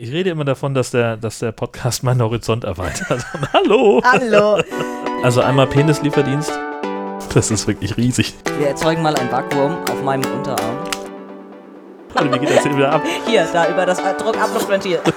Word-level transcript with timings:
Ich 0.00 0.12
rede 0.12 0.30
immer 0.30 0.44
davon, 0.44 0.74
dass 0.74 0.92
der, 0.92 1.16
dass 1.16 1.40
der 1.40 1.50
Podcast 1.50 2.04
meinen 2.04 2.22
Horizont 2.22 2.62
erweitert. 2.62 3.26
Hallo! 3.52 4.00
Hallo! 4.04 4.62
Also 5.24 5.40
einmal 5.40 5.66
Penislieferdienst. 5.66 6.52
Das 7.34 7.50
ist 7.50 7.66
wirklich 7.66 7.96
riesig. 7.96 8.32
Wir 8.58 8.68
erzeugen 8.68 9.02
mal 9.02 9.16
ein 9.16 9.28
Vakuum 9.32 9.76
auf 9.90 10.00
meinem 10.04 10.22
Unterarm. 10.32 10.76
Also, 12.14 12.32
wie 12.32 12.38
geht 12.38 12.50
das 12.50 12.62
hier 12.62 12.76
wieder 12.76 12.92
ab? 12.92 13.02
Hier, 13.26 13.44
da 13.52 13.68
über 13.68 13.84
das 13.84 13.98
Druckabluftventil. 13.98 15.00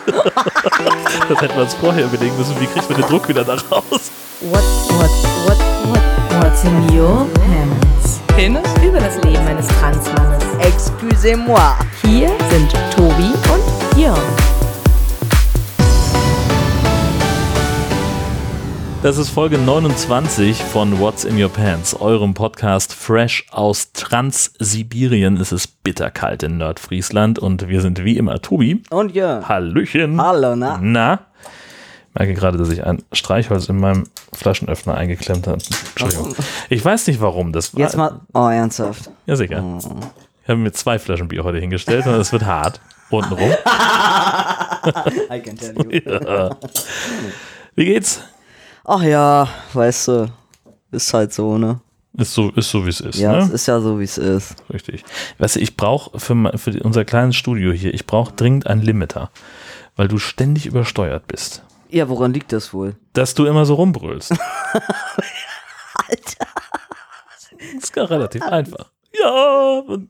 Das 1.29 1.41
hätten 1.41 1.55
wir 1.55 1.61
uns 1.61 1.75
vorher 1.75 2.05
überlegen 2.05 2.35
müssen. 2.35 2.59
Wie 2.59 2.65
kriegt 2.65 2.89
man 2.89 2.99
den 2.99 3.07
Druck 3.07 3.29
wieder 3.29 3.43
da 3.43 3.53
raus? 3.53 4.11
What, 4.39 4.63
what, 4.89 5.09
what, 5.45 5.59
what, 5.91 6.43
what's 6.43 6.63
in 6.63 6.97
your 6.97 7.27
pants? 7.35 8.19
Penis? 8.35 8.67
Über 8.83 8.99
das 8.99 9.15
Leben 9.23 9.45
eines 9.45 9.67
Transmannes. 9.67 10.43
Excusez-moi. 10.59 11.75
Hier 12.01 12.29
sind 12.49 12.71
Tobi 12.95 13.31
und 13.53 13.99
Jörn. 14.01 14.40
Das 19.03 19.17
ist 19.17 19.31
Folge 19.31 19.57
29 19.57 20.61
von 20.63 20.99
What's 20.99 21.23
in 21.23 21.41
Your 21.41 21.49
Pants, 21.49 21.99
eurem 21.99 22.35
Podcast 22.35 22.93
fresh 22.93 23.47
aus 23.49 23.93
Transsibirien. 23.93 25.37
Es 25.37 25.51
ist 25.51 25.81
bitterkalt 25.81 26.43
in 26.43 26.59
Nordfriesland 26.59 27.39
und 27.39 27.67
wir 27.67 27.81
sind 27.81 28.03
wie 28.03 28.17
immer 28.17 28.39
Tobi. 28.43 28.83
Und 28.91 29.15
Jörn. 29.15 29.49
Hallöchen. 29.49 30.21
Hallo, 30.21 30.55
na? 30.55 30.77
Na? 30.79 31.19
Ich 32.13 32.19
merke 32.19 32.35
gerade, 32.35 32.59
dass 32.59 32.69
ich 32.69 32.85
ein 32.85 33.01
Streichholz 33.11 33.69
in 33.69 33.79
meinem 33.79 34.03
Flaschenöffner 34.33 34.93
eingeklemmt 34.93 35.47
habe. 35.47 35.57
Entschuldigung. 35.89 36.35
Ich 36.69 36.85
weiß 36.85 37.07
nicht 37.07 37.19
warum. 37.21 37.53
Das 37.53 37.73
war, 37.73 37.81
Jetzt 37.81 37.97
mal. 37.97 38.21
Oh, 38.33 38.47
ernsthaft. 38.49 39.09
Ja, 39.25 39.35
sicher. 39.35 39.63
Ich 40.43 40.49
habe 40.49 40.59
mir 40.59 40.73
zwei 40.73 40.99
Flaschen 40.99 41.27
Bier 41.27 41.43
heute 41.43 41.57
hingestellt 41.57 42.05
und 42.05 42.13
es 42.13 42.31
wird 42.31 42.45
hart. 42.45 42.79
Untenrum. 43.09 43.49
I 45.31 45.39
can 45.39 45.57
tell 45.57 45.73
you. 45.75 46.01
Ja. 46.05 46.55
Wie 47.75 47.85
geht's? 47.85 48.21
Ach 48.85 49.03
ja, 49.03 49.47
weißt 49.73 50.07
du. 50.07 50.31
Ist 50.91 51.13
halt 51.13 51.33
so, 51.33 51.57
ne? 51.57 51.79
Ist 52.17 52.33
so, 52.33 52.49
ist 52.51 52.69
so 52.69 52.85
wie 52.85 52.89
es 52.89 52.99
ist. 52.99 53.17
Ja, 53.17 53.31
ne? 53.31 53.37
es 53.39 53.49
ist 53.49 53.67
ja 53.67 53.79
so, 53.79 53.99
wie 53.99 54.03
es 54.03 54.17
ist. 54.17 54.55
Richtig. 54.71 55.05
Weißt 55.37 55.55
du, 55.55 55.61
ich 55.61 55.77
brauche 55.77 56.19
für, 56.19 56.57
für 56.57 56.83
unser 56.83 57.05
kleines 57.05 57.37
Studio 57.37 57.71
hier, 57.71 57.93
ich 57.93 58.05
brauche 58.05 58.33
dringend 58.33 58.67
einen 58.67 58.81
Limiter, 58.81 59.31
weil 59.95 60.09
du 60.09 60.17
ständig 60.17 60.65
übersteuert 60.65 61.27
bist. 61.27 61.63
Ja, 61.89 62.09
woran 62.09 62.33
liegt 62.33 62.51
das 62.51 62.73
wohl? 62.73 62.95
Dass 63.13 63.33
du 63.33 63.45
immer 63.45 63.65
so 63.65 63.75
rumbrüllst. 63.75 64.31
Alter. 66.09 66.47
Das 67.23 67.83
ist 67.83 67.93
gar 67.93 68.09
relativ 68.09 68.41
einfach. 68.43 68.91
Ja, 69.13 69.79
und 69.87 70.09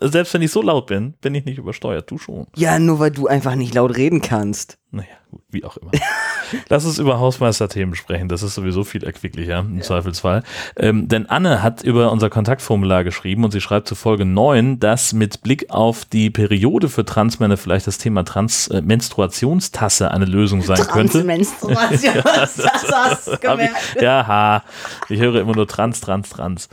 selbst 0.00 0.34
wenn 0.34 0.42
ich 0.42 0.50
so 0.50 0.62
laut 0.62 0.86
bin, 0.86 1.14
bin 1.20 1.34
ich 1.34 1.44
nicht 1.44 1.58
übersteuert. 1.58 2.10
Du 2.10 2.18
schon. 2.18 2.46
Ja, 2.56 2.78
nur 2.78 2.98
weil 2.98 3.10
du 3.10 3.26
einfach 3.26 3.54
nicht 3.54 3.74
laut 3.74 3.96
reden 3.96 4.20
kannst. 4.20 4.78
Naja, 4.90 5.08
gut, 5.30 5.42
wie 5.50 5.64
auch 5.64 5.76
immer. 5.76 5.90
Lass 6.68 6.86
uns 6.86 6.98
über 6.98 7.18
Hausmeisterthemen 7.18 7.94
sprechen. 7.94 8.28
Das 8.28 8.42
ist 8.42 8.54
sowieso 8.54 8.84
viel 8.84 9.04
erquicklicher 9.04 9.58
im 9.58 9.82
Zweifelsfall. 9.82 10.42
Ähm, 10.76 11.08
denn 11.08 11.26
Anne 11.26 11.62
hat 11.62 11.82
über 11.82 12.10
unser 12.10 12.30
Kontaktformular 12.30 13.04
geschrieben 13.04 13.44
und 13.44 13.50
sie 13.50 13.60
schreibt 13.60 13.86
zu 13.86 13.94
Folge 13.94 14.24
9, 14.24 14.80
dass 14.80 15.12
mit 15.12 15.42
Blick 15.42 15.70
auf 15.70 16.06
die 16.06 16.30
Periode 16.30 16.88
für 16.88 17.04
Transmänner 17.04 17.58
vielleicht 17.58 17.86
das 17.86 17.98
Thema 17.98 18.24
Trans 18.24 18.68
äh, 18.68 18.80
Menstruationstasse 18.80 20.10
eine 20.10 20.24
Lösung 20.24 20.62
sein 20.62 20.78
könnte. 20.86 21.24
Transmenstruation, 21.24 22.14
das 22.24 22.58
hast 22.90 23.28
du 23.28 23.36
gemerkt. 23.36 23.76
ich, 23.94 24.02
ja, 24.02 24.26
ha. 24.26 24.64
Ich 25.10 25.20
höre 25.20 25.40
immer 25.40 25.54
nur 25.54 25.68
Trans, 25.68 26.00
Trans, 26.00 26.30
Trans. 26.30 26.68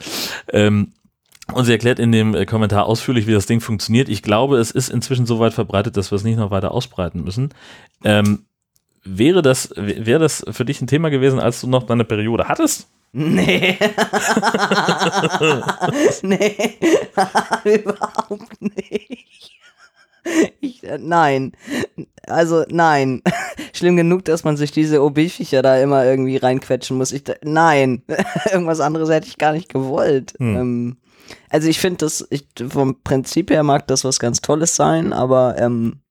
Ähm, 0.54 0.94
und 1.54 1.66
sie 1.66 1.72
erklärt 1.72 2.00
in 2.00 2.12
dem 2.12 2.34
äh, 2.36 2.46
Kommentar 2.46 2.86
ausführlich, 2.86 3.28
wie 3.28 3.34
das 3.34 3.46
Ding 3.46 3.62
funktioniert. 3.62 4.10
Ich 4.10 4.22
glaube, 4.22 4.58
es 4.58 4.72
ist 4.72 4.90
inzwischen 4.90 5.26
so 5.26 5.40
weit 5.40 5.54
verbreitet, 5.54 5.96
dass 5.98 6.12
wir 6.12 6.16
es 6.16 6.24
nicht 6.24 6.38
noch 6.38 6.52
weiter 6.52 6.72
ausbreiten 6.72 7.24
müssen. 7.24 7.54
Ähm, 8.04 8.46
wäre 9.04 9.42
das, 9.42 9.70
wäre 9.76 10.20
das 10.20 10.44
für 10.50 10.66
dich 10.66 10.82
ein 10.82 10.88
Thema 10.88 11.10
gewesen, 11.10 11.40
als 11.40 11.62
du 11.62 11.68
noch 11.68 11.84
deine 11.84 12.04
Periode 12.04 12.48
hattest? 12.48 12.88
Nee. 13.14 13.78
nee. 16.22 16.56
Überhaupt 17.64 18.62
nicht. 18.62 19.60
Ich, 20.62 20.84
äh, 20.84 20.98
nein. 20.98 21.52
Also 22.28 22.66
nein. 22.70 23.22
Schlimm 23.74 23.96
genug, 23.98 24.26
dass 24.26 24.44
man 24.44 24.58
sich 24.58 24.72
diese 24.72 25.04
OB-Viecher 25.04 25.62
da 25.62 25.78
immer 25.78 26.06
irgendwie 26.06 26.38
reinquetschen 26.38 26.98
muss. 26.98 27.12
Ich, 27.12 27.24
nein. 27.44 28.02
Irgendwas 28.52 28.80
anderes 28.80 29.10
hätte 29.10 29.28
ich 29.28 29.38
gar 29.38 29.54
nicht 29.54 29.70
gewollt. 29.70 30.34
Hm. 30.40 30.56
Ähm, 30.56 30.98
also 31.50 31.68
ich 31.68 31.80
finde 31.80 31.98
das, 31.98 32.28
ich, 32.30 32.48
vom 32.68 33.02
Prinzip 33.04 33.52
her 33.52 33.64
mag 33.64 33.88
das 33.88 34.04
was 34.04 34.20
ganz 34.20 34.42
Tolles 34.42 34.76
sein, 34.76 35.14
aber 35.14 35.58
ähm, 35.58 36.02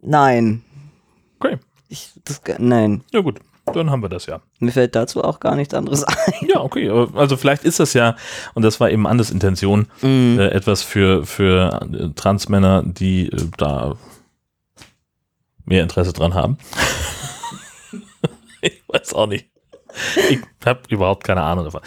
nein. 0.00 0.62
Okay. 1.38 1.58
Ich, 1.88 2.12
das, 2.24 2.40
nein. 2.58 3.02
Ja 3.12 3.20
gut, 3.20 3.40
dann 3.76 3.90
haben 3.90 4.02
wir 4.02 4.08
das 4.08 4.26
ja. 4.26 4.40
Mir 4.58 4.72
fällt 4.72 4.94
dazu 4.94 5.22
auch 5.24 5.40
gar 5.40 5.56
nichts 5.56 5.74
anderes 5.74 6.04
ein. 6.04 6.16
Ja, 6.48 6.60
okay. 6.60 6.88
Also 7.14 7.36
vielleicht 7.36 7.64
ist 7.64 7.80
das 7.80 7.92
ja, 7.94 8.16
und 8.54 8.62
das 8.62 8.80
war 8.80 8.90
eben 8.90 9.06
Annes 9.06 9.30
Intention, 9.30 9.86
Mhm. 10.02 10.38
äh, 10.38 10.48
etwas 10.48 10.82
für, 10.82 11.24
für 11.26 11.80
äh, 11.92 12.08
Transmänner, 12.14 12.82
die 12.84 13.28
äh, 13.28 13.48
da 13.56 13.96
mehr 15.64 15.82
Interesse 15.82 16.12
dran 16.12 16.34
haben. 16.34 16.58
ich 18.60 18.82
weiß 18.88 19.14
auch 19.14 19.26
nicht. 19.26 19.46
Ich 20.28 20.38
habe 20.64 20.80
überhaupt 20.88 21.24
keine 21.24 21.42
Ahnung 21.42 21.64
davon. 21.64 21.80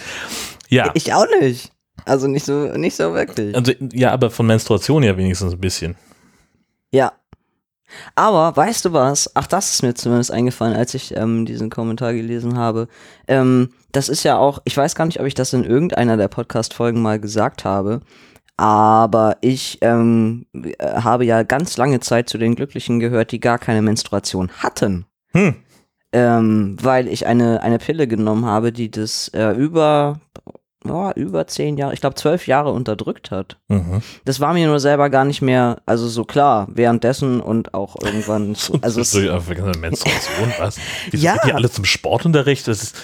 Ja, 0.69 0.91
Ich 0.93 1.13
auch 1.13 1.25
nicht. 1.39 1.72
Also 2.05 2.27
nicht 2.27 2.45
so, 2.45 2.66
nicht 2.75 2.95
so 2.95 3.13
wirklich. 3.13 3.55
also, 3.55 3.72
ja, 3.93 4.11
aber 4.11 4.29
von 4.29 4.45
Menstruation 4.45 5.03
ja 5.03 5.16
wenigstens 5.16 5.53
ein 5.53 5.59
bisschen. 5.59 5.95
Ja. 6.91 7.13
Aber 8.15 8.55
weißt 8.55 8.85
du 8.85 8.93
was? 8.93 9.31
Ach, 9.35 9.47
das 9.47 9.73
ist 9.73 9.83
mir 9.83 9.93
zumindest 9.93 10.31
eingefallen, 10.31 10.75
als 10.75 10.93
ich 10.93 11.15
ähm, 11.15 11.45
diesen 11.45 11.69
Kommentar 11.69 12.13
gelesen 12.13 12.57
habe. 12.57 12.87
Ähm, 13.27 13.69
das 13.91 14.09
ist 14.09 14.23
ja 14.23 14.37
auch, 14.37 14.59
ich 14.65 14.75
weiß 14.75 14.95
gar 14.95 15.05
nicht, 15.05 15.19
ob 15.19 15.25
ich 15.25 15.35
das 15.35 15.53
in 15.53 15.63
irgendeiner 15.63 16.17
der 16.17 16.27
Podcast-Folgen 16.27 17.01
mal 17.01 17.19
gesagt 17.19 17.63
habe, 17.63 18.01
aber 18.57 19.37
ich 19.41 19.79
ähm, 19.81 20.45
äh, 20.53 20.73
habe 20.79 21.25
ja 21.25 21.43
ganz 21.43 21.77
lange 21.77 21.99
Zeit 21.99 22.29
zu 22.29 22.37
den 22.37 22.55
Glücklichen 22.55 22.99
gehört, 22.99 23.31
die 23.31 23.39
gar 23.39 23.59
keine 23.59 23.81
Menstruation 23.81 24.49
hatten. 24.59 25.05
Hm. 25.33 25.55
Ähm, 26.11 26.77
weil 26.79 27.07
ich 27.07 27.25
eine, 27.25 27.63
eine 27.63 27.79
Pille 27.79 28.07
genommen 28.07 28.45
habe, 28.45 28.71
die 28.71 28.91
das 28.91 29.29
äh, 29.29 29.51
über, 29.51 30.19
oh, 30.89 31.11
über 31.16 31.47
zehn 31.47 31.77
Jahre, 31.77 31.94
ich 31.94 32.01
glaube 32.01 32.16
zwölf 32.16 32.47
Jahre 32.47 32.71
unterdrückt 32.71 33.31
hat. 33.31 33.57
Mhm. 33.67 34.01
Das 34.25 34.39
war 34.39 34.53
mir 34.53 34.67
nur 34.67 34.79
selber 34.79 35.09
gar 35.09 35.25
nicht 35.25 35.41
mehr, 35.41 35.81
also 35.85 36.07
so 36.07 36.23
klar, 36.25 36.67
währenddessen 36.71 37.41
und 37.41 37.73
auch 37.73 37.95
irgendwann. 38.01 38.55
zu- 38.55 38.77
Also 38.81 39.01
es, 39.01 39.11
so, 39.11 39.19
Menstruation, 39.19 40.53
was? 40.59 40.77
Wieso 41.11 41.25
Ja. 41.25 41.33
geht 41.33 41.45
die 41.45 41.53
alle 41.53 41.69
zum 41.69 41.85
Sportunterricht? 41.85 42.67
Das 42.67 42.83
ist, 42.83 42.95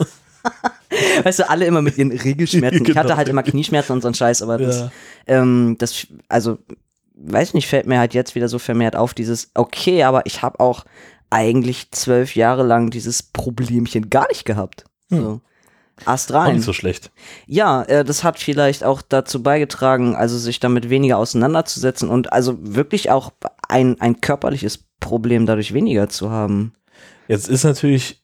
weißt 1.24 1.38
du, 1.40 1.50
alle 1.50 1.66
immer 1.66 1.82
mit 1.82 1.98
ihren 1.98 2.12
Regelschmerzen. 2.12 2.80
Ich 2.82 2.84
Genau. 2.86 3.00
hatte 3.00 3.16
halt 3.16 3.28
immer 3.28 3.42
Knieschmerzen 3.42 3.92
und 3.92 4.02
so 4.02 4.08
einen 4.08 4.14
Scheiß, 4.14 4.42
aber 4.42 4.58
das, 4.58 4.80
Ja. 4.80 4.90
ähm, 5.26 5.76
das, 5.78 6.06
also, 6.28 6.58
weiß 7.14 7.54
nicht, 7.54 7.68
fällt 7.68 7.86
mir 7.86 7.98
halt 7.98 8.14
jetzt 8.14 8.34
wieder 8.34 8.48
so 8.48 8.58
vermehrt 8.58 8.96
auf, 8.96 9.14
dieses, 9.14 9.50
okay, 9.54 10.02
aber 10.04 10.26
ich 10.26 10.42
habe 10.42 10.58
auch 10.60 10.84
eigentlich 11.28 11.90
zwölf 11.92 12.34
Jahre 12.34 12.62
lang 12.64 12.90
dieses 12.90 13.22
Problemchen 13.22 14.10
gar 14.10 14.26
nicht 14.28 14.44
gehabt. 14.44 14.84
So. 15.10 15.40
Ast 16.04 16.32
auch 16.32 16.36
rein. 16.36 16.56
nicht 16.56 16.64
so 16.64 16.72
schlecht. 16.72 17.10
Ja, 17.46 17.82
äh, 17.82 18.04
das 18.04 18.24
hat 18.24 18.38
vielleicht 18.38 18.84
auch 18.84 19.02
dazu 19.02 19.42
beigetragen, 19.42 20.16
also 20.16 20.38
sich 20.38 20.60
damit 20.60 20.90
weniger 20.90 21.18
auseinanderzusetzen 21.18 22.08
und 22.08 22.32
also 22.32 22.56
wirklich 22.60 23.10
auch 23.10 23.32
ein, 23.68 24.00
ein 24.00 24.20
körperliches 24.20 24.84
Problem 25.00 25.46
dadurch 25.46 25.72
weniger 25.74 26.08
zu 26.08 26.30
haben. 26.30 26.74
Jetzt 27.28 27.48
ist 27.48 27.64
natürlich. 27.64 28.22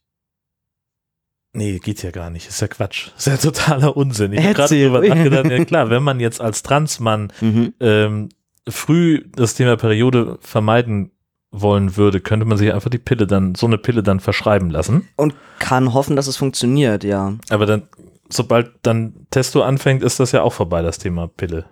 Nee, 1.52 1.78
geht 1.78 2.02
ja 2.02 2.10
gar 2.10 2.28
nicht. 2.28 2.48
Ist 2.48 2.60
ja 2.60 2.68
Quatsch. 2.68 3.08
Ist 3.16 3.26
ja 3.28 3.36
totaler 3.38 3.96
Unsinn. 3.96 4.32
Ich 4.34 4.42
habe 4.44 4.54
gerade 4.54 4.74
drüber 4.78 5.00
nachgedacht. 5.00 5.50
Ja, 5.50 5.64
klar, 5.64 5.90
wenn 5.90 6.02
man 6.02 6.20
jetzt 6.20 6.40
als 6.40 6.62
Transmann 6.62 7.32
Mhm. 7.40 7.72
ähm, 7.80 8.28
früh 8.68 9.24
das 9.34 9.54
Thema 9.54 9.76
Periode 9.76 10.38
vermeiden 10.40 11.12
wollen 11.60 11.96
würde, 11.96 12.20
könnte 12.20 12.46
man 12.46 12.58
sich 12.58 12.72
einfach 12.72 12.90
die 12.90 12.98
Pille 12.98 13.26
dann, 13.26 13.54
so 13.54 13.66
eine 13.66 13.78
Pille 13.78 14.02
dann 14.02 14.20
verschreiben 14.20 14.70
lassen. 14.70 15.08
Und 15.16 15.34
kann 15.58 15.94
hoffen, 15.94 16.16
dass 16.16 16.26
es 16.26 16.36
funktioniert, 16.36 17.04
ja. 17.04 17.34
Aber 17.50 17.66
dann, 17.66 17.82
sobald 18.28 18.70
dann 18.82 19.26
Testo 19.30 19.62
anfängt, 19.62 20.02
ist 20.02 20.20
das 20.20 20.32
ja 20.32 20.42
auch 20.42 20.52
vorbei, 20.52 20.82
das 20.82 20.98
Thema 20.98 21.28
Pille. 21.28 21.66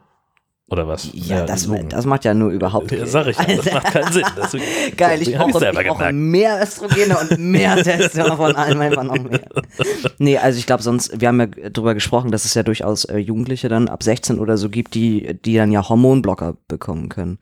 Oder 0.71 0.89
was? 0.89 1.11
Ja, 1.13 1.45
das, 1.45 1.67
Logen. 1.67 1.91
das 1.91 2.07
macht 2.07 2.25
ja 2.25 2.33
nur 2.33 2.51
überhaupt 2.51 2.91
ja, 2.91 3.05
sag 3.05 3.27
ich 3.27 3.37
ja, 3.37 3.45
das 3.57 3.71
macht 3.71 3.85
keinen 3.85 4.13
Sinn. 4.13 4.25
Deswegen, 4.35 4.65
Geil, 4.97 5.21
ich 5.21 5.35
brauche, 5.35 5.59
selber 5.59 5.83
ich 5.83 5.89
brauche 5.89 6.11
mehr 6.13 6.63
Östrogene 6.63 7.19
und 7.19 7.39
mehr 7.39 7.77
Testosteron 7.83 8.39
von 8.39 8.57
allem 8.57 8.81
einfach 8.81 9.05
noch 9.05 9.23
mehr. 9.23 9.43
Nee, 10.19 10.39
also 10.39 10.59
ich 10.59 10.65
glaube 10.65 10.83
sonst, 10.83 11.21
wir 11.21 11.29
haben 11.29 11.39
ja 11.39 11.47
drüber 11.47 11.93
gesprochen, 11.93 12.31
dass 12.31 12.47
es 12.47 12.55
ja 12.55 12.63
durchaus 12.63 13.05
äh, 13.05 13.19
Jugendliche 13.19 13.69
dann 13.69 13.89
ab 13.89 14.03
16 14.03 14.39
oder 14.39 14.57
so 14.57 14.71
gibt, 14.71 14.95
die, 14.95 15.39
die 15.45 15.55
dann 15.55 15.71
ja 15.71 15.87
Hormonblocker 15.87 16.57
bekommen 16.67 17.11
können. 17.11 17.39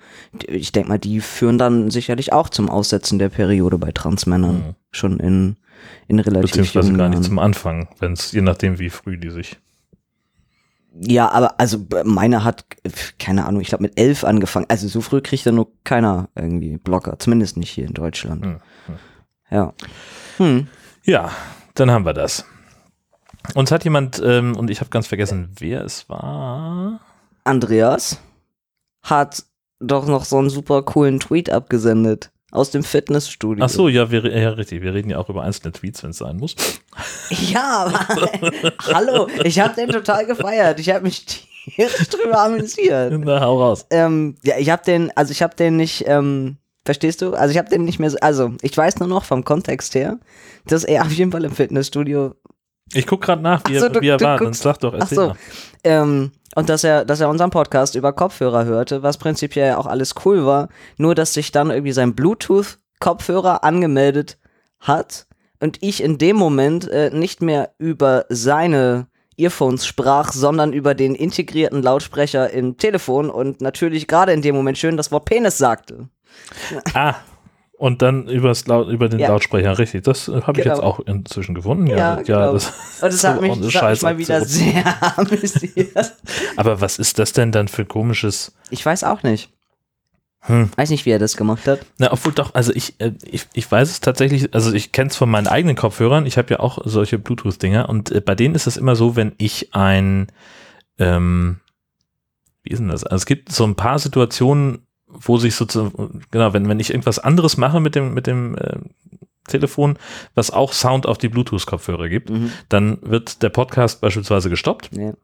Ich 0.48 0.72
denke 0.72 0.88
mal, 0.88 0.98
die 0.98 1.20
führen 1.20 1.58
dann 1.58 1.92
sicherlich 1.92 2.32
auch 2.32 2.48
zum 2.48 2.68
Aussetzen 2.68 3.20
der 3.20 3.28
Periode 3.28 3.78
bei 3.78 3.92
Transmännern. 3.92 4.56
Mhm. 4.56 4.74
Schon 4.90 5.20
in, 5.20 5.56
in 6.08 6.18
relativ 6.18 6.50
Beziehungsweise 6.50 6.92
gar 6.94 7.08
nicht 7.08 7.22
zum 7.22 7.38
Anfang, 7.38 7.88
wenn 8.00 8.14
es, 8.14 8.32
je 8.32 8.40
nachdem, 8.42 8.80
wie 8.80 8.90
früh 8.90 9.16
die 9.16 9.30
sich 9.30 9.58
Ja, 10.94 11.30
aber 11.30 11.58
also 11.58 11.78
b- 11.78 12.02
meine 12.04 12.44
hat, 12.44 12.64
keine 13.18 13.46
Ahnung, 13.46 13.60
ich 13.62 13.68
glaube 13.68 13.82
mit 13.82 13.98
elf 13.98 14.24
angefangen. 14.24 14.66
Also 14.68 14.88
so 14.88 15.00
früh 15.00 15.20
kriegt 15.20 15.44
ja 15.44 15.52
nur 15.52 15.68
keiner 15.84 16.28
irgendwie 16.34 16.76
Blocker. 16.76 17.18
Zumindest 17.18 17.56
nicht 17.56 17.70
hier 17.70 17.86
in 17.86 17.94
Deutschland. 17.94 18.44
Hm, 18.44 18.60
Ja. 19.50 19.72
Hm. 20.36 20.66
Ja, 21.04 21.30
dann 21.74 21.90
haben 21.90 22.04
wir 22.04 22.12
das. 22.12 22.44
Uns 23.54 23.70
hat 23.72 23.84
jemand, 23.84 24.20
ähm, 24.24 24.54
und 24.56 24.70
ich 24.70 24.80
habe 24.80 24.90
ganz 24.90 25.06
vergessen, 25.06 25.50
wer 25.58 25.82
es 25.84 26.08
war. 26.08 27.00
Andreas 27.44 28.18
hat 29.02 29.44
doch 29.80 30.06
noch 30.06 30.24
so 30.24 30.38
einen 30.38 30.50
super 30.50 30.82
coolen 30.82 31.18
Tweet 31.18 31.50
abgesendet 31.50 32.30
aus 32.52 32.70
dem 32.70 32.84
Fitnessstudio. 32.84 33.64
Ach 33.64 33.68
so, 33.68 33.88
ja, 33.88 34.10
wir, 34.12 34.24
ja, 34.38 34.50
richtig. 34.50 34.82
Wir 34.82 34.94
reden 34.94 35.10
ja 35.10 35.18
auch 35.18 35.28
über 35.28 35.42
einzelne 35.42 35.72
Tweets, 35.72 36.02
wenn 36.04 36.10
es 36.10 36.18
sein 36.18 36.36
muss. 36.36 36.54
Ja, 37.30 37.86
aber, 37.86 38.72
hallo, 38.92 39.26
ich 39.44 39.58
habe 39.58 39.74
den 39.74 39.88
total 39.88 40.26
gefeiert. 40.26 40.78
Ich 40.78 40.90
habe 40.90 41.02
mich 41.04 41.24
tierisch 41.24 42.08
drüber 42.10 42.42
amüsiert. 42.42 43.12
Na, 43.24 43.40
hau 43.40 43.58
raus. 43.62 43.86
Ähm, 43.90 44.36
ja, 44.44 44.56
ich 44.58 44.68
habe 44.70 44.82
den, 44.84 45.10
also 45.16 45.32
ich 45.32 45.42
habe 45.42 45.56
den 45.56 45.76
nicht, 45.78 46.04
ähm, 46.06 46.58
verstehst 46.84 47.22
du? 47.22 47.32
Also 47.32 47.52
ich 47.52 47.58
habe 47.58 47.70
den 47.70 47.84
nicht 47.84 47.98
mehr, 47.98 48.10
so, 48.10 48.18
also 48.20 48.52
ich 48.60 48.76
weiß 48.76 48.98
nur 49.00 49.08
noch 49.08 49.24
vom 49.24 49.44
Kontext 49.44 49.94
her, 49.94 50.18
dass 50.66 50.84
er 50.84 51.02
auf 51.06 51.12
jeden 51.12 51.32
Fall 51.32 51.44
im 51.44 51.52
Fitnessstudio, 51.52 52.34
Ich 52.92 53.06
guck 53.06 53.22
gerade 53.22 53.40
nach, 53.40 53.62
wie, 53.66 53.76
Ach 53.76 53.80
so, 53.80 53.86
er, 53.86 53.90
du- 53.90 54.00
wie 54.02 54.08
er 54.08 54.20
war. 54.20 54.36
Dann 54.38 54.48
guckst- 54.48 54.62
sag 54.62 54.78
doch, 54.80 54.92
ach 54.92 55.00
erzähl 55.00 55.16
so, 55.16 55.26
mal. 55.28 55.36
ähm, 55.84 56.32
und 56.54 56.68
dass 56.68 56.84
er, 56.84 57.04
dass 57.04 57.20
er 57.20 57.28
unseren 57.28 57.50
Podcast 57.50 57.94
über 57.94 58.12
Kopfhörer 58.12 58.64
hörte, 58.64 59.02
was 59.02 59.18
prinzipiell 59.18 59.74
auch 59.74 59.86
alles 59.86 60.14
cool 60.24 60.44
war, 60.44 60.68
nur 60.96 61.14
dass 61.14 61.34
sich 61.34 61.52
dann 61.52 61.70
irgendwie 61.70 61.92
sein 61.92 62.14
Bluetooth-Kopfhörer 62.14 63.64
angemeldet 63.64 64.38
hat 64.80 65.26
und 65.60 65.78
ich 65.80 66.02
in 66.02 66.18
dem 66.18 66.36
Moment 66.36 66.88
äh, 66.88 67.10
nicht 67.10 67.40
mehr 67.40 67.70
über 67.78 68.26
seine 68.28 69.06
Earphones 69.36 69.86
sprach, 69.86 70.32
sondern 70.32 70.72
über 70.72 70.94
den 70.94 71.14
integrierten 71.14 71.82
Lautsprecher 71.82 72.50
im 72.50 72.76
Telefon 72.76 73.30
und 73.30 73.60
natürlich 73.60 74.06
gerade 74.06 74.32
in 74.32 74.42
dem 74.42 74.54
Moment 74.54 74.78
schön 74.78 74.96
das 74.96 75.10
Wort 75.10 75.24
Penis 75.24 75.58
sagte. 75.58 76.08
Ah, 76.94 77.14
und 77.82 78.00
dann 78.00 78.28
übers 78.28 78.66
Laut, 78.68 78.88
über 78.88 79.08
den 79.08 79.18
Ja. 79.18 79.28
Lautsprecher, 79.30 79.76
richtig. 79.76 80.04
Das 80.04 80.28
äh, 80.28 80.42
habe 80.42 80.60
ich 80.60 80.62
Genau. 80.64 80.76
jetzt 80.76 80.84
auch 80.84 81.00
inzwischen 81.00 81.52
gefunden. 81.56 81.88
Ja, 81.88 81.96
Ja, 81.96 82.16
ja, 82.18 82.22
genau. 82.22 82.52
das, 82.52 82.72
Und 83.02 83.12
so 83.12 83.28
hat 83.28 83.40
mich, 83.40 83.58
das 83.60 83.74
hat 83.74 83.90
mich 83.90 84.02
mal 84.02 84.18
wieder 84.18 84.40
Scheißaktion. 84.40 84.72
sehr 84.72 85.18
amüsiert. 85.18 86.14
Aber 86.56 86.80
was 86.80 86.98
ist 87.00 87.18
das 87.18 87.32
denn 87.32 87.50
dann 87.50 87.66
für 87.66 87.84
komisches? 87.84 88.54
Ich 88.70 88.86
weiß 88.86 89.02
auch 89.02 89.24
nicht. 89.24 89.50
Hm. 90.42 90.70
Weiß 90.76 90.90
nicht, 90.90 91.06
wie 91.06 91.10
er 91.10 91.18
das 91.18 91.36
gemacht 91.36 91.66
hat. 91.66 91.80
Na, 91.98 92.12
obwohl 92.12 92.30
doch, 92.32 92.54
also 92.54 92.72
ich, 92.72 93.00
äh, 93.00 93.12
ich, 93.24 93.46
ich 93.52 93.70
weiß 93.70 93.90
es 93.90 93.98
tatsächlich, 94.00 94.54
also 94.54 94.72
ich 94.72 94.92
kenne 94.92 95.10
es 95.10 95.16
von 95.16 95.28
meinen 95.28 95.48
eigenen 95.48 95.74
Kopfhörern, 95.74 96.24
ich 96.24 96.38
habe 96.38 96.50
ja 96.54 96.60
auch 96.60 96.78
solche 96.84 97.18
Bluetooth-Dinger 97.18 97.88
und 97.88 98.12
äh, 98.12 98.20
bei 98.20 98.36
denen 98.36 98.54
ist 98.54 98.68
es 98.68 98.76
immer 98.76 98.94
so, 98.94 99.16
wenn 99.16 99.32
ich 99.38 99.74
ein, 99.74 100.28
ähm, 100.98 101.58
wie 102.62 102.70
ist 102.70 102.78
denn 102.78 102.88
das? 102.88 103.02
Also 103.02 103.16
es 103.16 103.26
gibt 103.26 103.50
so 103.50 103.64
ein 103.64 103.74
paar 103.74 103.98
Situationen, 103.98 104.86
wo 105.12 105.36
sich 105.38 105.54
sozusagen, 105.54 106.22
genau, 106.30 106.52
wenn, 106.52 106.68
wenn 106.68 106.80
ich 106.80 106.90
irgendwas 106.90 107.18
anderes 107.18 107.56
mache 107.56 107.80
mit 107.80 107.94
dem, 107.94 108.14
mit 108.14 108.26
dem 108.26 108.56
äh, 108.56 108.76
Telefon, 109.48 109.98
was 110.34 110.50
auch 110.50 110.72
Sound 110.72 111.06
auf 111.06 111.18
die 111.18 111.28
Bluetooth-Kopfhörer 111.28 112.08
gibt, 112.08 112.30
Mhm. 112.30 112.52
dann 112.68 112.98
wird 113.02 113.42
der 113.42 113.48
Podcast 113.50 114.00
beispielsweise 114.00 114.50
gestoppt 114.50 114.90
Ja. 114.96 115.14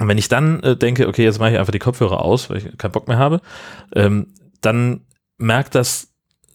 und 0.00 0.08
wenn 0.08 0.18
ich 0.18 0.28
dann 0.28 0.60
äh, 0.62 0.76
denke, 0.76 1.08
okay, 1.08 1.24
jetzt 1.24 1.38
mache 1.40 1.50
ich 1.52 1.58
einfach 1.58 1.72
die 1.72 1.78
Kopfhörer 1.80 2.22
aus, 2.22 2.48
weil 2.48 2.58
ich 2.58 2.78
keinen 2.78 2.92
Bock 2.92 3.08
mehr 3.08 3.18
habe, 3.18 3.40
ähm, 3.94 4.28
dann 4.60 5.00
merkt 5.38 5.74
das 5.74 6.12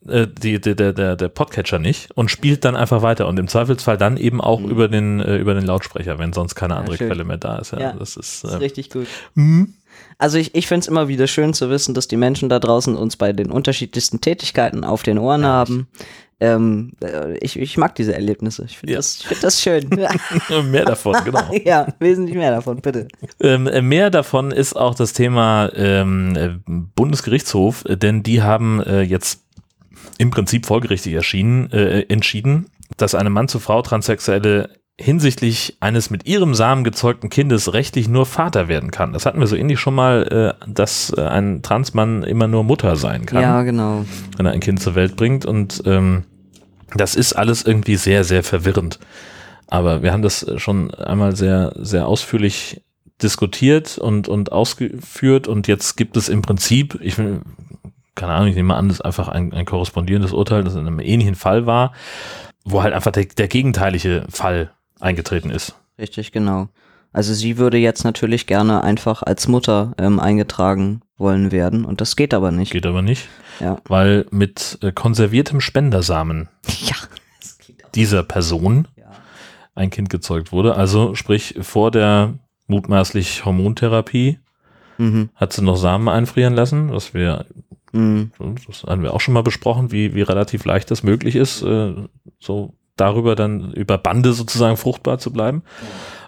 äh, 0.07 0.25
die, 0.25 0.60
die, 0.60 0.75
der, 0.75 0.94
der, 0.94 1.16
der 1.16 1.30
Podcatcher 1.30 1.77
nicht 1.77 2.10
und 2.18 2.31
spielt 2.31 2.66
dann 2.66 2.75
einfach 2.75 3.04
weiter 3.04 3.27
und 3.27 3.38
im 3.38 3.48
Zweifelsfall 3.48 3.98
dann 4.00 4.18
eben 4.18 4.42
auch 4.42 4.60
Mhm. 4.62 4.69
über, 4.72 4.88
den, 4.88 5.19
äh, 5.19 5.38
über 5.38 5.54
den 5.54 5.66
Lautsprecher, 5.66 6.18
wenn 6.18 6.34
sonst 6.34 6.56
keine 6.56 6.74
Ja, 6.74 6.80
andere 6.80 6.98
schön. 6.98 7.07
Quelle 7.07 7.24
mehr 7.24 7.38
da 7.38 7.57
ist. 7.60 7.72
Ja, 7.74 7.80
Ja. 7.80 7.92
Das 7.94 8.16
ist, 8.18 8.44
Das 8.44 8.51
ist 8.51 8.56
äh, 8.56 8.60
richtig 8.63 8.89
gut. 8.89 9.06
mhm. 9.36 9.75
Also 10.22 10.38
ich, 10.38 10.54
ich 10.54 10.68
finde 10.68 10.82
es 10.82 10.88
immer 10.88 11.08
wieder 11.08 11.26
schön 11.26 11.54
zu 11.56 11.70
wissen, 11.72 11.96
dass 11.96 12.08
die 12.08 12.16
Menschen 12.16 12.48
da 12.48 12.60
draußen 12.60 12.96
uns 12.96 13.18
bei 13.18 13.34
den 13.34 13.50
unterschiedlichsten 13.50 14.22
Tätigkeiten 14.22 14.84
auf 14.84 15.02
den 15.02 15.18
Ohren 15.18 15.46
haben. 15.46 15.88
Ähm, 16.40 16.92
äh, 17.04 17.38
ich, 17.40 17.58
ich 17.58 17.76
mag 17.78 17.96
diese 17.96 18.14
Erlebnisse. 18.14 18.66
Ich 18.66 18.78
finde 18.78 18.94
Ja. 18.94 19.00
das, 19.00 19.18
ich 19.20 19.26
find 19.28 19.44
das 19.44 19.60
schön. 19.62 19.90
mehr 20.70 20.86
davon, 20.86 21.16
genau. 21.26 21.52
ja, 21.66 21.88
wesentlich 22.00 22.36
mehr 22.36 22.52
davon, 22.52 22.82
bitte. 22.82 23.08
Ähm, 23.40 23.66
äh, 23.66 23.82
mehr 23.82 24.12
davon 24.12 24.52
ist 24.52 24.76
auch 24.76 24.94
das 24.94 25.14
Thema 25.14 25.72
ähm, 25.76 26.36
äh, 26.36 26.50
Bundesgerichtshof, 26.96 27.84
denn 27.88 28.22
die 28.22 28.44
haben 28.44 28.80
äh, 28.84 29.02
jetzt 29.02 29.42
im 30.20 30.30
Prinzip 30.30 30.68
folgerichtig 30.68 31.14
erschienen, 31.14 31.72
äh, 31.72 32.02
entschieden, 32.10 32.68
dass 32.98 33.16
eine 33.16 33.32
Mann 33.32 33.48
zu 33.48 33.60
Frau 33.60 33.82
Transsexuelle 33.82 34.70
hinsichtlich 35.01 35.77
eines 35.80 36.09
mit 36.09 36.25
ihrem 36.25 36.53
Samen 36.53 36.83
gezeugten 36.83 37.30
Kindes 37.30 37.74
rechtlich 37.74 38.07
nur 38.07 38.25
Vater 38.25 38.68
werden 38.68 38.92
kann. 38.92 39.13
Das 39.13 39.25
hatten 39.25 39.39
wir 39.39 39.48
so 39.48 39.56
ähnlich 39.56 39.80
schon 39.80 39.95
mal, 39.95 40.56
äh, 40.62 40.65
dass 40.69 41.13
äh, 41.18 41.21
ein 41.21 41.62
Transmann 41.62 42.24
immer 42.24 42.48
nur 42.48 42.63
Mutter 42.63 42.95
sein 42.95 43.25
kann, 43.25 43.42
Ja, 43.42 43.63
genau. 43.63 44.06
wenn 44.38 44.45
er 44.45 44.51
ein 44.51 44.59
Kind 44.59 44.81
zur 44.81 44.95
Welt 44.95 45.15
bringt. 45.15 45.45
Und 45.45 45.83
ähm, 45.86 46.24
das 46.95 47.15
ist 47.15 47.33
alles 47.33 47.63
irgendwie 47.63 47.95
sehr, 47.95 48.24
sehr 48.24 48.44
verwirrend. 48.44 49.00
Aber 49.68 50.03
wir 50.03 50.12
haben 50.12 50.21
das 50.21 50.45
schon 50.57 50.94
einmal 50.94 51.36
sehr, 51.36 51.74
sehr 51.77 52.07
ausführlich 52.07 52.81
diskutiert 53.24 53.98
und, 53.98 54.27
und 54.27 54.51
ausgeführt 54.51 55.48
und 55.48 55.68
jetzt 55.68 55.95
gibt 55.95 56.18
es 56.18 56.27
im 56.27 56.42
Prinzip, 56.42 56.98
ich 57.01 57.18
will, 57.18 57.42
keine 58.15 58.33
Ahnung, 58.33 58.50
ich 58.50 58.56
nehme 58.56 58.75
an, 58.75 58.88
das 58.88 58.98
ist 58.98 59.06
einfach 59.06 59.27
ein, 59.27 59.53
ein 59.53 59.65
korrespondierendes 59.65 60.33
Urteil, 60.33 60.63
das 60.63 60.75
in 60.75 60.88
einem 60.88 61.00
ähnlichen 61.00 61.36
Fall 61.36 61.65
war, 61.65 61.94
wo 62.65 62.83
halt 62.83 62.94
einfach 62.94 63.12
der, 63.12 63.25
der 63.25 63.48
gegenteilige 63.48 64.25
Fall 64.30 64.71
eingetreten 65.01 65.50
ist. 65.50 65.75
Richtig, 65.98 66.31
genau. 66.31 66.69
Also 67.13 67.33
sie 67.33 67.57
würde 67.57 67.77
jetzt 67.77 68.03
natürlich 68.06 68.48
gerne 68.48 68.83
einfach 68.83 69.21
als 69.24 69.48
Mutter 69.48 69.94
ähm, 69.98 70.19
eingetragen 70.19 71.01
wollen 71.18 71.51
werden 71.51 71.83
und 71.86 72.00
das 72.01 72.15
geht 72.15 72.33
aber 72.33 72.51
nicht. 72.51 72.71
Geht 72.71 72.86
aber 72.86 73.01
nicht, 73.01 73.27
Ja. 73.59 73.77
weil 73.86 74.25
mit 74.31 74.80
äh, 74.81 74.92
konserviertem 74.92 75.59
Spendersamen 75.62 76.48
Ja. 76.86 76.95
Dieser 77.95 78.24
Person 78.24 78.88
ja. 78.95 79.12
ein 79.75 79.89
Kind 79.89 80.09
gezeugt 80.09 80.51
wurde, 80.53 80.75
also 80.75 81.13
sprich 81.15 81.56
vor 81.62 81.92
der 81.92 82.36
mutmaßlich 82.68 83.44
Hormontherapie 83.45 84.39
Mhm. 84.98 85.30
hat 85.36 85.51
sie 85.51 85.63
noch 85.63 85.77
Samen 85.77 86.07
einfrieren 86.09 86.53
lassen, 86.53 86.92
was 86.92 87.13
wir 87.13 87.45
Mhm. 87.94 88.31
Das 88.68 88.83
haben 88.83 89.03
wir 89.03 89.13
auch 89.13 89.19
schon 89.19 89.33
mal 89.33 89.44
besprochen, 89.44 89.92
wie, 89.92 90.15
wie 90.15 90.21
relativ 90.21 90.63
leicht 90.63 90.89
das 90.92 91.03
möglich 91.03 91.36
ist, 91.36 91.62
äh, 91.62 91.94
so 92.39 92.74
darüber 92.96 93.36
dann 93.36 93.72
über 93.74 93.98
Bande 93.98 94.34
sozusagen 94.34 94.78
fruchtbar 94.78 95.20
zu 95.20 95.32
bleiben. 95.32 95.64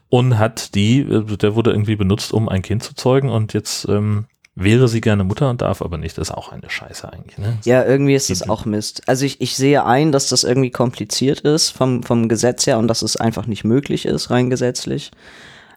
Und 0.09 0.37
hat 0.37 0.75
die, 0.75 0.99
äh, 0.99 1.37
der 1.37 1.55
wurde 1.55 1.71
irgendwie 1.71 1.95
benutzt, 1.95 2.33
um 2.33 2.47
ein 2.47 2.61
Kind 2.61 2.83
zu 2.83 2.93
zeugen 2.93 3.29
und 3.29 3.53
jetzt 3.53 3.87
ähm, 3.89 4.27
wäre 4.55 4.87
sie 4.87 5.01
gerne 5.01 5.23
Mutter 5.23 5.49
und 5.49 5.61
darf 5.61 5.81
aber 5.81 5.97
nicht. 5.97 6.17
Das 6.17 6.29
ist 6.29 6.35
auch 6.35 6.51
eine 6.51 6.69
Scheiße 6.69 7.11
eigentlich. 7.11 7.37
Ne? 7.37 7.57
Ja, 7.63 7.83
irgendwie 7.83 8.13
ist 8.13 8.29
das 8.29 8.47
auch 8.47 8.65
Mist. 8.65 9.01
Also 9.07 9.25
ich, 9.25 9.41
ich 9.41 9.55
sehe 9.55 9.85
ein, 9.85 10.11
dass 10.11 10.29
das 10.29 10.43
irgendwie 10.43 10.69
kompliziert 10.69 11.39
ist 11.41 11.71
vom, 11.71 12.03
vom 12.03 12.29
Gesetz 12.29 12.67
her 12.67 12.77
und 12.77 12.87
dass 12.87 13.01
es 13.01 13.17
einfach 13.17 13.47
nicht 13.47 13.63
möglich 13.63 14.05
ist, 14.05 14.29
rein 14.29 14.49
gesetzlich. 14.49 15.11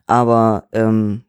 Aber 0.07 0.69
ähm, 0.73 1.25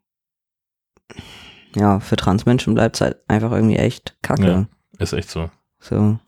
ja, 1.75 2.00
für 2.00 2.15
Transmenschen 2.15 2.74
bleibt 2.74 2.96
es 2.96 3.01
halt 3.01 3.17
einfach 3.27 3.51
irgendwie 3.51 3.77
echt 3.77 4.17
kacke. 4.22 4.48
Ja. 4.48 4.67
Ist 5.00 5.13
echt 5.13 5.29
so. 5.29 5.50
So. 5.79 6.20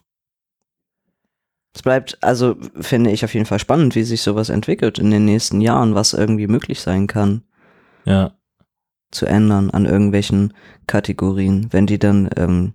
Es 1.80 1.84
bleibt, 1.84 2.18
also 2.20 2.58
finde 2.82 3.10
ich 3.12 3.24
auf 3.24 3.34
jeden 3.34 3.46
Fall 3.46 3.58
spannend, 3.58 3.96
wie 3.96 4.04
sich 4.04 4.22
sowas 4.22 4.50
entwickelt 4.50 5.00
in 5.00 5.12
den 5.12 5.24
nächsten 5.24 5.62
Jahren, 5.62 5.96
was 5.96 6.12
irgendwie 6.12 6.48
möglich 6.48 6.82
sein 6.82 7.08
kann 7.08 7.44
Ja. 8.04 8.34
zu 9.12 9.26
ändern 9.26 9.70
an 9.70 9.86
irgendwelchen 9.86 10.54
Kategorien, 10.88 11.68
wenn 11.72 11.88
die 11.88 11.98
dann 11.98 12.30
ähm, 12.36 12.74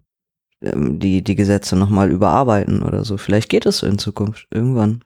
ähm, 0.62 0.98
die, 1.00 1.22
die 1.22 1.34
Gesetze 1.34 1.76
nochmal 1.76 2.10
überarbeiten 2.10 2.80
oder 2.82 3.04
so. 3.04 3.18
Vielleicht 3.18 3.50
geht 3.50 3.66
es 3.66 3.76
so 3.76 3.86
in 3.86 3.98
Zukunft 3.98 4.46
irgendwann. 4.50 5.02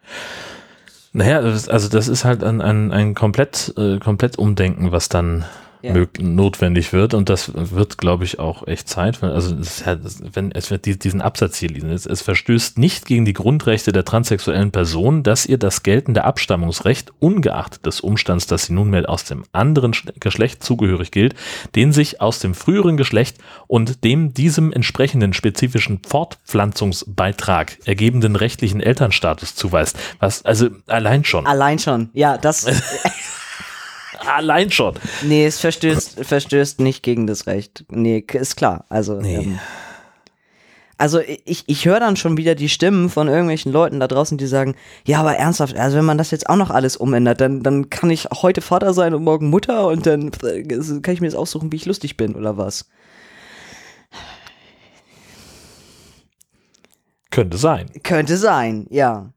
Naja, 1.12 1.42
das, 1.42 1.68
also 1.68 1.88
das 1.88 2.06
ist 2.06 2.24
halt 2.24 2.44
ein, 2.44 2.60
ein, 2.60 2.92
ein 2.92 3.16
komplett, 3.16 3.74
äh, 3.76 3.98
komplett 3.98 4.38
Umdenken, 4.38 4.92
was 4.92 5.08
dann 5.08 5.44
Ja. 5.80 5.94
notwendig 6.20 6.92
wird 6.92 7.14
und 7.14 7.28
das 7.28 7.52
wird, 7.54 7.98
glaube 7.98 8.24
ich, 8.24 8.38
auch 8.40 8.66
echt 8.66 8.88
Zeit. 8.88 9.22
Also 9.22 9.54
es 9.54 9.84
wenn 10.32 10.50
es 10.52 10.70
wird 10.72 10.86
die- 10.86 10.98
diesen 10.98 11.20
Absatz 11.20 11.56
hier 11.58 11.68
lesen, 11.68 11.90
es, 11.90 12.04
es 12.04 12.20
verstößt 12.22 12.78
nicht 12.78 13.06
gegen 13.06 13.24
die 13.24 13.32
Grundrechte 13.32 13.92
der 13.92 14.04
transsexuellen 14.04 14.72
Person, 14.72 15.22
dass 15.22 15.46
ihr 15.46 15.56
das 15.58 15.82
geltende 15.84 16.24
Abstammungsrecht 16.24 17.12
ungeachtet 17.20 17.86
des 17.86 18.00
Umstands, 18.00 18.46
dass 18.48 18.64
sie 18.64 18.72
nunmehr 18.72 19.08
aus 19.08 19.24
dem 19.24 19.44
anderen 19.52 19.92
Sch- 19.92 20.12
Geschlecht 20.18 20.64
zugehörig 20.64 21.10
gilt, 21.12 21.34
den 21.76 21.92
sich 21.92 22.20
aus 22.20 22.40
dem 22.40 22.54
früheren 22.54 22.96
Geschlecht 22.96 23.36
und 23.68 24.02
dem 24.02 24.34
diesem 24.34 24.72
entsprechenden 24.72 25.32
spezifischen 25.32 26.00
Fortpflanzungsbeitrag 26.06 27.78
ergebenden 27.86 28.36
rechtlichen 28.36 28.80
Elternstatus 28.80 29.54
zuweist. 29.54 29.96
Was 30.18 30.44
also 30.44 30.68
allein 30.86 31.24
schon, 31.24 31.46
Allein 31.46 31.78
schon, 31.78 32.10
ja, 32.14 32.36
das, 32.38 32.66
allein 34.36 34.70
schon. 34.70 34.94
nee, 35.22 35.46
es 35.46 35.58
verstößt, 35.60 36.24
verstößt 36.24 36.80
nicht 36.80 37.02
gegen 37.02 37.26
das 37.26 37.46
Recht. 37.46 37.84
Nee, 37.90 38.24
ist 38.32 38.56
klar. 38.56 38.84
Also, 38.88 39.20
Nee. 39.20 39.36
ähm, 39.36 39.58
also 41.00 41.20
ich, 41.20 41.62
ich 41.68 41.84
höre 41.86 42.00
dann 42.00 42.16
schon 42.16 42.36
wieder 42.36 42.56
die 42.56 42.68
Stimmen 42.68 43.08
von 43.08 43.28
irgendwelchen 43.28 43.70
Leuten 43.70 44.00
da 44.00 44.08
draußen, 44.08 44.36
die 44.36 44.48
sagen, 44.48 44.74
ja, 45.06 45.20
aber 45.20 45.36
ernsthaft, 45.36 45.76
also 45.76 45.96
wenn 45.96 46.04
man 46.04 46.18
das 46.18 46.32
jetzt 46.32 46.48
auch 46.48 46.56
noch 46.56 46.70
alles 46.70 46.96
umändert, 46.96 47.40
dann, 47.40 47.62
dann 47.62 47.88
kann 47.88 48.10
ich 48.10 48.26
heute 48.42 48.60
Vater 48.62 48.92
sein 48.92 49.14
und 49.14 49.22
morgen 49.22 49.48
Mutter 49.48 49.86
und 49.86 50.06
dann 50.06 50.32
äh, 50.42 50.64
kann 50.64 51.14
ich 51.14 51.20
mir 51.20 51.28
jetzt 51.28 51.36
aussuchen, 51.36 51.70
wie 51.70 51.76
ich 51.76 51.86
lustig 51.86 52.16
bin 52.16 52.34
oder 52.34 52.56
was. 52.56 52.88
Könnte 57.30 57.58
sein. 57.58 57.90
Könnte 58.02 58.36
sein, 58.36 58.86
ja. 58.90 59.32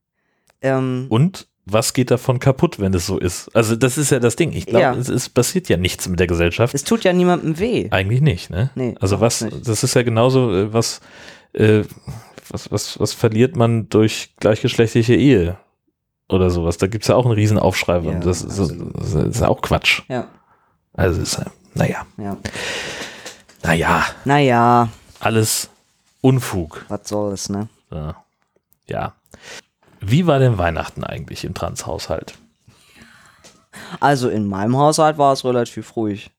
Ähm, 0.61 1.05
Und 1.09 1.47
was 1.65 1.93
geht 1.93 2.09
davon 2.11 2.39
kaputt, 2.39 2.79
wenn 2.79 2.93
es 2.93 3.05
so 3.05 3.17
ist? 3.19 3.55
Also 3.55 3.75
das 3.75 3.97
ist 3.97 4.09
ja 4.11 4.19
das 4.19 4.35
Ding. 4.35 4.51
Ich 4.51 4.65
glaube, 4.65 4.81
Ja. 4.81 4.93
es, 4.95 5.09
es 5.09 5.29
passiert 5.29 5.69
ja 5.69 5.77
nichts 5.77 6.07
mit 6.09 6.19
der 6.19 6.27
Gesellschaft. 6.27 6.73
es 6.73 6.83
tut 6.83 7.03
ja 7.03 7.13
niemandem 7.13 7.59
weh. 7.59 7.87
Eigentlich 7.91 8.21
nicht, 8.21 8.49
ne? 8.49 8.71
Nee, 8.75 8.95
also 8.99 9.19
was, 9.21 9.41
nicht. 9.41 9.67
das 9.67 9.83
ist 9.83 9.93
ja 9.93 10.01
genauso, 10.03 10.51
äh, 10.53 10.73
was, 10.73 11.01
äh, 11.53 11.83
was, 12.49 12.71
was, 12.71 12.99
was 12.99 13.13
verliert 13.13 13.55
man 13.55 13.87
durch 13.89 14.33
gleichgeschlechtliche 14.39 15.15
Ehe 15.15 15.57
oder 16.29 16.49
sowas? 16.49 16.77
Da 16.77 16.87
gibt's 16.87 17.07
ja 17.07 17.15
auch 17.15 17.25
einen 17.25 17.35
riesen 17.35 17.59
Aufschrei. 17.59 17.99
Ja, 17.99 18.11
und 18.11 18.25
das, 18.25 18.43
absolut. 18.43 18.95
das 18.99 19.13
ist 19.13 19.41
ja 19.41 19.47
auch 19.47 19.61
Quatsch. 19.61 20.01
Ja, 20.09 20.27
Also 20.93 21.21
ist, 21.21 21.37
ja, 21.37 21.45
naja, 21.75 22.05
ja. 22.17 22.37
naja, 23.63 24.05
Naja, 24.25 24.89
alles 25.19 25.69
Unfug. 26.21 26.85
was 26.89 27.01
soll's, 27.07 27.49
ne? 27.49 27.69
Ja. 27.91 28.15
ja. 28.87 29.13
Wie 30.01 30.27
war 30.27 30.39
denn 30.39 30.57
Weihnachten 30.57 31.03
eigentlich 31.03 31.45
im 31.45 31.53
Trans-Haushalt? 31.53 32.33
Also 33.99 34.29
in 34.29 34.47
meinem 34.47 34.75
Haushalt 34.77 35.17
war 35.17 35.33
es 35.33 35.45
relativ 35.45 35.95
ruhig. 35.95 36.31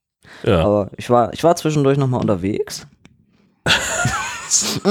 Ja. 0.42 0.64
Aber 0.64 0.90
ich 0.96 1.08
war, 1.10 1.32
ich 1.32 1.44
war 1.44 1.54
zwischendurch 1.56 1.96
nochmal 1.98 2.20
unterwegs. 2.20 2.86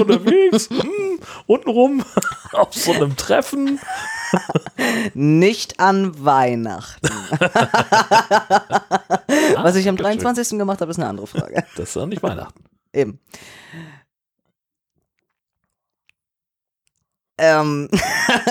unterwegs, 0.00 0.68
hm, 0.70 1.20
untenrum, 1.46 2.02
auf 2.52 2.74
so 2.74 2.92
einem 2.92 3.16
Treffen. 3.16 3.78
Nicht 5.14 5.80
an 5.80 6.24
Weihnachten. 6.24 7.08
Was 9.56 9.76
ich 9.76 9.88
am 9.88 9.96
23. 9.96 10.58
gemacht 10.58 10.80
habe, 10.80 10.90
ist 10.90 10.98
eine 10.98 11.08
andere 11.08 11.26
Frage. 11.26 11.64
Das 11.76 11.88
ist 11.88 11.96
doch 11.96 12.06
nicht 12.06 12.22
Weihnachten. 12.22 12.64
Eben. 12.92 13.20
Ähm, 17.40 17.88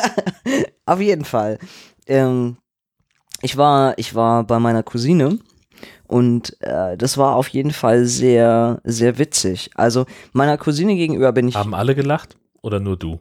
auf 0.85 0.99
jeden 0.99 1.23
Fall. 1.23 1.59
Ähm, 2.07 2.57
ich 3.41 3.55
war, 3.55 3.93
ich 3.97 4.15
war 4.15 4.43
bei 4.43 4.59
meiner 4.59 4.83
Cousine 4.83 5.37
und 6.07 6.57
äh, 6.61 6.97
das 6.97 7.17
war 7.17 7.35
auf 7.35 7.47
jeden 7.49 7.71
Fall 7.71 8.05
sehr, 8.05 8.81
sehr 8.83 9.19
witzig. 9.19 9.69
Also 9.75 10.05
meiner 10.33 10.57
Cousine 10.57 10.95
gegenüber 10.95 11.31
bin 11.31 11.47
ich. 11.47 11.55
Haben 11.55 11.75
alle 11.75 11.93
gelacht 11.93 12.35
oder 12.61 12.79
nur 12.79 12.97
du? 12.97 13.19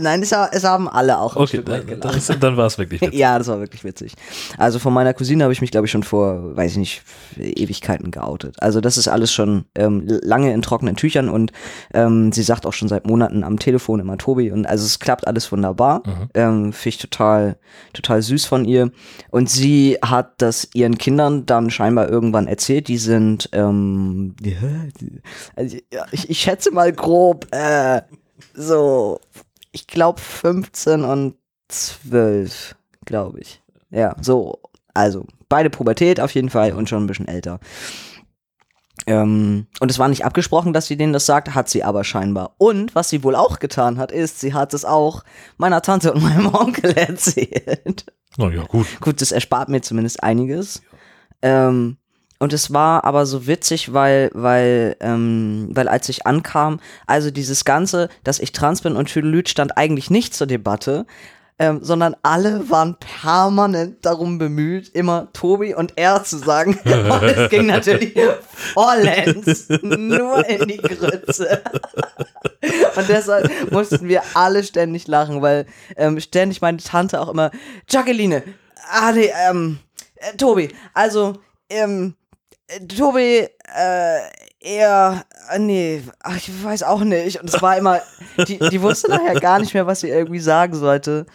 Nein, 0.00 0.22
es, 0.22 0.32
es 0.32 0.64
haben 0.64 0.88
alle 0.88 1.18
auch 1.18 1.36
Okay, 1.36 1.62
dann, 1.64 1.86
dann, 2.00 2.40
dann 2.40 2.56
war 2.56 2.66
es 2.66 2.78
wirklich 2.78 3.00
witzig. 3.02 3.18
Ja, 3.18 3.38
das 3.38 3.48
war 3.48 3.60
wirklich 3.60 3.84
witzig. 3.84 4.14
Also 4.58 4.78
von 4.78 4.92
meiner 4.92 5.14
Cousine 5.14 5.44
habe 5.44 5.52
ich 5.52 5.60
mich, 5.60 5.70
glaube 5.70 5.86
ich, 5.86 5.90
schon 5.90 6.02
vor, 6.02 6.56
weiß 6.56 6.72
ich 6.72 6.78
nicht, 6.78 7.02
Ewigkeiten 7.36 8.10
geoutet. 8.10 8.56
Also 8.60 8.80
das 8.80 8.96
ist 8.98 9.08
alles 9.08 9.32
schon 9.32 9.64
ähm, 9.74 10.04
lange 10.06 10.52
in 10.52 10.62
trockenen 10.62 10.96
Tüchern 10.96 11.28
und 11.28 11.52
ähm, 11.92 12.32
sie 12.32 12.42
sagt 12.42 12.66
auch 12.66 12.72
schon 12.72 12.88
seit 12.88 13.06
Monaten 13.06 13.44
am 13.44 13.58
Telefon 13.58 14.00
immer 14.00 14.18
Tobi 14.18 14.50
und 14.50 14.66
also 14.66 14.84
es 14.84 14.98
klappt 14.98 15.26
alles 15.26 15.50
wunderbar. 15.52 16.02
Mhm. 16.06 16.28
Ähm, 16.34 16.72
Finde 16.72 16.88
ich 16.88 16.98
total, 16.98 17.56
total 17.92 18.22
süß 18.22 18.44
von 18.44 18.64
ihr. 18.64 18.90
Und 19.30 19.50
sie 19.50 19.98
hat 20.02 20.34
das 20.38 20.68
ihren 20.74 20.98
Kindern 20.98 21.46
dann 21.46 21.70
scheinbar 21.70 22.08
irgendwann 22.08 22.46
erzählt. 22.46 22.88
Die 22.88 22.98
sind, 22.98 23.48
ähm, 23.52 24.34
ja, 24.40 24.56
also, 25.56 25.76
ja, 25.92 26.06
ich, 26.12 26.30
ich 26.30 26.40
schätze 26.40 26.70
mal 26.70 26.92
grob, 26.92 27.46
äh, 27.52 28.02
so, 28.54 29.20
ich 29.74 29.86
glaube 29.86 30.20
15 30.20 31.04
und 31.04 31.34
12, 31.68 32.76
glaube 33.04 33.40
ich. 33.40 33.62
Ja, 33.90 34.16
so, 34.20 34.60
also 34.94 35.26
beide 35.48 35.68
Pubertät 35.68 36.20
auf 36.20 36.30
jeden 36.32 36.50
Fall 36.50 36.72
und 36.72 36.88
schon 36.88 37.04
ein 37.04 37.06
bisschen 37.06 37.28
älter. 37.28 37.58
Ähm, 39.06 39.66
und 39.80 39.90
es 39.90 39.98
war 39.98 40.08
nicht 40.08 40.24
abgesprochen, 40.24 40.72
dass 40.72 40.86
sie 40.86 40.96
denen 40.96 41.12
das 41.12 41.26
sagt, 41.26 41.54
hat 41.54 41.68
sie 41.68 41.82
aber 41.82 42.04
scheinbar. 42.04 42.54
Und 42.58 42.94
was 42.94 43.10
sie 43.10 43.24
wohl 43.24 43.34
auch 43.34 43.58
getan 43.58 43.98
hat, 43.98 44.12
ist, 44.12 44.40
sie 44.40 44.54
hat 44.54 44.72
es 44.72 44.84
auch 44.84 45.24
meiner 45.56 45.82
Tante 45.82 46.12
und 46.12 46.22
meinem 46.22 46.46
Onkel 46.54 46.92
erzählt. 46.92 48.06
Na 48.36 48.50
ja, 48.50 48.62
gut. 48.62 48.86
Gut, 49.00 49.20
das 49.20 49.32
erspart 49.32 49.68
mir 49.68 49.82
zumindest 49.82 50.22
einiges. 50.22 50.82
Ähm, 51.42 51.98
und 52.38 52.52
es 52.52 52.72
war 52.72 53.04
aber 53.04 53.26
so 53.26 53.46
witzig, 53.46 53.92
weil, 53.92 54.30
weil, 54.34 54.96
ähm, 55.00 55.68
weil 55.70 55.88
als 55.88 56.08
ich 56.08 56.26
ankam, 56.26 56.80
also 57.06 57.30
dieses 57.30 57.64
Ganze, 57.64 58.08
dass 58.24 58.40
ich 58.40 58.52
trans 58.52 58.82
bin 58.82 58.96
und 58.96 59.06
Tüdelüt 59.06 59.48
stand 59.48 59.76
eigentlich 59.76 60.10
nicht 60.10 60.34
zur 60.34 60.46
Debatte, 60.46 61.06
ähm, 61.58 61.78
sondern 61.82 62.16
alle 62.22 62.68
waren 62.68 62.96
permanent 62.98 64.04
darum 64.04 64.38
bemüht, 64.38 64.88
immer 64.88 65.28
Tobi 65.32 65.72
und 65.74 65.92
er 65.96 66.24
zu 66.24 66.38
sagen. 66.38 66.78
Und 66.84 67.22
es 67.22 67.48
ging 67.48 67.66
natürlich 67.66 68.14
vollends 68.74 69.68
nur 69.82 70.48
in 70.48 70.66
die 70.66 70.78
Grütze. 70.78 71.62
Und 72.96 73.08
deshalb 73.08 73.70
mussten 73.70 74.08
wir 74.08 74.22
alle 74.34 74.64
ständig 74.64 75.06
lachen, 75.06 75.42
weil 75.42 75.66
ähm, 75.96 76.18
ständig 76.18 76.60
meine 76.60 76.78
Tante 76.78 77.20
auch 77.20 77.28
immer, 77.28 77.52
Jacqueline, 77.88 78.42
ah 78.90 79.12
nee, 79.12 79.30
ähm, 79.48 79.78
äh, 80.16 80.36
Tobi, 80.36 80.70
also, 80.92 81.34
ähm, 81.68 82.14
äh, 82.16 82.23
Tobi, 82.96 83.46
äh, 83.74 84.18
er, 84.60 85.24
äh, 85.50 85.58
nee, 85.58 86.02
ach, 86.20 86.36
ich 86.36 86.50
weiß 86.64 86.82
auch 86.84 87.00
nicht. 87.00 87.40
Und 87.40 87.48
es 87.52 87.60
war 87.60 87.76
immer, 87.76 88.00
die, 88.48 88.58
die 88.58 88.80
wusste 88.82 89.10
nachher 89.10 89.38
gar 89.40 89.58
nicht 89.58 89.74
mehr, 89.74 89.86
was 89.86 90.00
sie 90.00 90.08
irgendwie 90.08 90.40
sagen 90.40 90.74
sollte. 90.74 91.26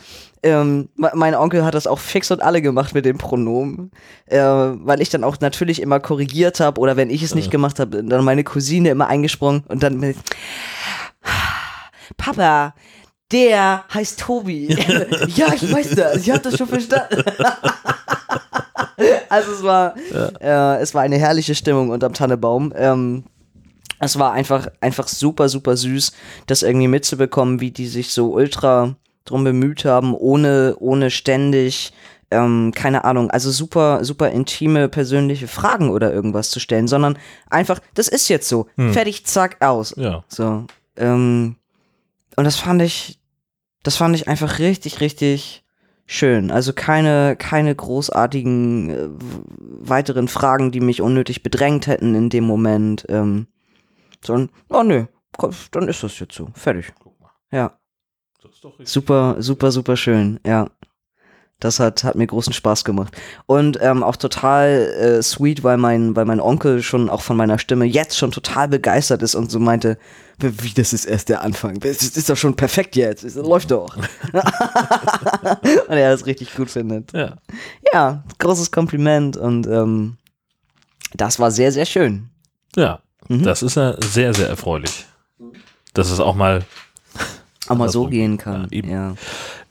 Ähm, 0.42 0.90
me- 0.96 1.12
mein 1.16 1.36
Onkel 1.36 1.66
hat 1.66 1.74
das 1.76 1.86
auch 1.86 2.00
fix 2.00 2.32
und 2.32 2.42
alle 2.42 2.62
gemacht 2.62 2.94
mit 2.96 3.04
dem 3.06 3.18
Pronomen, 3.18 3.92
äh, 4.28 4.40
weil 4.40 5.02
ich 5.02 5.10
dann 5.10 5.24
auch 5.26 5.38
natürlich 5.42 5.82
immer 5.82 6.00
korrigiert 6.00 6.60
habe 6.62 6.80
oder 6.80 6.96
wenn 6.96 7.10
ich 7.10 7.22
es 7.24 7.36
nicht 7.36 7.52
gemacht 7.52 7.78
habe, 7.80 8.04
dann 8.04 8.24
meine 8.24 8.44
Cousine 8.46 8.90
immer 8.90 9.08
eingesprungen 9.08 9.64
und 9.68 9.84
dann 9.84 9.98
mit, 10.00 10.16
Papa, 12.18 12.74
der 13.32 13.84
heißt 13.94 14.20
Tobi. 14.22 14.68
ja, 15.36 15.54
ich 15.54 15.72
weiß 15.72 15.92
das, 15.96 16.18
ich 16.18 16.30
habe 16.32 16.40
das 16.42 16.58
schon 16.58 16.68
verstanden. 16.68 17.24
also 19.30 19.52
es 19.52 19.64
war, 19.64 19.96
äh, 20.42 20.82
es 20.82 20.94
war 20.94 21.02
eine 21.02 21.18
herrliche 21.18 21.56
Stimmung 21.56 21.90
unterm 21.90 22.14
Tannebaum. 22.14 22.74
Ähm, 22.76 23.24
es 24.00 24.18
war 24.18 24.32
einfach, 24.32 24.68
einfach 24.82 25.08
super, 25.08 25.50
super 25.50 25.76
süß, 25.76 26.14
das 26.48 26.64
irgendwie 26.64 26.88
mitzubekommen, 26.88 27.60
wie 27.60 27.72
die 27.72 27.88
sich 27.88 28.14
so 28.14 28.34
ultra 28.34 28.96
drum 29.26 29.44
bemüht 29.44 29.86
haben, 29.86 30.16
ohne, 30.16 30.76
ohne 30.80 31.12
ständig, 31.12 31.94
ähm, 32.32 32.72
keine 32.74 33.04
Ahnung, 33.04 33.30
also 33.30 33.52
super, 33.52 34.04
super 34.06 34.30
intime, 34.30 34.88
persönliche 34.88 35.48
Fragen 35.48 35.90
oder 35.90 36.14
irgendwas 36.14 36.50
zu 36.50 36.60
stellen, 36.60 36.88
sondern 36.88 37.18
einfach, 37.50 37.80
das 37.94 38.08
ist 38.08 38.30
jetzt 38.30 38.48
so. 38.48 38.68
Fertig, 38.76 39.26
zack, 39.26 39.58
aus. 39.62 39.94
Ja. 39.98 40.24
So. 40.28 40.66
Ähm, 40.96 41.56
und 42.36 42.44
das 42.44 42.56
fand 42.56 42.82
ich, 42.82 43.20
das 43.84 43.98
fand 43.98 44.16
ich 44.16 44.28
einfach 44.28 44.60
richtig, 44.60 45.02
richtig 45.02 45.64
schön. 46.10 46.52
Also 46.52 46.74
keine, 46.74 47.36
keine 47.38 47.74
großartigen 47.74 48.90
äh, 48.90 49.10
weiteren 49.88 50.28
Fragen, 50.28 50.72
die 50.72 50.82
mich 50.82 51.02
unnötig 51.02 51.44
bedrängt 51.44 51.88
hätten 51.88 52.16
in 52.16 52.30
dem 52.30 52.44
Moment. 52.44 53.06
Ähm, 53.10 53.48
sondern, 54.24 54.50
oh 54.70 54.84
nö, 54.84 55.06
komm, 55.38 55.52
dann 55.72 55.88
ist 55.88 56.04
das 56.04 56.20
jetzt 56.20 56.34
so. 56.34 56.50
Fertig. 56.54 56.92
Guck 57.00 57.20
mal. 57.22 57.32
Ja. 57.52 57.80
Super, 58.84 59.42
super, 59.42 59.72
super 59.72 59.96
schön, 59.96 60.40
ja. 60.46 60.70
Das 61.60 61.80
hat, 61.82 62.06
hat 62.06 62.16
mir 62.16 62.26
großen 62.26 62.54
Spaß 62.54 62.86
gemacht. 62.86 63.14
Und 63.46 63.78
ähm, 63.82 64.02
auch 64.02 64.16
total 64.16 64.70
äh, 64.70 65.22
sweet, 65.22 65.62
weil 65.64 65.78
mein, 65.78 66.16
weil 66.16 66.24
mein 66.24 66.40
Onkel 66.40 66.82
schon 66.82 67.10
auch 67.10 67.22
von 67.22 67.36
meiner 67.36 67.60
Stimme 67.60 67.86
jetzt 67.86 68.18
schon 68.18 68.32
total 68.32 68.70
begeistert 68.70 69.22
ist 69.24 69.36
und 69.36 69.52
so 69.52 69.60
meinte, 69.60 69.98
wie, 70.38 70.72
das 70.72 70.94
ist 70.94 71.04
erst 71.04 71.28
der 71.28 71.42
Anfang. 71.42 71.82
Das 71.82 72.02
ist, 72.02 72.16
ist 72.16 72.30
doch 72.30 72.38
schon 72.38 72.56
perfekt 72.56 72.96
jetzt. 72.96 73.26
Das 73.26 73.36
läuft 73.36 73.72
doch. 73.72 73.94
und 73.98 74.04
er 75.90 76.12
das 76.12 76.26
richtig 76.26 76.56
gut 76.56 76.70
findet. 76.70 77.12
Ja. 77.12 77.36
Ja, 77.94 78.24
großes 78.38 78.72
Kompliment 78.72 79.36
und 79.36 79.68
ähm, 79.68 80.16
das 81.14 81.40
war 81.40 81.52
sehr, 81.52 81.74
sehr 81.74 81.86
schön. 81.86 82.30
Ja. 82.76 83.02
Mhm. 83.28 83.44
Das 83.44 83.64
ist 83.64 83.76
ja 83.76 83.96
sehr, 84.02 84.34
sehr 84.34 84.48
erfreulich. 84.48 85.06
Dass 85.94 86.10
es 86.10 86.20
auch 86.20 86.36
mal. 86.36 86.64
Auch 87.68 87.76
mal 87.76 87.90
so 87.90 88.08
gehen 88.08 88.38
kann. 88.38 88.68
Ja, 88.72 88.86
ja. 88.86 89.16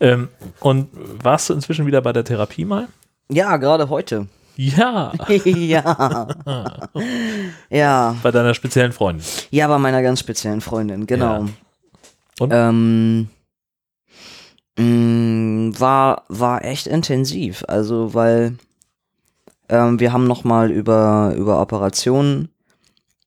Ähm, 0.01 0.29
und 0.61 0.89
warst 0.95 1.51
du 1.51 1.55
inzwischen 1.55 1.87
wieder 1.87 2.01
bei 2.01 2.13
der 2.13 2.25
Therapie 2.25 2.65
mal? 2.65 2.89
ja, 3.31 3.57
gerade 3.57 3.89
heute. 3.89 4.27
Ja. 4.57 5.13
ja. 5.45 6.29
ja. 7.71 8.17
Bei 8.23 8.31
deiner 8.31 8.55
speziellen 8.55 8.93
Freundin. 8.93 9.25
Ja, 9.51 9.69
bei 9.69 9.79
meiner 9.79 10.03
ganz 10.03 10.21
speziellen 10.21 10.61
Freundin, 10.61 11.07
genau. 11.07 11.45
Ja. 11.45 11.49
Und? 12.41 12.53
Ähm, 12.53 13.29
mh, 14.79 15.79
war, 15.79 16.25
war 16.29 16.65
echt 16.65 16.87
intensiv. 16.87 17.65
Also, 17.69 18.15
weil 18.15 18.57
ähm, 19.69 20.01
wir 20.01 20.13
haben 20.13 20.27
nochmal 20.27 20.71
über, 20.71 21.35
über 21.37 21.61
Operationen 21.61 22.49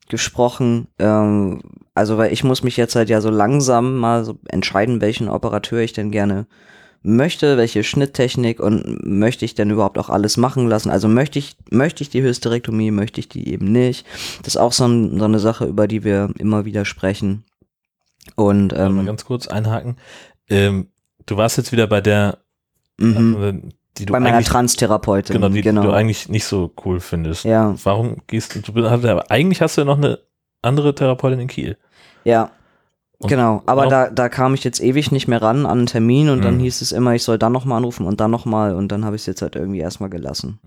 gesprochen. 0.09 0.87
Ähm, 0.99 1.61
also, 1.93 2.17
weil 2.17 2.31
ich 2.31 2.43
muss 2.43 2.63
mich 2.63 2.77
jetzt 2.77 2.95
halt 2.95 3.09
ja 3.09 3.21
so 3.21 3.29
langsam 3.29 3.97
mal 3.97 4.23
so 4.23 4.39
entscheiden, 4.47 5.01
welchen 5.01 5.27
Operateur 5.27 5.79
ich 5.81 5.93
denn 5.93 6.11
gerne 6.11 6.47
möchte, 7.03 7.57
welche 7.57 7.83
Schnitttechnik 7.83 8.59
und 8.59 9.05
möchte 9.05 9.43
ich 9.43 9.55
denn 9.55 9.71
überhaupt 9.71 9.97
auch 9.97 10.09
alles 10.09 10.37
machen 10.37 10.67
lassen. 10.67 10.89
Also 10.89 11.07
möchte 11.07 11.39
ich, 11.39 11.57
möchte 11.71 12.03
ich 12.03 12.09
die 12.09 12.21
Hysterektomie, 12.21 12.91
möchte 12.91 13.19
ich 13.19 13.27
die 13.27 13.49
eben 13.49 13.71
nicht. 13.71 14.05
Das 14.43 14.55
ist 14.55 14.57
auch 14.57 14.71
so, 14.71 14.85
ein, 14.85 15.17
so 15.19 15.25
eine 15.25 15.39
Sache, 15.39 15.65
über 15.65 15.87
die 15.87 16.03
wir 16.03 16.29
immer 16.37 16.65
wieder 16.65 16.85
sprechen. 16.85 17.43
Und 18.35 18.71
Warte 18.71 18.89
mal 18.89 18.99
ähm, 19.01 19.05
ganz 19.07 19.25
kurz 19.25 19.47
einhaken. 19.47 19.97
Ähm, 20.47 20.89
du 21.25 21.37
warst 21.37 21.57
jetzt 21.57 21.71
wieder 21.71 21.87
bei 21.87 22.01
der, 22.01 22.37
mhm. 22.99 23.37
äh, 23.41 23.71
die 23.97 24.05
du 24.05 24.13
bei 24.13 24.19
meiner 24.19 24.43
Transtherapeutin. 24.43 25.33
genau, 25.33 25.49
die, 25.49 25.61
die 25.61 25.71
du 25.71 25.91
eigentlich 25.91 26.29
nicht 26.29 26.45
so 26.45 26.71
cool 26.85 26.99
findest. 26.99 27.45
ja, 27.45 27.75
Warum 27.83 28.17
gehst 28.27 28.55
du, 28.55 28.59
du 28.61 28.87
aber 28.87 29.31
eigentlich 29.31 29.61
hast 29.61 29.77
du 29.77 29.81
ja 29.81 29.85
noch 29.85 29.97
eine 29.97 30.19
andere 30.61 30.93
Therapeutin 30.95 31.39
in 31.39 31.47
Kiel. 31.47 31.77
ja. 32.23 32.51
Und 33.19 33.29
Genau, 33.29 33.61
aber 33.67 33.85
da, 33.85 34.09
da 34.09 34.29
kam 34.29 34.55
ich 34.55 34.63
jetzt 34.63 34.81
ewig 34.81 35.11
nicht 35.11 35.27
mehr 35.27 35.43
ran 35.43 35.67
an 35.67 35.77
einen 35.77 35.85
Termin 35.85 36.29
und 36.29 36.43
dann 36.43 36.55
Mhm. 36.55 36.61
hieß 36.61 36.81
es 36.81 36.91
immer, 36.91 37.13
ich 37.13 37.21
soll 37.21 37.37
dann 37.37 37.51
nochmal 37.51 37.77
anrufen 37.77 38.07
und 38.07 38.19
dann 38.19 38.31
nochmal 38.31 38.73
und 38.73 38.87
dann 38.91 39.05
habe 39.05 39.15
ich 39.15 39.21
es 39.21 39.25
jetzt 39.27 39.43
halt 39.43 39.55
irgendwie 39.55 39.77
erstmal 39.79 40.09
gelassen. 40.09 40.59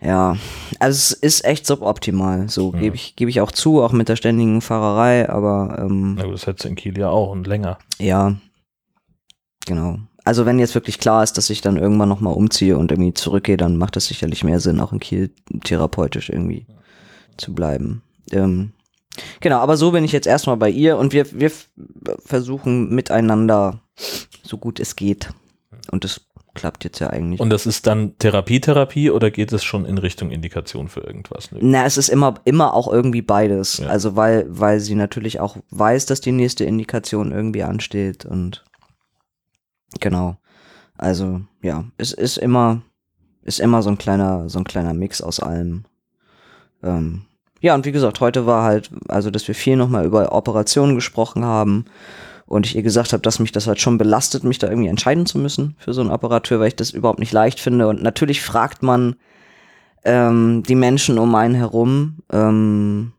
Ja, 0.00 0.36
also 0.80 0.96
es 0.96 1.12
ist 1.12 1.44
echt 1.44 1.64
suboptimal, 1.64 2.48
so 2.48 2.72
Mhm. 2.72 2.78
gebe 2.78 2.96
ich, 2.96 3.14
gebe 3.14 3.30
ich 3.30 3.40
auch 3.40 3.52
zu, 3.52 3.82
auch 3.82 3.92
mit 3.92 4.08
der 4.08 4.16
ständigen 4.16 4.60
Fahrerei, 4.60 5.28
aber 5.30 5.78
ähm, 5.80 6.16
Na 6.16 6.24
gut, 6.24 6.34
das 6.34 6.46
hättest 6.48 6.64
du 6.64 6.68
in 6.70 6.74
Kiel 6.74 6.98
ja 6.98 7.08
auch 7.08 7.30
und 7.30 7.46
länger. 7.46 7.78
ja, 8.00 8.34
genau. 9.64 9.98
Also 10.24 10.44
wenn 10.44 10.58
jetzt 10.58 10.74
wirklich 10.74 10.98
klar 10.98 11.22
ist, 11.22 11.38
dass 11.38 11.50
ich 11.50 11.60
dann 11.60 11.76
irgendwann 11.76 12.08
nochmal 12.08 12.34
umziehe 12.34 12.76
und 12.76 12.90
irgendwie 12.90 13.14
zurückgehe, 13.14 13.56
dann 13.56 13.76
macht 13.76 13.96
es 13.96 14.06
sicherlich 14.08 14.42
mehr 14.42 14.58
Sinn, 14.58 14.80
auch 14.80 14.92
in 14.92 14.98
Kiel 14.98 15.30
therapeutisch 15.62 16.30
irgendwie 16.30 16.66
zu 17.36 17.54
bleiben. 17.54 18.02
Ähm, 18.32 18.72
genau, 19.40 19.58
aber 19.58 19.76
so 19.76 19.92
bin 19.92 20.04
ich 20.04 20.12
jetzt 20.12 20.26
erstmal 20.26 20.56
bei 20.56 20.70
ihr 20.70 20.96
und 20.96 21.12
wir, 21.12 21.26
wir 21.32 21.50
versuchen 22.24 22.94
miteinander, 22.94 23.80
so 24.42 24.58
gut 24.58 24.80
es 24.80 24.96
geht. 24.96 25.30
Und 25.90 26.04
das 26.04 26.20
klappt 26.54 26.84
jetzt 26.84 26.98
ja 26.98 27.10
eigentlich. 27.10 27.40
Und 27.40 27.50
das 27.50 27.66
ist 27.66 27.86
dann 27.86 28.18
Therapie-Therapie 28.18 29.10
oder 29.10 29.30
geht 29.30 29.52
es 29.52 29.62
schon 29.62 29.84
in 29.84 29.98
Richtung 29.98 30.30
Indikation 30.30 30.88
für 30.88 31.00
irgendwas? 31.00 31.52
Nö. 31.52 31.58
Na, 31.62 31.84
es 31.84 31.96
ist 31.96 32.08
immer, 32.08 32.34
immer 32.44 32.74
auch 32.74 32.92
irgendwie 32.92 33.22
beides. 33.22 33.78
Ja. 33.78 33.88
Also 33.88 34.16
weil, 34.16 34.46
weil 34.48 34.80
sie 34.80 34.96
natürlich 34.96 35.38
auch 35.38 35.56
weiß, 35.70 36.06
dass 36.06 36.20
die 36.20 36.32
nächste 36.32 36.64
Indikation 36.64 37.30
irgendwie 37.30 37.62
ansteht 37.62 38.24
und 38.24 38.64
genau. 40.00 40.38
Also, 40.98 41.42
ja, 41.62 41.84
es 41.98 42.12
ist 42.12 42.38
immer, 42.38 42.82
ist 43.42 43.60
immer 43.60 43.82
so 43.82 43.90
ein 43.90 43.98
kleiner, 43.98 44.48
so 44.48 44.58
ein 44.58 44.64
kleiner 44.64 44.94
Mix 44.94 45.20
aus 45.20 45.40
allem. 45.40 45.84
Ähm, 46.82 47.25
ja, 47.60 47.74
und 47.74 47.86
wie 47.86 47.92
gesagt, 47.92 48.20
heute 48.20 48.46
war 48.46 48.64
halt, 48.64 48.90
also, 49.08 49.30
dass 49.30 49.48
wir 49.48 49.54
viel 49.54 49.76
nochmal 49.76 50.04
über 50.04 50.32
Operationen 50.32 50.94
gesprochen 50.94 51.44
haben 51.44 51.86
und 52.46 52.66
ich 52.66 52.76
ihr 52.76 52.82
gesagt 52.82 53.12
habe, 53.12 53.22
dass 53.22 53.38
mich 53.38 53.52
das 53.52 53.66
halt 53.66 53.80
schon 53.80 53.98
belastet, 53.98 54.44
mich 54.44 54.58
da 54.58 54.68
irgendwie 54.68 54.88
entscheiden 54.88 55.26
zu 55.26 55.38
müssen 55.38 55.74
für 55.78 55.92
so 55.92 56.00
einen 56.00 56.10
Operateur, 56.10 56.60
weil 56.60 56.68
ich 56.68 56.76
das 56.76 56.90
überhaupt 56.90 57.18
nicht 57.18 57.32
leicht 57.32 57.60
finde. 57.60 57.88
Und 57.88 58.02
natürlich 58.02 58.42
fragt 58.42 58.82
man 58.82 59.16
ähm, 60.04 60.62
die 60.62 60.76
Menschen 60.76 61.18
um 61.18 61.34
einen 61.34 61.54
herum, 61.54 62.18
ähm, 62.30 63.12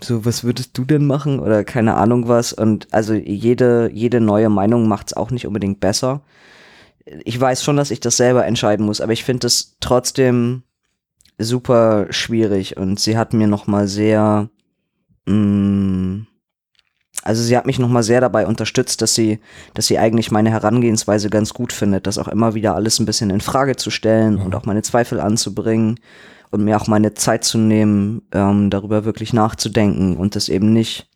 so, 0.00 0.24
was 0.24 0.42
würdest 0.42 0.76
du 0.76 0.84
denn 0.84 1.06
machen? 1.06 1.38
Oder 1.38 1.62
keine 1.62 1.94
Ahnung 1.94 2.26
was. 2.26 2.52
Und 2.52 2.88
also 2.92 3.14
jede, 3.14 3.90
jede 3.92 4.20
neue 4.20 4.48
Meinung 4.48 4.88
macht's 4.88 5.12
auch 5.12 5.30
nicht 5.30 5.46
unbedingt 5.46 5.78
besser. 5.78 6.22
Ich 7.24 7.40
weiß 7.40 7.62
schon, 7.62 7.76
dass 7.76 7.92
ich 7.92 8.00
das 8.00 8.16
selber 8.16 8.44
entscheiden 8.44 8.86
muss, 8.86 9.00
aber 9.00 9.12
ich 9.12 9.22
finde 9.22 9.46
es 9.46 9.76
trotzdem 9.80 10.64
super 11.38 12.06
schwierig. 12.10 12.76
Und 12.76 13.00
sie 13.00 13.16
hat 13.16 13.32
mir 13.34 13.46
nochmal 13.46 13.88
sehr, 13.88 14.48
mh, 15.26 16.26
also 17.22 17.42
sie 17.42 17.56
hat 17.56 17.66
mich 17.66 17.78
nochmal 17.78 18.02
sehr 18.02 18.20
dabei 18.20 18.46
unterstützt, 18.46 19.00
dass 19.00 19.14
sie, 19.14 19.38
dass 19.74 19.86
sie 19.86 19.98
eigentlich 19.98 20.30
meine 20.30 20.50
Herangehensweise 20.50 21.30
ganz 21.30 21.54
gut 21.54 21.72
findet, 21.72 22.06
das 22.06 22.18
auch 22.18 22.28
immer 22.28 22.54
wieder 22.54 22.74
alles 22.74 22.98
ein 22.98 23.06
bisschen 23.06 23.30
in 23.30 23.40
Frage 23.40 23.76
zu 23.76 23.90
stellen 23.90 24.38
und 24.38 24.54
auch 24.54 24.66
meine 24.66 24.82
Zweifel 24.82 25.20
anzubringen 25.20 26.00
und 26.50 26.64
mir 26.64 26.76
auch 26.76 26.88
meine 26.88 27.14
Zeit 27.14 27.44
zu 27.44 27.58
nehmen, 27.58 28.22
ähm, 28.32 28.70
darüber 28.70 29.04
wirklich 29.04 29.32
nachzudenken 29.32 30.16
und 30.16 30.34
das 30.36 30.48
eben 30.48 30.72
nicht 30.72 31.08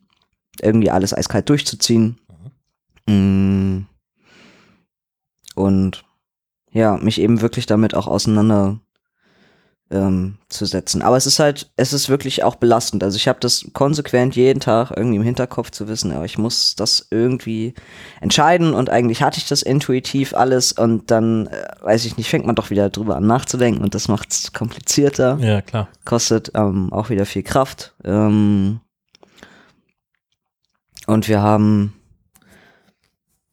irgendwie 0.61 0.90
alles 0.90 1.12
eiskalt 1.12 1.49
durchzuziehen. 1.49 2.18
Mm. 3.06 3.80
Und 5.54 6.04
ja, 6.71 6.97
mich 6.99 7.21
eben 7.21 7.40
wirklich 7.40 7.67
damit 7.67 7.95
auch 7.95 8.06
auseinander 8.06 8.80
ähm, 9.90 10.38
zu 10.49 10.66
setzen. 10.66 11.02
Aber 11.02 11.16
es 11.16 11.26
ist 11.26 11.38
halt, 11.38 11.70
es 11.76 11.92
ist 11.92 12.08
wirklich 12.08 12.42
auch 12.42 12.56
belastend. 12.56 13.04
Also 13.04 13.16
ich 13.16 13.28
habe 13.28 13.38
das 13.40 13.66
konsequent 13.72 14.34
jeden 14.34 14.60
Tag 14.60 14.92
irgendwie 14.96 15.16
im 15.16 15.22
Hinterkopf 15.22 15.70
zu 15.70 15.86
wissen, 15.86 16.12
aber 16.12 16.25
ich 16.25 16.38
muss 16.38 16.75
das 16.75 17.06
irgendwie 17.10 17.75
entscheiden 18.20 18.75
und 18.75 18.90
eigentlich 18.90 19.22
hatte 19.22 19.38
ich 19.38 19.46
das 19.46 19.62
intuitiv 19.62 20.34
alles 20.34 20.72
und 20.72 21.10
dann, 21.10 21.46
äh, 21.46 21.68
weiß 21.82 22.04
ich 22.04 22.16
nicht, 22.16 22.28
fängt 22.28 22.46
man 22.46 22.56
doch 22.56 22.70
wieder 22.70 22.90
drüber 22.90 23.16
an 23.16 23.26
nachzudenken 23.26 23.82
und 23.82 23.94
das 23.94 24.08
macht 24.08 24.32
es 24.32 24.52
komplizierter 24.52 25.38
Ja, 25.40 25.62
klar. 25.62 25.88
kostet 26.04 26.50
ähm, 26.54 26.92
auch 26.92 27.08
wieder 27.10 27.26
viel 27.26 27.44
Kraft. 27.44 27.94
Ähm, 28.04 28.80
und 31.06 31.28
wir 31.28 31.40
haben, 31.40 31.94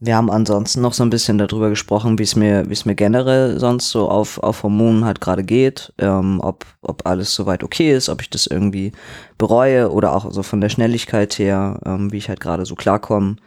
wir 0.05 0.17
haben 0.17 0.29
ansonsten 0.29 0.81
noch 0.81 0.91
so 0.91 1.01
ein 1.03 1.09
bisschen 1.09 1.37
darüber 1.37 1.69
gesprochen, 1.69 2.19
wie 2.19 2.23
es 2.23 2.35
mir, 2.35 2.67
wie 2.67 2.73
es 2.73 2.83
mir 2.83 2.93
generell 2.93 3.57
sonst 3.57 3.89
so 3.89 4.09
auf, 4.09 4.37
auf 4.37 4.63
Hormonen 4.63 5.05
halt 5.05 5.21
gerade 5.21 5.45
geht, 5.45 5.93
ähm, 5.97 6.41
ob, 6.43 6.65
ob 6.81 7.05
alles 7.07 7.33
soweit 7.33 7.63
okay 7.63 7.95
ist, 7.95 8.09
ob 8.09 8.21
ich 8.21 8.29
das 8.29 8.45
irgendwie 8.45 8.91
bereue 9.37 9.89
oder 9.89 10.13
auch 10.13 10.29
so 10.33 10.43
von 10.43 10.59
der 10.59 10.67
Schnelligkeit 10.67 11.39
her, 11.39 11.79
ähm, 11.85 12.11
wie 12.11 12.17
ich 12.17 12.27
halt 12.27 12.41
gerade 12.41 12.65
so 12.65 12.75
klarkomme. 12.75 13.37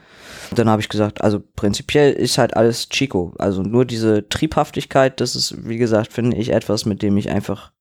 Dann 0.54 0.70
habe 0.70 0.80
ich 0.80 0.88
gesagt, 0.88 1.20
also 1.20 1.42
prinzipiell 1.56 2.14
ist 2.14 2.38
halt 2.38 2.56
alles 2.56 2.88
Chico. 2.88 3.34
Also 3.36 3.62
nur 3.62 3.84
diese 3.84 4.26
Triebhaftigkeit, 4.26 5.20
das 5.20 5.36
ist, 5.36 5.68
wie 5.68 5.76
gesagt, 5.76 6.10
finde 6.10 6.38
ich 6.38 6.52
etwas, 6.52 6.86
mit 6.86 7.02
dem 7.02 7.18
ich 7.18 7.30
einfach 7.30 7.72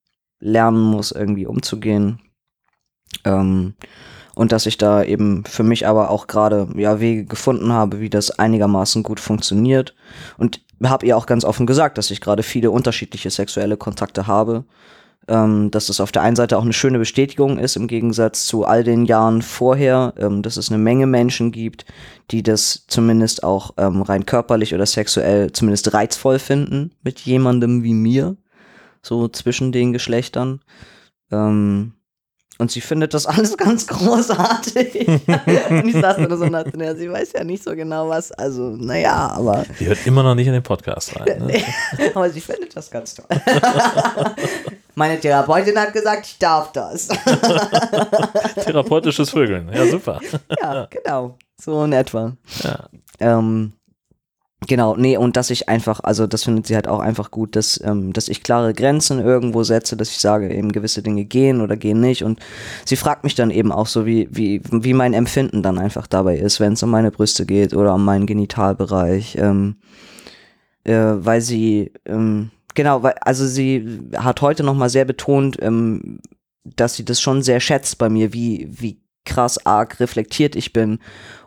lernen 0.41 0.81
muss, 0.81 1.13
irgendwie 1.13 1.45
umzugehen. 1.45 2.19
Ähm, 3.23 3.75
und 4.35 4.51
dass 4.51 4.65
ich 4.65 4.77
da 4.77 5.03
eben 5.03 5.43
für 5.45 5.63
mich 5.63 5.87
aber 5.87 6.09
auch 6.09 6.27
gerade 6.27 6.67
ja 6.75 6.99
Wege 6.99 7.25
gefunden 7.25 7.73
habe, 7.73 7.99
wie 7.99 8.09
das 8.09 8.31
einigermaßen 8.31 9.01
gut 9.01 9.19
funktioniert. 9.19 9.95
Und 10.37 10.61
habe 10.83 11.05
ihr 11.05 11.17
auch 11.17 11.25
ganz 11.25 11.45
offen 11.45 11.65
gesagt, 11.65 11.97
dass 11.97 12.11
ich 12.11 12.21
gerade 12.21 12.43
viele 12.43 12.69
unterschiedliche 12.69 13.29
sexuelle 13.29 13.77
Kontakte 13.77 14.27
habe. 14.27 14.65
Ähm, 15.27 15.71
dass 15.71 15.87
das 15.87 16.01
auf 16.01 16.11
der 16.11 16.21
einen 16.21 16.35
Seite 16.35 16.55
auch 16.55 16.61
eine 16.61 16.73
schöne 16.73 16.99
Bestätigung 16.99 17.57
ist, 17.57 17.77
im 17.77 17.87
Gegensatz 17.87 18.45
zu 18.45 18.63
all 18.63 18.83
den 18.83 19.05
Jahren 19.05 19.41
vorher, 19.41 20.13
ähm, 20.17 20.43
dass 20.43 20.55
es 20.55 20.69
eine 20.69 20.77
Menge 20.77 21.07
Menschen 21.07 21.51
gibt, 21.51 21.85
die 22.29 22.43
das 22.43 22.85
zumindest 22.87 23.43
auch 23.43 23.71
ähm, 23.77 24.03
rein 24.03 24.27
körperlich 24.27 24.75
oder 24.75 24.85
sexuell 24.85 25.51
zumindest 25.51 25.95
reizvoll 25.95 26.37
finden 26.37 26.91
mit 27.01 27.21
jemandem 27.21 27.81
wie 27.81 27.95
mir 27.95 28.37
so 29.01 29.27
zwischen 29.27 29.71
den 29.71 29.93
Geschlechtern. 29.93 30.59
Ähm, 31.31 31.94
und 32.57 32.71
sie 32.71 32.81
findet 32.81 33.13
das 33.13 33.25
alles 33.25 33.57
ganz 33.57 33.87
großartig. 33.87 35.07
und 35.69 35.87
ich 35.87 35.95
saß 35.95 36.17
da 36.17 36.37
so 36.37 36.45
und 36.45 36.53
dachte, 36.53 36.71
ja, 36.77 36.95
sie 36.95 37.11
weiß 37.11 37.33
ja 37.33 37.43
nicht 37.43 37.63
so 37.63 37.75
genau 37.75 38.09
was. 38.09 38.31
Also, 38.31 38.69
naja, 38.69 39.31
aber, 39.35 39.65
Die 39.79 39.87
hört 39.87 40.05
immer 40.05 40.23
noch 40.23 40.35
nicht 40.35 40.47
in 40.47 40.53
den 40.53 40.63
Podcast 40.63 41.19
rein. 41.19 41.45
Ne? 41.45 41.61
aber 42.15 42.29
sie 42.29 42.41
findet 42.41 42.75
das 42.75 42.89
ganz 42.89 43.15
toll. 43.15 43.25
Meine 44.95 45.19
Therapeutin 45.19 45.77
hat 45.77 45.91
gesagt, 45.91 46.25
ich 46.27 46.37
darf 46.37 46.71
das. 46.71 47.09
Therapeutisches 48.63 49.29
Vögeln. 49.29 49.69
Ja, 49.73 49.85
super. 49.87 50.21
ja, 50.61 50.87
genau. 50.89 51.37
So 51.59 51.83
in 51.83 51.91
etwa. 51.91 52.33
Ja. 52.63 52.89
Ähm, 53.19 53.73
genau, 54.67 54.95
nee, 54.95 55.17
und 55.17 55.37
dass 55.37 55.49
ich 55.49 55.69
einfach, 55.69 55.99
also 56.01 56.27
das 56.27 56.43
findet 56.43 56.67
sie 56.67 56.75
halt 56.75 56.87
auch 56.87 56.99
einfach 56.99 57.31
gut, 57.31 57.55
dass, 57.55 57.79
ähm, 57.83 58.13
dass 58.13 58.27
ich 58.27 58.43
klare 58.43 58.73
Grenzen 58.73 59.19
irgendwo 59.19 59.63
setze, 59.63 59.97
dass 59.97 60.09
ich 60.09 60.19
sage, 60.19 60.53
eben 60.53 60.71
gewisse 60.71 61.01
Dinge 61.01 61.25
gehen 61.25 61.61
oder 61.61 61.77
gehen 61.77 61.99
nicht. 61.99 62.23
Und 62.23 62.39
sie 62.85 62.95
fragt 62.95 63.23
mich 63.23 63.35
dann 63.35 63.51
eben 63.51 63.71
auch 63.71 63.87
so, 63.87 64.05
wie, 64.05 64.27
wie, 64.31 64.61
wie 64.69 64.93
mein 64.93 65.13
Empfinden 65.13 65.63
dann 65.63 65.79
einfach 65.79 66.07
dabei 66.07 66.37
ist, 66.37 66.59
wenn 66.59 66.73
es 66.73 66.83
um 66.83 66.89
meine 66.89 67.11
Brüste 67.11 67.45
geht 67.45 67.73
oder 67.73 67.95
um 67.95 68.05
meinen 68.05 68.25
Genitalbereich. 68.25 69.37
Ähm, 69.39 69.77
äh, 70.83 70.93
weil 70.93 71.41
sie, 71.41 71.91
ähm, 72.05 72.51
genau, 72.73 73.03
weil, 73.03 73.15
also 73.21 73.45
sie 73.45 74.09
hat 74.15 74.41
heute 74.41 74.63
nochmal 74.63 74.89
sehr 74.89 75.05
betont, 75.05 75.57
ähm, 75.61 76.19
dass 76.63 76.95
sie 76.95 77.05
das 77.05 77.21
schon 77.21 77.43
sehr 77.43 77.59
schätzt 77.59 77.97
bei 77.97 78.09
mir, 78.09 78.33
wie, 78.33 78.67
wie 78.71 79.04
krass 79.25 79.65
arg 79.65 79.99
reflektiert 79.99 80.55
ich 80.55 80.73
bin 80.73 80.99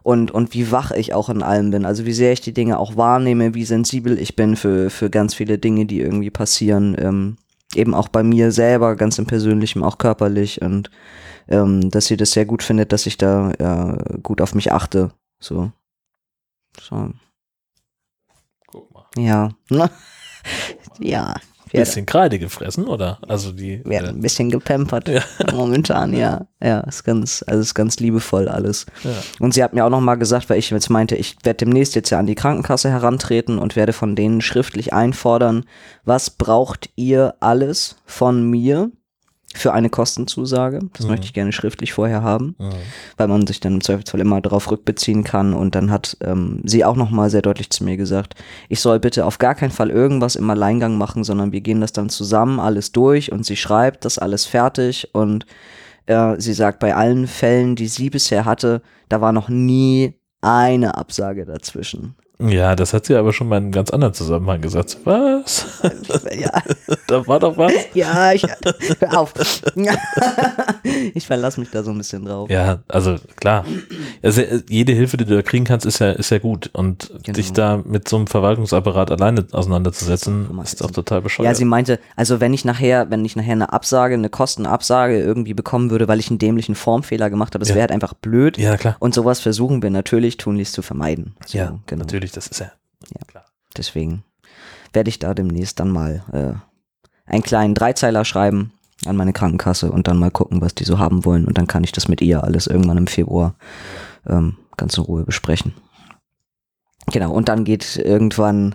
und, 0.03 0.31
und 0.31 0.55
wie 0.55 0.71
wach 0.71 0.91
ich 0.91 1.15
auch 1.15 1.29
in 1.29 1.43
allem 1.43 1.71
bin. 1.71 1.85
Also 1.85 2.07
wie 2.07 2.13
sehr 2.13 2.33
ich 2.33 2.41
die 2.41 2.55
Dinge 2.55 2.79
auch 2.79 2.97
wahrnehme, 2.97 3.55
wie 3.55 3.65
sensibel 3.65 4.19
ich 4.19 4.37
bin 4.37 4.57
für, 4.57 4.91
für 4.91 5.11
ganz 5.11 5.35
viele 5.35 5.59
Dinge, 5.59 5.87
die 5.87 6.01
irgendwie 6.01 6.31
passieren. 6.31 6.97
Ähm, 6.99 7.37
eben 7.75 7.95
auch 7.95 8.09
bei 8.09 8.23
mir 8.23 8.53
selber, 8.53 8.97
ganz 8.97 9.19
im 9.19 9.27
Persönlichen, 9.27 9.83
auch 9.83 9.99
körperlich 9.99 10.63
und 10.63 10.91
ähm, 11.49 11.91
dass 11.91 12.07
sie 12.07 12.17
das 12.17 12.33
sehr 12.33 12.47
gut 12.47 12.63
findet, 12.63 12.93
dass 12.93 13.07
ich 13.07 13.17
da 13.17 13.51
äh, 13.53 14.19
gut 14.23 14.41
auf 14.41 14.55
mich 14.55 14.73
achte. 14.73 15.13
So. 15.41 15.73
So. 16.81 17.11
Guck 18.67 18.93
mal. 18.93 19.07
Ja. 19.17 19.51
ja. 21.01 21.35
Werde, 21.73 21.85
Bisschen 21.85 22.07
Kreide 22.07 22.39
gefressen, 22.39 22.87
oder? 22.87 23.19
Also 23.27 23.53
die. 23.53 23.85
werde 23.85 24.09
äh, 24.09 24.11
ein 24.11 24.21
bisschen 24.21 24.51
gepampert 24.51 25.11
momentan, 25.53 26.13
ja. 26.13 26.47
Ja, 26.63 26.81
ist 26.81 27.05
ganz, 27.05 27.45
also 27.47 27.61
ist 27.61 27.75
ganz 27.75 28.01
liebevoll 28.01 28.49
alles. 28.49 28.87
Ja. 29.05 29.11
Und 29.39 29.55
sie 29.55 29.63
hat 29.63 29.75
mir 29.75 29.85
auch 29.85 29.91
noch 29.91 30.01
mal 30.01 30.17
gesagt, 30.17 30.51
weil 30.51 30.59
ich 30.59 30.71
jetzt 30.71 30.91
meinte, 30.91 31.15
ich 31.17 31.37
werde 31.45 31.65
demnächst 31.65 31.95
jetzt 31.95 32.11
ja 32.11 32.19
an 32.19 32.27
die 32.27 32.35
Krankenkasse 32.35 32.91
herantreten 32.91 33.59
und 33.59 33.77
werde 33.77 33.93
von 33.93 34.17
denen 34.17 34.41
schriftlich 34.41 34.93
einfordern, 34.93 35.65
was 36.05 36.31
braucht 36.31 36.91
ihr 36.97 37.35
alles 37.41 37.97
von 38.07 38.49
mir 38.49 38.91
für 39.55 39.73
eine 39.73 39.89
Kostenzusage? 39.89 40.81
Das 40.93 41.05
Mhm. 41.05 41.11
möchte 41.13 41.27
ich 41.27 41.33
gerne 41.33 41.53
schriftlich 41.53 41.93
vorher 41.93 42.23
haben, 42.23 42.55
Mhm. 42.59 42.71
weil 43.17 43.29
man 43.29 43.47
sich 43.47 43.61
dann 43.61 43.75
im 43.75 43.81
Zweifelsfall 43.81 44.21
immer 44.21 44.41
darauf 44.41 44.71
rückbeziehen 44.71 45.25
kann. 45.25 45.55
Und 45.55 45.75
dann 45.75 45.91
hat 45.91 46.17
ähm, 46.21 46.61
sie 46.65 46.85
auch 46.85 46.97
noch 46.97 47.11
mal 47.11 47.31
sehr 47.31 47.43
deutlich 47.43 47.71
zu 47.71 47.85
mir 47.85 47.97
gesagt, 47.97 48.35
ich 48.69 48.81
soll 48.81 49.01
bitte 49.01 49.25
auf 49.25 49.39
gar 49.39 49.55
keinen 49.55 49.71
Fall 49.71 49.91
irgendwas 49.91 50.37
im 50.37 50.49
Alleingang 50.51 50.99
machen, 50.99 51.25
sondern 51.25 51.53
wir 51.53 51.61
gehen 51.63 51.81
das 51.81 51.93
dann 51.93 52.11
zusammen 52.11 52.61
alles 52.61 52.93
durch 52.93 53.33
und 53.33 53.47
sie 53.47 53.57
schreibt 53.57 54.05
das 54.05 54.19
alles 54.19 54.45
fertig 54.45 55.09
und 55.15 55.47
äh, 56.07 56.35
sie 56.39 56.53
sagt, 56.55 56.79
bei 56.79 56.95
allen 56.95 57.27
Fällen, 57.27 57.75
die 57.77 57.89
sie 57.89 58.11
bisher 58.11 58.45
hatte, 58.45 58.83
da 59.09 59.21
war 59.21 59.33
noch 59.33 59.49
nie 59.49 60.15
eine 60.41 60.97
Absage 60.97 61.45
dazwischen. 61.47 62.15
Ja, 62.41 62.77
das 62.77 62.95
hat 62.95 63.07
sie 63.07 63.17
aber 63.17 63.33
schon 63.33 63.49
mal 63.49 63.57
in 63.57 63.65
einem 63.65 63.73
ganz 63.73 63.91
anderen 63.91 64.15
Zusammenhang 64.15 64.61
gesagt. 64.61 64.99
Was? 65.05 65.67
Ja, 66.39 66.63
da 67.09 67.27
war 67.27 67.41
doch 67.41 67.57
was? 67.57 67.73
ja, 67.95 68.33
ich, 68.33 68.45
hör 69.01 69.19
auf. 69.21 69.33
ich 71.15 71.27
verlasse 71.27 71.61
mich 71.61 71.71
da 71.71 71.83
so 71.83 71.91
ein 71.91 71.99
bisschen 71.99 72.25
drauf. 72.25 72.49
Ja, 72.51 72.79
also 72.89 73.17
klar. 73.37 73.65
Also, 74.23 74.43
äh, 74.43 74.63
jede 74.69 74.93
Hilfe, 74.93 75.17
die 75.17 75.25
du 75.25 75.35
da 75.37 75.43
kriegen 75.43 75.65
kannst, 75.65 75.87
ist 75.87 75.99
ja, 75.99 76.11
ist 76.13 76.31
ja 76.31 76.39
gut. 76.39 76.71
Und 76.73 77.11
Genau. 77.25 77.37
dich 77.37 77.53
da 77.53 77.79
mit 77.85 78.09
so 78.09 78.17
einem 78.17 78.27
Verwaltungsapparat 78.27 79.11
alleine 79.11 79.47
auseinanderzusetzen, 79.53 80.49
ist 80.63 80.81
doch 80.81 80.91
total 80.91 81.19
Ja, 81.19 81.23
bescheuert. 81.23 81.57
sie 81.57 81.65
meinte, 81.65 81.99
also 82.17 82.41
wenn 82.41 82.55
ich 82.55 82.65
nachher, 82.65 83.11
wenn 83.11 83.25
ich 83.25 83.37
nachher 83.37 83.53
eine 83.53 83.73
Absage, 83.73 84.15
eine 84.15 84.29
Kostenabsage 84.29 85.19
irgendwie 85.21 85.55
bekommen 85.55 85.91
würde, 85.91 86.09
weil 86.09 86.21
ich 86.21 86.31
einen 86.31 86.39
dämlichen 86.39 86.75
Formfehler 86.75 87.31
gemacht 87.31 87.55
habe, 87.55 87.61
das 87.61 87.71
Ja. 87.71 87.75
wäre 87.77 87.83
halt 87.83 87.93
einfach 87.93 88.15
blöd. 88.15 88.59
ja, 88.59 88.77
klar. 88.77 88.97
Und 89.01 89.15
sowas 89.15 89.41
versuchen 89.41 89.83
wir 89.83 89.91
natürlich 89.91 90.37
tunlichst 90.37 90.75
zu 90.75 90.83
vermeiden. 90.83 91.35
So, 91.47 91.59
ja, 91.59 91.79
genau. 91.87 92.01
natürlich, 92.05 92.28
das 92.33 92.47
ist 92.47 92.61
ja. 92.61 92.73
Deswegen 93.77 94.25
werde 94.93 95.09
ich 95.09 95.19
da 95.19 95.35
demnächst 95.35 95.79
dann 95.79 95.91
mal 95.91 96.25
äh, 96.33 97.31
einen 97.31 97.43
kleinen 97.43 97.75
Dreizeiler 97.75 98.25
schreiben 98.25 98.73
an 99.07 99.17
meine 99.17 99.33
Krankenkasse 99.33 99.93
und 99.93 100.09
dann 100.09 100.19
mal 100.19 100.31
gucken, 100.31 100.61
was 100.61 100.75
die 100.75 100.85
so 100.85 100.99
haben 100.99 101.25
wollen. 101.25 101.45
Und 101.45 101.59
dann 101.59 101.67
kann 101.67 101.85
ich 101.85 101.93
das 101.93 102.09
mit 102.09 102.21
ihr 102.21 102.43
alles 102.43 102.67
irgendwann 102.67 102.99
im 102.99 103.07
Februar 103.07 103.55
ähm, 104.27 104.57
ganz 104.77 104.97
in 104.97 105.05
Ruhe 105.05 105.25
besprechen. 105.25 105.75
Genau, 107.11 107.33
und 107.33 107.49
dann 107.49 107.65
geht 107.65 107.97
irgendwann 107.97 108.75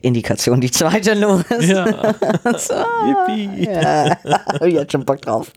Indikation 0.00 0.60
die 0.60 0.70
zweite 0.70 1.14
los. 1.14 1.44
Ja. 1.60 1.86
so, 2.58 2.74
Yippie. 3.06 3.70
ja, 3.70 4.16
hab 4.24 4.62
ich 4.62 4.74
jetzt 4.74 4.92
schon 4.92 5.04
Bock 5.04 5.22
drauf. 5.22 5.52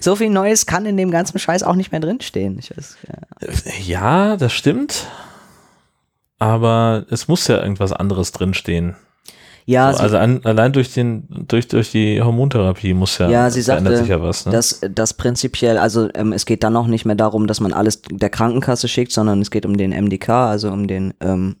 So 0.00 0.16
viel 0.16 0.30
Neues 0.30 0.66
kann 0.66 0.86
in 0.86 0.96
dem 0.96 1.10
ganzen 1.10 1.38
Scheiß 1.38 1.62
auch 1.62 1.76
nicht 1.76 1.92
mehr 1.92 2.00
drinstehen. 2.00 2.58
Ich 2.58 2.76
weiß, 2.76 2.96
ja. 3.08 3.48
Ja, 3.84 4.36
das 4.36 4.52
stimmt. 4.52 5.06
Aber 6.38 7.06
es 7.10 7.28
muss 7.28 7.46
ja 7.48 7.62
irgendwas 7.62 7.92
anderes 7.92 8.32
drinstehen. 8.32 8.96
Ja, 9.66 9.92
so, 9.94 10.00
also 10.00 10.18
an, 10.18 10.40
allein 10.44 10.72
durch 10.72 10.92
den, 10.92 11.26
durch, 11.48 11.68
durch 11.68 11.90
die 11.90 12.20
Hormontherapie 12.20 12.92
muss 12.92 13.16
ja, 13.16 13.30
Ja, 13.30 13.50
sie 13.50 13.62
sagte, 13.62 13.96
sich 13.96 14.08
ja 14.08 14.20
was. 14.20 14.44
Ne? 14.44 14.52
dass 14.52 14.80
das 14.90 15.14
prinzipiell, 15.14 15.78
also 15.78 16.08
ähm, 16.14 16.34
es 16.34 16.44
geht 16.44 16.62
dann 16.62 16.76
auch 16.76 16.86
nicht 16.86 17.06
mehr 17.06 17.14
darum, 17.14 17.46
dass 17.46 17.60
man 17.60 17.72
alles 17.72 18.02
der 18.10 18.28
Krankenkasse 18.28 18.88
schickt, 18.88 19.12
sondern 19.12 19.40
es 19.40 19.50
geht 19.50 19.64
um 19.64 19.78
den 19.78 19.90
MDK, 19.90 20.28
also 20.28 20.70
um 20.70 20.86
den 20.86 21.14
ähm, 21.20 21.56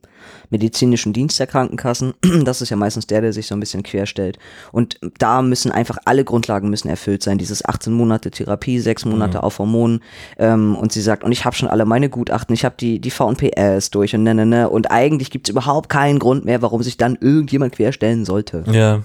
medizinischen 0.50 1.12
Dienst 1.12 1.38
der 1.38 1.46
Krankenkassen. 1.46 2.14
Das 2.44 2.60
ist 2.60 2.70
ja 2.70 2.76
meistens 2.76 3.06
der, 3.06 3.20
der 3.20 3.32
sich 3.32 3.46
so 3.46 3.54
ein 3.54 3.60
bisschen 3.60 3.82
querstellt. 3.82 4.38
Und 4.70 4.98
da 5.18 5.40
müssen 5.40 5.72
einfach 5.72 5.98
alle 6.04 6.24
Grundlagen 6.24 6.68
müssen 6.68 6.88
erfüllt 6.88 7.22
sein. 7.22 7.38
Dieses 7.38 7.64
18 7.64 7.92
Monate 7.92 8.30
Therapie, 8.30 8.80
sechs 8.80 9.04
Monate 9.04 9.42
auf 9.42 9.58
Hormonen. 9.58 10.00
Ähm, 10.38 10.76
und 10.76 10.92
sie 10.92 11.00
sagt, 11.00 11.24
und 11.24 11.32
ich 11.32 11.44
habe 11.44 11.56
schon 11.56 11.68
alle 11.68 11.84
meine 11.84 12.08
Gutachten, 12.08 12.54
ich 12.54 12.64
habe 12.64 12.74
die, 12.78 12.98
die 12.98 13.10
VNPS 13.10 13.90
durch 13.90 14.14
und 14.14 14.24
ne, 14.24 14.34
ne, 14.34 14.46
ne. 14.46 14.68
Und 14.68 14.90
eigentlich 14.90 15.30
gibt 15.30 15.48
es 15.48 15.52
überhaupt 15.52 15.88
keinen 15.88 16.18
Grund 16.18 16.44
mehr, 16.44 16.60
warum 16.62 16.82
sich 16.82 16.96
dann 16.96 17.16
irgendjemand 17.20 17.74
querstellen 17.74 18.24
sollte. 18.24 18.64
Ja, 18.70 19.02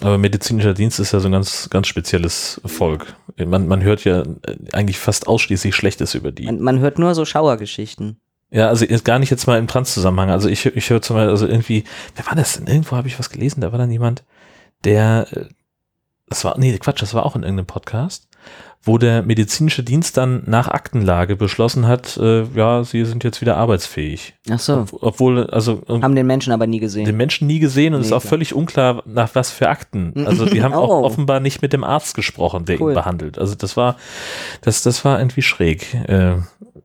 aber 0.00 0.18
medizinischer 0.18 0.74
Dienst 0.74 0.98
ist 0.98 1.12
ja 1.12 1.20
so 1.20 1.28
ein 1.28 1.32
ganz, 1.32 1.70
ganz 1.70 1.86
spezielles 1.86 2.60
Volk. 2.64 3.14
Man, 3.36 3.68
man 3.68 3.82
hört 3.82 4.04
ja 4.04 4.22
äh, 4.22 4.56
eigentlich 4.72 4.98
fast 4.98 5.28
ausschließlich 5.28 5.74
Schlechtes 5.74 6.14
über 6.14 6.32
die. 6.32 6.46
Man, 6.46 6.60
man 6.60 6.78
hört 6.80 6.98
nur 6.98 7.14
so 7.14 7.24
Schauergeschichten. 7.24 8.16
Ja, 8.50 8.68
also 8.68 8.84
ist 8.84 9.04
gar 9.04 9.18
nicht 9.18 9.30
jetzt 9.30 9.46
mal 9.46 9.58
im 9.58 9.66
Trans-Zusammenhang. 9.66 10.30
Also 10.30 10.48
ich, 10.48 10.64
ich 10.66 10.90
höre 10.90 11.02
zum 11.02 11.16
Beispiel, 11.16 11.30
also 11.30 11.46
irgendwie, 11.46 11.84
wer 12.14 12.26
war 12.26 12.34
das 12.36 12.54
denn? 12.54 12.66
Irgendwo 12.66 12.96
habe 12.96 13.08
ich 13.08 13.18
was 13.18 13.30
gelesen, 13.30 13.60
da 13.60 13.72
war 13.72 13.78
dann 13.78 13.90
jemand, 13.90 14.22
der, 14.84 15.26
äh, 15.32 15.44
das 16.28 16.44
war, 16.44 16.58
nee, 16.58 16.76
Quatsch, 16.78 17.02
das 17.02 17.14
war 17.14 17.26
auch 17.26 17.34
in 17.36 17.42
irgendeinem 17.42 17.66
Podcast, 17.66 18.28
wo 18.86 18.98
der 18.98 19.22
medizinische 19.22 19.82
Dienst 19.82 20.16
dann 20.18 20.42
nach 20.46 20.68
Aktenlage 20.68 21.36
beschlossen 21.36 21.86
hat, 21.88 22.16
äh, 22.18 22.44
ja, 22.54 22.84
sie 22.84 23.04
sind 23.06 23.24
jetzt 23.24 23.40
wieder 23.40 23.56
arbeitsfähig. 23.56 24.34
Ach 24.50 24.58
so. 24.60 24.80
Ob, 24.80 25.02
obwohl, 25.02 25.46
also 25.50 25.82
Haben 25.88 26.14
den 26.14 26.26
Menschen 26.26 26.52
aber 26.52 26.66
nie 26.66 26.80
gesehen. 26.80 27.06
den 27.06 27.16
Menschen 27.16 27.46
nie 27.46 27.58
gesehen 27.60 27.94
und 27.94 28.00
es 28.02 28.06
Nee, 28.06 28.10
ist 28.10 28.12
auch 28.16 28.20
klar. 28.20 28.28
völlig 28.30 28.54
unklar, 28.54 29.02
nach 29.06 29.34
was 29.34 29.50
für 29.50 29.68
Akten. 29.70 30.26
Also 30.26 30.44
die 30.44 30.62
haben 30.62 30.74
auch 30.74 30.90
Oh. 30.90 31.02
offenbar 31.04 31.40
nicht 31.40 31.62
mit 31.62 31.72
dem 31.72 31.82
Arzt 31.82 32.14
gesprochen, 32.14 32.66
der 32.66 32.78
Cool. 32.80 32.92
ihn 32.92 32.94
behandelt. 32.94 33.38
Also 33.38 33.54
das 33.54 33.76
war, 33.76 33.96
das, 34.60 34.82
das 34.82 35.04
war 35.04 35.18
irgendwie 35.18 35.42
schräg. 35.42 35.94
Äh, 36.06 36.36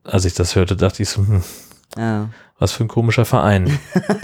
als 0.04 0.24
ich 0.24 0.34
das 0.34 0.56
hörte, 0.56 0.76
dachte 0.76 1.02
ich 1.02 1.08
so, 1.08 1.20
hm, 1.26 1.42
Ja, 1.96 2.28
was 2.58 2.72
für 2.72 2.84
ein 2.84 2.88
komischer 2.88 3.24
Verein. 3.24 3.78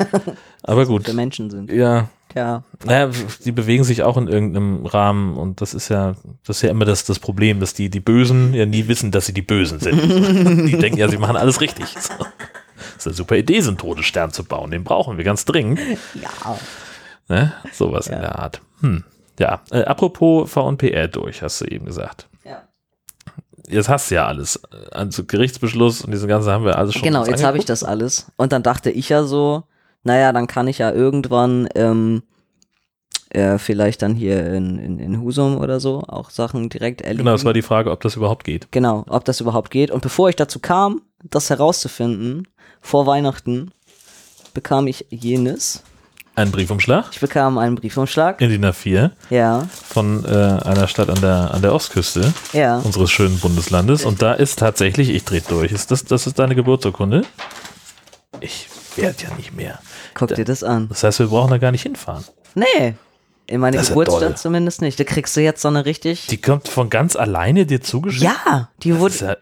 Aber 0.63 0.87
gut. 0.87 1.07
für 1.07 1.15
Menschen 1.15 1.51
sind. 1.51 1.71
Ja, 1.71 2.09
Ja. 2.35 2.63
naja, 2.85 3.11
die 3.45 3.53
bewegen 3.53 3.85
sich 3.85 4.03
auch 4.03 4.17
in 4.17 4.29
irgendeinem 4.29 4.85
Rahmen 4.85 5.37
und 5.37 5.61
das 5.61 5.73
ist 5.75 5.89
ja, 5.89 6.15
das 6.47 6.57
ist 6.59 6.63
ja 6.63 6.71
immer 6.71 6.85
das, 6.85 7.05
das 7.05 7.19
Problem, 7.19 7.61
dass 7.61 7.73
die, 7.75 7.89
die 7.89 8.01
Bösen 8.01 8.53
ja 8.53 8.67
nie 8.67 8.89
wissen, 8.89 9.11
dass 9.11 9.27
sie 9.27 9.33
die 9.33 9.43
Bösen 9.43 9.81
sind. 9.81 10.01
die 10.69 10.77
denken 10.79 10.99
ja, 10.99 11.09
sie 11.09 11.17
machen 11.19 11.37
alles 11.37 11.61
richtig. 11.61 11.87
So. 11.99 12.13
Das 12.19 12.97
ist 12.99 13.07
eine 13.07 13.15
super 13.15 13.37
Idee, 13.37 13.61
so 13.61 13.71
einen 13.71 13.79
Todesstern 13.79 14.33
zu 14.33 14.45
bauen. 14.45 14.71
Den 14.71 14.85
brauchen 14.85 15.17
wir 15.17 15.25
ganz 15.25 15.45
dringend. 15.45 15.81
Ja. 16.15 16.59
Ne? 17.29 17.53
Sowas 17.73 18.07
in 18.07 18.21
der 18.21 18.39
Art. 18.39 18.61
Hm. 18.81 19.03
Ja, 19.39 19.61
äh, 19.71 19.83
apropos 19.85 20.51
VNPR 20.51 21.09
durch, 21.09 21.43
hast 21.43 21.61
du 21.61 21.65
eben 21.67 21.85
gesagt. 21.87 22.27
Jetzt 23.69 23.89
hast 23.89 24.11
du 24.11 24.17
ja 24.17 24.27
alles. 24.27 24.61
Also 24.93 25.25
Gerichtsbeschluss 25.25 26.03
und 26.03 26.13
diese 26.13 26.27
ganze 26.27 26.53
haben 26.53 26.65
wir 26.65 26.79
alles 26.79 26.95
schon 26.95 27.03
Genau, 27.03 27.25
jetzt 27.27 27.45
habe 27.45 27.59
ich 27.59 27.65
das 27.65 27.83
alles. 27.85 28.27
Und 28.37 28.53
dann 28.53 28.63
dachte 28.63 28.91
ich 28.91 29.09
ja 29.09 29.25
so, 29.25 29.65
naja, 30.03 30.33
dann 30.33 30.47
kann 30.47 30.69
ich 30.69 30.79
ja 30.79 30.93
irgendwann 30.93 31.69
ähm, 31.75 32.23
äh, 33.31 33.59
vielleicht 33.59 34.03
dann 34.03 34.15
hier 34.15 34.47
in, 34.53 34.79
in, 34.79 34.99
in 34.99 35.21
Husum 35.21 35.59
oder 35.59 35.81
so 35.81 36.03
auch 36.07 36.31
Sachen 36.31 36.69
direkt 36.69 37.01
erledigen. 37.01 37.25
Genau, 37.25 37.33
das 37.33 37.45
war 37.45 37.53
die 37.53 37.63
Frage, 37.63 37.91
ob 37.91 38.01
das 38.01 38.17
überhaupt 38.17 38.45
geht. 38.45 38.71
Genau, 38.71 39.05
ob 39.09 39.25
das 39.25 39.41
überhaupt 39.41 39.71
geht. 39.71 39.91
Und 39.91 40.01
bevor 40.01 40.29
ich 40.29 40.37
dazu 40.37 40.61
kam, 40.61 41.03
das 41.23 41.51
herauszufinden, 41.51 42.47
vor 42.81 43.07
Weihnachten 43.07 43.73
bekam 44.55 44.87
ich 44.87 45.07
jenes. 45.11 45.83
Ein 46.37 46.51
Briefumschlag 46.53 47.07
Ich 47.13 47.21
bekam 47.21 47.57
einen 47.59 47.77
Briefumschlag. 47.77 48.41
in 48.43 48.51
DIN 48.51 48.65
A4 48.67 49.11
Ja, 49.31 49.67
von 49.89 50.25
äh, 50.25 50.29
einer 50.29 50.87
Stadt 50.87 51.09
an 51.09 51.21
der, 51.21 51.51
an 51.55 51.63
der 51.63 51.73
Ostküste 51.75 52.33
ja. 52.53 52.77
unseres 52.79 53.11
schönen 53.11 53.39
Bundeslandes. 53.41 54.05
Und 54.05 54.21
da 54.23 54.35
ist 54.35 54.59
tatsächlich, 54.59 55.09
ich 55.11 55.25
drehe 55.25 55.41
durch, 55.41 55.73
ist 55.73 55.91
das, 55.91 56.05
das 56.05 56.27
ist 56.27 56.39
deine 56.39 56.55
Geburtsurkunde? 56.55 57.23
Ich 58.41 58.69
werde 58.97 59.17
ja 59.23 59.35
nicht 59.37 59.55
mehr. 59.55 59.79
Guck 60.15 60.35
dir 60.35 60.45
das 60.45 60.63
an. 60.63 60.89
Das 60.91 61.03
heißt, 61.03 61.19
wir 61.21 61.27
brauchen 61.29 61.51
da 61.51 61.59
gar 61.59 61.73
nicht 61.73 61.83
hinfahren. 61.83 62.25
Nee. 62.55 62.95
In 63.47 63.61
meine 63.61 63.77
Das 63.77 63.89
ja 63.89 63.95
Geburtsstadt 63.95 64.23
doll. 64.23 64.37
zumindest 64.37 64.83
nicht. 64.83 64.99
Da 65.01 65.05
kriegst 65.05 65.37
du 65.37 65.41
jetzt 65.41 65.63
so 65.63 65.69
eine 65.69 65.87
richtig. 65.87 66.27
Die 66.27 66.41
kommt 66.41 66.69
von 66.69 66.91
ganz 66.91 67.17
alleine 67.17 67.65
dir 67.65 67.81
zugeschickt. 67.81 68.25
ja, 68.25 68.69
die 68.83 68.99
wurde. 68.99 69.15
ja, 69.25 69.37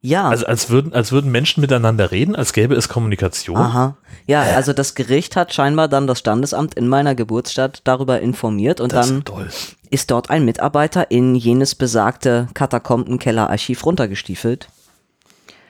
ja. 0.00 0.28
also 0.28 0.46
als 0.46 0.70
würden, 0.70 0.92
als 0.92 1.12
würden 1.12 1.30
Menschen 1.30 1.60
miteinander 1.60 2.10
reden, 2.10 2.36
als 2.36 2.52
gäbe 2.52 2.74
es 2.74 2.88
Kommunikation. 2.88 3.56
Aha. 3.56 3.96
Ja, 4.26 4.42
also 4.42 4.72
das 4.72 4.94
Gericht 4.94 5.36
hat 5.36 5.52
scheinbar 5.52 5.88
dann 5.88 6.06
das 6.06 6.18
Standesamt 6.18 6.74
in 6.74 6.88
meiner 6.88 7.14
Geburtsstadt 7.14 7.82
darüber 7.84 8.20
informiert 8.20 8.80
und 8.80 8.92
Das 8.92 9.08
dann 9.08 9.24
ist 9.46 9.76
ist 9.90 10.10
dort 10.10 10.30
ein 10.30 10.44
Mitarbeiter 10.44 11.10
in 11.10 11.34
jenes 11.34 11.74
besagte 11.74 12.48
Katakombenkellerarchiv 12.54 13.84
runtergestiefelt. 13.84 14.68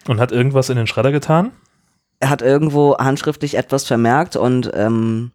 Und 0.07 0.21
hat 0.21 0.33
irgendwas 0.33 0.69
in 0.69 0.77
den 0.77 0.87
Schredder 0.87 1.11
getan? 1.11 1.53
Er 2.21 2.29
hat 2.29 2.43
irgendwo 2.43 2.97
handschriftlich 2.99 3.57
etwas 3.57 3.87
vermerkt 3.87 4.37
und 4.37 4.71
ähm, 4.75 5.33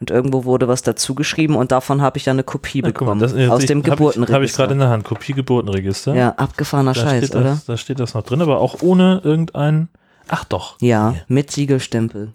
und 0.00 0.10
irgendwo 0.10 0.44
wurde 0.44 0.68
was 0.68 0.82
dazu 0.82 1.14
geschrieben 1.14 1.56
und 1.56 1.72
davon 1.72 2.02
habe 2.02 2.18
ich 2.18 2.24
dann 2.24 2.36
eine 2.36 2.44
Kopie 2.44 2.82
mal, 2.82 2.92
bekommen 2.92 3.20
das, 3.20 3.32
äh, 3.32 3.48
aus 3.48 3.62
ich- 3.62 3.66
dem 3.68 3.78
hab 3.78 3.86
ich- 3.86 3.90
Geburtenregister. 3.92 4.34
Habe 4.34 4.44
ich 4.44 4.52
gerade 4.52 4.72
in 4.74 4.78
der 4.80 4.88
Hand. 4.90 5.04
Kopie 5.04 5.32
Geburtenregister. 5.32 6.14
ja, 6.14 6.30
abgefahrener 6.34 6.92
da 6.92 7.00
Scheiß, 7.00 7.30
oder? 7.34 7.42
Das, 7.44 7.64
da 7.64 7.76
steht 7.76 7.98
das 8.00 8.14
noch 8.14 8.22
drin, 8.22 8.42
aber 8.42 8.60
auch 8.60 8.82
ohne 8.82 9.20
irgendein. 9.24 9.88
Ach 10.28 10.44
doch. 10.44 10.76
Ja, 10.80 11.12
Hier. 11.12 11.24
mit 11.28 11.50
Siegelstempel. 11.50 12.32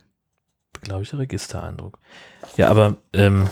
Glaube 0.82 1.04
ich, 1.04 1.10
der 1.12 1.20
Registereindruck. 1.20 2.00
Ja, 2.58 2.70
aber 2.70 2.96
ähm, 3.14 3.48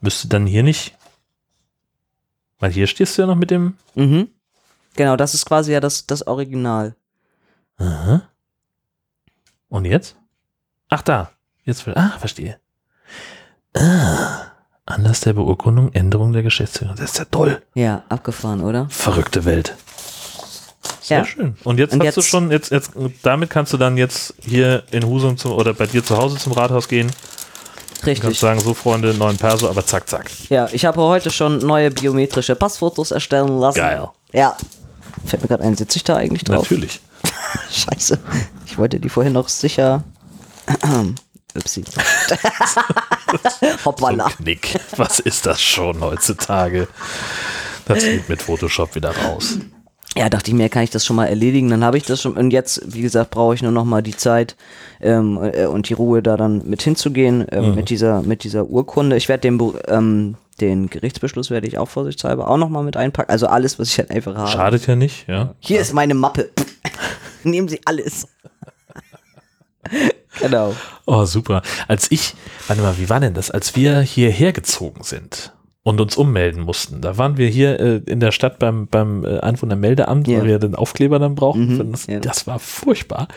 müsste 0.00 0.28
dann 0.28 0.46
hier 0.46 0.62
nicht. 0.62 0.94
Weil 2.60 2.70
hier 2.70 2.86
stehst 2.86 3.16
du 3.18 3.22
ja 3.22 3.26
noch 3.26 3.34
mit 3.36 3.50
dem. 3.50 3.74
Mhm. 3.96 4.28
Genau, 4.94 5.16
das 5.16 5.34
ist 5.34 5.46
quasi 5.46 5.72
ja 5.72 5.80
das, 5.80 6.06
das 6.06 6.26
Original. 6.26 6.94
Aha. 7.78 8.22
Und 9.70 9.86
jetzt? 9.86 10.14
Ach, 10.90 11.00
da. 11.02 11.30
Jetzt. 11.64 11.86
will- 11.86 11.94
Ah, 11.96 12.18
verstehe. 12.18 12.59
Ah. 13.74 14.42
Anlass 14.86 15.20
der 15.20 15.34
Beurkundung, 15.34 15.92
Änderung 15.92 16.32
der 16.32 16.42
Geschäftsführung. 16.42 16.96
Das 16.96 17.10
ist 17.12 17.18
ja 17.18 17.24
toll. 17.26 17.62
Ja, 17.74 18.02
abgefahren, 18.08 18.60
oder? 18.62 18.86
Verrückte 18.90 19.44
Welt. 19.44 19.76
Sehr 21.00 21.18
Ja. 21.18 21.24
schön. 21.24 21.56
Und 21.64 21.78
jetzt 21.78 21.92
Und 21.92 22.04
hast 22.04 22.16
du 22.16 22.20
jetzt- 22.20 22.28
schon, 22.30 22.50
jetzt, 22.50 22.70
jetzt, 22.72 22.90
damit 23.22 23.50
kannst 23.50 23.72
du 23.72 23.76
dann 23.76 23.96
jetzt 23.96 24.34
hier 24.40 24.82
in 24.90 25.04
Husum 25.06 25.36
zum, 25.36 25.52
oder 25.52 25.74
bei 25.74 25.86
dir 25.86 26.04
zu 26.04 26.16
Hause 26.16 26.38
zum 26.38 26.52
Rathaus 26.52 26.88
gehen. 26.88 27.06
Du 27.08 28.06
kannst 28.06 28.06
Richtig. 28.24 28.38
sagen, 28.40 28.60
so 28.60 28.74
Freunde, 28.74 29.12
neuen 29.14 29.36
Perso, 29.36 29.68
aber 29.68 29.84
zack, 29.86 30.08
zack. 30.08 30.30
Ja, 30.48 30.68
ich 30.72 30.84
habe 30.86 31.00
heute 31.02 31.30
schon 31.30 31.58
neue 31.58 31.90
biometrische 31.90 32.56
Passfotos 32.56 33.10
erstellen 33.10 33.58
lassen. 33.60 33.76
Geil. 33.78 34.08
Ja. 34.32 34.56
Fällt 35.26 35.42
mir 35.42 35.48
gerade 35.48 35.64
ein, 35.64 35.76
sitze 35.76 35.98
ich 35.98 36.04
da 36.04 36.16
eigentlich 36.16 36.44
drauf? 36.44 36.62
Natürlich. 36.70 37.00
Scheiße. 37.70 38.18
Ich 38.66 38.78
wollte 38.78 38.98
die 38.98 39.08
vorhin 39.10 39.34
noch 39.34 39.48
sicher. 39.48 40.02
Upsi. 41.56 41.84
Hoppala. 43.84 44.30
Knick. 44.30 44.78
Was 44.96 45.20
ist 45.20 45.46
das 45.46 45.60
schon 45.60 46.00
heutzutage? 46.00 46.88
Das 47.86 48.04
geht 48.04 48.28
mit 48.28 48.42
Photoshop 48.42 48.94
wieder 48.94 49.14
raus. 49.16 49.58
Ja, 50.16 50.28
dachte 50.28 50.50
ich 50.50 50.56
mir, 50.56 50.68
kann 50.68 50.82
ich 50.82 50.90
das 50.90 51.06
schon 51.06 51.14
mal 51.14 51.26
erledigen, 51.26 51.70
dann 51.70 51.84
habe 51.84 51.96
ich 51.96 52.02
das 52.02 52.20
schon. 52.20 52.36
Und 52.36 52.50
jetzt, 52.50 52.82
wie 52.92 53.02
gesagt, 53.02 53.30
brauche 53.30 53.54
ich 53.54 53.62
nur 53.62 53.70
noch 53.70 53.84
mal 53.84 54.02
die 54.02 54.16
Zeit 54.16 54.56
ähm, 55.00 55.38
äh, 55.40 55.66
und 55.66 55.88
die 55.88 55.94
Ruhe, 55.94 56.20
da 56.20 56.36
dann 56.36 56.68
mit 56.68 56.82
hinzugehen, 56.82 57.46
ähm, 57.52 57.76
mit, 57.76 57.90
dieser, 57.90 58.22
mit 58.22 58.42
dieser 58.42 58.66
Urkunde. 58.66 59.16
Ich 59.16 59.28
werde 59.28 59.42
den, 59.42 59.72
ähm, 59.86 60.34
den 60.60 60.90
Gerichtsbeschluss 60.90 61.50
werde 61.50 61.68
ich 61.68 61.78
auch 61.78 61.88
vorsichtshalber 61.88 62.50
auch 62.50 62.56
noch 62.56 62.68
mal 62.68 62.82
mit 62.82 62.96
einpacken. 62.96 63.30
Also 63.30 63.46
alles, 63.46 63.78
was 63.78 63.88
ich 63.88 63.98
halt 63.98 64.10
einfach 64.10 64.34
habe. 64.34 64.50
Schadet 64.50 64.86
ja 64.88 64.96
nicht, 64.96 65.28
ja. 65.28 65.54
Hier 65.60 65.80
ist 65.80 65.94
meine 65.94 66.14
Mappe. 66.14 66.50
Nehmen 67.44 67.68
Sie 67.68 67.80
alles. 67.84 68.26
Genau. 70.38 70.74
Oh, 71.06 71.24
super. 71.24 71.62
Als 71.88 72.10
ich, 72.10 72.34
warte 72.68 72.82
mal, 72.82 72.98
wie 72.98 73.08
war 73.08 73.20
denn 73.20 73.34
das? 73.34 73.50
Als 73.50 73.74
wir 73.76 74.00
hierher 74.00 74.52
gezogen 74.52 75.02
sind 75.02 75.52
und 75.82 76.00
uns 76.00 76.16
ummelden 76.16 76.62
mussten, 76.62 77.00
da 77.00 77.16
waren 77.18 77.36
wir 77.36 77.48
hier 77.48 77.80
äh, 77.80 78.00
in 78.06 78.20
der 78.20 78.32
Stadt 78.32 78.58
beim, 78.58 78.86
beim 78.86 79.24
äh, 79.24 79.38
Einwohnermeldeamt, 79.40 80.28
Ja. 80.28 80.38
weil 80.38 80.46
wir 80.46 80.58
den 80.58 80.74
Aufkleber 80.74 81.18
dann 81.18 81.34
brauchten. 81.34 81.76
Mhm, 81.78 81.92
das, 81.92 82.06
ja. 82.06 82.20
das 82.20 82.46
war 82.46 82.58
furchtbar, 82.58 83.28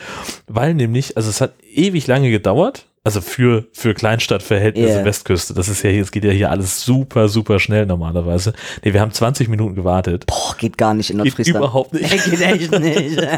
weil 0.46 0.74
nämlich, 0.74 1.16
also 1.16 1.30
es 1.30 1.40
hat 1.40 1.54
ewig 1.62 2.06
lange 2.06 2.30
gedauert. 2.30 2.86
Also 3.06 3.20
für, 3.20 3.66
für 3.74 3.92
Kleinstadtverhältnisse 3.92 5.00
Ja. 5.00 5.04
Westküste. 5.04 5.52
Das 5.52 5.68
ist 5.68 5.82
ja 5.82 5.90
hier, 5.90 6.00
es 6.00 6.10
geht 6.10 6.24
ja 6.24 6.30
hier 6.30 6.50
alles 6.50 6.86
super, 6.86 7.28
super 7.28 7.58
schnell 7.58 7.84
normalerweise. 7.84 8.54
Nee, 8.82 8.94
wir 8.94 9.02
haben 9.02 9.12
20 9.12 9.50
Minuten 9.50 9.74
gewartet. 9.74 10.24
Boah, 10.24 10.54
geht 10.56 10.78
gar 10.78 10.94
nicht 10.94 11.10
in 11.10 11.18
Geht 11.18 11.26
Nordfriesland. 11.26 11.58
überhaupt 11.58 11.92
nicht. 11.92 12.24
geht 12.24 12.40
echt 12.40 12.70
nicht. 12.80 13.18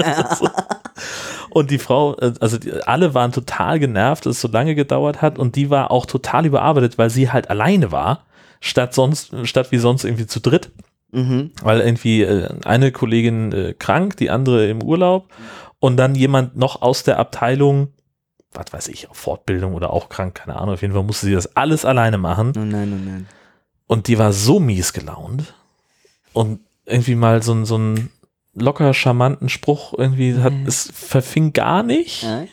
Und 1.56 1.70
die 1.70 1.78
Frau, 1.78 2.14
äh, 2.18 2.34
also 2.40 2.58
die, 2.58 2.70
alle 2.82 3.14
waren 3.14 3.32
total 3.32 3.78
genervt, 3.78 4.26
dass 4.26 4.36
es 4.36 4.40
so 4.42 4.48
lange 4.48 4.74
gedauert 4.74 5.22
hat 5.22 5.38
und 5.38 5.56
die 5.56 5.70
war 5.70 5.90
auch 5.90 6.04
total 6.04 6.44
überarbeitet, 6.44 6.98
weil 6.98 7.08
sie 7.08 7.30
halt 7.32 7.48
alleine 7.48 7.92
war, 7.92 8.26
statt 8.60 8.92
sonst, 8.92 9.32
statt 9.44 9.68
wie 9.72 9.78
sonst 9.78 10.04
irgendwie 10.04 10.26
zu 10.26 10.40
dritt. 10.40 10.70
mhm. 11.12 11.52
Weil 11.62 11.80
irgendwie 11.80 12.22
äh, 12.22 12.48
eine 12.64 12.92
Kollegin 12.92 13.52
äh, 13.52 13.72
krank, 13.72 14.18
die 14.18 14.28
andere 14.28 14.66
im 14.68 14.82
Urlaub 14.82 15.28
und 15.80 15.96
dann 15.96 16.14
jemand 16.14 16.56
noch 16.56 16.82
aus 16.82 17.04
der 17.04 17.18
Abteilung, 17.18 17.88
was 18.52 18.72
weiß 18.74 18.88
ich, 18.88 19.08
Fortbildung 19.12 19.72
oder 19.74 19.94
auch 19.94 20.10
krank, 20.10 20.34
keine 20.34 20.56
Ahnung, 20.58 20.74
auf 20.74 20.82
jeden 20.82 20.92
Fall 20.92 21.04
musste 21.04 21.24
sie 21.26 21.34
das 21.34 21.56
alles 21.56 21.84
alleine 21.86 22.18
machen 22.18 22.52
Oh 22.56 22.60
nein, 22.60 22.92
oh 22.92 23.02
nein. 23.02 23.26
und 23.86 24.08
die 24.08 24.18
war 24.18 24.32
so 24.34 24.60
mies 24.60 24.92
gelaunt 24.92 25.54
und 26.34 26.60
irgendwie 26.84 27.14
mal 27.14 27.42
so, 27.42 27.52
ein- 27.54 27.64
so 27.64 27.76
einen 27.76 28.10
locker 28.56 28.92
charmanten 28.94 29.48
Spruch 29.48 29.94
irgendwie 29.96 30.38
hat, 30.38 30.52
es 30.66 30.90
verfing 30.92 31.52
gar 31.52 31.82
nicht. 31.82 32.22
Ja? 32.24 32.44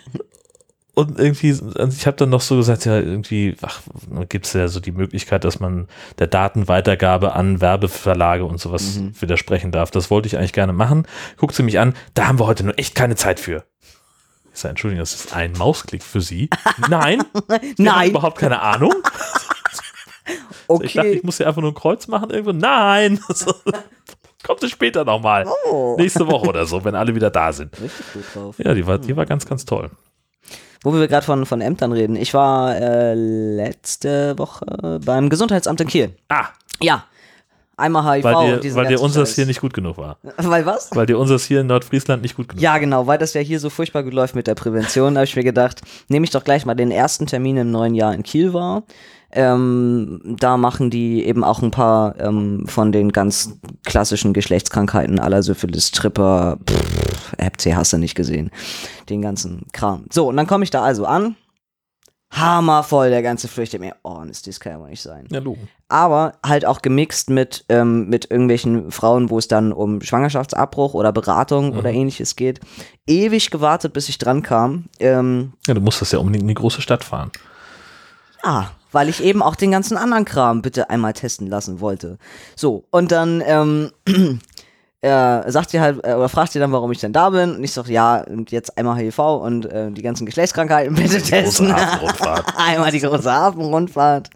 Und 0.95 1.17
irgendwie, 1.17 1.49
also 1.49 1.97
ich 1.97 2.05
habe 2.05 2.17
dann 2.17 2.29
noch 2.29 2.41
so 2.41 2.55
gesagt, 2.57 2.85
ja, 2.85 2.97
irgendwie, 2.99 3.55
ach, 3.63 3.81
gibt 4.29 4.45
es 4.45 4.53
ja 4.53 4.67
so 4.67 4.79
die 4.79 4.91
Möglichkeit, 4.91 5.43
dass 5.43 5.59
man 5.59 5.87
der 6.19 6.27
Datenweitergabe 6.27 7.33
an 7.33 7.61
Werbeverlage 7.61 8.45
und 8.45 8.59
sowas 8.59 8.97
Mhm. 8.97 9.19
widersprechen 9.19 9.71
darf. 9.71 9.89
Das 9.89 10.11
wollte 10.11 10.27
ich 10.27 10.37
eigentlich 10.37 10.53
gerne 10.53 10.71
machen. 10.73 11.07
Guckt 11.37 11.55
sie 11.55 11.63
mich 11.63 11.79
an, 11.79 11.95
da 12.13 12.27
haben 12.27 12.37
wir 12.39 12.45
heute 12.45 12.63
nur 12.63 12.77
echt 12.77 12.93
keine 12.93 13.15
Zeit 13.15 13.39
für. 13.39 13.63
Ich 14.53 14.59
sage, 14.59 14.69
Entschuldigung, 14.71 14.99
das 14.99 15.15
ist 15.15 15.33
ein 15.35 15.53
Mausklick 15.53 16.03
für 16.03 16.21
Sie. 16.21 16.47
Nein, 16.89 17.23
Nein. 17.79 18.11
überhaupt 18.11 18.37
keine 18.37 18.61
Ahnung. 18.61 18.93
Ich 20.81 20.93
dachte, 20.93 21.07
Okay. 21.09 21.11
ich 21.17 21.23
muss 21.23 21.37
hier 21.37 21.47
einfach 21.47 21.61
nur 21.61 21.71
ein 21.71 21.75
Kreuz 21.75 22.07
machen 22.07 22.29
irgendwo. 22.29 22.53
Nein, 22.53 23.19
kommt 24.43 24.63
es 24.63 24.71
später 24.71 25.03
nochmal. 25.05 25.45
Oh. 25.69 25.95
Nächste 25.97 26.27
Woche 26.27 26.47
oder 26.47 26.65
so, 26.65 26.83
wenn 26.83 26.95
alle 26.95 27.15
wieder 27.15 27.29
da 27.29 27.51
sind. 27.51 27.71
Richtig 27.81 28.05
gut 28.13 28.23
drauf. 28.33 28.55
Ja, 28.59 28.73
die 28.73 28.85
war, 28.85 28.97
die 28.97 29.15
war 29.15 29.25
ganz, 29.25 29.45
ganz 29.45 29.65
toll. 29.65 29.89
Wo 30.83 30.93
wir 30.93 31.07
gerade 31.07 31.25
von, 31.25 31.45
von 31.45 31.61
Ämtern 31.61 31.93
reden. 31.93 32.15
Ich 32.17 32.33
war 32.33 32.75
äh, 32.75 33.13
letzte 33.13 34.37
Woche 34.37 34.99
beim 35.03 35.29
Gesundheitsamt 35.29 35.79
in 35.81 35.87
Kiel. 35.87 36.15
Ah, 36.29 36.47
Ja. 36.81 37.05
Einmal 37.75 38.17
HIV 38.17 38.23
weil 38.23 38.59
dir, 38.59 38.75
weil 38.75 38.85
dir 38.87 39.01
unseres 39.01 39.29
Scheiß. 39.29 39.35
hier 39.35 39.45
nicht 39.47 39.59
gut 39.59 39.73
genug 39.73 39.97
war. 39.97 40.17
Weil 40.37 40.63
was? 40.63 40.95
Weil 40.95 41.07
dir 41.07 41.17
unseres 41.17 41.45
hier 41.45 41.61
in 41.61 41.67
Nordfriesland 41.67 42.21
nicht 42.21 42.35
gut 42.35 42.49
genug 42.49 42.61
Ja, 42.61 42.77
genau, 42.77 43.07
weil 43.07 43.17
das 43.17 43.33
ja 43.33 43.41
hier 43.41 43.59
so 43.59 43.71
furchtbar 43.71 44.03
gut 44.03 44.13
läuft 44.13 44.35
mit 44.35 44.45
der 44.45 44.53
Prävention, 44.53 45.15
habe 45.15 45.25
ich 45.25 45.35
mir 45.35 45.43
gedacht, 45.43 45.81
nehme 46.07 46.23
ich 46.23 46.29
doch 46.29 46.43
gleich 46.43 46.67
mal 46.67 46.75
den 46.75 46.91
ersten 46.91 47.25
Termin 47.25 47.57
im 47.57 47.71
neuen 47.71 47.95
Jahr 47.95 48.13
in 48.13 48.21
Kiel 48.21 48.53
wahr. 48.53 48.83
Ähm, 49.35 50.35
da 50.39 50.57
machen 50.57 50.89
die 50.91 51.25
eben 51.25 51.43
auch 51.43 51.61
ein 51.63 51.71
paar 51.71 52.19
ähm, 52.19 52.65
von 52.67 52.91
den 52.91 53.11
ganz 53.11 53.57
klassischen 53.83 54.31
Geschlechtskrankheiten 54.33 55.19
aller 55.19 55.41
Syphilis, 55.41 55.89
Tripper, 55.91 56.57
pff, 56.69 57.33
hast 57.75 57.93
du 57.93 57.97
nicht 57.97 58.13
gesehen. 58.15 58.51
Den 59.09 59.21
ganzen 59.23 59.65
Kram. 59.73 60.05
So, 60.11 60.27
und 60.29 60.37
dann 60.37 60.45
komme 60.47 60.63
ich 60.63 60.69
da 60.69 60.83
also 60.83 61.05
an. 61.05 61.35
Hammervoll, 62.31 63.11
der 63.11 63.21
ganze 63.21 63.47
denke 63.47 63.77
mir, 63.79 63.95
oh, 64.01 64.21
das 64.27 64.41
das 64.41 64.59
kann 64.59 64.73
ja 64.73 64.79
wohl 64.79 64.89
nicht 64.89 65.03
sein 65.03 65.27
Ja, 65.29 65.37
Logen. 65.39 65.67
aber 65.87 66.33
halt 66.43 66.65
auch 66.65 66.81
gemixt 66.81 67.29
mit, 67.29 67.63
ähm, 67.69 68.09
mit 68.09 68.31
irgendwelchen 68.31 68.89
Frauen, 68.89 69.29
wo 69.29 69.37
es 69.37 69.47
dann 69.47 69.71
um 69.71 70.01
Schwangerschaftsabbruch 70.01 70.95
oder 70.95 71.11
Beratung 71.11 71.77
oder 71.77 71.91
ähnliches 71.91 72.35
geht. 72.35 72.59
Ewig 73.05 73.51
gewartet, 73.51 73.93
bis 73.93 74.09
ich 74.09 74.17
dran 74.17 74.41
kam. 74.41 74.85
Ähm, 74.99 75.53
Ja, 75.67 75.75
du 75.75 75.81
musstest 75.81 76.11
ja 76.13 76.17
unbedingt 76.19 76.41
in 76.41 76.47
die 76.47 76.53
große 76.55 76.81
Stadt 76.81 77.03
fahren. 77.03 77.31
ja, 78.43 78.71
weil 78.93 79.09
ich 79.09 79.21
eben 79.21 79.41
auch 79.41 79.55
den 79.55 79.71
ganzen 79.71 79.97
anderen 79.97 80.25
Kram 80.25 80.61
bitte 80.61 80.89
einmal 80.89 81.13
testen 81.13 81.47
lassen 81.47 81.81
wollte. 81.81 82.17
So, 82.55 82.85
und 82.91 83.11
dann 83.11 83.43
ähm, 83.45 83.91
äh, 85.01 85.51
sagt 85.51 85.71
sie 85.71 85.81
halt, 85.81 85.97
äh, 86.05 86.13
oder 86.13 86.29
fragt 86.29 86.53
sie 86.53 86.59
dann, 86.59 86.71
warum 86.71 86.91
ich 86.91 86.99
denn 86.99 87.11
da 87.11 87.29
bin. 87.29 87.57
Und 87.57 87.63
ich 87.63 87.73
sag, 87.73 87.87
ja, 87.89 88.23
und 88.23 88.51
jetzt 88.51 88.77
einmal 88.77 88.97
HIV 88.97 89.19
und 89.19 89.65
äh, 89.65 89.91
die 89.91 90.01
ganzen 90.01 90.25
Geschlechtskrankheiten 90.25 90.95
bitte 90.95 91.21
testen. 91.21 91.67
Große 91.67 91.85
Hafenrundfahrt. 91.85 92.53
einmal 92.57 92.91
die 92.91 93.01
große 93.01 93.31
Hafenrundfahrt. 93.31 94.29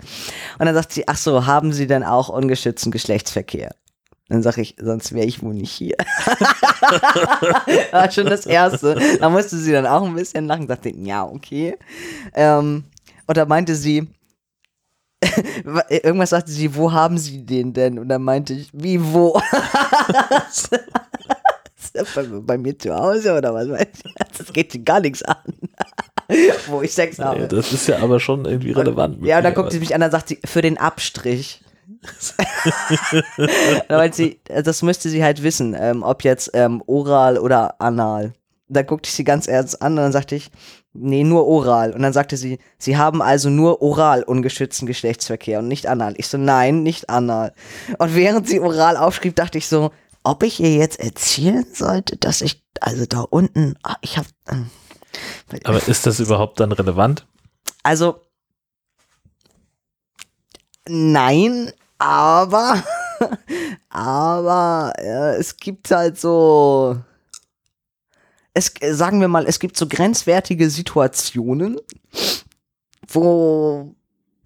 Und 0.60 0.66
dann 0.66 0.76
sagt 0.76 0.92
sie, 0.92 1.08
ach 1.08 1.18
so, 1.18 1.46
haben 1.46 1.72
Sie 1.72 1.88
denn 1.88 2.04
auch 2.04 2.28
ungeschützten 2.28 2.92
Geschlechtsverkehr? 2.92 3.72
Dann 4.30 4.44
sag 4.44 4.58
ich, 4.58 4.76
sonst 4.78 5.14
wäre 5.14 5.26
ich 5.26 5.42
wohl 5.42 5.54
nicht 5.54 5.72
hier. 5.72 5.96
war 7.92 8.12
schon 8.12 8.26
das 8.26 8.46
Erste. 8.46 9.00
Da 9.22 9.30
musste 9.30 9.56
sie 9.56 9.72
dann 9.72 9.86
auch 9.86 10.04
ein 10.04 10.16
bisschen 10.16 10.48
lachen. 10.48 10.68
Dachte, 10.68 10.90
ja, 10.90 11.24
okay. 11.24 11.78
Ähm, 12.34 12.84
und 13.26 13.38
da 13.38 13.46
meinte 13.46 13.74
sie, 13.74 14.06
irgendwas 15.90 16.30
sagte 16.30 16.52
sie, 16.52 16.76
wo 16.76 16.92
haben 16.92 17.18
Sie 17.18 17.46
den 17.46 17.74
denn? 17.74 17.98
Und 18.00 18.10
dann 18.10 18.24
meinte 18.24 18.54
ich, 18.54 18.70
wie 18.74 19.02
wo? 19.02 19.40
Ist 20.50 21.96
das 21.96 22.14
bei, 22.14 22.24
bei 22.24 22.58
mir 22.58 22.78
zu 22.78 22.94
Hause 22.94 23.36
oder 23.36 23.54
was? 23.54 23.70
weiß 23.70 23.88
ich? 24.04 24.14
Das 24.38 24.54
geht 24.54 24.72
sie 24.72 24.84
gar 24.84 25.00
nichts 25.00 25.24
an. 25.24 25.38
wo 26.68 26.82
ich 26.82 26.94
Sex 26.94 27.20
habe. 27.20 27.42
Ja, 27.42 27.48
das 27.48 27.74
ist 27.74 27.88
ja 27.88 28.00
aber 28.00 28.20
schon 28.20 28.46
irgendwie 28.46 28.72
relevant. 28.72 29.26
Ja, 29.26 29.38
und 29.38 29.44
dann 29.44 29.54
guckt 29.54 29.72
sie 29.72 29.80
mich 29.80 29.96
an, 29.96 30.02
dann 30.02 30.12
sagt 30.12 30.30
sie, 30.30 30.40
für 30.44 30.62
den 30.62 30.78
Abstrich. 30.78 31.64
meint 33.90 34.16
sie, 34.16 34.40
das 34.46 34.82
müsste 34.84 35.10
sie 35.10 35.24
halt 35.24 35.44
wissen, 35.44 35.76
ähm, 35.78 36.04
ob 36.04 36.24
jetzt 36.24 36.52
ähm, 36.54 36.84
oral 36.86 37.38
oder 37.38 37.82
anal. 37.82 38.34
Da 38.70 38.82
guckte 38.84 39.08
ich 39.08 39.14
sie 39.14 39.24
ganz 39.24 39.48
ernst 39.48 39.82
an 39.82 39.94
und 39.94 40.00
dann 40.00 40.12
sagte 40.12 40.36
ich, 40.36 40.52
nee, 41.00 41.24
nur 41.24 41.48
oral. 41.48 41.94
Und 41.94 42.02
dann 42.02 42.14
sagte 42.14 42.38
sie, 42.38 42.60
sie 42.78 42.98
haben 42.98 43.22
also 43.22 43.50
nur 43.50 43.82
oral 43.82 44.24
ungeschützten 44.24 44.88
Geschlechtsverkehr 44.88 45.60
und 45.60 45.68
nicht 45.68 45.88
anal. 45.88 46.14
Ich 46.18 46.28
so, 46.28 46.38
nein, 46.38 46.84
nicht 46.84 47.10
anal. 47.10 47.54
Und 47.98 48.16
während 48.16 48.48
sie 48.48 48.60
oral 48.60 48.98
aufschrieb, 48.98 49.36
dachte 49.36 49.58
ich 49.58 49.68
so, 49.68 49.92
ob 50.24 50.44
ich 50.44 50.60
ihr 50.60 50.76
jetzt 50.76 51.00
erzählen 51.00 51.66
sollte, 51.74 52.18
dass 52.18 52.42
ich, 52.42 52.64
also 52.82 53.06
da 53.06 53.22
unten, 53.22 53.76
ah, 53.84 53.96
ich 54.02 54.18
habe, 54.18 54.28
Aber 55.64 55.88
ist 55.88 56.06
das 56.06 56.20
überhaupt 56.20 56.60
dann 56.60 56.72
relevant? 56.72 57.26
Also, 57.84 58.22
nein, 60.88 61.72
aber, 61.98 62.84
aber 63.90 64.94
äh, 64.98 65.36
es 65.38 65.58
gibt 65.58 65.92
halt 65.92 66.20
so, 66.20 66.98
es, 68.58 68.74
äh, 68.80 68.94
sagen 68.94 69.22
wir 69.22 69.28
mal, 69.28 69.46
es 69.46 69.60
gibt 69.60 69.78
so 69.78 69.88
grenzwertige 69.88 70.70
Situationen, 70.70 71.80
wo 73.08 73.96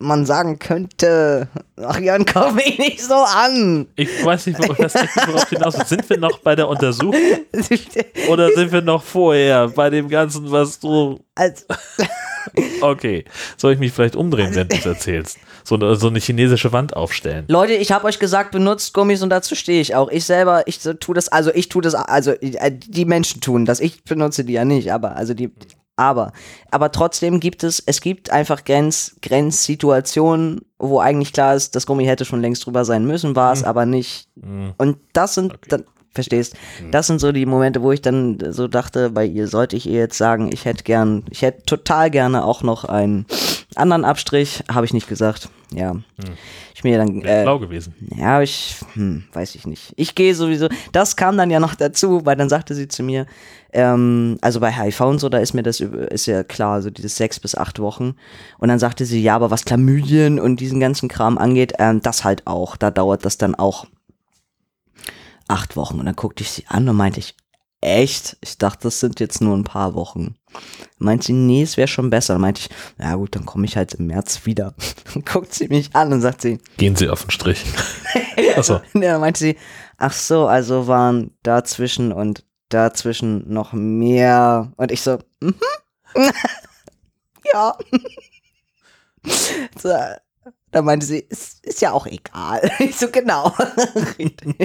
man 0.01 0.25
sagen 0.25 0.59
könnte, 0.59 1.47
ach 1.77 1.99
Jan, 1.99 2.25
komm 2.25 2.55
mich 2.55 2.77
nicht 2.77 3.01
so 3.01 3.13
an. 3.13 3.87
Ich 3.95 4.23
weiß 4.23 4.47
nicht, 4.47 4.59
worauf 4.59 4.77
das 4.77 4.95
worauf 4.95 5.49
hinaus 5.49 5.75
ist. 5.75 5.89
Sind 5.89 6.09
wir 6.09 6.17
noch 6.17 6.39
bei 6.39 6.55
der 6.55 6.67
Untersuchung 6.67 7.15
oder 8.29 8.51
sind 8.51 8.71
wir 8.71 8.81
noch 8.81 9.03
vorher 9.03 9.69
bei 9.69 9.89
dem 9.89 10.09
Ganzen, 10.09 10.51
was 10.51 10.79
du. 10.79 11.19
Als, 11.35 11.65
Okay. 12.81 13.25
Soll 13.57 13.73
ich 13.73 13.79
mich 13.79 13.91
vielleicht 13.91 14.15
umdrehen, 14.15 14.55
wenn 14.55 14.67
du 14.67 14.75
es 14.75 14.85
erzählst? 14.85 15.37
So 15.63 15.75
eine, 15.75 15.95
so 15.95 16.07
eine 16.07 16.19
chinesische 16.19 16.71
Wand 16.71 16.95
aufstellen. 16.95 17.45
Leute, 17.47 17.73
ich 17.73 17.91
habe 17.91 18.05
euch 18.05 18.19
gesagt, 18.19 18.51
benutzt 18.51 18.93
Gummis 18.93 19.21
und 19.21 19.29
dazu 19.29 19.55
stehe 19.55 19.81
ich 19.81 19.95
auch. 19.95 20.09
Ich 20.09 20.25
selber, 20.25 20.63
ich 20.65 20.79
so, 20.79 20.93
tu 20.93 21.13
das, 21.13 21.29
also 21.29 21.51
ich 21.53 21.69
tue 21.69 21.81
das, 21.81 21.93
also 21.93 22.31
äh, 22.31 22.71
die 22.71 23.05
Menschen 23.05 23.41
tun 23.41 23.65
das. 23.65 23.79
Ich 23.79 24.03
benutze 24.03 24.43
die 24.43 24.53
ja 24.53 24.65
nicht, 24.65 24.91
aber 24.91 25.15
also 25.15 25.33
die, 25.33 25.51
aber, 25.95 26.31
aber 26.71 26.91
trotzdem 26.91 27.39
gibt 27.39 27.63
es, 27.63 27.81
es 27.85 28.01
gibt 28.01 28.31
einfach 28.31 28.63
Grenz, 28.63 29.17
Grenzsituationen, 29.21 30.61
wo 30.79 30.99
eigentlich 30.99 31.33
klar 31.33 31.55
ist, 31.55 31.75
das 31.75 31.85
Gummi 31.85 32.05
hätte 32.05 32.25
schon 32.25 32.41
längst 32.41 32.65
drüber 32.65 32.85
sein 32.85 33.05
müssen, 33.05 33.35
war 33.35 33.53
es 33.53 33.63
aber 33.63 33.85
nicht. 33.85 34.27
Hm. 34.41 34.73
Und 34.77 34.97
das 35.13 35.35
sind, 35.35 35.53
dann, 35.69 35.83
verstehst, 36.13 36.55
das 36.91 37.07
sind 37.07 37.19
so 37.19 37.31
die 37.31 37.45
Momente, 37.45 37.81
wo 37.81 37.91
ich 37.91 38.01
dann 38.01 38.37
so 38.49 38.67
dachte, 38.67 39.11
bei 39.11 39.25
ihr 39.25 39.47
sollte 39.47 39.75
ich 39.75 39.87
ihr 39.87 39.99
jetzt 39.99 40.17
sagen, 40.17 40.49
ich 40.51 40.65
hätte 40.65 40.83
gern, 40.83 41.23
ich 41.29 41.41
hätte 41.41 41.63
total 41.63 42.09
gerne 42.09 42.43
auch 42.43 42.63
noch 42.63 42.85
einen 42.85 43.25
anderen 43.75 44.05
Abstrich, 44.05 44.63
habe 44.71 44.85
ich 44.85 44.93
nicht 44.93 45.07
gesagt. 45.07 45.49
Ja, 45.73 45.95
ich 46.75 46.83
mir 46.83 46.97
dann, 46.97 47.21
äh, 47.21 47.43
blau 47.43 47.57
gewesen. 47.59 47.95
ja, 48.17 48.41
ich, 48.41 48.75
hm, 48.93 49.23
weiß 49.31 49.55
ich 49.55 49.65
nicht. 49.65 49.93
Ich 49.95 50.15
gehe 50.15 50.35
sowieso, 50.35 50.67
das 50.91 51.15
kam 51.15 51.37
dann 51.37 51.49
ja 51.49 51.61
noch 51.61 51.75
dazu, 51.75 52.25
weil 52.25 52.35
dann 52.35 52.49
sagte 52.49 52.75
sie 52.75 52.89
zu 52.89 53.03
mir, 53.03 53.25
ähm, 53.71 54.37
also 54.41 54.59
bei 54.59 54.71
HIV 54.71 54.99
und 55.01 55.19
so, 55.19 55.29
da 55.29 55.37
ist 55.37 55.53
mir 55.53 55.63
das, 55.63 55.79
ist 55.79 56.25
ja 56.25 56.43
klar, 56.43 56.81
so 56.81 56.89
dieses 56.89 57.15
sechs 57.15 57.39
bis 57.39 57.55
acht 57.55 57.79
Wochen. 57.79 58.15
Und 58.57 58.67
dann 58.67 58.79
sagte 58.79 59.05
sie, 59.05 59.21
ja, 59.21 59.35
aber 59.35 59.49
was 59.49 59.63
Chlamydien 59.63 60.39
und 60.39 60.59
diesen 60.59 60.79
ganzen 60.81 61.07
Kram 61.07 61.37
angeht, 61.37 61.73
ähm, 61.79 62.01
das 62.01 62.25
halt 62.25 62.47
auch, 62.47 62.75
da 62.75 62.91
dauert 62.91 63.23
das 63.23 63.37
dann 63.37 63.55
auch 63.55 63.87
acht 65.47 65.77
Wochen. 65.77 65.99
Und 65.99 66.05
dann 66.05 66.15
guckte 66.15 66.43
ich 66.43 66.51
sie 66.51 66.65
an 66.67 66.87
und 66.89 66.97
meinte 66.97 67.19
ich, 67.19 67.35
echt? 67.79 68.37
Ich 68.41 68.57
dachte, 68.57 68.83
das 68.83 68.99
sind 68.99 69.19
jetzt 69.19 69.41
nur 69.41 69.55
ein 69.55 69.63
paar 69.63 69.93
Wochen. 69.93 70.35
Meint 70.97 71.23
sie, 71.23 71.33
nee, 71.33 71.63
es 71.63 71.77
wäre 71.77 71.87
schon 71.87 72.09
besser. 72.09 72.33
Dann 72.33 72.41
meinte 72.41 72.61
ich, 72.61 72.69
ja 72.99 73.15
gut, 73.15 73.35
dann 73.35 73.45
komme 73.45 73.65
ich 73.65 73.77
halt 73.77 73.93
im 73.95 74.07
März 74.07 74.45
wieder. 74.45 74.75
Dann 75.13 75.23
guckt 75.25 75.53
sie 75.53 75.67
mich 75.67 75.95
an 75.95 76.13
und 76.13 76.21
sagt 76.21 76.41
sie, 76.41 76.59
Gehen 76.77 76.95
Sie 76.95 77.09
auf 77.09 77.23
den 77.23 77.31
Strich. 77.31 77.65
Achso. 78.55 78.81
ja, 78.93 79.13
dann 79.13 79.21
meinte 79.21 79.39
sie, 79.39 79.57
ach 79.97 80.13
so, 80.13 80.47
also 80.47 80.87
waren 80.87 81.31
dazwischen 81.43 82.11
und 82.11 82.45
dazwischen 82.69 83.51
noch 83.51 83.73
mehr. 83.73 84.71
Und 84.77 84.91
ich 84.91 85.01
so, 85.01 85.19
mhm. 85.41 85.55
ja. 87.53 87.77
so, 89.77 89.89
da 90.71 90.81
meinte 90.81 91.05
sie, 91.05 91.19
ist, 91.19 91.65
ist 91.65 91.81
ja 91.81 91.91
auch 91.91 92.07
egal. 92.07 92.61
Ich 92.79 92.97
so, 92.97 93.09
genau. 93.09 93.53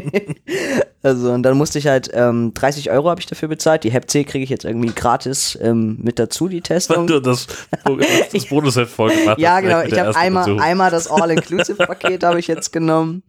also, 1.03 1.33
und 1.33 1.42
dann 1.42 1.57
musste 1.57 1.79
ich 1.79 1.87
halt, 1.87 2.11
ähm, 2.14 2.55
30 2.55 2.90
Euro 2.90 3.11
habe 3.11 3.21
ich 3.21 3.27
dafür 3.27 3.49
bezahlt. 3.49 3.85
Die 3.85 3.90
Hep 3.90 4.09
C 4.09 4.25
kriege 4.25 4.45
ich 4.45 4.51
jetzt 4.51 4.64
irgendwie 4.64 4.92
gratis 4.95 5.59
ähm, 5.61 5.99
mit 6.01 6.19
dazu, 6.19 6.49
die 6.49 6.61
Testung. 6.61 7.07
du 7.07 7.21
das, 7.21 7.47
das 8.33 8.47
Bonusheft 8.47 8.92
voll 8.92 9.11
gemacht 9.11 9.38
Ja, 9.38 9.61
genau. 9.61 9.83
Ich 9.83 9.99
habe 9.99 10.16
einmal, 10.16 10.61
einmal 10.61 10.90
das 10.90 11.11
All-Inclusive-Paket 11.11 12.25
habe 12.25 12.38
ich 12.38 12.47
jetzt 12.47 12.73
genommen. 12.73 13.23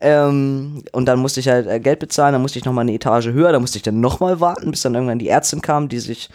Ähm, 0.00 0.82
und 0.92 1.06
dann 1.06 1.18
musste 1.18 1.40
ich 1.40 1.48
halt 1.48 1.66
äh, 1.66 1.78
Geld 1.80 2.00
bezahlen, 2.00 2.32
dann 2.32 2.42
musste 2.42 2.58
ich 2.58 2.64
nochmal 2.64 2.82
eine 2.82 2.94
Etage 2.94 3.28
höher, 3.28 3.52
da 3.52 3.60
musste 3.60 3.76
ich 3.78 3.82
dann 3.82 4.00
nochmal 4.00 4.40
warten, 4.40 4.70
bis 4.70 4.80
dann 4.80 4.94
irgendwann 4.94 5.18
die 5.18 5.28
Ärztin 5.28 5.60
kam, 5.60 5.88
die 5.88 6.00
sich, 6.00 6.30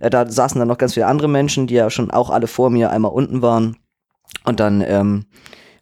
äh, 0.00 0.10
da 0.10 0.28
saßen 0.28 0.58
dann 0.58 0.68
noch 0.68 0.78
ganz 0.78 0.94
viele 0.94 1.06
andere 1.06 1.28
Menschen, 1.28 1.66
die 1.66 1.74
ja 1.74 1.90
schon 1.90 2.10
auch 2.10 2.30
alle 2.30 2.46
vor 2.46 2.70
mir 2.70 2.90
einmal 2.90 3.12
unten 3.12 3.42
waren. 3.42 3.76
Und 4.44 4.60
dann 4.60 4.80
ähm, 4.82 5.24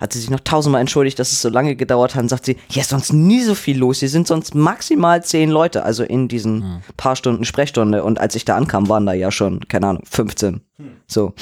hat 0.00 0.12
sie 0.12 0.18
sich 0.20 0.30
noch 0.30 0.40
tausendmal 0.40 0.80
entschuldigt, 0.80 1.18
dass 1.18 1.32
es 1.32 1.40
so 1.40 1.48
lange 1.48 1.76
gedauert 1.76 2.14
hat 2.14 2.22
und 2.22 2.28
sagt 2.28 2.44
sie, 2.44 2.56
hier 2.68 2.82
ist 2.82 2.90
sonst 2.90 3.12
nie 3.12 3.42
so 3.42 3.54
viel 3.54 3.78
los, 3.78 4.00
hier 4.00 4.08
sind 4.08 4.26
sonst 4.26 4.54
maximal 4.54 5.22
zehn 5.24 5.48
Leute, 5.50 5.84
also 5.84 6.02
in 6.02 6.28
diesen 6.28 6.82
paar 6.96 7.16
Stunden 7.16 7.44
Sprechstunde. 7.44 8.02
Und 8.02 8.20
als 8.20 8.34
ich 8.34 8.44
da 8.44 8.56
ankam, 8.56 8.88
waren 8.88 9.06
da 9.06 9.12
ja 9.12 9.30
schon, 9.30 9.60
keine 9.68 9.86
Ahnung, 9.86 10.02
15. 10.10 10.60
So. 11.06 11.34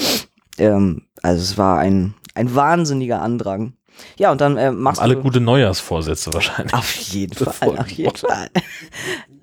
Ähm, 0.59 1.03
also 1.23 1.43
es 1.43 1.57
war 1.59 1.79
ein, 1.79 2.15
ein 2.35 2.55
wahnsinniger 2.55 3.23
Andrang. 3.23 3.73
Ja, 4.19 4.31
und 4.33 4.41
dann 4.41 4.57
äh, 4.57 4.71
machst 4.71 5.01
Alle 5.01 5.17
du. 5.17 5.23
gute 5.23 5.41
Neujahrsvorsätze 5.41 6.33
wahrscheinlich. 6.33 6.73
Auf 6.75 6.93
jeden 6.95 7.35
Fall, 7.53 7.79
auf 7.79 7.91
jeden. 7.91 8.17
Fall. 8.17 8.49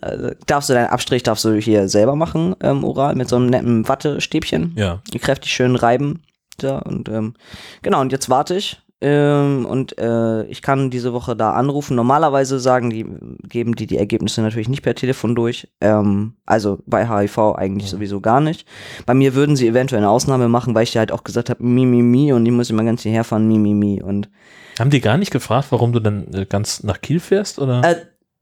Also, 0.02 0.32
darfst 0.46 0.70
du 0.70 0.74
deinen 0.74 0.88
Abstrich 0.88 1.24
darfst 1.24 1.46
du 1.46 1.56
hier 1.56 1.90
selber 1.90 2.16
machen, 2.16 2.56
ähm, 2.62 2.84
oral, 2.84 3.16
mit 3.16 3.30
so 3.30 3.36
einem 3.36 3.48
netten 3.48 3.88
Wattestäbchen. 3.88 4.74
Ja. 4.76 5.02
Kräftig 5.20 5.52
schön 5.52 5.76
reiben. 5.76 6.22
Ja, 6.62 6.80
und 6.80 7.10
ähm, 7.10 7.34
genau, 7.82 8.02
und 8.02 8.12
jetzt 8.12 8.30
warte 8.30 8.56
ich. 8.56 8.82
Ähm, 9.00 9.68
und 9.68 9.98
äh, 10.00 10.44
ich 10.46 10.64
kann 10.64 10.90
diese 10.90 11.14
Woche 11.14 11.36
da 11.36 11.54
anrufen. 11.54 11.96
Normalerweise 11.96 12.60
sagen 12.60 12.90
die, 12.90 13.06
geben 13.48 13.76
die 13.76 13.86
die 13.86 13.98
Ergebnisse 13.98 14.42
natürlich 14.42 14.70
nicht 14.70 14.82
per 14.82 14.96
Telefon 14.96 15.36
durch. 15.36 15.68
Ähm, 15.82 16.34
also 16.48 16.80
bei 16.88 17.08
HIV 17.08 17.38
eigentlich 17.56 17.92
sowieso 17.92 18.22
gar 18.22 18.42
nicht. 18.42 18.68
Bei 19.06 19.14
mir 19.14 19.36
würden 19.36 19.56
sie 19.56 19.68
eventuell 19.68 20.02
eine 20.02 20.10
Ausnahme 20.10 20.48
machen, 20.48 20.74
weil 20.74 20.84
ich 20.84 20.96
ja 20.96 21.00
halt 21.00 21.12
auch 21.12 21.24
gesagt 21.24 21.52
habe, 21.52 21.64
mi, 21.64 21.86
mi, 21.86 22.02
mi, 22.02 22.34
und 22.34 22.44
die 22.46 22.52
muss 22.52 22.72
immer 22.72 22.84
ganz 22.84 23.04
hierher 23.04 23.24
fahren, 23.24 23.48
mi, 23.48 23.60
mi, 23.60 23.76
mi. 23.76 24.02
Und 24.02 24.30
Haben 24.80 24.90
die 24.90 25.02
gar 25.02 25.18
nicht 25.20 25.32
gefragt, 25.32 25.68
warum 25.70 25.94
du 25.94 26.00
dann 26.00 26.34
äh, 26.34 26.48
ganz 26.48 26.82
nach 26.82 27.00
Kiel 27.00 27.20
fährst? 27.20 27.60
Oder? 27.60 27.84
äh, 27.84 27.98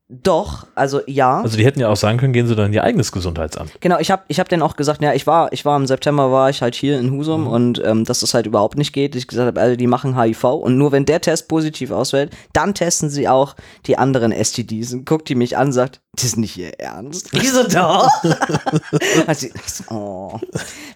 doch, 0.07 0.67
also 0.75 1.01
ja. 1.07 1.41
also 1.41 1.57
die 1.57 1.65
hätten 1.65 1.79
ja 1.79 1.89
auch 1.89 1.95
sagen 1.95 2.19
können, 2.19 2.31
gehen 2.31 2.45
sie 2.45 2.55
dann 2.55 2.67
in 2.67 2.73
ihr 2.73 2.83
eigenes 2.83 3.11
Gesundheitsamt. 3.11 3.71
Genau, 3.81 3.97
ich 3.97 4.11
habe 4.11 4.21
ich 4.27 4.39
hab 4.39 4.47
denen 4.47 4.61
auch 4.61 4.75
gesagt, 4.75 5.01
ja, 5.01 5.13
ich 5.13 5.25
war, 5.25 5.51
ich 5.51 5.65
war 5.65 5.75
im 5.77 5.87
September, 5.87 6.31
war 6.31 6.51
ich 6.51 6.61
halt 6.61 6.75
hier 6.75 6.99
in 6.99 7.09
Husum 7.09 7.47
und 7.47 7.81
ähm, 7.83 8.05
dass 8.05 8.19
das 8.19 8.35
halt 8.35 8.45
überhaupt 8.45 8.77
nicht 8.77 8.93
geht. 8.93 9.15
Ich 9.15 9.27
gesagt 9.27 9.47
habe, 9.47 9.59
also 9.59 9.75
die 9.75 9.87
machen 9.87 10.15
HIV 10.15 10.43
und 10.43 10.77
nur 10.77 10.91
wenn 10.91 11.05
der 11.05 11.21
Test 11.21 11.47
positiv 11.47 11.89
ausfällt, 11.89 12.31
dann 12.53 12.75
testen 12.75 13.09
sie 13.09 13.27
auch 13.27 13.55
die 13.87 13.97
anderen 13.97 14.31
STDs. 14.31 14.93
Und 14.93 15.05
guckt 15.07 15.27
die 15.27 15.33
mich 15.33 15.57
an 15.57 15.67
und 15.67 15.73
sagt, 15.73 16.01
das 16.13 16.23
ist 16.23 16.37
nicht 16.37 16.55
ihr 16.55 16.79
Ernst. 16.79 17.31
Ich 17.45 17.51
so, 17.51 17.63
doch. 17.63 18.07
Meint 19.25 19.39
sie, 19.39 19.51
ich 19.55 19.73
so, 19.73 19.83
oh. 19.89 20.39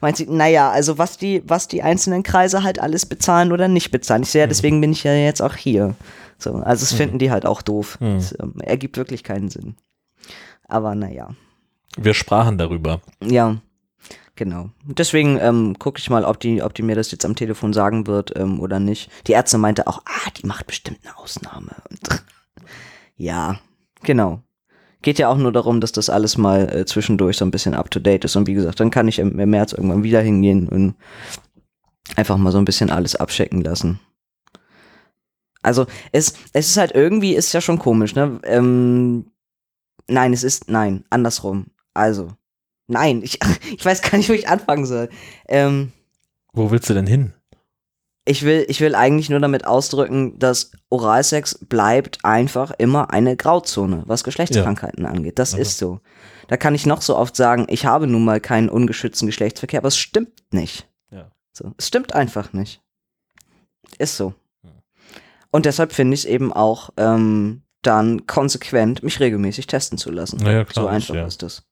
Meint 0.02 0.18
sie, 0.18 0.28
naja, 0.28 0.70
also 0.70 1.00
was 1.00 1.18
die, 1.18 1.42
was 1.48 1.68
die 1.68 1.82
einzelnen 1.82 2.22
Kreise 2.22 2.62
halt 2.62 2.80
alles 2.80 3.08
bezahlen 3.08 3.52
oder 3.52 3.68
nicht 3.68 3.90
bezahlen. 3.90 4.22
Ich 4.22 4.30
so, 4.30 4.38
ja, 4.38 4.46
deswegen 4.46 4.82
bin 4.82 4.92
ich 4.92 5.04
ja 5.04 5.14
jetzt 5.14 5.42
auch 5.42 5.56
hier. 5.56 5.96
So, 6.40 6.56
also 6.56 6.82
das 6.82 6.94
finden 6.94 7.20
die 7.20 7.32
halt 7.32 7.46
auch 7.46 7.62
doof. 7.62 7.98
Das, 8.00 8.36
ähm, 8.40 8.56
ergibt 8.62 8.98
wirklich 8.98 9.24
keinen 9.24 9.50
Sinn. 9.50 9.76
Aber 10.68 10.96
naja. 10.96 11.36
Wir 11.98 12.14
sprachen 12.14 12.58
darüber. 12.58 13.02
Ja, 13.22 13.58
genau. 14.36 14.70
Deswegen 14.86 15.38
ähm, 15.42 15.78
gucke 15.78 16.00
ich 16.00 16.10
mal, 16.10 16.24
ob 16.24 16.40
die, 16.40 16.64
ob 16.64 16.74
die 16.74 16.82
mir 16.82 16.96
das 16.96 17.12
jetzt 17.12 17.26
am 17.26 17.36
Telefon 17.36 17.74
sagen 17.74 18.08
wird 18.08 18.38
ähm, 18.38 18.60
oder 18.60 18.80
nicht. 18.80 19.12
Die 19.28 19.34
Ärztin 19.34 19.60
meinte 19.60 19.86
auch, 19.88 20.02
ah, 20.06 20.30
die 20.38 20.48
macht 20.48 20.66
bestimmt 20.66 21.00
eine 21.04 21.18
Ausnahme. 21.18 21.76
Und 21.90 22.00
ja, 23.18 23.60
genau. 24.04 24.42
Geht 25.02 25.20
ja 25.20 25.30
auch 25.30 25.38
nur 25.38 25.52
darum, 25.52 25.82
dass 25.82 25.92
das 25.92 26.10
alles 26.10 26.38
mal 26.38 26.70
äh, 26.74 26.86
zwischendurch 26.86 27.38
so 27.38 27.46
ein 27.46 27.52
bisschen 27.52 27.74
up 27.74 27.92
to 27.92 28.00
date 28.00 28.26
ist. 28.26 28.36
Und 28.36 28.48
wie 28.48 28.54
gesagt, 28.54 28.80
dann 28.80 28.92
kann 28.92 29.08
ich 29.08 29.20
im, 29.20 29.40
im 29.40 29.50
März 29.50 29.74
irgendwann 29.74 30.04
wieder 30.04 30.22
hingehen 30.22 30.70
und 30.70 30.96
einfach 32.16 32.38
mal 32.38 32.52
so 32.52 32.58
ein 32.58 32.66
bisschen 32.66 32.90
alles 32.90 33.16
abchecken 33.16 33.62
lassen. 33.62 34.00
Also 35.62 35.86
es, 36.12 36.34
es 36.54 36.70
ist 36.70 36.78
halt 36.78 36.92
irgendwie, 36.94 37.36
ist 37.36 37.54
ja 37.54 37.62
schon 37.62 37.80
komisch, 37.80 38.16
ne? 38.16 38.40
Ähm, 38.44 39.32
nein, 40.08 40.34
es 40.34 40.44
ist, 40.44 40.70
nein, 40.70 41.04
andersrum. 41.10 41.68
Also, 41.94 42.34
nein, 42.88 43.22
ich, 43.24 43.40
ich 43.78 43.84
weiß 43.84 44.02
gar 44.02 44.18
nicht, 44.18 44.30
wo 44.30 44.34
ich 44.34 44.48
anfangen 44.48 44.86
soll. 44.86 45.10
Ähm, 45.48 45.92
Wo 46.54 46.72
willst 46.72 46.90
du 46.90 46.94
denn 46.94 47.08
hin? 47.08 47.34
ich 48.26 48.44
will, 48.44 48.64
ich 48.68 48.80
will 48.80 48.94
eigentlich 48.94 49.32
nur 49.32 49.40
damit 49.40 49.66
ausdrücken, 49.66 50.38
dass 50.38 50.72
Oralsex 50.90 51.66
bleibt 51.66 52.24
einfach 52.24 52.70
immer 52.78 53.10
eine 53.12 53.36
Grauzone, 53.36 54.04
was 54.06 54.24
Geschlechtskrankheiten 54.24 55.08
angeht. 55.08 55.40
Das 55.40 55.54
Also. 55.54 55.62
ist 55.64 55.78
so. 55.80 56.00
Da 56.48 56.56
kann 56.56 56.76
ich 56.76 56.86
noch 56.86 57.02
so 57.02 57.16
oft 57.18 57.36
sagen, 57.36 57.66
ich 57.70 57.86
habe 57.88 58.06
nun 58.06 58.24
mal 58.24 58.40
keinen 58.40 58.70
ungeschützten 58.70 59.26
Geschlechtsverkehr, 59.26 59.80
aber 59.80 59.88
es 59.88 59.98
stimmt 59.98 60.44
nicht. 60.52 60.88
Ja. 61.10 61.32
So, 61.54 61.74
es 61.78 61.88
stimmt 61.88 62.14
einfach 62.14 62.54
nicht. 62.54 62.84
Ist 63.98 64.16
so. 64.16 64.36
Und 65.52 65.66
deshalb 65.66 65.94
finde 65.94 66.14
ich 66.14 66.22
es 66.22 66.26
eben 66.26 66.54
auch 66.54 66.92
ähm, 66.98 67.64
dann 67.82 68.28
konsequent, 68.28 69.04
mich 69.04 69.20
regelmäßig 69.20 69.68
testen 69.68 69.98
zu 69.98 70.12
lassen. 70.12 70.38
Naja, 70.38 70.66
klar. 70.66 70.86
so 70.86 70.90
einfach 70.90 71.16
ja. 71.16 71.26
ist 71.26 71.42
das. 71.44 71.64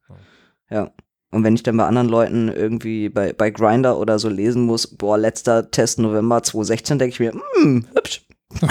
Ja. 0.69 0.91
Und 1.31 1.43
wenn 1.43 1.55
ich 1.55 1.63
dann 1.63 1.75
bei 1.77 1.85
anderen 1.85 2.07
Leuten 2.07 2.47
irgendwie 2.47 3.09
bei, 3.09 3.33
bei 3.33 3.49
Grinder 3.49 3.97
oder 3.99 4.17
so 4.17 4.29
lesen 4.29 4.63
muss, 4.63 4.87
boah, 4.87 5.17
letzter 5.17 5.69
Test 5.71 5.99
November 5.99 6.41
2016, 6.41 6.99
denke 6.99 7.13
ich 7.13 7.19
mir, 7.19 7.33
hm, 7.33 7.85
hübsch. 7.93 8.25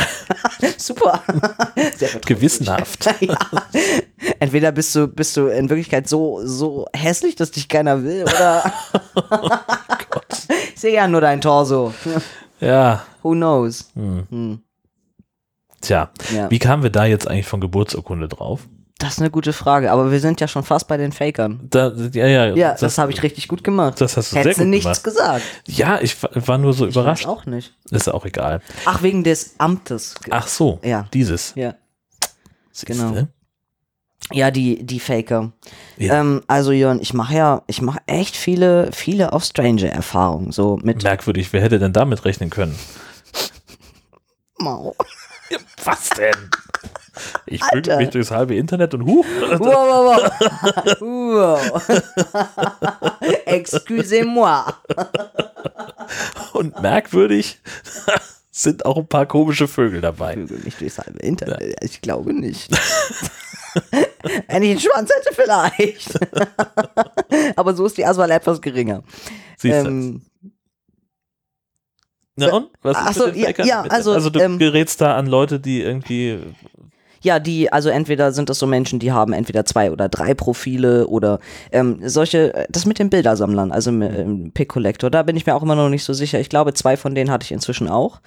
Super. 0.79 1.23
Sehr. 1.97 2.09
Gewissenhaft. 2.25 3.07
ja. 3.21 3.37
Entweder 4.41 4.73
bist 4.73 4.95
du, 4.95 5.07
bist 5.07 5.37
du 5.37 5.49
in 5.49 5.69
Wirklichkeit 5.69 6.09
so, 6.09 6.41
so 6.45 6.87
hässlich, 6.95 7.37
dass 7.37 7.51
dich 7.51 7.69
keiner 7.69 8.03
will, 8.03 8.23
oder 8.23 8.73
ich 10.75 10.81
sehe 10.81 10.95
ja 10.95 11.07
nur 11.07 11.21
dein 11.21 11.41
Torso. 11.41 11.93
Ja. 12.61 13.05
Who 13.23 13.33
knows? 13.33 13.91
Hm. 13.95 14.27
Hm. 14.31 14.63
Tja, 15.81 16.11
Ja. 16.35 16.51
wie 16.51 16.59
kamen 16.59 16.83
wir 16.83 16.91
da 16.91 17.05
jetzt 17.05 17.29
eigentlich 17.29 17.47
von 17.47 17.61
Geburtsurkunde 17.61 18.29
drauf? 18.29 18.67
Das 18.99 19.13
ist 19.13 19.19
eine 19.21 19.31
gute 19.31 19.53
Frage, 19.53 19.93
aber 19.93 20.11
wir 20.11 20.21
sind 20.21 20.41
ja 20.41 20.49
schon 20.49 20.63
fast 20.63 20.89
bei 20.89 20.97
den 20.97 21.13
Fakern. 21.13 21.61
Da, 21.69 21.93
ja, 22.15 22.27
ja, 22.27 22.55
Ja, 22.57 22.75
das, 22.81 22.97
habe 22.97 23.13
ich 23.13 23.23
richtig 23.23 23.47
gut 23.47 23.63
gemacht. 23.63 24.01
das 24.01 24.17
hast 24.17 24.33
du 24.33 24.37
Hättest 24.37 24.57
sehr 24.57 24.65
du 24.65 24.71
gut 24.71 24.71
nichts 24.71 25.03
gemacht. 25.03 25.05
gesagt. 25.05 25.43
Ja, 25.67 26.01
ich 26.01 26.23
wa- 26.23 26.31
war 26.35 26.57
nur 26.57 26.73
so 26.73 26.87
Ich 26.87 26.95
überrascht. 26.97 27.25
weiß 27.27 27.31
auch 27.31 27.45
nicht. 27.45 27.75
Ist 27.91 28.09
auch 28.09 28.25
egal. 28.25 28.63
Ach, 28.87 29.03
wegen 29.03 29.23
des 29.23 29.57
Amtes. 29.59 30.15
Ach 30.31 30.49
so, 30.49 30.81
Ja. 30.83 31.09
dieses. 31.13 31.53
Ja. 31.57 31.75
Siehste? 32.73 32.87
Genau. 32.95 33.29
Ja, 34.33 34.51
die, 34.51 34.83
die 34.85 34.99
Faker. 34.99 35.53
Ja. 35.99 36.19
Ähm, 36.21 36.41
also 36.47 36.73
Jörn, 36.73 36.99
ich 37.01 37.13
mache 37.13 37.35
ja, 37.35 37.63
ich 37.67 37.83
mache 37.83 37.99
echt 38.07 38.35
viele, 38.35 38.91
viele 38.93 39.35
auf 39.35 39.45
Stranger-Erfahrungen. 39.45 40.53
So 40.53 40.79
mit 40.83 41.03
Merkwürdig, 41.03 41.53
wer 41.53 41.61
hätte 41.61 41.79
denn 41.79 41.93
damit 41.93 42.25
rechnen 42.25 42.49
können? 42.49 42.75
Mau. 44.59 44.95
Was 45.85 46.11
denn? 46.11 46.51
Ich 47.47 47.61
bügel 47.61 47.93
Alter. 47.93 47.97
mich 47.99 48.11
durchs 48.11 48.31
halbe 48.31 48.55
Internet 48.57 48.95
und 48.95 49.07
huch. 49.07 49.25
Wow, 49.59 49.61
wow, 49.61 50.21
wow. 51.01 51.01
wow. 51.81 52.03
Excusez-moi. 53.47 54.65
Und 56.53 56.81
merkwürdig 56.83 57.61
sind 58.51 58.85
auch 58.85 58.97
ein 58.97 59.07
paar 59.07 59.27
komische 59.27 59.69
Vögel 59.69 60.01
dabei. 60.01 60.35
Bügel 60.35 60.59
mich 60.65 60.77
durchs 60.77 60.99
halbe 60.99 61.19
Internet. 61.21 61.77
Ich 61.83 62.01
glaube 62.01 62.35
nicht. 62.35 62.71
Wenn 64.49 64.63
ich 64.63 64.71
einen 64.71 64.81
Schwanz 64.81 65.11
hätte, 65.11 65.35
vielleicht. 65.35 66.19
Aber 67.57 67.75
so 67.75 67.87
ist 67.87 67.97
die 67.99 68.07
Auswahl 68.07 68.31
etwas 68.31 68.61
geringer. 68.61 69.03
Siehst 69.59 69.85
du? 69.85 69.89
Ähm, 69.89 70.23
Na 72.37 72.53
und? 72.53 72.69
Was 72.83 72.97
ach 72.97 73.11
ist 73.11 73.19
so, 73.19 73.29
ja, 73.29 73.51
ja, 73.65 73.83
also, 73.83 74.13
also 74.13 74.31
du 74.31 74.41
ähm, 74.41 74.59
gerätst 74.59 75.01
da 75.01 75.17
an 75.17 75.27
Leute, 75.27 75.59
die 75.59 75.81
irgendwie 75.81 76.39
Ja, 77.23 77.41
die, 77.41 77.73
also 77.73 77.89
entweder 77.89 78.31
sind 78.33 78.51
das 78.51 78.59
so 78.59 78.67
Menschen, 78.67 78.99
die 78.99 79.11
haben 79.11 79.33
entweder 79.33 79.65
zwei 79.65 79.91
oder 79.91 80.09
drei 80.09 80.35
Profile 80.35 81.07
oder 81.07 81.41
ähm, 81.73 81.99
solche, 82.05 82.67
das 82.69 82.85
mit 82.85 82.99
den 82.99 83.11
Bildersammlern, 83.11 83.73
also 83.73 83.91
im, 83.91 84.03
im 84.03 84.53
Pick 84.53 84.69
Collector, 84.69 85.11
da 85.11 85.23
bin 85.23 85.37
ich 85.37 85.47
mir 85.47 85.55
auch 85.55 85.63
immer 85.63 85.75
noch 85.75 85.89
nicht 85.89 86.05
so 86.05 86.13
sicher. 86.13 86.39
Ich 86.39 86.51
glaube, 86.51 86.75
zwei 86.75 86.97
von 86.97 87.15
denen 87.15 87.31
hatte 87.31 87.45
ich 87.45 87.53
inzwischen 87.53 87.89
auch, 87.89 88.21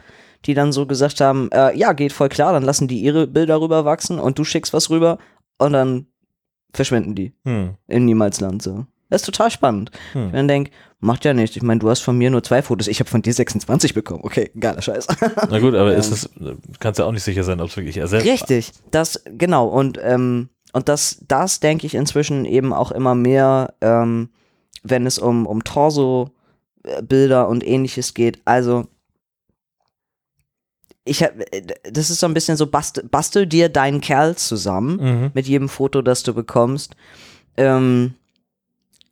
die 0.45 0.55
dann 0.55 0.71
so 0.71 0.85
gesagt 0.85 1.21
haben, 1.21 1.49
äh, 1.51 1.77
ja, 1.77 1.93
geht 1.93 2.11
voll 2.11 2.29
klar, 2.29 2.51
dann 2.51 2.63
lassen 2.63 2.87
die 2.87 2.99
ihre 2.99 3.27
Bilder 3.27 3.61
rüberwachsen 3.61 4.19
und 4.19 4.39
du 4.39 4.43
schickst 4.43 4.73
was 4.73 4.89
rüber 4.89 5.19
und 5.59 5.73
dann 5.73 6.07
verschwinden 6.73 7.15
die 7.15 7.33
hm, 7.45 7.75
im 7.87 8.05
Niemalsland 8.05 8.61
so. 8.61 8.85
Das 9.09 9.21
ist 9.21 9.25
total 9.25 9.49
spannend. 9.51 9.91
Hm. 10.13 10.27
Ich 10.27 10.31
dann 10.33 10.47
denk, 10.47 10.71
macht 10.99 11.25
ja 11.25 11.33
nichts. 11.33 11.55
Ich 11.55 11.63
meine, 11.63 11.79
du 11.79 11.89
hast 11.89 12.01
von 12.01 12.17
mir 12.17 12.29
nur 12.29 12.43
zwei 12.43 12.61
Fotos, 12.61 12.87
ich 12.87 12.99
habe 12.99 13.09
von 13.09 13.21
dir 13.21 13.33
26 13.33 13.93
bekommen. 13.93 14.21
Okay, 14.23 14.51
geiler 14.59 14.81
Scheiß. 14.81 15.07
na 15.49 15.59
gut, 15.59 15.73
aber 15.75 15.95
ist 15.97 16.11
es, 16.11 16.29
kannst 16.79 16.99
ja 16.99 17.05
auch 17.05 17.11
nicht 17.11 17.23
sicher 17.23 17.43
sein, 17.43 17.59
ob 17.61 17.69
es 17.69 17.77
wirklich 17.77 17.97
er 17.97 18.07
selbst. 18.07 18.27
Richtig, 18.27 18.71
das, 18.91 19.21
genau, 19.25 19.67
und, 19.67 19.97
ähm, 20.01 20.49
und 20.73 20.89
das, 20.89 21.23
das 21.27 21.59
denke 21.59 21.87
ich 21.87 21.95
inzwischen 21.95 22.45
eben 22.45 22.73
auch 22.73 22.91
immer 22.91 23.15
mehr, 23.15 23.73
ähm, 23.81 24.29
wenn 24.83 25.07
es 25.07 25.17
um, 25.17 25.47
um 25.47 25.63
Torso-Bilder 25.63 27.47
und 27.47 27.65
ähnliches 27.65 28.13
geht. 28.13 28.39
Also, 28.45 28.85
ich 31.05 31.23
hab, 31.23 31.31
äh, 31.53 31.63
das 31.91 32.09
ist 32.09 32.19
so 32.19 32.27
ein 32.27 32.33
bisschen 32.33 32.57
so, 32.57 32.67
bastel, 32.67 33.03
bastel 33.09 33.47
dir 33.47 33.69
deinen 33.69 34.01
Kerl 34.01 34.35
zusammen 34.35 34.97
Mhm. 35.01 35.31
mit 35.33 35.47
jedem 35.47 35.69
Foto, 35.69 36.01
das 36.01 36.21
du 36.23 36.33
bekommst. 36.33 36.95
Ähm, 37.57 38.13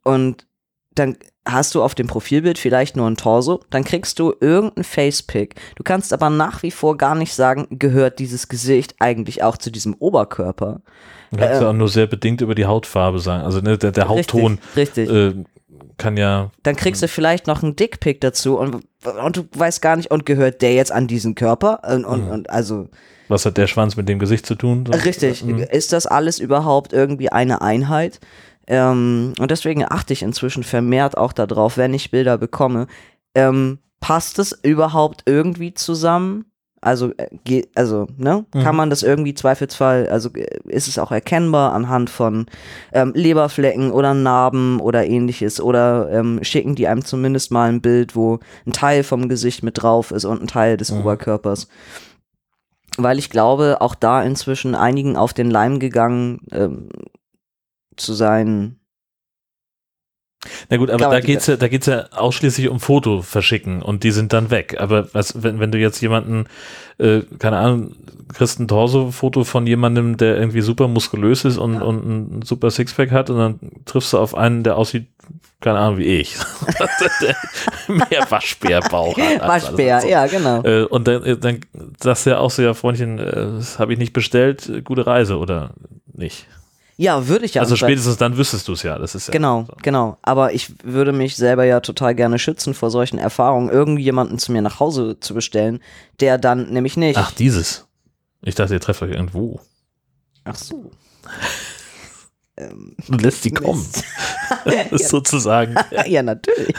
und 0.07 0.47
dann 0.95 1.17
hast 1.47 1.75
du 1.75 1.83
auf 1.83 1.95
dem 1.95 2.07
Profilbild 2.07 2.57
vielleicht 2.57 2.97
nur 2.97 3.07
ein 3.07 3.17
Torso, 3.17 3.61
dann 3.69 3.83
kriegst 3.83 4.19
du 4.19 4.33
irgendein 4.39 4.83
Facepick. 4.83 5.55
Du 5.75 5.83
kannst 5.83 6.11
aber 6.11 6.29
nach 6.29 6.63
wie 6.63 6.71
vor 6.71 6.97
gar 6.97 7.15
nicht 7.15 7.33
sagen, 7.33 7.67
gehört 7.69 8.19
dieses 8.19 8.47
Gesicht 8.47 8.95
eigentlich 8.99 9.43
auch 9.43 9.57
zu 9.57 9.71
diesem 9.71 9.93
Oberkörper. 9.95 10.81
Du 11.31 11.37
kannst 11.37 11.61
ja 11.61 11.69
auch 11.69 11.73
nur 11.73 11.89
sehr 11.89 12.07
bedingt 12.07 12.41
über 12.41 12.55
die 12.55 12.65
Hautfarbe 12.65 13.19
sagen. 13.19 13.43
Also 13.43 13.61
ne, 13.61 13.77
der, 13.77 13.91
der 13.91 14.09
Hautton 14.09 14.59
Richtig. 14.75 15.09
äh, 15.09 15.33
kann 15.97 16.15
ja. 16.15 16.51
dann 16.63 16.75
kriegst 16.75 17.01
du 17.01 17.07
vielleicht 17.07 17.47
noch 17.47 17.63
einen 17.63 17.75
Dickpick 17.75 18.21
dazu 18.21 18.57
und, 18.57 18.83
und 19.23 19.37
du 19.37 19.47
weißt 19.53 19.81
gar 19.81 19.95
nicht, 19.95 20.11
und 20.11 20.25
gehört 20.25 20.61
der 20.61 20.73
jetzt 20.73 20.91
an 20.91 21.07
diesen 21.07 21.35
Körper? 21.35 21.81
Und, 21.89 22.05
und, 22.05 22.29
und 22.29 22.49
also, 22.49 22.87
Was 23.29 23.45
hat 23.45 23.57
der 23.57 23.67
Schwanz 23.67 23.95
mit 23.95 24.07
dem 24.07 24.19
Gesicht 24.19 24.45
zu 24.45 24.55
tun? 24.55 24.85
Richtig. 24.87 25.43
Mhm. 25.43 25.59
Ist 25.59 25.93
das 25.93 26.05
alles 26.05 26.39
überhaupt 26.39 26.93
irgendwie 26.93 27.29
eine 27.29 27.61
Einheit? 27.61 28.19
Ähm, 28.67 29.33
und 29.39 29.49
deswegen 29.51 29.85
achte 29.85 30.13
ich 30.13 30.21
inzwischen 30.23 30.63
vermehrt 30.63 31.17
auch 31.17 31.33
darauf, 31.33 31.77
wenn 31.77 31.93
ich 31.93 32.11
Bilder 32.11 32.37
bekomme. 32.37 32.87
Ähm, 33.33 33.79
passt 33.99 34.39
es 34.39 34.51
überhaupt 34.63 35.23
irgendwie 35.25 35.73
zusammen? 35.73 36.45
Also, 36.79 37.11
äh, 37.17 37.63
also, 37.73 38.07
ne? 38.17 38.45
Mhm. 38.53 38.61
Kann 38.61 38.75
man 38.75 38.89
das 38.91 39.01
irgendwie 39.01 39.33
Zweifelsfall, 39.33 40.07
also 40.09 40.29
äh, 40.33 40.45
ist 40.67 40.87
es 40.87 40.99
auch 40.99 41.11
erkennbar 41.11 41.73
anhand 41.73 42.09
von 42.09 42.45
ähm, 42.93 43.13
Leberflecken 43.15 43.91
oder 43.91 44.13
Narben 44.13 44.79
oder 44.79 45.05
ähnliches? 45.07 45.59
Oder 45.59 46.11
ähm, 46.11 46.39
schicken 46.43 46.75
die 46.75 46.87
einem 46.87 47.03
zumindest 47.03 47.51
mal 47.51 47.69
ein 47.69 47.81
Bild, 47.81 48.15
wo 48.15 48.39
ein 48.67 48.73
Teil 48.73 49.03
vom 49.03 49.27
Gesicht 49.27 49.63
mit 49.63 49.81
drauf 49.81 50.11
ist 50.11 50.25
und 50.25 50.41
ein 50.41 50.47
Teil 50.47 50.77
des 50.77 50.91
Mhm. 50.91 50.99
Oberkörpers? 50.99 51.67
weil 52.99 53.19
ich 53.19 53.29
glaube, 53.29 53.77
auch 53.79 53.93
da 53.93 54.23
inzwischen 54.23 54.73
einigen 54.73 55.17
auf 55.17 55.31
den 55.31 55.51
Leim 55.51 55.77
gegangen 55.79 56.39
ähm, 56.51 56.89
zu 57.97 58.13
sein. 58.13 58.79
Na 60.69 60.77
gut, 60.77 60.89
aber 60.89 61.05
Kann 61.05 61.11
da 61.11 61.19
geht's 61.19 61.47
ja, 61.47 61.55
da 61.55 61.67
geht's 61.67 61.87
ja 61.87 62.05
ausschließlich 62.11 62.69
um 62.69 62.79
Foto 62.79 63.21
verschicken 63.21 63.81
und 63.81 64.03
die 64.03 64.11
sind 64.11 64.33
dann 64.33 64.51
weg. 64.51 64.77
Aber 64.79 65.13
was, 65.13 65.41
wenn, 65.43 65.59
wenn 65.59 65.71
du 65.71 65.77
jetzt 65.77 65.99
jemanden, 66.01 66.45
äh, 66.99 67.21
keine 67.39 67.57
Ahnung, 67.57 67.95
kriegst 68.33 68.59
ein 68.59 68.67
Torso-Foto 68.67 69.43
von 69.43 69.65
jemandem, 69.65 70.17
der 70.17 70.37
irgendwie 70.37 70.61
super 70.61 70.87
muskulös 70.87 71.45
ist 71.45 71.57
und, 71.57 71.81
und 71.81 72.37
ein 72.37 72.41
super 72.43 72.69
Sixpack 72.69 73.11
hat 73.11 73.29
und 73.29 73.37
dann 73.37 73.59
triffst 73.85 74.13
du 74.13 74.19
auf 74.19 74.35
einen, 74.35 74.63
der 74.63 74.77
aussieht, 74.77 75.07
keine 75.59 75.79
Ahnung, 75.79 75.97
wie 75.97 76.05
ich. 76.05 76.35
mehr 77.87 78.29
Waschbärbauch 78.29 79.17
hat. 79.17 79.47
Waschbär, 79.47 79.95
alles 79.95 80.05
andere. 80.05 80.09
ja, 80.09 80.27
genau. 80.27 80.63
Äh, 80.63 80.83
und 80.83 81.07
dann, 81.07 81.23
äh, 81.23 81.37
dann 81.37 81.61
sagst 82.01 82.25
du 82.25 82.31
ja 82.31 82.39
auch 82.39 82.51
so, 82.51 82.61
ja, 82.61 82.73
Freundchen, 82.73 83.17
äh, 83.17 83.31
das 83.57 83.79
habe 83.79 83.93
ich 83.93 83.99
nicht 83.99 84.13
bestellt, 84.13 84.83
gute 84.83 85.07
Reise 85.07 85.37
oder 85.37 85.71
nicht. 86.13 86.47
Ja, 86.99 87.27
würde 87.27 87.45
ich 87.45 87.53
ja. 87.53 87.61
also 87.61 87.75
spätestens 87.75 88.17
dann 88.17 88.37
wüsstest 88.37 88.67
du 88.67 88.73
es 88.73 88.81
ja. 88.81 88.97
Das 88.97 89.13
ist 89.13 89.27
ja 89.27 89.31
Genau, 89.31 89.65
so. 89.67 89.73
genau. 89.83 90.17
Aber 90.23 90.53
ich 90.53 90.71
würde 90.83 91.11
mich 91.13 91.35
selber 91.35 91.63
ja 91.63 91.79
total 91.79 92.15
gerne 92.15 92.39
schützen 92.39 92.73
vor 92.73 92.89
solchen 92.89 93.19
Erfahrungen, 93.19 93.69
irgendjemanden 93.69 94.39
zu 94.39 94.51
mir 94.51 94.63
nach 94.63 94.79
Hause 94.79 95.19
zu 95.19 95.35
bestellen, 95.35 95.79
der 96.19 96.39
dann 96.39 96.71
nämlich 96.71 96.97
nicht. 96.97 97.17
Ach, 97.17 97.31
dieses. 97.31 97.85
Ich 98.41 98.55
dachte, 98.55 98.73
ihr 98.73 98.79
trefft 98.79 99.03
euch 99.03 99.11
irgendwo. 99.11 99.59
Ach 100.43 100.55
so. 100.55 100.91
ähm, 102.57 102.95
Du 103.07 103.17
lässt 103.17 103.43
sie 103.43 103.51
kommen. 103.51 103.85
Ist 104.89 105.09
sozusagen. 105.09 105.75
ja, 106.07 106.23
natürlich. 106.23 106.75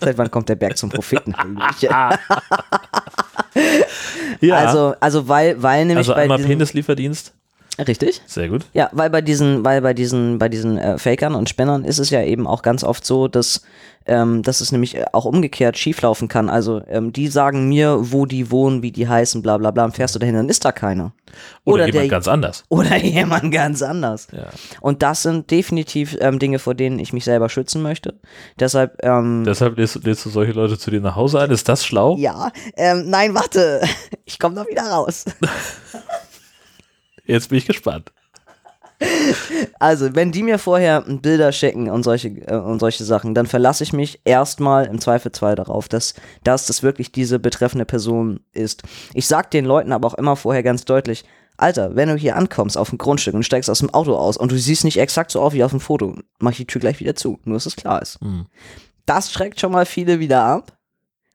Seit 0.00 0.16
wann 0.16 0.30
kommt 0.30 0.48
der 0.48 0.56
Berg 0.56 0.78
zum 0.78 0.88
Propheten? 0.88 1.34
Ja. 1.80 2.18
Also, 4.50 4.94
also 5.00 5.28
weil, 5.28 5.62
weil 5.62 5.84
nämlich 5.84 6.08
also 6.08 6.14
bei 6.14 6.22
einmal 6.22 6.38
Penislieferdienst. 6.38 7.34
Richtig? 7.86 8.22
Sehr 8.26 8.48
gut. 8.48 8.66
Ja, 8.72 8.88
weil 8.92 9.08
bei 9.10 9.20
diesen, 9.22 9.64
weil 9.64 9.80
bei 9.82 9.94
diesen, 9.94 10.38
bei 10.38 10.48
diesen 10.48 10.78
äh, 10.78 10.98
Fakern 10.98 11.34
und 11.34 11.48
Spinnern 11.48 11.84
ist 11.84 11.98
es 11.98 12.10
ja 12.10 12.22
eben 12.22 12.46
auch 12.46 12.62
ganz 12.62 12.82
oft 12.82 13.04
so, 13.06 13.28
dass, 13.28 13.62
ähm, 14.06 14.42
dass 14.42 14.60
es 14.60 14.72
nämlich 14.72 14.96
äh, 14.96 15.04
auch 15.12 15.24
umgekehrt 15.26 15.78
schieflaufen 15.78 16.26
kann. 16.26 16.48
Also 16.50 16.82
ähm, 16.88 17.12
die 17.12 17.28
sagen 17.28 17.68
mir, 17.68 17.98
wo 18.12 18.26
die 18.26 18.50
wohnen, 18.50 18.82
wie 18.82 18.90
die 18.90 19.06
heißen, 19.06 19.42
bla 19.42 19.58
bla 19.58 19.70
bla, 19.70 19.84
und 19.84 19.94
fährst 19.94 20.14
du 20.14 20.18
dahin, 20.18 20.34
dann 20.34 20.48
ist 20.48 20.64
da 20.64 20.72
keiner. 20.72 21.12
Oder, 21.64 21.84
Oder 21.84 21.86
jemand 21.86 22.02
der- 22.02 22.08
ganz 22.08 22.26
anders. 22.28 22.64
Oder 22.68 22.96
jemand 23.04 23.52
ganz 23.52 23.82
anders. 23.82 24.26
Ja. 24.32 24.46
Und 24.80 25.02
das 25.04 25.22
sind 25.22 25.48
definitiv 25.50 26.16
ähm, 26.20 26.38
Dinge, 26.40 26.58
vor 26.58 26.74
denen 26.74 26.98
ich 26.98 27.12
mich 27.12 27.24
selber 27.24 27.48
schützen 27.48 27.82
möchte. 27.82 28.14
Deshalb, 28.58 28.96
ähm, 29.04 29.44
Deshalb 29.46 29.76
lädst, 29.78 29.94
du- 29.96 30.00
lädst 30.00 30.24
du 30.26 30.30
solche 30.30 30.52
Leute 30.52 30.78
zu 30.78 30.90
dir 30.90 31.00
nach 31.00 31.14
Hause 31.14 31.38
ein. 31.40 31.50
Ist 31.52 31.68
das 31.68 31.84
schlau? 31.84 32.16
ja, 32.16 32.50
ähm, 32.76 33.08
nein, 33.08 33.34
warte, 33.34 33.82
ich 34.24 34.38
komme 34.40 34.56
noch 34.56 34.66
wieder 34.66 34.82
raus. 34.82 35.26
Jetzt 37.28 37.50
bin 37.50 37.58
ich 37.58 37.66
gespannt. 37.66 38.12
Also, 39.78 40.16
wenn 40.16 40.32
die 40.32 40.42
mir 40.42 40.58
vorher 40.58 41.02
Bilder 41.02 41.52
schicken 41.52 41.88
und 41.88 42.02
solche, 42.02 42.28
äh, 42.28 42.56
und 42.56 42.80
solche 42.80 43.04
Sachen, 43.04 43.32
dann 43.32 43.46
verlasse 43.46 43.84
ich 43.84 43.92
mich 43.92 44.20
erstmal 44.24 44.86
im 44.86 45.00
Zweifelsfall 45.00 45.54
darauf, 45.54 45.88
dass, 45.88 46.14
dass 46.42 46.66
das 46.66 46.82
wirklich 46.82 47.12
diese 47.12 47.38
betreffende 47.38 47.84
Person 47.84 48.40
ist. 48.52 48.82
Ich 49.14 49.28
sag 49.28 49.52
den 49.52 49.64
Leuten 49.64 49.92
aber 49.92 50.08
auch 50.08 50.14
immer 50.14 50.34
vorher 50.34 50.64
ganz 50.64 50.84
deutlich, 50.84 51.24
Alter, 51.56 51.96
wenn 51.96 52.08
du 52.08 52.16
hier 52.16 52.36
ankommst 52.36 52.76
auf 52.76 52.92
ein 52.92 52.98
Grundstück 52.98 53.34
und 53.34 53.44
steigst 53.44 53.70
aus 53.70 53.80
dem 53.80 53.90
Auto 53.90 54.16
aus 54.16 54.36
und 54.36 54.50
du 54.50 54.58
siehst 54.58 54.84
nicht 54.84 54.98
exakt 54.98 55.30
so 55.30 55.42
auf 55.42 55.52
wie 55.52 55.64
auf 55.64 55.72
dem 55.72 55.80
Foto, 55.80 56.16
mach 56.38 56.52
ich 56.52 56.58
die 56.58 56.66
Tür 56.66 56.80
gleich 56.80 57.00
wieder 57.00 57.14
zu, 57.14 57.38
nur 57.44 57.54
dass 57.54 57.66
es 57.66 57.76
klar 57.76 58.02
ist. 58.02 58.20
Hm. 58.20 58.46
Das 59.06 59.32
schreckt 59.32 59.60
schon 59.60 59.72
mal 59.72 59.86
viele 59.86 60.20
wieder 60.20 60.42
ab. 60.42 60.77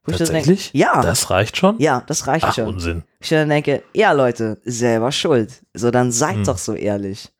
Wo 0.04 0.12
ich 0.12 0.18
das 0.18 0.28
denke, 0.30 0.48
Tatsächlich? 0.48 0.70
ja, 0.74 1.00
Das 1.02 1.30
reicht 1.30 1.56
schon? 1.56 1.78
ja, 1.80 2.02
das 2.06 2.26
reicht 2.26 2.44
Ach, 2.46 2.54
schon. 2.54 2.66
Unsinn. 2.66 3.02
Ich 3.20 3.30
dann 3.30 3.48
denke, 3.48 3.82
ja 3.94 4.12
Leute, 4.12 4.58
selber 4.64 5.10
schuld. 5.12 5.62
So, 5.72 5.90
dann 5.90 6.12
seid 6.12 6.36
Hm. 6.36 6.44
doch 6.44 6.58
so 6.58 6.74
ehrlich. 6.74 7.30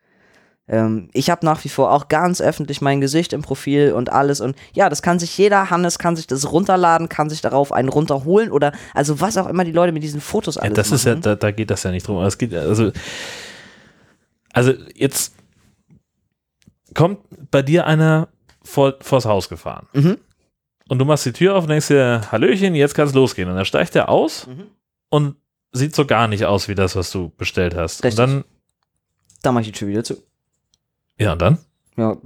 Ähm, 0.66 1.10
ich 1.12 1.28
habe 1.28 1.44
nach 1.44 1.62
wie 1.64 1.68
vor 1.68 1.92
auch 1.92 2.08
ganz 2.08 2.40
öffentlich 2.40 2.80
mein 2.80 3.02
Gesicht 3.02 3.34
im 3.34 3.42
Profil 3.42 3.92
und 3.92 4.10
alles 4.10 4.40
und 4.40 4.56
ja, 4.72 4.88
das 4.88 5.02
kann 5.02 5.18
sich 5.18 5.36
jeder, 5.36 5.68
Hannes 5.68 5.98
kann 5.98 6.16
sich 6.16 6.26
das 6.26 6.50
runterladen, 6.50 7.10
kann 7.10 7.28
sich 7.28 7.42
darauf 7.42 7.70
einen 7.70 7.90
runterholen 7.90 8.50
oder 8.50 8.72
also 8.94 9.20
was 9.20 9.36
auch 9.36 9.46
immer 9.46 9.64
die 9.64 9.72
Leute 9.72 9.92
mit 9.92 10.02
diesen 10.02 10.22
Fotos 10.22 10.54
Ja, 10.54 10.62
alles 10.62 10.76
das 10.76 10.90
ist 10.90 11.04
ja, 11.04 11.12
machen. 11.12 11.22
da, 11.22 11.34
da 11.36 11.50
geht 11.50 11.70
das 11.70 11.82
ja 11.82 11.90
nicht 11.90 12.08
drum. 12.08 12.16
Es 12.24 12.38
geht, 12.38 12.54
also, 12.54 12.92
also 14.54 14.72
jetzt 14.94 15.34
kommt 16.94 17.18
bei 17.50 17.60
dir 17.60 17.86
einer 17.86 18.28
vor, 18.62 18.94
vors 19.02 19.26
Haus 19.26 19.50
gefahren. 19.50 19.86
Mhm. 19.92 20.16
Und 20.88 20.98
du 20.98 21.04
machst 21.04 21.24
die 21.26 21.32
Tür 21.32 21.54
auf 21.56 21.64
und 21.64 21.70
denkst 21.70 21.88
dir, 21.88 22.20
Hallöchen, 22.30 22.74
jetzt 22.74 22.94
kann 22.94 23.06
es 23.06 23.14
losgehen. 23.14 23.48
Und 23.48 23.56
dann 23.56 23.64
steigt 23.64 23.96
er 23.96 24.08
aus 24.08 24.46
Mhm. 24.46 24.64
und 25.08 25.36
sieht 25.72 25.94
so 25.94 26.04
gar 26.06 26.28
nicht 26.28 26.44
aus 26.44 26.68
wie 26.68 26.74
das, 26.74 26.94
was 26.94 27.10
du 27.10 27.30
bestellt 27.36 27.74
hast. 27.74 28.04
Richtig. 28.04 28.20
Und 28.22 28.30
dann, 28.30 28.44
Da 29.42 29.52
mache 29.52 29.62
ich 29.62 29.68
die 29.68 29.78
Tür 29.78 29.88
wieder 29.88 30.04
zu. 30.04 30.16
ja, 31.18 31.32
und 31.32 31.42
dann? 31.42 31.58
Ja, 31.96 32.16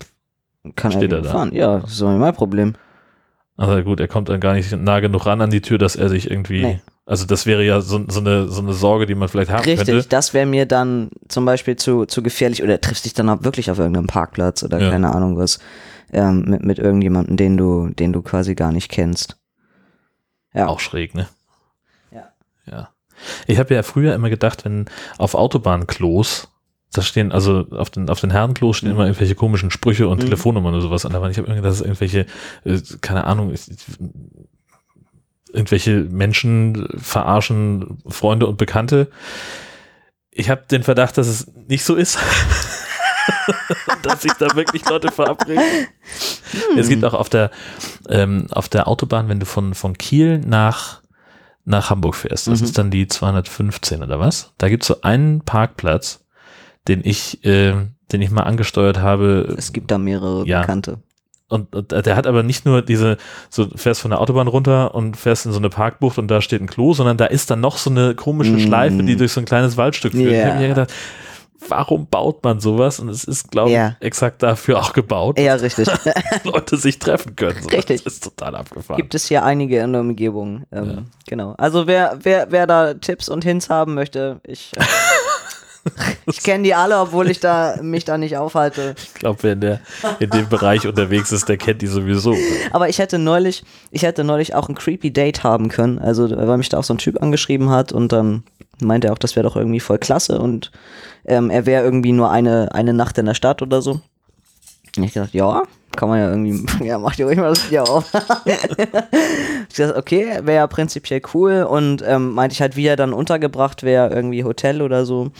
kann 0.76 0.92
Steht 0.92 1.12
er 1.12 1.18
er 1.18 1.22
da? 1.22 1.30
fahren. 1.30 1.52
Ja, 1.54 1.78
das 1.78 1.92
ist 1.92 2.00
doch 2.00 2.10
nicht 2.10 2.18
mein 2.20 2.34
Problem. 2.34 2.74
Also 3.56 3.82
gut, 3.82 3.98
er 4.00 4.06
kommt 4.08 4.28
dann 4.28 4.38
gar 4.40 4.52
nicht 4.54 4.70
nah 4.72 5.00
genug 5.00 5.26
ran 5.26 5.40
an 5.40 5.50
die 5.50 5.60
Tür, 5.60 5.78
dass 5.78 5.96
er 5.96 6.08
sich 6.08 6.30
irgendwie. 6.30 6.62
Nee. 6.64 6.80
Also 7.06 7.24
das 7.26 7.46
wäre 7.46 7.64
ja 7.64 7.80
so, 7.80 8.04
so, 8.08 8.20
eine, 8.20 8.48
so 8.48 8.60
eine 8.60 8.72
Sorge, 8.74 9.06
die 9.06 9.14
man 9.14 9.28
vielleicht 9.28 9.50
haben 9.50 9.64
Richtig, 9.64 9.86
könnte. 9.88 10.08
das 10.08 10.34
wäre 10.34 10.46
mir 10.46 10.66
dann 10.66 11.10
zum 11.28 11.44
Beispiel 11.46 11.74
zu, 11.76 12.04
zu 12.04 12.22
gefährlich 12.22 12.62
oder 12.62 12.80
triffst 12.80 13.04
dich 13.06 13.14
dann 13.14 13.28
auch 13.30 13.42
wirklich 13.42 13.70
auf 13.70 13.78
irgendeinem 13.78 14.06
Parkplatz 14.08 14.62
oder 14.62 14.78
Ja. 14.78 14.90
keine 14.90 15.12
Ahnung 15.14 15.36
was 15.38 15.58
ähm, 16.12 16.44
mit, 16.46 16.64
mit 16.64 16.78
irgendjemandem, 16.78 17.36
den 17.36 17.56
du, 17.56 17.88
den 17.88 18.12
du 18.12 18.22
quasi 18.22 18.54
gar 18.54 18.72
nicht 18.72 18.90
kennst. 18.90 19.36
Ja. 20.54 20.66
Auch 20.68 20.80
schräg, 20.80 21.14
ne? 21.14 21.28
Ja. 22.10 22.32
Ja. 22.66 22.88
Ich 23.46 23.58
habe 23.58 23.74
ja 23.74 23.82
früher 23.82 24.14
immer 24.14 24.30
gedacht, 24.30 24.64
wenn 24.64 24.86
auf 25.18 25.34
Autobahnklos, 25.34 26.48
da 26.92 27.02
stehen, 27.02 27.32
also 27.32 27.66
auf 27.70 27.90
den, 27.90 28.08
auf 28.08 28.20
den 28.20 28.30
Herrenklos 28.30 28.78
stehen 28.78 28.90
Mhm. 28.90 28.94
immer 28.96 29.04
irgendwelche 29.06 29.34
komischen 29.34 29.70
Sprüche 29.70 30.08
und 30.08 30.18
Mhm. 30.20 30.24
Telefonnummern 30.26 30.72
oder 30.72 30.82
sowas 30.82 31.04
an. 31.04 31.14
Aber 31.14 31.28
ich 31.30 31.36
habe 31.36 31.46
immer 31.46 31.56
gedacht, 31.56 31.72
dass 31.72 31.80
irgendwelche, 31.82 32.24
äh, 32.64 32.80
keine 33.02 33.24
Ahnung, 33.24 33.52
ich- 33.52 33.68
irgendwelche 35.52 36.00
Menschen 36.04 36.88
verarschen 36.98 37.98
Freunde 38.06 38.46
und 38.46 38.56
Bekannte. 38.58 39.10
Ich 40.30 40.50
habe 40.50 40.62
den 40.70 40.82
Verdacht, 40.82 41.18
dass 41.18 41.26
es 41.26 41.46
nicht 41.68 41.84
so 41.84 41.94
ist. 41.94 42.18
dass 44.02 44.22
sich 44.22 44.32
da 44.34 44.54
wirklich 44.54 44.88
Leute 44.88 45.10
verabreden. 45.10 45.62
Es 46.76 46.88
gibt 46.88 47.04
auch 47.04 47.14
auf 47.14 47.28
der, 47.28 47.50
ähm, 48.08 48.46
auf 48.50 48.68
der 48.68 48.88
Autobahn, 48.88 49.28
wenn 49.28 49.40
du 49.40 49.46
von, 49.46 49.74
von 49.74 49.96
Kiel 49.98 50.38
nach, 50.38 51.00
nach 51.64 51.90
Hamburg 51.90 52.14
fährst, 52.14 52.46
das 52.48 52.60
Mhm. 52.60 52.64
ist 52.66 52.78
dann 52.78 52.90
die 52.90 53.06
215 53.08 54.02
oder 54.02 54.18
was? 54.20 54.52
Da 54.58 54.68
gibt 54.68 54.82
es 54.84 54.88
so 54.88 55.02
einen 55.02 55.42
Parkplatz, 55.42 56.24
den 56.88 57.00
ich, 57.04 57.44
äh, 57.44 57.74
den 58.12 58.22
ich 58.22 58.30
mal 58.30 58.42
angesteuert 58.44 58.98
habe. 59.00 59.54
Es 59.58 59.72
gibt 59.72 59.90
da 59.90 59.98
mehrere 59.98 60.46
Ja. 60.46 60.60
Bekannte. 60.62 60.98
Und, 61.50 61.74
und 61.74 61.92
der 61.92 62.14
hat 62.14 62.26
aber 62.26 62.42
nicht 62.42 62.66
nur 62.66 62.82
diese, 62.82 63.16
so 63.48 63.64
du 63.64 63.78
fährst 63.78 64.02
von 64.02 64.10
der 64.10 64.20
Autobahn 64.20 64.48
runter 64.48 64.94
und 64.94 65.16
fährst 65.16 65.46
in 65.46 65.52
so 65.52 65.58
eine 65.58 65.70
Parkbucht 65.70 66.18
und 66.18 66.28
da 66.28 66.42
steht 66.42 66.60
ein 66.60 66.66
Klo, 66.66 66.92
sondern 66.92 67.16
da 67.16 67.24
ist 67.24 67.50
dann 67.50 67.60
noch 67.60 67.78
so 67.78 67.88
eine 67.88 68.14
komische 68.14 68.52
Mm. 68.52 68.58
Schleife, 68.60 69.02
die 69.02 69.16
durch 69.16 69.32
so 69.32 69.40
ein 69.40 69.46
kleines 69.46 69.78
Waldstück 69.78 70.12
führt. 70.12 70.32
Ich 70.32 70.38
Ja. 70.38 70.48
habe 70.48 70.58
mir 70.58 70.68
gedacht, 70.68 70.92
warum 71.68 72.06
baut 72.06 72.44
man 72.44 72.60
sowas? 72.60 73.00
Und 73.00 73.08
es 73.08 73.24
ist, 73.24 73.50
glaube 73.50 73.70
ich, 73.70 73.74
Ja. 73.76 73.96
exakt 74.00 74.42
dafür 74.42 74.78
auch 74.78 74.92
gebaut, 74.92 75.38
Ja, 75.38 75.54
richtig. 75.54 75.86
dass 75.86 76.04
Leute 76.44 76.76
sich 76.76 76.98
treffen 76.98 77.34
können. 77.36 77.62
So, 77.62 77.68
Richtig. 77.68 78.04
Das 78.04 78.14
ist 78.14 78.24
total 78.24 78.54
abgefahren. 78.56 78.96
gibt 78.98 79.14
es 79.14 79.26
hier 79.26 79.44
einige 79.44 79.80
in 79.80 79.92
der 79.92 80.00
Umgebung. 80.02 80.64
Ähm, 80.72 80.90
Ja. 80.90 81.02
Genau. 81.26 81.54
Also 81.58 81.86
wer, 81.86 82.18
wer, 82.22 82.46
wer 82.50 82.66
da 82.66 82.94
Tipps 82.94 83.28
und 83.28 83.44
Hints 83.44 83.68
haben 83.70 83.94
möchte, 83.94 84.40
ich, 84.44 84.72
äh, 84.76 84.80
ich 86.26 86.42
kenne 86.42 86.64
die 86.64 86.74
alle, 86.74 86.98
obwohl 86.98 87.30
ich 87.30 87.40
da 87.40 87.76
mich 87.82 88.04
da 88.04 88.18
nicht 88.18 88.36
aufhalte. 88.36 88.94
Ich 88.96 89.14
glaube, 89.14 89.38
wer 89.42 89.52
in, 89.52 89.60
der, 89.60 89.80
in 90.18 90.30
dem 90.30 90.48
Bereich 90.48 90.86
unterwegs 90.86 91.32
ist, 91.32 91.48
der 91.48 91.56
kennt 91.56 91.82
die 91.82 91.86
sowieso. 91.86 92.36
Aber 92.72 92.88
ich 92.88 92.98
hätte 92.98 93.18
neulich, 93.18 93.64
ich 93.90 94.02
hätte 94.02 94.24
neulich 94.24 94.54
auch 94.54 94.68
ein 94.68 94.74
creepy 94.74 95.12
Date 95.12 95.44
haben 95.44 95.68
können. 95.68 95.98
Also, 95.98 96.30
weil 96.30 96.58
mich 96.58 96.68
da 96.68 96.78
auch 96.78 96.84
so 96.84 96.94
ein 96.94 96.98
Typ 96.98 97.22
angeschrieben 97.22 97.70
hat 97.70 97.92
und 97.92 98.12
dann 98.12 98.42
meinte 98.80 99.08
er 99.08 99.12
auch, 99.12 99.18
das 99.18 99.36
wäre 99.36 99.44
doch 99.44 99.56
irgendwie 99.56 99.80
voll 99.80 99.98
klasse 99.98 100.38
und 100.38 100.70
ähm, 101.24 101.50
er 101.50 101.66
wäre 101.66 101.84
irgendwie 101.84 102.12
nur 102.12 102.30
eine, 102.30 102.72
eine 102.72 102.92
Nacht 102.92 103.18
in 103.18 103.26
der 103.26 103.34
Stadt 103.34 103.62
oder 103.62 103.82
so. 103.82 104.00
Und 104.96 105.04
ich 105.04 105.12
gedacht, 105.12 105.34
ja, 105.34 105.62
kann 105.96 106.08
man 106.08 106.18
ja 106.18 106.30
irgendwie, 106.30 106.64
ja, 106.84 106.98
mach 106.98 107.16
dir 107.16 107.26
ruhig 107.26 107.38
mal 107.38 107.50
das 107.50 107.60
Bier 107.68 107.84
auf. 107.84 108.12
ich 109.68 109.76
dachte, 109.76 109.96
okay, 109.96 110.40
wäre 110.42 110.56
ja 110.56 110.66
prinzipiell 110.66 111.20
cool 111.34 111.66
und 111.68 112.02
ähm, 112.06 112.32
meinte 112.32 112.54
ich 112.54 112.60
halt, 112.60 112.76
wie 112.76 112.86
er 112.86 112.96
dann 112.96 113.12
untergebracht 113.12 113.82
wäre, 113.82 114.14
irgendwie 114.14 114.44
Hotel 114.44 114.82
oder 114.82 115.04
so. 115.04 115.30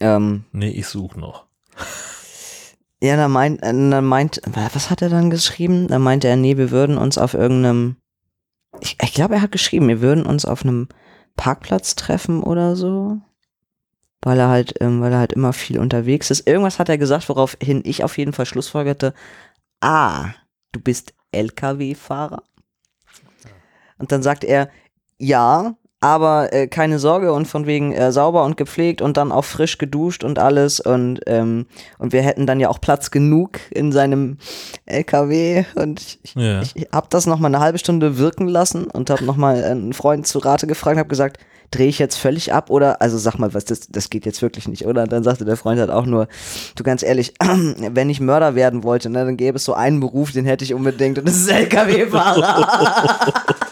Ähm, 0.00 0.44
Nee, 0.52 0.70
ich 0.70 0.86
suche 0.86 1.18
noch. 1.18 1.46
ja, 3.02 3.16
dann 3.16 3.30
meint, 3.30 3.62
äh, 3.62 3.72
dann 3.72 4.04
meint, 4.04 4.40
was 4.46 4.90
hat 4.90 5.02
er 5.02 5.08
dann 5.08 5.30
geschrieben? 5.30 5.88
Dann 5.88 6.02
meinte 6.02 6.28
er, 6.28 6.36
nee, 6.36 6.56
wir 6.56 6.70
würden 6.70 6.98
uns 6.98 7.18
auf 7.18 7.34
irgendeinem, 7.34 7.96
ich, 8.80 8.96
ich 9.02 9.14
glaube, 9.14 9.34
er 9.34 9.42
hat 9.42 9.52
geschrieben, 9.52 9.88
wir 9.88 10.00
würden 10.00 10.26
uns 10.26 10.44
auf 10.44 10.62
einem 10.64 10.88
Parkplatz 11.36 11.94
treffen 11.94 12.42
oder 12.42 12.76
so. 12.76 13.18
Weil 14.22 14.38
er 14.38 14.48
halt, 14.48 14.74
ähm, 14.80 15.00
weil 15.00 15.12
er 15.12 15.18
halt 15.18 15.32
immer 15.32 15.54
viel 15.54 15.78
unterwegs 15.78 16.30
ist. 16.30 16.46
Irgendwas 16.46 16.78
hat 16.78 16.90
er 16.90 16.98
gesagt, 16.98 17.28
woraufhin 17.30 17.80
ich 17.84 18.04
auf 18.04 18.18
jeden 18.18 18.34
Fall 18.34 18.44
schlussfolgerte, 18.44 19.14
ah, 19.80 20.30
du 20.72 20.80
bist 20.80 21.14
LKW-Fahrer? 21.32 22.42
Und 23.96 24.12
dann 24.12 24.22
sagt 24.22 24.44
er, 24.44 24.68
ja, 25.18 25.74
aber 26.02 26.52
äh, 26.52 26.66
keine 26.66 26.98
Sorge 26.98 27.32
und 27.32 27.46
von 27.46 27.66
wegen 27.66 27.92
äh, 27.92 28.10
sauber 28.10 28.44
und 28.44 28.56
gepflegt 28.56 29.02
und 29.02 29.16
dann 29.16 29.32
auch 29.32 29.44
frisch 29.44 29.76
geduscht 29.76 30.24
und 30.24 30.38
alles 30.38 30.80
und 30.80 31.20
ähm, 31.26 31.66
und 31.98 32.12
wir 32.14 32.22
hätten 32.22 32.46
dann 32.46 32.58
ja 32.58 32.68
auch 32.70 32.80
Platz 32.80 33.10
genug 33.10 33.60
in 33.70 33.92
seinem 33.92 34.38
LKW 34.86 35.64
und 35.74 36.00
ich, 36.22 36.34
Ja. 36.34 36.62
ich 36.62 36.88
habe 36.92 37.08
das 37.10 37.26
noch 37.26 37.38
mal 37.38 37.48
eine 37.48 37.60
halbe 37.60 37.78
Stunde 37.78 38.16
wirken 38.18 38.48
lassen 38.48 38.84
und 38.86 39.10
habe 39.10 39.24
noch 39.24 39.36
mal 39.36 39.62
einen 39.62 39.92
Freund 39.92 40.26
zu 40.26 40.38
Rate 40.38 40.66
gefragt, 40.66 40.98
habe 40.98 41.08
gesagt, 41.08 41.38
drehe 41.70 41.86
ich 41.88 41.98
jetzt 42.00 42.16
völlig 42.16 42.52
ab 42.52 42.70
oder 42.70 43.00
also 43.00 43.16
sag 43.18 43.38
mal, 43.38 43.52
was 43.54 43.64
das 43.66 43.88
das 43.90 44.10
geht 44.10 44.26
jetzt 44.26 44.42
wirklich 44.42 44.66
nicht, 44.68 44.86
oder? 44.86 45.02
Und 45.02 45.12
dann 45.12 45.22
sagte 45.22 45.44
der 45.44 45.56
Freund 45.56 45.78
halt 45.78 45.90
auch 45.90 46.06
nur, 46.06 46.26
du 46.76 46.82
ganz 46.82 47.02
ehrlich, 47.02 47.34
wenn 47.40 48.10
ich 48.10 48.20
Mörder 48.20 48.54
werden 48.54 48.82
wollte, 48.84 49.10
ne, 49.10 49.24
dann 49.24 49.36
gäbe 49.36 49.56
es 49.56 49.64
so 49.64 49.74
einen 49.74 50.00
Beruf, 50.00 50.32
den 50.32 50.46
hätte 50.46 50.64
ich 50.64 50.72
unbedingt 50.74 51.18
und 51.18 51.28
das 51.28 51.36
ist 51.36 51.48
LKW-Fahrer. 51.50 53.20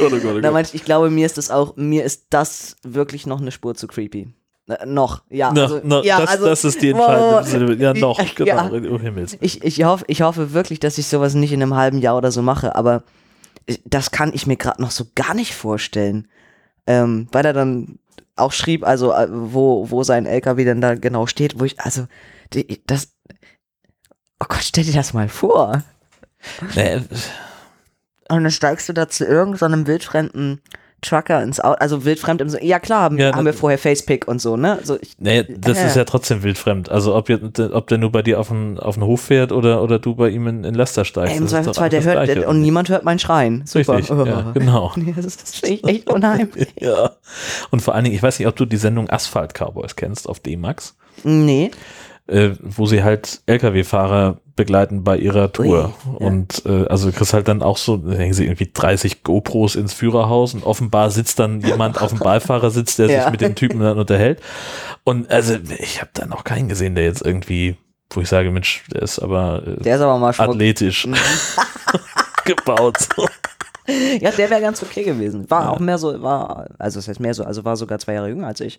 Gott, 0.00 0.12
oh 0.12 0.20
Gott, 0.20 0.36
oh 0.36 0.40
Gott. 0.40 0.52
meinte 0.52 0.68
ich, 0.70 0.74
ich 0.74 0.84
glaube, 0.84 1.10
mir 1.10 1.26
ist 1.26 1.38
das 1.38 1.50
auch, 1.50 1.76
mir 1.76 2.04
ist 2.04 2.26
das 2.30 2.76
wirklich 2.82 3.26
noch 3.26 3.40
eine 3.40 3.50
Spur 3.52 3.74
zu 3.74 3.86
creepy. 3.86 4.32
Äh, 4.68 4.86
noch, 4.86 5.22
ja. 5.30 5.52
Na, 5.54 5.62
also, 5.62 5.80
na, 5.82 6.02
ja 6.02 6.20
das, 6.20 6.30
also, 6.30 6.44
das 6.46 6.64
ist 6.64 6.80
die 6.82 6.90
entscheidende. 6.90 7.74
Ja, 7.82 7.94
noch, 7.94 8.18
Ja. 8.38 8.68
genau. 8.68 8.94
Oh 8.94 8.98
Himmels. 9.00 9.36
Ich, 9.40 9.64
ich, 9.64 9.84
hoffe, 9.84 10.04
ich 10.08 10.22
hoffe 10.22 10.52
wirklich, 10.52 10.80
dass 10.80 10.98
ich 10.98 11.06
sowas 11.06 11.34
nicht 11.34 11.52
in 11.52 11.62
einem 11.62 11.74
halben 11.74 11.98
Jahr 11.98 12.16
oder 12.16 12.30
so 12.32 12.42
mache, 12.42 12.74
aber 12.76 13.02
ich- 13.66 13.82
das 13.84 14.10
kann 14.10 14.32
ich 14.34 14.46
mir 14.46 14.56
gerade 14.56 14.80
noch 14.82 14.90
so 14.90 15.04
gar 15.14 15.34
nicht 15.34 15.54
vorstellen. 15.54 16.28
Ähm, 16.86 17.28
weil 17.32 17.44
er 17.44 17.52
dann 17.52 17.98
auch 18.36 18.52
schrieb, 18.52 18.86
also 18.86 19.12
äh, 19.12 19.28
wo, 19.30 19.90
wo 19.90 20.02
sein 20.02 20.24
LKW 20.26 20.64
denn 20.64 20.80
da 20.80 20.94
genau 20.94 21.26
steht, 21.26 21.60
wo 21.60 21.64
ich, 21.64 21.78
also, 21.80 22.06
die, 22.52 22.82
das, 22.86 23.12
oh 24.40 24.46
Gott, 24.48 24.62
stell 24.62 24.84
dir 24.84 24.94
das 24.94 25.12
mal 25.12 25.28
vor. 25.28 25.82
Nee, 26.74 27.00
Und 28.30 28.42
dann 28.44 28.52
steigst 28.52 28.88
du 28.88 28.92
da 28.92 29.08
zu 29.08 29.24
irgendeinem 29.24 29.86
wildfremden 29.86 30.60
Trucker 31.02 31.42
ins 31.42 31.58
Auto, 31.60 31.78
also 31.80 32.04
wildfremd 32.04 32.42
im 32.42 32.50
Sinne, 32.50 32.62
ja 32.66 32.78
klar, 32.78 33.00
haben, 33.04 33.16
Ja, 33.18 33.34
haben 33.34 33.46
wir 33.46 33.54
vorher 33.54 33.78
Facepick 33.78 34.28
und 34.28 34.38
so, 34.38 34.58
ne? 34.58 34.80
So, 34.82 34.98
ich, 35.00 35.14
nee, 35.18 35.44
das 35.48 35.78
Äh. 35.78 35.86
ist 35.86 35.96
ja 35.96 36.04
trotzdem 36.04 36.42
wildfremd. 36.42 36.90
Also 36.90 37.14
ob, 37.16 37.30
jetzt, 37.30 37.58
ob 37.58 37.86
der 37.88 37.96
nur 37.96 38.12
bei 38.12 38.20
dir 38.20 38.38
auf 38.38 38.48
den, 38.48 38.78
auf 38.78 38.96
den 38.96 39.04
Hof 39.04 39.22
fährt 39.22 39.50
oder, 39.50 39.82
oder 39.82 39.98
du 39.98 40.14
bei 40.14 40.28
ihm 40.28 40.46
in, 40.46 40.62
in 40.62 40.74
Laster 40.74 41.06
steigst. 41.06 41.34
im 41.38 41.48
Zweifelsfall, 41.48 41.88
der 41.88 42.04
hört, 42.04 42.24
Gleiche. 42.26 42.46
und 42.46 42.60
niemand 42.60 42.90
hört 42.90 43.04
mein 43.04 43.18
Schreien. 43.18 43.62
Super. 43.64 43.96
Richtig, 43.96 44.14
ja, 44.26 44.50
genau. 44.54 44.92
Nee, 44.96 45.14
das, 45.16 45.24
ist- 45.24 45.42
das 45.42 45.56
finde 45.56 45.74
ich 45.76 45.84
echt 45.88 46.10
unheimlich. 46.10 46.68
Ja. 46.78 47.12
Und 47.70 47.80
vor 47.80 47.94
allen 47.94 48.04
Dingen, 48.04 48.16
ich 48.16 48.22
weiß 48.22 48.38
nicht, 48.38 48.48
ob 48.48 48.56
du 48.56 48.66
die 48.66 48.76
Sendung 48.76 49.08
Asphalt 49.08 49.54
Cowboys 49.54 49.96
kennst 49.96 50.28
auf 50.28 50.38
D-Max, 50.40 50.96
nee. 51.24 51.70
Äh, 52.30 52.50
wo 52.62 52.86
sie 52.86 53.02
halt 53.02 53.40
Lkw-Fahrer 53.46 54.38
begleiten 54.56 55.04
bei 55.04 55.16
ihrer 55.16 55.52
Tour. 55.52 55.92
Ui, 56.06 56.12
ja. 56.20 56.26
Und 56.26 56.62
äh, 56.66 56.86
also 56.86 57.10
du 57.10 57.16
kriegst 57.16 57.32
halt 57.32 57.48
dann 57.48 57.62
auch 57.62 57.76
so, 57.78 57.96
da 57.96 58.12
hängen 58.14 58.34
sie 58.34 58.44
irgendwie 58.44 58.70
30 58.72 59.22
GoPros 59.22 59.74
ins 59.74 59.92
Führerhaus 59.94 60.54
und 60.54 60.64
offenbar 60.64 61.10
sitzt 61.10 61.38
dann 61.38 61.60
jemand 61.60 62.00
auf 62.00 62.10
dem 62.10 62.18
Beifahrersitz, 62.20 62.96
der 62.96 63.08
Ja. 63.10 63.22
sich 63.22 63.32
mit 63.32 63.40
den 63.40 63.54
Typen 63.54 63.80
dann 63.80 63.98
unterhält. 63.98 64.40
Und 65.04 65.30
also 65.30 65.56
ich 65.78 66.00
habe 66.00 66.10
da 66.14 66.26
noch 66.26 66.44
keinen 66.44 66.68
gesehen, 66.68 66.94
der 66.94 67.04
jetzt 67.04 67.24
irgendwie, 67.24 67.76
wo 68.10 68.20
ich 68.20 68.28
sage, 68.28 68.50
Mensch, 68.50 68.84
der 68.92 69.02
ist 69.02 69.18
aber 69.18 69.62
äh, 69.66 69.82
Der 69.82 69.96
ist 69.96 70.02
aber 70.02 70.18
mal 70.18 70.32
schmuck. 70.32 70.48
athletisch 70.50 71.06
Mhm. 71.06 71.14
gebaut. 72.44 72.98
So. 73.16 73.26
Ja, 74.20 74.30
der 74.30 74.50
wäre 74.50 74.60
ganz 74.60 74.80
okay 74.84 75.02
gewesen. 75.02 75.50
War 75.50 75.68
auch 75.70 75.80
mehr 75.80 75.98
so, 75.98 76.22
war, 76.22 76.66
also 76.78 77.00
das 77.00 77.08
heißt 77.08 77.18
mehr 77.18 77.34
so, 77.34 77.42
also 77.42 77.64
war 77.64 77.76
sogar 77.76 77.98
zwei 77.98 78.12
Jahre 78.14 78.28
jünger 78.28 78.46
als 78.46 78.60
ich. 78.60 78.78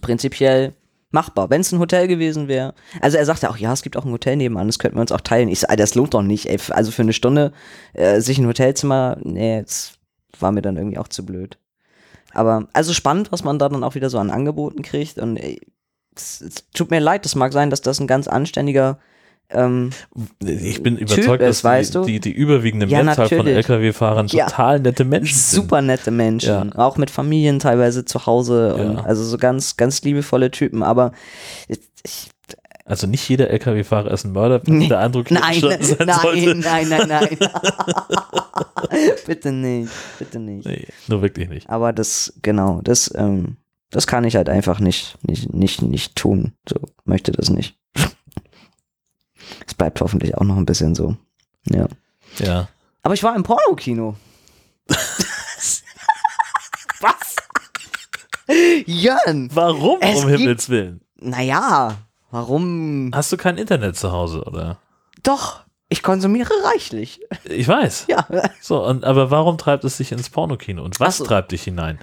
Prinzipiell 0.00 0.72
machbar, 1.16 1.48
wenn 1.48 1.62
es 1.62 1.72
ein 1.72 1.78
Hotel 1.78 2.08
gewesen 2.08 2.46
wäre. 2.46 2.74
Also 3.00 3.16
er 3.16 3.24
sagte 3.24 3.48
auch, 3.48 3.56
ja, 3.56 3.72
es 3.72 3.82
gibt 3.82 3.96
auch 3.96 4.04
ein 4.04 4.12
Hotel 4.12 4.36
nebenan, 4.36 4.66
das 4.66 4.78
könnten 4.78 4.98
wir 4.98 5.00
uns 5.00 5.12
auch 5.12 5.22
teilen. 5.22 5.48
Ich 5.48 5.60
sage, 5.60 5.76
das 5.76 5.94
lohnt 5.94 6.12
doch 6.12 6.22
nicht, 6.22 6.46
ey. 6.46 6.58
Also 6.68 6.90
für 6.90 7.00
eine 7.00 7.14
Stunde 7.14 7.52
äh, 7.94 8.20
sich 8.20 8.38
ein 8.38 8.46
Hotelzimmer, 8.46 9.16
nee, 9.22 9.62
das 9.62 9.94
war 10.38 10.52
mir 10.52 10.60
dann 10.60 10.76
irgendwie 10.76 10.98
auch 10.98 11.08
zu 11.08 11.24
blöd. 11.24 11.58
Aber, 12.32 12.68
also 12.74 12.92
spannend, 12.92 13.32
was 13.32 13.44
man 13.44 13.58
da 13.58 13.70
dann 13.70 13.82
auch 13.82 13.94
wieder 13.94 14.10
so 14.10 14.18
an 14.18 14.30
Angeboten 14.30 14.82
kriegt 14.82 15.16
und 15.18 15.40
es 16.14 16.44
tut 16.74 16.90
mir 16.90 17.00
leid, 17.00 17.24
das 17.24 17.34
mag 17.34 17.54
sein, 17.54 17.70
dass 17.70 17.80
das 17.80 17.98
ein 17.98 18.06
ganz 18.06 18.28
anständiger 18.28 18.98
ähm, 19.50 19.90
Ich 20.44 20.82
bin 20.82 20.96
Typ 20.98 21.10
überzeugt, 21.10 21.42
ist, 21.42 21.48
dass 21.58 21.64
weißt 21.64 21.94
die, 21.96 22.04
die, 22.04 22.20
die 22.20 22.32
überwiegende 22.32 22.86
Ja, 22.86 23.02
Mehrzahl 23.02 23.28
von 23.28 23.38
natürlich. 23.38 23.68
Lkw-Fahrern 23.68 24.26
Ja. 24.28 24.46
total 24.46 24.80
nette 24.80 25.04
Menschen 25.04 25.36
sind. 25.36 25.62
super 25.62 25.82
nette 25.82 26.10
Menschen, 26.10 26.72
Ja. 26.74 26.78
auch 26.78 26.96
mit 26.96 27.10
Familien 27.10 27.58
teilweise 27.58 28.04
zu 28.04 28.26
Hause 28.26 28.76
Ja. 28.96 29.04
also 29.04 29.22
so 29.24 29.38
ganz, 29.38 29.76
ganz 29.76 30.02
liebevolle 30.02 30.50
Typen, 30.50 30.82
aber 30.82 31.12
ich, 31.68 31.80
ich, 32.04 32.30
Also 32.84 33.06
nicht 33.08 33.28
jeder 33.28 33.50
LKW-Fahrer 33.50 34.10
ist 34.12 34.24
ein 34.24 34.32
Mörder, 34.32 34.60
Nee. 34.66 34.88
der 34.88 35.00
Eindruck 35.00 35.30
Nein, 35.30 35.42
entstanden 35.54 35.82
sein 35.84 36.06
nein, 36.06 36.18
sollte. 36.22 36.54
nein, 36.54 36.88
nein, 36.88 37.08
nein. 37.08 37.38
bitte 39.26 39.52
nicht, 39.52 39.90
bitte 40.18 40.38
nicht. 40.38 40.66
Nee, 40.66 40.86
nur 41.08 41.22
wirklich 41.22 41.48
nicht. 41.48 41.68
Aber 41.68 41.92
das, 41.92 42.32
genau, 42.42 42.80
das, 42.82 43.12
ähm, 43.16 43.56
das 43.90 44.06
kann 44.06 44.24
ich 44.24 44.36
halt 44.36 44.48
einfach 44.48 44.80
nicht, 44.80 45.16
nicht, 45.26 45.52
nicht, 45.52 45.82
nicht 45.82 46.16
tun. 46.16 46.52
So, 46.68 46.76
möchte 47.04 47.32
das 47.32 47.50
nicht. 47.50 47.76
Es 49.66 49.74
bleibt 49.74 50.00
hoffentlich 50.00 50.36
auch 50.36 50.44
noch 50.44 50.56
ein 50.56 50.66
bisschen 50.66 50.94
so. 50.94 51.16
Ja. 51.64 51.86
Ja. 52.38 52.68
Aber 53.02 53.14
ich 53.14 53.22
war 53.22 53.34
im 53.36 53.42
Pornokino. 53.42 54.16
Was? 57.00 57.36
Jörn! 58.86 59.50
Warum, 59.52 59.98
Es 60.00 60.22
um 60.24 60.28
Himmels 60.30 60.68
Willen? 60.68 61.00
Naja, 61.16 61.96
warum? 62.30 63.10
Hast 63.14 63.32
du 63.32 63.36
kein 63.36 63.58
Internet 63.58 63.96
zu 63.96 64.12
Hause, 64.12 64.44
oder? 64.44 64.78
Doch, 65.22 65.60
ich 65.88 66.02
konsumiere 66.02 66.52
reichlich. 66.64 67.20
Ich 67.44 67.66
weiß. 67.66 68.06
Ja. 68.08 68.26
So, 68.60 68.84
und, 68.84 69.04
aber 69.04 69.30
warum 69.30 69.58
treibt 69.58 69.84
es 69.84 69.96
dich 69.96 70.12
ins 70.12 70.30
Pornokino? 70.30 70.82
Und 70.84 71.00
was 71.00 71.18
so. 71.18 71.24
treibt 71.24 71.52
dich 71.52 71.62
hinein? 71.64 71.98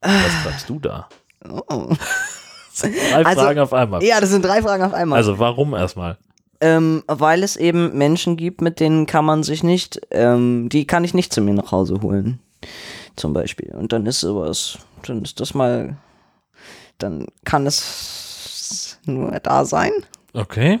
Was 0.00 0.42
treibst 0.42 0.68
du 0.68 0.78
da? 0.80 1.08
Oh. 1.48 1.92
Drei 2.80 3.14
Also- 3.24 3.40
Fragen 3.40 3.58
auf 3.60 3.72
einmal. 3.72 4.02
Ja, 4.04 4.20
das 4.20 4.30
sind 4.30 4.44
drei 4.44 4.62
Fragen 4.62 4.84
auf 4.84 4.94
einmal. 4.94 5.16
Also 5.18 5.38
warum 5.40 5.74
erstmal? 5.74 6.16
Ähm, 6.60 7.04
weil 7.06 7.44
es 7.44 7.56
eben 7.56 7.96
Menschen 7.96 8.36
gibt, 8.36 8.60
mit 8.62 8.80
denen 8.80 9.06
kann 9.06 9.24
man 9.24 9.44
sich 9.44 9.62
nicht, 9.62 10.00
ähm, 10.10 10.68
die 10.68 10.86
kann 10.86 11.04
ich 11.04 11.14
nicht 11.14 11.32
zu 11.32 11.40
mir 11.40 11.54
nach 11.54 11.70
Hause 11.70 12.00
holen. 12.02 12.40
Zum 13.14 13.32
Beispiel. 13.32 13.72
Und 13.74 13.92
dann 13.92 14.06
ist 14.06 14.20
sowas, 14.20 14.78
dann 15.04 15.22
ist 15.22 15.38
das 15.40 15.54
mal, 15.54 15.96
dann 16.98 17.26
kann 17.44 17.66
es 17.66 18.98
nur 19.04 19.30
da 19.40 19.64
sein. 19.64 19.92
Okay. 20.32 20.80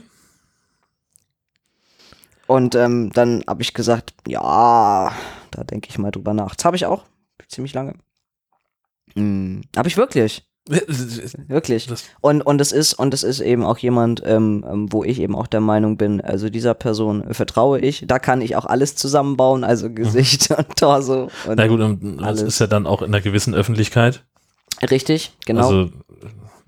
Und 2.48 2.74
ähm, 2.74 3.10
dann 3.12 3.44
habe 3.46 3.62
ich 3.62 3.74
gesagt, 3.74 4.14
ja, 4.26 5.12
da 5.50 5.64
denke 5.64 5.88
ich 5.90 5.98
mal 5.98 6.10
drüber 6.10 6.32
nach. 6.32 6.56
Das 6.56 6.64
habe 6.64 6.76
ich 6.76 6.86
auch, 6.86 7.04
ziemlich 7.46 7.74
lange. 7.74 7.94
Hm, 9.14 9.62
habe 9.76 9.88
ich 9.88 9.96
wirklich. 9.96 10.47
Wirklich. 11.48 11.86
Das- 11.86 12.04
Und, 12.20 12.42
und 12.42 12.60
es 12.60 12.72
ist, 12.72 12.94
und 12.94 13.14
es 13.14 13.22
ist 13.22 13.40
eben 13.40 13.64
auch 13.64 13.78
jemand, 13.78 14.22
ähm, 14.24 14.64
ähm, 14.70 14.92
wo 14.92 15.04
ich 15.04 15.20
eben 15.20 15.34
auch 15.34 15.46
der 15.46 15.60
Meinung 15.60 15.96
bin, 15.96 16.20
also 16.20 16.48
dieser 16.50 16.74
Person 16.74 17.24
vertraue 17.32 17.80
ich. 17.80 18.04
Da 18.06 18.18
kann 18.18 18.40
ich 18.40 18.56
auch 18.56 18.64
alles 18.66 18.94
zusammenbauen, 18.96 19.64
also 19.64 19.90
Gesicht 19.90 20.50
und 20.56 20.76
Torso. 20.76 21.24
Und 21.46 21.56
Na 21.56 21.66
gut, 21.66 21.80
und 21.80 22.18
das 22.18 22.26
Alles. 22.26 22.42
ist 22.42 22.58
ja 22.60 22.66
dann 22.66 22.86
auch 22.86 23.02
in 23.02 23.08
einer 23.08 23.20
gewissen 23.20 23.54
Öffentlichkeit. 23.54 24.22
Richtig, 24.90 25.32
genau. 25.44 25.66
Also 25.66 25.90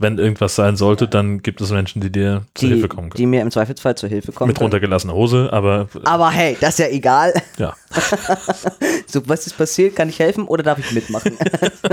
wenn 0.01 0.19
irgendwas 0.19 0.55
sein 0.55 0.77
sollte, 0.77 1.07
dann 1.09 1.43
gibt 1.43 1.61
es 1.61 1.71
Menschen, 1.71 2.01
die 2.01 2.11
dir 2.11 2.43
zur 2.55 2.69
die, 2.69 2.75
Hilfe 2.75 2.89
kommen 2.89 3.11
die 3.11 3.17
können. 3.19 3.31
mir 3.31 3.43
im 3.43 3.51
Zweifelsfall 3.51 3.95
zur 3.97 4.09
Hilfe 4.09 4.33
kommen. 4.33 4.49
Mit 4.49 4.57
können. 4.57 4.65
runtergelassener 4.65 5.13
Hose, 5.13 5.51
aber 5.53 5.89
Aber 6.05 6.31
hey, 6.31 6.57
das 6.61 6.71
ist 6.71 6.79
ja 6.79 6.89
egal. 6.89 7.33
ja. 7.59 7.75
So, 9.07 9.29
was 9.29 9.47
ist 9.47 9.59
passiert? 9.59 9.97
Kann 9.97 10.09
ich 10.09 10.19
helfen 10.21 10.45
oder 10.47 10.63
darf 10.63 10.79
ich 10.79 10.93
mitmachen? 10.93 11.37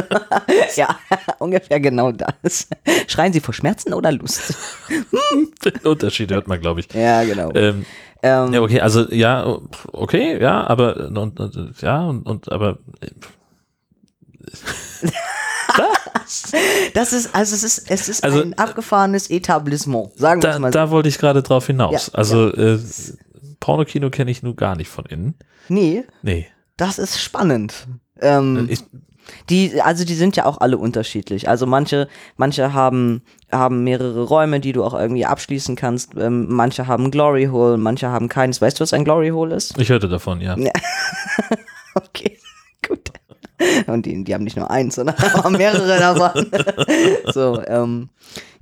ja, 0.76 0.98
ungefähr 1.40 1.80
genau 1.80 2.12
das. 2.12 2.68
Schreien 3.08 3.34
Sie 3.34 3.40
vor 3.40 3.54
Schmerzen 3.56 3.94
oder 3.94 4.12
Lust? 4.12 4.56
Den 5.66 5.74
Unterschied 5.84 6.32
hört 6.32 6.48
man, 6.48 6.62
glaube 6.62 6.82
ich. 6.82 6.94
Ja, 6.94 7.24
genau. 7.24 7.52
Ähm, 7.56 7.86
Ähm, 8.24 8.54
ja, 8.54 8.62
okay, 8.62 8.82
also 8.82 9.12
ja, 9.12 9.60
okay, 9.94 10.42
ja, 10.42 10.66
aber 10.66 11.08
und, 11.10 11.40
und, 11.40 11.82
ja, 11.82 12.02
und, 12.04 12.24
und 12.26 12.52
aber 12.52 12.80
äh, 15.80 16.90
Das 16.94 17.14
ist, 17.14 17.34
also 17.36 17.56
es 17.56 17.64
ist, 17.64 17.90
es 17.92 18.10
ist 18.10 18.24
Also- 18.24 18.42
ein 18.42 18.54
abgefahrenes 18.58 19.30
Etablissement, 19.30 20.12
sagen 20.18 20.42
wir 20.44 20.50
da, 20.52 20.60
mal 20.60 20.72
so. 20.74 20.80
da 20.80 20.90
wollte 20.92 21.10
ich 21.10 21.18
gerade 21.18 21.42
drauf 21.44 21.68
hinaus. 21.68 22.08
Ja, 22.08 22.14
also 22.14 22.52
äh, 22.54 22.80
Pornokino 23.60 24.10
kenne 24.10 24.32
ich 24.32 24.44
nun 24.44 24.56
gar 24.56 24.76
nicht 24.76 24.90
von 24.90 25.06
innen. 25.06 25.36
Nee, 25.70 26.04
Nee. 26.22 26.48
das 26.78 27.00
ist 27.00 27.20
spannend. 27.22 27.88
Ähm, 28.22 28.68
Ich, 28.70 28.80
die, 29.50 29.82
also 29.82 30.06
die 30.06 30.16
sind 30.16 30.38
ja 30.38 30.46
auch 30.46 30.62
alle 30.62 30.78
unterschiedlich. 30.78 31.50
Also 31.50 31.66
manche, 31.66 32.08
manche 32.38 32.72
haben, 32.74 33.22
haben 33.52 33.84
mehrere 33.84 34.24
Räume, 34.24 34.60
die 34.62 34.72
du 34.72 34.84
auch 34.86 34.94
irgendwie 34.94 35.26
abschließen 35.26 35.76
kannst. 35.76 36.12
Ähm, 36.18 36.46
manche 36.50 36.88
haben 36.88 37.12
Glory 37.12 37.46
Hole, 37.52 37.78
manche 37.78 38.08
haben 38.08 38.30
keines. 38.30 38.62
Weißt 38.62 38.80
du, 38.80 38.84
was 38.84 38.94
ein 38.94 39.04
Glory 39.04 39.30
Hole 39.30 39.54
ist? 39.56 39.78
ich 39.78 39.90
hörte 39.90 40.08
davon, 40.08 40.40
ja. 40.40 40.56
Okay, 41.96 42.38
gut. 42.88 43.12
Und 43.88 44.06
die, 44.06 44.24
die 44.24 44.34
haben 44.34 44.44
nicht 44.44 44.58
nur 44.58 44.70
eins, 44.70 44.96
sondern 44.96 45.18
haben 45.20 45.58
mehrere 45.58 46.00
davon. 46.00 46.52
so, 47.34 47.62
ähm, 47.66 48.10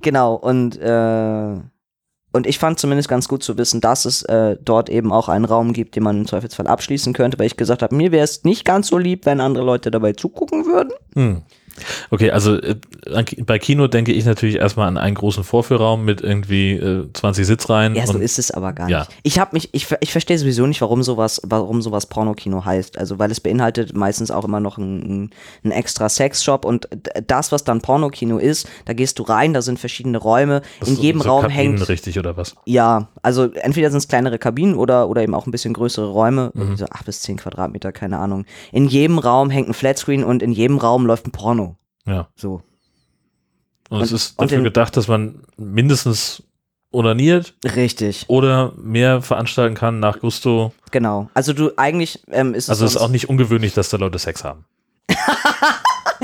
genau. 0.00 0.34
Und, 0.34 0.80
äh, 0.80 1.56
und 2.32 2.46
ich 2.46 2.58
fand 2.58 2.78
zumindest 2.78 3.08
ganz 3.08 3.28
gut 3.28 3.42
zu 3.42 3.58
wissen, 3.58 3.80
dass 3.80 4.04
es 4.04 4.22
äh, 4.22 4.56
dort 4.62 4.88
eben 4.88 5.12
auch 5.12 5.28
einen 5.28 5.44
Raum 5.44 5.72
gibt, 5.72 5.96
den 5.96 6.02
man 6.02 6.18
im 6.18 6.26
Zweifelsfall 6.26 6.66
abschließen 6.66 7.12
könnte, 7.12 7.38
weil 7.38 7.46
ich 7.46 7.56
gesagt 7.56 7.82
habe, 7.82 7.94
mir 7.94 8.12
wäre 8.12 8.24
es 8.24 8.44
nicht 8.44 8.64
ganz 8.64 8.88
so 8.88 8.98
lieb, 8.98 9.26
wenn 9.26 9.40
andere 9.40 9.64
Leute 9.64 9.90
dabei 9.90 10.12
zugucken 10.12 10.66
würden. 10.66 10.92
Hm. 11.14 11.42
Okay, 12.10 12.30
also 12.30 12.56
äh, 12.56 12.76
bei 13.44 13.58
Kino 13.58 13.86
denke 13.86 14.12
ich 14.12 14.24
natürlich 14.24 14.56
erstmal 14.56 14.88
an 14.88 14.96
einen 14.98 15.14
großen 15.14 15.44
Vorführraum 15.44 16.04
mit 16.04 16.20
irgendwie 16.20 16.72
äh, 16.72 17.06
20 17.12 17.46
Sitzreihen. 17.46 17.94
Ja, 17.94 18.06
so 18.06 18.18
ist 18.18 18.38
es 18.38 18.50
aber 18.50 18.72
gar 18.72 18.88
Ja. 18.88 19.00
nicht. 19.00 19.10
Ich 19.22 19.38
habe 19.38 19.50
mich, 19.52 19.68
ich, 19.72 19.86
ich 20.00 20.12
verstehe 20.12 20.38
sowieso 20.38 20.66
nicht, 20.66 20.80
warum 20.80 21.02
sowas, 21.02 21.40
warum 21.44 21.82
sowas 21.82 22.06
Pornokino 22.06 22.64
heißt. 22.64 22.98
Also 22.98 23.18
weil 23.18 23.30
es 23.30 23.40
beinhaltet 23.40 23.94
meistens 23.96 24.30
auch 24.30 24.44
immer 24.44 24.60
noch 24.60 24.78
einen 24.78 25.30
ein 25.64 25.70
extra 25.70 26.08
Sexshop 26.08 26.64
und 26.64 26.88
das, 27.26 27.52
was 27.52 27.64
dann 27.64 27.80
Pornokino 27.80 28.38
ist, 28.38 28.68
da 28.84 28.92
gehst 28.92 29.18
du 29.18 29.22
rein, 29.24 29.52
da 29.52 29.62
sind 29.62 29.78
verschiedene 29.78 30.18
Räume, 30.18 30.62
das 30.80 30.88
in 30.88 30.96
jedem 30.96 31.20
so 31.20 31.28
Raum 31.28 31.42
Kabinen 31.42 31.76
hängt. 31.76 31.88
richtig 31.88 32.18
oder 32.18 32.36
was? 32.36 32.54
Ja, 32.64 33.08
also 33.22 33.44
entweder 33.52 33.90
sind 33.90 33.98
es 33.98 34.08
kleinere 34.08 34.38
Kabinen 34.38 34.74
oder, 34.76 35.08
oder 35.08 35.22
eben 35.22 35.34
auch 35.34 35.46
ein 35.46 35.50
bisschen 35.50 35.74
größere 35.74 36.08
Räume, 36.10 36.50
Mhm. 36.54 36.76
so 36.76 36.86
acht 36.86 37.04
bis 37.06 37.20
zehn 37.22 37.36
Quadratmeter, 37.36 37.92
keine 37.92 38.18
Ahnung. 38.18 38.44
In 38.72 38.86
jedem 38.86 39.18
Raum 39.18 39.50
hängt 39.50 39.68
ein 39.68 39.74
Flatscreen 39.74 40.24
und 40.24 40.42
in 40.42 40.52
jedem 40.52 40.78
Raum 40.78 41.06
läuft 41.06 41.26
ein 41.26 41.32
Porno. 41.32 41.65
Ja. 42.06 42.28
So. 42.36 42.62
Und, 43.88 44.00
es 44.02 44.10
Und- 44.10 44.16
ist 44.16 44.38
und 44.38 44.50
dafür 44.50 44.62
gedacht, 44.64 44.96
dass 44.96 45.08
man 45.08 45.42
mindestens 45.56 46.42
onaniert 46.92 47.54
Richtig, 47.64 48.24
oder 48.28 48.72
mehr 48.76 49.20
veranstalten 49.20 49.74
kann 49.74 50.00
nach 50.00 50.20
Gusto. 50.20 50.72
genau. 50.92 51.28
Also 51.34 51.52
du 51.52 51.72
eigentlich 51.76 52.22
ähm, 52.30 52.54
ist 52.54 52.64
es. 52.64 52.70
Also 52.70 52.84
es 52.86 52.92
ist 52.92 52.96
auch 53.00 53.08
nicht 53.08 53.28
ungewöhnlich, 53.28 53.74
dass 53.74 53.88
da 53.90 53.96
Leute 53.96 54.18
Sex 54.18 54.44
haben. 54.44 54.64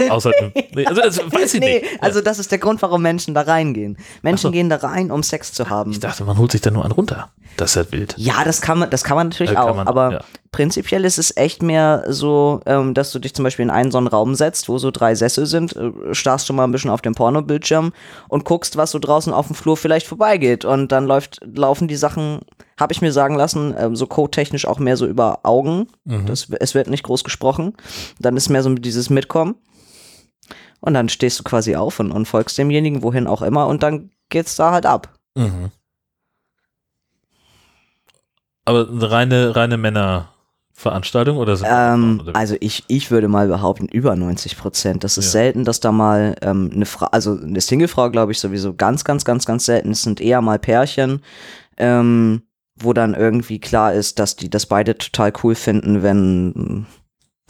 Außer, 0.09 0.31
nee, 0.75 0.87
also 0.87 1.03
das 1.03 1.19
weiß 1.19 1.55
ich 1.55 1.61
nee, 1.61 1.81
nicht. 1.81 2.03
also 2.03 2.23
das 2.23 2.39
ist 2.39 2.51
der 2.51 2.59
Grund, 2.59 2.81
warum 2.81 3.03
Menschen 3.03 3.35
da 3.35 3.43
reingehen. 3.43 3.99
Menschen 4.23 4.45
so. 4.49 4.51
gehen 4.51 4.71
da 4.71 4.77
rein, 4.77 5.11
um 5.11 5.23
Sex 5.23 5.53
zu 5.53 5.69
haben. 5.69 5.91
ich 5.93 6.01
dachte, 6.01 6.25
man 6.25 6.39
holt 6.39 6.51
sich 6.53 6.63
da 6.63 6.71
nur 6.71 6.83
einen 6.85 6.93
runter. 6.93 7.31
Das 7.59 7.73
ist 7.73 7.77
halt 7.77 7.93
wild. 7.93 8.15
Ja, 8.17 8.43
das 8.45 8.63
kann 8.63 8.79
man, 8.79 8.89
das 8.89 9.05
kann 9.05 9.17
man 9.17 9.29
natürlich 9.29 9.53
kann 9.53 9.69
auch, 9.69 9.77
man, 9.77 9.87
aber 9.87 10.13
ja. 10.13 10.21
Prinzipiell 10.53 11.05
ist 11.05 11.19
es 11.19 11.37
echt 11.37 11.63
mehr 11.63 12.05
so, 12.09 12.61
ähm, 12.67 12.95
dass 12.95 13.11
du 13.11 13.19
dich 13.19 13.35
zum 13.35 13.43
Beispiel 13.43 13.65
in 13.65 13.71
einen 13.71 13.91
so 13.91 13.99
einen 13.99 14.07
Raum 14.07 14.35
setzt, 14.35 14.69
wo 14.69 14.79
so 14.79 14.91
drei 14.91 15.15
Sessel 15.15 15.47
sind, 15.47 15.75
äh, 15.75 16.15
starrst 16.15 16.49
du 16.49 16.53
mal 16.53 16.65
ein 16.65 16.73
bisschen 16.73 16.91
auf 16.91 17.01
dem 17.01 17.15
Pornobildschirm 17.15 17.93
und 18.29 18.45
guckst, 18.45 18.77
was 18.77 18.91
so 18.91 18.99
draußen 18.99 19.33
auf 19.33 19.47
dem 19.47 19.57
Flur 19.57 19.77
vielleicht 19.77 20.07
vorbeigeht 20.07 20.65
und 20.65 20.93
dann 20.93 21.07
läuft, 21.07 21.41
laufen 21.43 21.89
die 21.89 21.97
Sachen, 21.97 22.41
habe 22.79 22.93
ich 22.93 23.01
mir 23.01 23.13
sagen 23.13 23.35
lassen, 23.35 23.75
ähm, 23.77 23.97
so 23.97 24.07
codetechnisch 24.07 24.67
auch 24.67 24.79
mehr 24.79 24.99
so 24.99 25.07
über 25.07 25.41
Augen. 25.43 25.89
Mhm. 26.05 26.27
Das, 26.27 26.49
es 26.61 26.75
wird 26.75 26.89
nicht 26.89 27.03
groß 27.03 27.25
gesprochen. 27.25 27.75
Dann 28.21 28.37
ist 28.37 28.51
mehr 28.51 28.63
so 28.63 28.75
dieses 28.75 29.09
Mitkommen. 29.09 29.57
Und 30.81 30.95
dann 30.95 31.09
stehst 31.09 31.39
du 31.39 31.45
quasi 31.45 31.77
auf 31.77 31.99
und, 31.99 32.13
und 32.13 32.27
folgst 32.27 32.59
demjenigen, 32.59 33.03
wohin 33.03 33.27
auch 33.27 33.41
immer, 33.41 33.69
und 33.69 33.83
dann 33.83 34.11
geht's 34.29 34.57
da 34.57 34.73
halt 34.73 34.85
ab. 34.85 35.09
Mhm. 35.37 35.71
Aber 38.65 38.89
eine 38.89 39.11
reine, 39.11 39.57
reine 39.57 39.79
Männerveranstaltung 40.85 41.37
oder 41.37 41.57
sind 41.57 41.69
Ähm, 41.71 42.23
also 42.35 42.57
ich, 42.61 42.85
ich 42.89 43.11
würde 43.11 43.29
mal 43.29 43.49
behaupten, 43.49 43.87
über 43.87 44.17
90 44.17 44.57
Prozent. 44.59 45.05
Das 45.05 45.19
ist 45.19 45.27
Ja. 45.27 45.31
selten, 45.33 45.65
dass 45.65 45.81
da 45.81 45.93
mal 45.93 46.35
ähm, 46.43 46.71
eine 46.75 46.87
Frau, 46.87 47.07
also 47.07 47.39
eine 47.41 47.61
Singlefrau, 47.61 48.11
glaube 48.11 48.33
ich, 48.33 48.41
sowieso 48.41 48.75
ganz, 48.75 49.05
ganz, 49.05 49.25
ganz, 49.25 49.47
ganz 49.47 49.65
selten. 49.65 49.91
Es 49.93 50.03
sind 50.03 50.21
eher 50.21 50.41
mal 50.41 50.59
Pärchen, 50.59 51.23
ähm, 51.77 52.43
wo 52.81 52.93
dann 52.93 53.15
irgendwie 53.15 53.61
klar 53.61 53.93
ist, 53.93 54.19
dass 54.19 54.37
die 54.37 54.51
das 54.51 54.67
beide 54.67 54.97
total 54.99 55.33
cool 55.43 55.55
finden, 55.55 56.03
wenn 56.03 56.87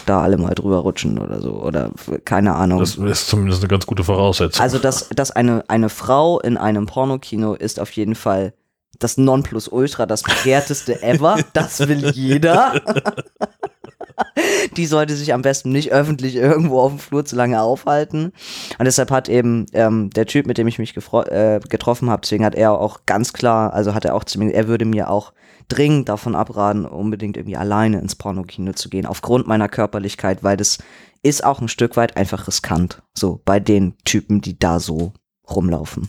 da 0.07 0.21
alle 0.23 0.37
mal 0.37 0.55
drüber 0.55 0.79
rutschen 0.79 1.19
oder 1.19 1.41
so. 1.41 1.53
Oder 1.63 1.91
keine 2.25 2.55
Ahnung. 2.55 2.81
das 2.81 2.97
ist 2.97 3.29
zumindest 3.29 3.63
eine 3.63 3.69
ganz 3.69 3.87
gute 3.87 4.05
Voraussetzung. 4.05 4.63
Also, 4.63 4.79
dass, 4.79 5.09
dass 5.11 5.31
eine, 5.31 5.65
eine 5.69 5.89
Frau 5.89 6.41
in 6.41 6.57
einem 6.57 6.87
Pornokino 6.87 7.55
ist 7.55 7.79
auf 7.79 7.91
jeden 7.93 8.15
Fall 8.15 8.53
das 8.99 9.17
Nonplusultra, 9.17 10.07
das 10.07 10.23
begehrteste 10.23 11.03
ever. 11.03 11.39
Das 11.53 11.81
will 11.81 12.11
jeder. 12.11 12.81
Die 14.77 14.87
sollte 14.87 15.15
sich 15.15 15.35
am 15.35 15.43
besten 15.43 15.73
nicht 15.73 15.93
öffentlich 15.93 16.37
irgendwo 16.37 16.81
auf 16.81 16.93
dem 16.93 16.99
Flur 16.99 17.25
zu 17.25 17.37
lange 17.37 17.61
aufhalten. 17.61 18.33
Und 18.79 18.85
deshalb 18.85 19.11
hat 19.11 19.29
eben 19.29 19.67
ähm, 19.73 20.11
der 20.11 20.27
Typ, 20.27 20.47
mit 20.47 20.59
dem 20.59 20.69
ich 20.69 20.79
mich 20.79 20.95
äh, 20.97 21.61
getroffen 21.69 22.11
habe, 22.11 22.23
deswegen 22.23 22.45
hat 22.45 22.55
er 22.55 22.73
auch 22.73 23.01
ganz 23.07 23.33
klar, 23.33 23.73
also 23.73 23.95
hat 23.95 24.05
er 24.05 24.15
auch 24.15 24.25
zu 24.25 24.39
mir, 24.39 24.53
er 24.53 24.69
würde 24.69 24.85
mir 24.85 25.11
auch 25.11 25.33
dringend 25.69 26.09
davon 26.09 26.35
abraten, 26.35 26.85
unbedingt 26.85 27.37
irgendwie 27.37 27.57
alleine 27.57 27.99
ins 28.01 28.15
Pornokino 28.15 28.73
zu 28.73 28.89
gehen, 28.89 29.07
aufgrund 29.07 29.47
meiner 29.47 29.69
Körperlichkeit, 29.69 30.43
weil 30.43 30.57
das 30.57 30.79
ist 31.23 31.45
auch 31.45 31.61
ein 31.61 31.69
Stück 31.69 31.97
weit 31.97 32.17
einfach 32.17 32.47
riskant. 32.47 33.03
So, 33.15 33.41
bei 33.45 33.61
den 33.61 33.97
Typen, 34.05 34.41
die 34.41 34.59
da 34.59 34.81
so 34.81 35.13
rumlaufen. 35.49 36.09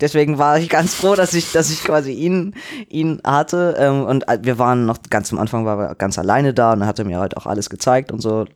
Deswegen 0.00 0.38
war 0.38 0.58
ich 0.58 0.68
ganz 0.68 0.94
froh, 0.94 1.14
dass 1.14 1.34
ich, 1.34 1.52
dass 1.52 1.70
ich 1.70 1.84
quasi 1.84 2.12
ihn, 2.12 2.54
ihn 2.88 3.20
hatte. 3.24 3.76
Ähm, 3.78 4.04
und 4.04 4.28
äh, 4.28 4.38
wir 4.42 4.58
waren 4.58 4.86
noch 4.86 4.98
ganz 5.08 5.32
am 5.32 5.38
Anfang 5.38 5.64
war 5.64 5.80
er 5.80 5.94
ganz 5.94 6.18
alleine 6.18 6.52
da 6.52 6.72
und 6.72 6.80
er 6.80 6.86
hatte 6.88 7.04
mir 7.04 7.20
halt 7.20 7.36
auch 7.36 7.46
alles 7.46 7.70
gezeigt 7.70 8.10
und 8.10 8.20
so. 8.20 8.46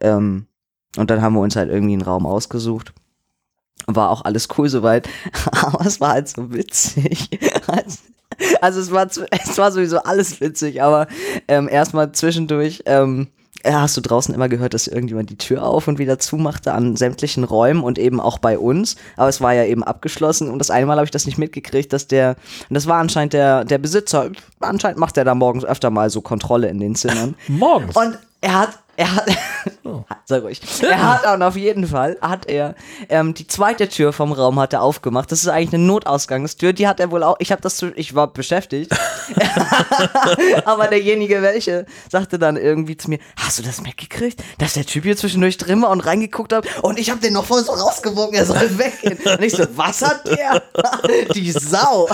Ähm, 0.00 0.46
und 0.96 1.10
dann 1.10 1.22
haben 1.22 1.34
wir 1.34 1.40
uns 1.40 1.54
halt 1.54 1.70
irgendwie 1.70 1.92
einen 1.92 2.02
Raum 2.02 2.26
ausgesucht. 2.26 2.92
War 3.86 4.10
auch 4.10 4.24
alles 4.24 4.48
cool 4.58 4.68
soweit. 4.68 5.08
Aber 5.52 5.86
es 5.86 6.00
war 6.00 6.10
halt 6.10 6.28
so 6.28 6.52
witzig. 6.52 7.30
Also 8.60 8.80
es 8.80 8.90
war, 8.90 9.06
es 9.30 9.58
war 9.58 9.72
sowieso 9.72 9.98
alles 9.98 10.40
witzig, 10.40 10.82
aber 10.82 11.06
ähm, 11.48 11.68
erstmal 11.68 12.12
zwischendurch 12.12 12.82
ähm, 12.86 13.28
hast 13.64 13.96
du 13.96 14.00
draußen 14.00 14.34
immer 14.34 14.48
gehört, 14.48 14.74
dass 14.74 14.86
irgendjemand 14.86 15.30
die 15.30 15.36
Tür 15.36 15.64
auf 15.64 15.88
und 15.88 15.98
wieder 15.98 16.18
zumachte 16.18 16.72
an 16.72 16.96
sämtlichen 16.96 17.44
Räumen 17.44 17.82
und 17.82 17.98
eben 17.98 18.20
auch 18.20 18.38
bei 18.38 18.58
uns. 18.58 18.96
Aber 19.16 19.28
es 19.28 19.40
war 19.40 19.54
ja 19.54 19.64
eben 19.64 19.82
abgeschlossen 19.82 20.50
und 20.50 20.58
das 20.58 20.70
eine 20.70 20.86
Mal 20.86 20.96
habe 20.96 21.04
ich 21.04 21.10
das 21.10 21.26
nicht 21.26 21.38
mitgekriegt, 21.38 21.92
dass 21.92 22.06
der, 22.06 22.36
und 22.68 22.74
das 22.74 22.86
war 22.86 22.98
anscheinend 22.98 23.32
der, 23.32 23.64
der 23.64 23.78
Besitzer, 23.78 24.30
anscheinend 24.60 24.98
macht 24.98 25.16
er 25.16 25.24
da 25.24 25.34
morgens 25.34 25.64
öfter 25.64 25.90
mal 25.90 26.10
so 26.10 26.20
Kontrolle 26.20 26.68
in 26.68 26.80
den 26.80 26.94
Zimmern. 26.94 27.34
Morgens. 27.48 27.96
Und 27.96 28.18
er 28.40 28.60
hat, 28.60 28.78
er 29.00 29.14
hat, 29.14 29.26
Oh. 29.84 30.04
sei 30.26 30.38
ruhig. 30.38 30.60
Er 30.82 31.02
hat 31.02 31.34
und 31.34 31.42
auf 31.42 31.56
jeden 31.56 31.86
Fall 31.86 32.18
hat 32.20 32.46
er 32.46 32.74
ähm, 33.08 33.32
die 33.32 33.46
zweite 33.46 33.88
Tür 33.88 34.12
vom 34.12 34.30
Raum 34.32 34.60
hat 34.60 34.74
er 34.74 34.82
aufgemacht. 34.82 35.32
Das 35.32 35.40
ist 35.40 35.48
eigentlich 35.48 35.72
eine 35.74 35.84
Notausgangstür. 35.84 36.74
Die 36.74 36.86
hat 36.86 37.00
er 37.00 37.10
wohl 37.10 37.22
auch. 37.22 37.36
Ich 37.38 37.50
habe 37.50 37.62
das, 37.62 37.76
zu, 37.76 37.92
ich 37.96 38.14
war 38.14 38.26
beschäftigt. 38.26 38.92
Aber 40.66 40.86
derjenige 40.88 41.40
welche 41.40 41.86
sagte 42.10 42.38
dann 42.38 42.56
irgendwie 42.56 42.96
zu 42.98 43.08
mir: 43.08 43.18
Hast 43.36 43.58
du 43.58 43.62
das 43.62 43.80
mitgekriegt, 43.80 44.42
dass 44.58 44.74
der 44.74 44.84
Typ 44.84 45.04
hier 45.04 45.16
zwischendurch 45.16 45.56
drin 45.56 45.80
war 45.80 45.90
und 45.90 46.00
reingeguckt 46.00 46.52
hat? 46.52 46.66
Und 46.82 46.98
ich 46.98 47.10
habe 47.10 47.20
den 47.20 47.32
noch 47.32 47.46
voll 47.46 47.64
so 47.64 47.72
rausgewogen, 47.72 48.34
er 48.34 48.44
soll 48.44 48.78
weggehen. 48.78 49.18
Und 49.24 49.42
ich 49.42 49.54
so: 49.54 49.64
Was 49.76 50.02
hat 50.02 50.26
der? 50.26 50.62
die 51.34 51.52
Sau. 51.52 52.06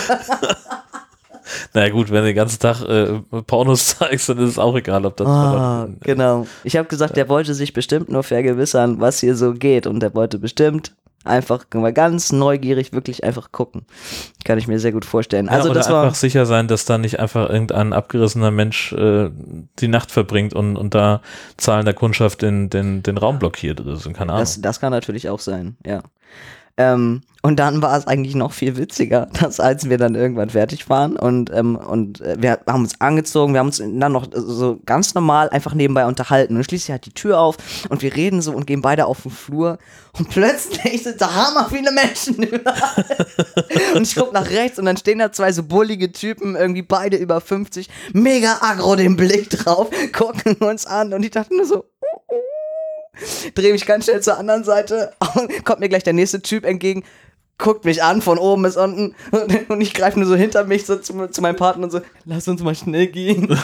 Na 1.74 1.88
gut, 1.88 2.10
wenn 2.10 2.22
du 2.22 2.26
den 2.26 2.36
ganzen 2.36 2.58
Tag 2.58 2.82
äh, 2.82 3.20
Pornos 3.46 3.86
zeigst, 3.98 4.28
dann 4.28 4.38
ist 4.38 4.50
es 4.50 4.58
auch 4.58 4.76
egal, 4.76 5.04
ob 5.06 5.16
das. 5.16 5.26
Ah, 5.26 5.88
genau. 6.00 6.46
Ich 6.64 6.76
habe 6.76 6.88
gesagt, 6.88 7.16
der 7.16 7.28
wollte 7.28 7.54
sich 7.54 7.72
bestimmt 7.72 8.08
nur 8.08 8.22
vergewissern, 8.22 9.00
was 9.00 9.20
hier 9.20 9.36
so 9.36 9.54
geht. 9.54 9.86
Und 9.86 10.00
der 10.00 10.14
wollte 10.14 10.38
bestimmt 10.38 10.92
einfach 11.26 11.64
mal 11.74 11.92
ganz 11.92 12.32
neugierig 12.32 12.92
wirklich 12.92 13.24
einfach 13.24 13.50
gucken. 13.52 13.84
Kann 14.44 14.58
ich 14.58 14.68
mir 14.68 14.78
sehr 14.78 14.92
gut 14.92 15.04
vorstellen. 15.04 15.46
Ja, 15.46 15.52
Also 15.52 15.74
das 15.74 15.90
war. 15.90 16.04
einfach 16.04 16.14
sicher 16.14 16.46
sein, 16.46 16.68
dass 16.68 16.84
da 16.84 16.98
nicht 16.98 17.18
einfach 17.20 17.50
irgendein 17.50 17.92
abgerissener 17.92 18.50
Mensch 18.50 18.92
äh, 18.92 19.30
die 19.80 19.88
Nacht 19.88 20.10
verbringt 20.12 20.54
und, 20.54 20.76
und 20.76 20.94
da 20.94 21.20
zahlender 21.56 21.94
Kundschaft 21.94 22.42
den, 22.42 22.70
den, 22.70 23.02
den 23.02 23.18
Raum 23.18 23.38
blockiert 23.38 23.80
oder 23.80 23.96
so, 23.96 24.10
keine 24.12 24.32
Ahnung. 24.32 24.42
Das, 24.42 24.60
das 24.60 24.80
kann 24.80 24.92
natürlich 24.92 25.28
auch 25.28 25.40
sein, 25.40 25.76
ja. 25.84 26.02
Ähm, 26.76 27.22
und 27.46 27.60
dann 27.60 27.80
war 27.80 27.96
es 27.96 28.08
eigentlich 28.08 28.34
noch 28.34 28.52
viel 28.52 28.76
witziger, 28.76 29.26
dass 29.40 29.60
als 29.60 29.88
wir 29.88 29.98
dann 29.98 30.16
irgendwann 30.16 30.50
fertig 30.50 30.90
waren 30.90 31.16
und, 31.16 31.48
ähm, 31.54 31.76
und 31.76 32.20
äh, 32.20 32.36
wir 32.40 32.58
haben 32.66 32.82
uns 32.82 33.00
angezogen, 33.00 33.52
wir 33.52 33.60
haben 33.60 33.68
uns 33.68 33.78
dann 33.78 34.12
noch 34.12 34.26
so 34.34 34.80
ganz 34.84 35.14
normal 35.14 35.48
einfach 35.50 35.72
nebenbei 35.72 36.06
unterhalten 36.06 36.56
und 36.56 36.64
schließlich 36.64 36.92
hat 36.92 37.06
die 37.06 37.14
Tür 37.14 37.38
auf 37.38 37.56
und 37.88 38.02
wir 38.02 38.16
reden 38.16 38.42
so 38.42 38.52
und 38.52 38.66
gehen 38.66 38.82
beide 38.82 39.06
auf 39.06 39.22
den 39.22 39.30
Flur 39.30 39.78
und 40.18 40.28
plötzlich 40.30 41.04
sind 41.04 41.20
da 41.20 41.32
hammer 41.32 41.68
viele 41.70 41.92
Menschen 41.92 42.42
überall. 42.42 43.04
und 43.94 44.02
ich 44.02 44.16
guck 44.16 44.32
nach 44.32 44.50
rechts 44.50 44.80
und 44.80 44.84
dann 44.84 44.96
stehen 44.96 45.20
da 45.20 45.30
zwei 45.30 45.52
so 45.52 45.62
bullige 45.62 46.10
Typen, 46.10 46.56
irgendwie 46.56 46.82
beide 46.82 47.16
über 47.16 47.40
50, 47.40 47.88
mega 48.12 48.58
aggro 48.60 48.96
den 48.96 49.16
Blick 49.16 49.50
drauf, 49.50 49.88
gucken 50.12 50.54
uns 50.56 50.84
an 50.84 51.14
und 51.14 51.22
ich 51.22 51.30
dachte 51.30 51.56
nur 51.56 51.64
so, 51.64 51.84
drehe 53.54 53.72
mich 53.72 53.86
ganz 53.86 54.04
schnell 54.04 54.22
zur 54.22 54.38
anderen 54.38 54.64
Seite 54.64 55.12
kommt 55.64 55.80
mir 55.80 55.88
gleich 55.88 56.04
der 56.04 56.12
nächste 56.12 56.42
Typ 56.42 56.64
entgegen, 56.64 57.04
guckt 57.58 57.84
mich 57.84 58.02
an 58.02 58.22
von 58.22 58.38
oben 58.38 58.62
bis 58.62 58.76
unten 58.76 59.14
und, 59.30 59.70
und 59.70 59.80
ich 59.80 59.94
greife 59.94 60.18
nur 60.18 60.28
so 60.28 60.34
hinter 60.34 60.64
mich 60.64 60.86
so 60.86 60.96
zu, 60.96 61.28
zu 61.28 61.42
meinem 61.42 61.56
Partner 61.56 61.84
und 61.84 61.90
so, 61.90 62.00
lass 62.24 62.48
uns 62.48 62.62
mal 62.62 62.74
schnell 62.74 63.06
gehen. 63.06 63.48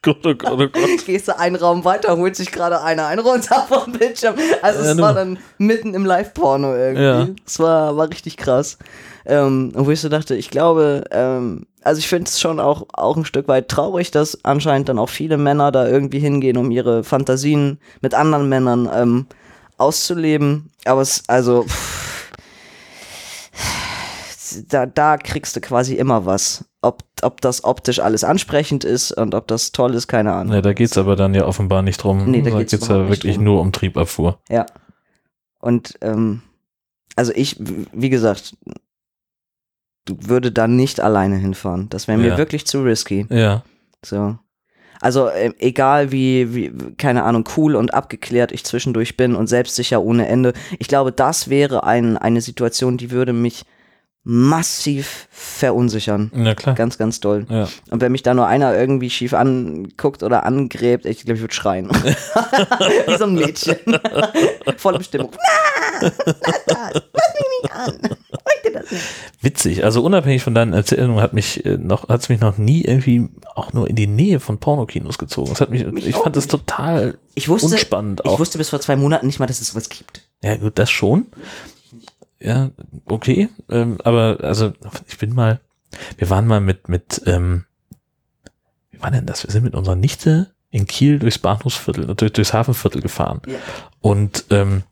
Gott, 0.00 0.24
oh 0.24 0.34
Gott, 0.34 0.52
oh 0.52 0.68
Gott. 0.68 1.06
Gehst 1.06 1.26
du 1.26 1.36
einen 1.36 1.56
Raum 1.56 1.84
weiter, 1.84 2.16
holt 2.16 2.36
sich 2.36 2.52
gerade 2.52 2.80
einer 2.82 3.08
einen 3.08 3.20
runter 3.20 3.66
vom 3.68 3.92
Bildschirm. 3.92 4.36
Also 4.62 4.84
Ja, 4.84 4.92
es 4.92 4.98
war 4.98 5.12
dann 5.12 5.38
mitten 5.58 5.92
im 5.92 6.06
Live-Porno 6.06 6.74
irgendwie. 6.74 7.02
Ja. 7.02 7.28
Es 7.44 7.58
war, 7.58 7.96
war 7.96 8.08
richtig 8.08 8.36
krass. 8.36 8.78
Ähm, 9.26 9.72
wo 9.74 9.90
ich 9.90 10.00
so 10.00 10.08
dachte, 10.08 10.36
ich 10.36 10.50
glaube, 10.50 11.04
ähm, 11.10 11.66
also 11.88 12.00
ich 12.00 12.08
finde 12.08 12.28
es 12.28 12.38
schon 12.38 12.60
auch, 12.60 12.86
auch 12.92 13.16
ein 13.16 13.24
Stück 13.24 13.48
weit 13.48 13.68
traurig, 13.70 14.10
dass 14.10 14.44
anscheinend 14.44 14.90
dann 14.90 14.98
auch 14.98 15.08
viele 15.08 15.38
Männer 15.38 15.72
da 15.72 15.88
irgendwie 15.88 16.18
hingehen, 16.18 16.58
um 16.58 16.70
ihre 16.70 17.02
Fantasien 17.02 17.80
mit 18.02 18.12
anderen 18.12 18.46
Männern 18.50 18.90
ähm, 18.92 19.26
auszuleben. 19.78 20.70
Aber 20.84 21.00
es, 21.00 21.22
also, 21.28 21.62
pff, 21.62 22.30
da, 24.68 24.84
da 24.84 25.16
kriegst 25.16 25.56
du 25.56 25.62
quasi 25.62 25.94
immer 25.94 26.26
was. 26.26 26.66
Ob, 26.82 27.04
ob 27.22 27.40
das 27.40 27.64
optisch 27.64 28.00
alles 28.00 28.22
ansprechend 28.22 28.84
ist 28.84 29.12
und 29.12 29.34
ob 29.34 29.48
das 29.48 29.72
toll 29.72 29.94
ist, 29.94 30.08
keine 30.08 30.34
Ahnung. 30.34 30.52
Ja, 30.52 30.60
da 30.60 30.74
geht's 30.74 30.98
aber 30.98 31.16
dann 31.16 31.32
ja 31.32 31.46
offenbar 31.46 31.80
nicht 31.80 31.96
drum. 31.96 32.30
Nee, 32.30 32.42
da 32.42 32.50
da 32.50 32.58
geht's 32.58 32.72
geht's, 32.72 32.88
ja 32.88 33.08
wirklich 33.08 33.36
drum. 33.36 33.44
nur 33.44 33.60
um 33.62 33.72
Triebabfuhr. 33.72 34.38
Ja. 34.50 34.66
Und 35.58 35.94
ähm, 36.02 36.42
also 37.16 37.32
ich, 37.34 37.56
wie 37.58 38.10
gesagt, 38.10 38.54
würde 40.20 40.52
da 40.52 40.66
nicht 40.68 41.00
alleine 41.00 41.36
hinfahren. 41.36 41.88
Das 41.90 42.08
wäre 42.08 42.18
mir 42.18 42.28
Ja. 42.28 42.38
wirklich 42.38 42.66
zu 42.66 42.82
risky. 42.82 43.26
Ja. 43.30 43.62
So. 44.04 44.36
Also 45.00 45.28
ähm, 45.30 45.54
egal 45.58 46.10
wie, 46.10 46.54
wie, 46.54 46.72
keine 46.96 47.22
Ahnung, 47.22 47.44
cool 47.56 47.76
und 47.76 47.94
abgeklärt 47.94 48.50
ich 48.52 48.64
zwischendurch 48.64 49.16
bin 49.16 49.36
und 49.36 49.46
selbstsicher 49.46 50.02
ohne 50.02 50.26
Ende. 50.26 50.52
Ich 50.78 50.88
glaube, 50.88 51.12
das 51.12 51.48
wäre 51.48 51.84
ein, 51.84 52.16
eine 52.16 52.40
Situation, 52.40 52.96
die 52.96 53.10
würde 53.12 53.32
mich 53.32 53.64
massiv 54.30 55.26
verunsichern. 55.30 56.30
Na 56.34 56.54
klar. 56.54 56.74
Ganz, 56.74 56.98
ganz 56.98 57.18
doll. 57.18 57.46
Ja. 57.48 57.66
Und 57.90 58.02
wenn 58.02 58.12
mich 58.12 58.22
da 58.22 58.34
nur 58.34 58.46
einer 58.46 58.76
irgendwie 58.76 59.08
schief 59.08 59.32
anguckt 59.32 60.22
oder 60.22 60.44
angräbt, 60.44 61.06
ich 61.06 61.24
glaube, 61.24 61.36
ich 61.36 61.40
würde 61.40 61.54
schreien. 61.54 61.88
Wie 63.06 63.16
so 63.16 63.24
ein 63.24 63.34
Mädchen. 63.34 63.76
Volle 64.76 64.98
Bestimmung. 64.98 65.30
Na, 66.02 66.10
na, 66.26 66.54
na, 66.68 66.90
lass 66.92 67.34
mich 67.34 67.62
nicht 67.62 67.72
an. 67.74 67.98
Möchte 68.02 68.72
das 68.78 68.90
nicht. 68.90 69.04
Witzig. 69.40 69.84
Also 69.84 70.04
unabhängig 70.04 70.42
von 70.42 70.54
deinen 70.54 70.74
Erzählungen 70.74 71.22
hat 71.22 71.32
mich 71.32 71.64
äh, 71.64 71.78
noch, 71.78 72.10
hat's 72.10 72.28
mich 72.28 72.40
noch 72.40 72.58
nie 72.58 72.82
irgendwie 72.82 73.30
auch 73.54 73.72
nur 73.72 73.88
in 73.88 73.96
die 73.96 74.06
Nähe 74.06 74.40
von 74.40 74.58
Pornokinos 74.58 75.16
gezogen. 75.16 75.48
Das 75.48 75.62
hat 75.62 75.70
mich, 75.70 75.86
ich 76.06 76.14
auch 76.14 76.24
fand 76.24 76.36
das 76.36 76.48
total 76.48 77.16
Ich 77.34 77.48
wusste, 77.48 77.68
unspannend 77.68 78.20
ich 78.24 78.30
auch. 78.30 78.38
wusste 78.38 78.58
bis 78.58 78.68
vor 78.68 78.80
zwei 78.82 78.96
Monaten 78.96 79.26
nicht 79.26 79.38
mal, 79.38 79.46
dass 79.46 79.62
es 79.62 79.68
sowas 79.68 79.88
gibt. 79.88 80.20
Ja, 80.42 80.56
gut, 80.56 80.78
das 80.78 80.90
schon. 80.90 81.28
Ja, 82.40 82.70
okay. 83.06 83.48
Ähm, 83.68 83.98
aber 84.04 84.38
also, 84.42 84.72
ich 85.06 85.18
bin 85.18 85.34
mal, 85.34 85.60
wir 86.16 86.30
waren 86.30 86.46
mal 86.46 86.60
mit, 86.60 86.88
mit, 86.88 87.22
ähm, 87.26 87.64
wie 88.90 89.02
war 89.02 89.10
denn 89.10 89.26
das? 89.26 89.44
Wir 89.44 89.50
sind 89.50 89.64
mit 89.64 89.74
unserer 89.74 89.96
Nichte 89.96 90.52
in 90.70 90.86
Kiel 90.86 91.18
durchs 91.18 91.38
Bahnhofsviertel, 91.38 92.14
durch, 92.14 92.32
durchs 92.32 92.52
Hafenviertel 92.52 93.00
gefahren. 93.00 93.40
Ja. 93.46 93.58
Und 94.00 94.44
ähm, 94.50 94.82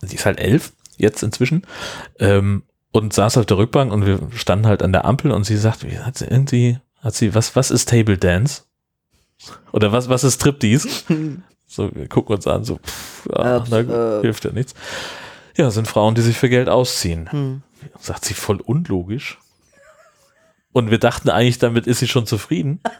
sie 0.00 0.16
ist 0.16 0.24
halt 0.26 0.38
elf, 0.38 0.72
jetzt 0.96 1.22
inzwischen, 1.22 1.66
ähm, 2.18 2.62
und 2.92 3.12
saß 3.12 3.38
auf 3.38 3.46
der 3.46 3.58
Rückbank 3.58 3.92
und 3.92 4.06
wir 4.06 4.20
standen 4.34 4.66
halt 4.66 4.82
an 4.82 4.92
der 4.92 5.04
Ampel 5.04 5.32
und 5.32 5.44
sie 5.44 5.56
sagt, 5.56 5.84
wie 5.84 5.98
hat 5.98 6.16
sie 6.16 6.26
irgendwie, 6.26 6.78
hat 7.00 7.14
sie, 7.14 7.34
was, 7.34 7.56
was 7.56 7.72
ist 7.72 7.88
Table 7.88 8.16
Dance? 8.16 8.62
Oder 9.72 9.90
was, 9.90 10.08
was 10.08 10.24
ist 10.24 10.36
Striptease? 10.36 10.88
So, 11.66 11.92
wir 11.92 12.06
gucken 12.08 12.36
uns 12.36 12.46
an, 12.46 12.62
so, 12.62 12.76
pff, 12.76 13.26
ja, 13.32 13.56
Äh, 13.56 13.62
na 13.68 13.82
gut, 13.82 13.94
äh. 13.94 14.20
hilft 14.20 14.44
ja 14.44 14.52
nichts. 14.52 14.74
Ja, 15.56 15.70
sind 15.70 15.88
Frauen, 15.88 16.14
die 16.14 16.22
sich 16.22 16.36
für 16.36 16.48
Geld 16.48 16.68
ausziehen. 16.68 17.30
Hm. 17.30 17.62
Sagt 18.00 18.24
sie 18.24 18.34
voll 18.34 18.60
unlogisch. 18.60 19.38
Und 20.72 20.90
wir 20.90 20.98
dachten 20.98 21.30
eigentlich, 21.30 21.58
damit 21.58 21.86
ist 21.86 22.00
sie 22.00 22.08
schon 22.08 22.26
zufrieden. 22.26 22.80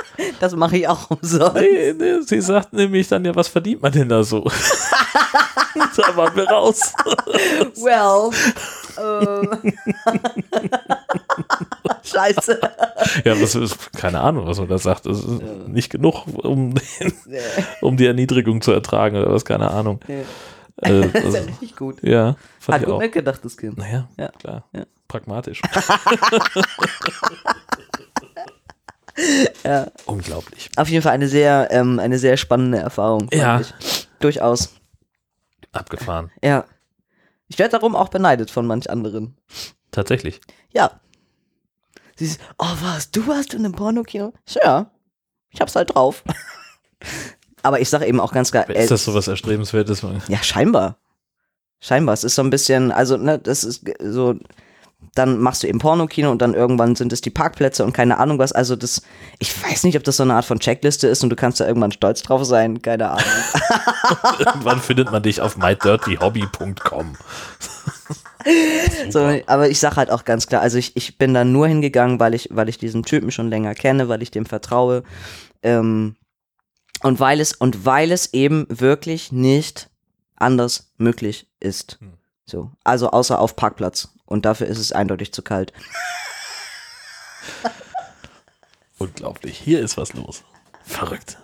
Das 0.40 0.54
mache 0.56 0.76
ich 0.76 0.88
auch 0.88 1.10
umsonst. 1.10 1.54
Nee, 1.54 1.94
nee, 1.96 2.20
sie 2.20 2.40
sagt 2.40 2.72
nämlich 2.72 3.08
dann 3.08 3.24
ja, 3.24 3.34
was 3.34 3.48
verdient 3.48 3.82
man 3.82 3.92
denn 3.92 4.08
da 4.08 4.22
so? 4.24 4.44
da 5.96 6.16
waren 6.16 6.36
wir 6.36 6.48
raus. 6.48 6.92
Well. 7.76 8.30
ähm. 9.62 9.72
Scheiße. 12.02 12.60
Ja, 13.24 13.40
was 13.40 13.54
ist, 13.54 13.92
keine 13.92 14.20
Ahnung, 14.20 14.46
was 14.46 14.58
man 14.58 14.68
da 14.68 14.76
sagt. 14.76 15.06
Das 15.06 15.18
ist 15.18 15.40
nicht 15.68 15.90
genug, 15.90 16.26
um, 16.42 16.74
den, 16.74 17.12
um 17.80 17.96
die 17.96 18.06
Erniedrigung 18.06 18.60
zu 18.60 18.72
ertragen 18.72 19.16
oder 19.16 19.32
was, 19.32 19.44
keine 19.44 19.70
Ahnung. 19.70 20.00
Ja. 20.08 20.14
Äh, 20.82 21.00
Das 21.12 21.14
ist 21.14 21.24
also, 21.24 21.36
ja 21.38 21.42
richtig 21.44 21.76
gut. 21.76 22.02
ja, 22.02 22.36
Hat 22.68 22.82
gut 22.84 22.94
auch. 22.94 22.98
mitgedacht, 23.00 23.40
das 23.44 23.56
Kind. 23.56 23.78
Naja, 23.78 24.08
Ja. 24.16 24.28
klar. 24.30 24.64
Ja. 24.72 24.84
Pragmatisch. 25.08 25.60
Ja. 29.62 29.86
Unglaublich. 30.06 30.70
Auf 30.76 30.88
jeden 30.88 31.02
Fall 31.02 31.12
eine 31.12 31.28
sehr, 31.28 31.68
ähm, 31.70 31.98
eine 32.00 32.18
sehr 32.18 32.36
spannende 32.36 32.78
Erfahrung. 32.78 33.28
Ja. 33.32 33.60
Ich. 33.60 34.08
Durchaus. 34.18 34.74
Abgefahren. 35.72 36.32
Ja. 36.42 36.64
Ich 37.48 37.58
werde 37.58 37.72
darum 37.72 37.94
auch 37.94 38.08
beneidet 38.08 38.50
von 38.50 38.66
manch 38.66 38.90
anderen. 38.90 39.36
Tatsächlich. 39.92 40.40
Ja. 40.72 41.00
Sie 42.16 42.24
ist, 42.26 42.40
oh 42.58 42.66
was, 42.80 43.10
du 43.12 43.26
warst 43.28 43.54
in 43.54 43.60
einem 43.64 43.72
Pornokino? 43.74 44.32
So, 44.46 44.58
Ja. 44.64 44.90
Ich 45.50 45.60
hab's 45.60 45.76
halt 45.76 45.94
drauf. 45.94 46.24
Aber 47.64 47.80
ich 47.80 47.88
sage 47.88 48.06
eben 48.06 48.20
auch 48.20 48.32
ganz 48.32 48.50
klar, 48.50 48.68
Ist 48.70 48.76
äh, 48.76 48.86
das 48.88 49.04
sowas 49.04 49.26
Erstrebenswertes? 49.26 50.02
Man- 50.02 50.22
ja, 50.28 50.42
scheinbar. 50.42 50.96
Scheinbar. 51.80 52.12
Es 52.14 52.24
ist 52.24 52.34
so 52.34 52.42
ein 52.42 52.50
bisschen, 52.50 52.92
also, 52.92 53.16
ne, 53.16 53.38
das 53.38 53.64
ist 53.64 53.84
so, 54.00 54.36
dann 55.14 55.38
machst 55.38 55.62
du 55.62 55.66
eben 55.66 55.78
Pornokino 55.78 56.30
und 56.30 56.40
dann 56.40 56.54
irgendwann 56.54 56.96
sind 56.96 57.12
es 57.12 57.20
die 57.20 57.30
Parkplätze 57.30 57.84
und 57.84 57.92
keine 57.92 58.18
Ahnung 58.18 58.38
was. 58.38 58.52
Also 58.52 58.74
das, 58.76 59.02
ich 59.38 59.62
weiß 59.62 59.84
nicht, 59.84 59.96
ob 59.96 60.04
das 60.04 60.16
so 60.16 60.22
eine 60.22 60.34
Art 60.34 60.44
von 60.44 60.58
Checkliste 60.60 61.08
ist 61.08 61.22
und 61.22 61.30
du 61.30 61.36
kannst 61.36 61.60
da 61.60 61.66
irgendwann 61.66 61.92
stolz 61.92 62.22
drauf 62.22 62.44
sein, 62.44 62.80
keine 62.82 63.10
Ahnung. 63.10 63.24
Irgendwann 64.38 64.80
findet 64.80 65.10
man 65.10 65.22
dich 65.22 65.40
auf 65.40 65.56
mydirtyhobby.com. 65.56 67.16
So, 69.08 69.40
aber 69.46 69.68
ich 69.70 69.80
sag 69.80 69.96
halt 69.96 70.10
auch 70.10 70.24
ganz 70.24 70.46
klar, 70.46 70.60
also 70.60 70.76
ich, 70.78 70.96
ich 70.96 71.16
bin 71.16 71.32
da 71.32 71.44
nur 71.44 71.66
hingegangen, 71.66 72.20
weil 72.20 72.34
ich, 72.34 72.48
weil 72.52 72.68
ich 72.68 72.76
diesen 72.78 73.02
Typen 73.02 73.30
schon 73.30 73.48
länger 73.48 73.74
kenne, 73.74 74.08
weil 74.08 74.22
ich 74.22 74.30
dem 74.30 74.44
vertraue. 74.46 75.02
Ähm, 75.62 76.16
und 77.04 77.20
weil 77.20 77.38
es, 77.40 77.52
und 77.52 77.84
weil 77.84 78.10
es 78.12 78.32
eben 78.32 78.66
wirklich 78.70 79.30
nicht 79.30 79.90
anders 80.36 80.90
möglich 80.96 81.46
ist. 81.60 81.98
Hm. 82.00 82.14
So. 82.46 82.70
Also 82.82 83.10
außer 83.10 83.38
auf 83.38 83.56
Parkplatz. 83.56 84.08
Und 84.24 84.46
dafür 84.46 84.68
ist 84.68 84.78
es 84.78 84.90
eindeutig 84.90 85.32
zu 85.32 85.42
kalt. 85.42 85.74
Unglaublich. 88.98 89.58
Hier 89.58 89.80
ist 89.80 89.98
was 89.98 90.14
los. 90.14 90.44
Verrückt. 90.82 91.36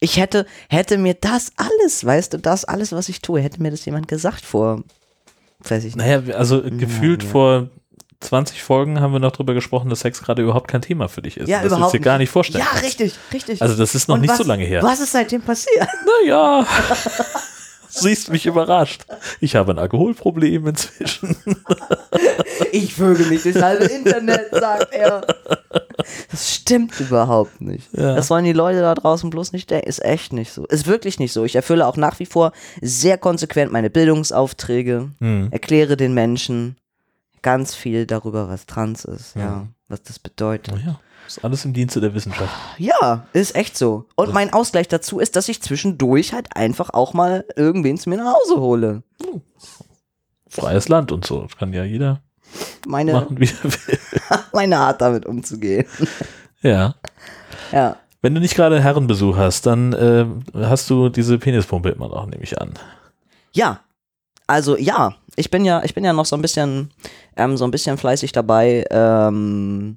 Ich 0.00 0.16
hätte, 0.16 0.44
hätte 0.68 0.98
mir 0.98 1.14
das 1.14 1.52
alles, 1.54 2.04
weißt 2.04 2.32
du, 2.32 2.38
das 2.38 2.64
alles, 2.64 2.90
was 2.90 3.08
ich 3.08 3.22
tue, 3.22 3.40
hätte 3.40 3.62
mir 3.62 3.70
das 3.70 3.84
jemand 3.84 4.08
gesagt 4.08 4.44
vor, 4.44 4.82
weiß 5.60 5.84
ich 5.84 5.94
nicht. 5.94 6.04
Naja, 6.04 6.34
also 6.34 6.62
gefühlt 6.62 7.22
ja. 7.22 7.28
vor 7.28 7.68
20 8.22 8.62
Folgen 8.62 9.00
haben 9.00 9.12
wir 9.12 9.18
noch 9.20 9.32
drüber 9.32 9.54
gesprochen, 9.54 9.90
dass 9.90 10.00
Sex 10.00 10.22
gerade 10.22 10.42
überhaupt 10.42 10.68
kein 10.68 10.82
Thema 10.82 11.08
für 11.08 11.22
dich 11.22 11.36
ist. 11.36 11.48
Ja, 11.48 11.58
das 11.62 11.66
überhaupt 11.72 11.94
ist 11.94 12.00
dir 12.00 12.04
gar 12.04 12.18
nicht 12.18 12.30
vorstellen. 12.30 12.64
Ja, 12.72 12.80
richtig, 12.80 13.14
richtig. 13.32 13.60
Also 13.62 13.76
das 13.76 13.94
ist 13.94 14.08
noch 14.08 14.14
Und 14.14 14.20
nicht 14.22 14.30
was, 14.30 14.38
so 14.38 14.44
lange 14.44 14.64
her. 14.64 14.82
Was 14.82 15.00
ist 15.00 15.12
seitdem 15.12 15.42
passiert? 15.42 15.88
Naja. 16.24 16.66
Siehst 17.94 18.30
mich 18.30 18.46
überrascht. 18.46 19.02
Ich 19.40 19.54
habe 19.54 19.72
ein 19.72 19.78
Alkoholproblem 19.78 20.66
inzwischen. 20.68 21.36
Ich 22.70 22.94
vögel 22.94 23.26
mich 23.26 23.42
durchs 23.42 23.60
halbe 23.60 23.84
Internet, 23.84 24.46
sagt 24.50 24.94
er. 24.94 25.26
Das 26.30 26.54
stimmt 26.54 26.98
überhaupt 27.00 27.60
nicht. 27.60 27.88
Ja. 27.92 28.14
Das 28.14 28.30
wollen 28.30 28.46
die 28.46 28.54
Leute 28.54 28.80
da 28.80 28.94
draußen 28.94 29.28
bloß 29.28 29.52
nicht 29.52 29.70
denken. 29.70 29.86
Ist 29.88 30.02
echt 30.02 30.32
nicht 30.32 30.52
so. 30.52 30.64
Ist 30.66 30.86
wirklich 30.86 31.18
nicht 31.18 31.32
so. 31.34 31.44
Ich 31.44 31.54
erfülle 31.54 31.86
auch 31.86 31.98
nach 31.98 32.18
wie 32.18 32.24
vor 32.24 32.52
sehr 32.80 33.18
konsequent 33.18 33.72
meine 33.72 33.90
Bildungsaufträge, 33.90 35.10
Hm. 35.20 35.48
erkläre 35.50 35.98
den 35.98 36.14
Menschen 36.14 36.76
ganz 37.42 37.74
viel 37.74 38.06
darüber, 38.06 38.48
was 38.48 38.66
trans 38.66 39.04
ist, 39.04 39.34
ja, 39.36 39.42
Ja. 39.42 39.66
was 39.88 40.02
das 40.02 40.18
bedeutet. 40.18 40.74
Naja, 40.74 40.98
ist 41.26 41.44
alles 41.44 41.64
im 41.64 41.72
Dienste 41.72 42.00
der 42.00 42.14
Wissenschaft. 42.14 42.52
Ja, 42.78 43.26
ist 43.32 43.54
echt 43.54 43.76
so. 43.76 44.06
Und 44.16 44.32
mein 44.32 44.52
Ausgleich 44.52 44.88
dazu 44.88 45.18
ist, 45.18 45.36
dass 45.36 45.48
ich 45.48 45.62
zwischendurch 45.62 46.32
halt 46.32 46.56
einfach 46.56 46.90
auch 46.90 47.14
mal 47.14 47.44
irgendwen 47.56 47.98
zu 47.98 48.08
mir 48.10 48.16
nach 48.18 48.34
Hause 48.34 48.60
hole. 48.60 49.02
Freies 50.48 50.88
Land 50.88 51.12
und 51.12 51.26
so. 51.26 51.42
Das 51.42 51.56
kann 51.56 51.72
ja 51.72 51.84
jeder 51.84 52.20
Meine, 52.86 53.12
machen, 53.12 53.38
wie 53.40 53.46
er 53.48 53.64
will. 53.64 53.98
meine 54.52 54.78
Art 54.78 55.00
damit 55.00 55.24
umzugehen. 55.26 55.86
Ja. 56.60 56.94
Ja. 57.72 57.96
Wenn 58.20 58.34
du 58.34 58.40
nicht 58.40 58.54
gerade 58.54 58.80
Herrenbesuch 58.80 59.36
hast, 59.36 59.66
dann 59.66 59.92
äh, 59.94 60.26
hast 60.54 60.88
du 60.90 61.08
diese 61.08 61.38
Penispumpe 61.38 61.88
immer 61.88 62.08
noch, 62.08 62.26
nehme 62.26 62.42
ich 62.44 62.60
an. 62.60 62.74
Ja, 63.52 63.80
also 64.46 64.76
ja, 64.76 65.16
ich 65.36 65.50
bin 65.50 65.64
ja, 65.64 65.82
ich 65.84 65.94
bin 65.94 66.04
ja 66.04 66.12
noch 66.12 66.26
so 66.26 66.36
ein 66.36 66.42
bisschen, 66.42 66.90
ähm, 67.36 67.56
so 67.56 67.64
ein 67.64 67.70
bisschen 67.70 67.96
fleißig 67.98 68.32
dabei, 68.32 68.84
ähm, 68.90 69.96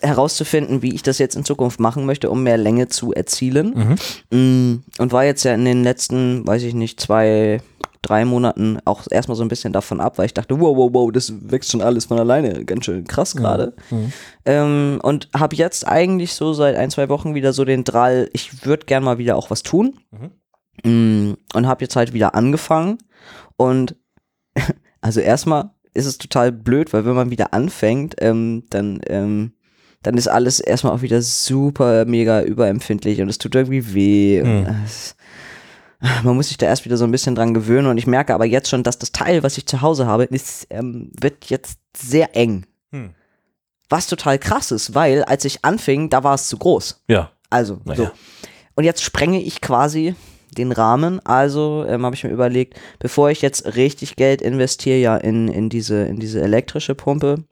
herauszufinden, 0.00 0.82
wie 0.82 0.94
ich 0.94 1.02
das 1.02 1.18
jetzt 1.18 1.36
in 1.36 1.44
Zukunft 1.44 1.80
machen 1.80 2.04
möchte, 2.04 2.30
um 2.30 2.42
mehr 2.42 2.58
Länge 2.58 2.88
zu 2.88 3.12
erzielen. 3.14 3.98
Mm, 4.30 4.82
Und 4.98 5.12
war 5.12 5.24
jetzt 5.24 5.42
ja 5.44 5.54
in 5.54 5.64
den 5.64 5.82
letzten, 5.84 6.46
weiß 6.46 6.62
ich 6.64 6.74
nicht, 6.74 7.00
zwei, 7.00 7.62
drei 8.02 8.24
Monaten 8.26 8.78
auch 8.84 9.04
erstmal 9.10 9.36
so 9.36 9.42
ein 9.42 9.48
bisschen 9.48 9.72
davon 9.72 10.00
ab, 10.00 10.18
weil 10.18 10.26
ich 10.26 10.34
dachte, 10.34 10.60
wow, 10.60 10.76
wow, 10.76 10.90
wow, 10.92 11.10
das 11.10 11.32
wächst 11.50 11.72
schon 11.72 11.80
alles 11.80 12.04
von 12.04 12.18
alleine, 12.20 12.64
ganz 12.66 12.84
schön 12.84 13.04
krass 13.06 13.34
gerade. 13.34 13.72
Ähm, 14.44 15.00
und 15.02 15.28
habe 15.34 15.56
jetzt 15.56 15.88
eigentlich 15.88 16.34
so 16.34 16.52
seit 16.52 16.76
ein, 16.76 16.90
zwei 16.90 17.08
Wochen 17.08 17.34
wieder 17.34 17.52
so 17.54 17.64
den 17.64 17.82
Drall, 17.82 18.28
ich 18.34 18.66
würde 18.66 18.84
gern 18.86 19.02
mal 19.02 19.16
wieder 19.18 19.34
auch 19.36 19.48
was 19.50 19.62
tun. 19.62 19.94
Mm, 20.84 21.32
Und 21.54 21.66
habe 21.66 21.82
jetzt 21.84 21.96
halt 21.96 22.12
wieder 22.12 22.34
angefangen. 22.34 22.98
Und 23.56 23.96
also 25.06 25.20
erstmal 25.20 25.70
ist 25.94 26.06
es 26.06 26.18
total 26.18 26.50
blöd, 26.50 26.92
weil 26.92 27.06
wenn 27.06 27.14
man 27.14 27.30
wieder 27.30 27.54
anfängt, 27.54 28.16
ähm, 28.18 28.64
dann, 28.70 29.00
ähm, 29.06 29.52
dann 30.02 30.18
ist 30.18 30.26
alles 30.26 30.58
erstmal 30.58 30.92
auch 30.92 31.02
wieder 31.02 31.22
super 31.22 32.04
mega 32.04 32.42
überempfindlich 32.42 33.20
und 33.22 33.28
es 33.28 33.38
tut 33.38 33.54
irgendwie 33.54 33.94
weh. 33.94 34.42
Und 34.42 34.66
es, 34.84 35.14
man 36.24 36.34
muss 36.34 36.48
sich 36.48 36.58
da 36.58 36.66
erst 36.66 36.84
wieder 36.84 36.96
so 36.96 37.04
ein 37.04 37.12
bisschen 37.12 37.36
dran 37.36 37.54
gewöhnen 37.54 37.86
und 37.86 37.98
ich 37.98 38.06
merke 38.08 38.34
aber 38.34 38.44
jetzt 38.44 38.68
schon, 38.68 38.82
dass 38.82 38.98
das 38.98 39.12
Teil, 39.12 39.44
was 39.44 39.56
ich 39.58 39.66
zu 39.66 39.80
Hause 39.80 40.06
habe, 40.06 40.24
ist, 40.24 40.66
ähm, 40.70 41.12
wird 41.20 41.46
jetzt 41.46 41.78
sehr 41.96 42.34
eng. 42.36 42.66
Hm. 42.90 43.10
Was 43.88 44.08
total 44.08 44.40
krass 44.40 44.72
ist, 44.72 44.94
weil 44.94 45.22
als 45.22 45.44
ich 45.44 45.64
anfing, 45.64 46.10
da 46.10 46.24
war 46.24 46.34
es 46.34 46.48
zu 46.48 46.58
groß. 46.58 47.04
Ja. 47.06 47.30
Also, 47.48 47.80
Naja. 47.84 47.96
so. 47.96 48.10
Und 48.74 48.82
jetzt 48.82 49.02
sprenge 49.02 49.40
ich 49.40 49.60
quasi 49.60 50.16
den 50.58 50.72
Rahmen. 50.72 51.24
Also 51.24 51.84
ähm, 51.88 52.04
habe 52.04 52.16
ich 52.16 52.24
mir 52.24 52.30
überlegt, 52.30 52.78
bevor 52.98 53.30
ich 53.30 53.42
jetzt 53.42 53.76
richtig 53.76 54.16
Geld 54.16 54.42
investiere, 54.42 54.98
ja 54.98 55.16
in, 55.16 55.48
in, 55.48 55.68
diese, 55.68 56.02
in 56.04 56.18
diese 56.18 56.40
elektrische 56.40 56.94
Pumpe, 56.94 57.44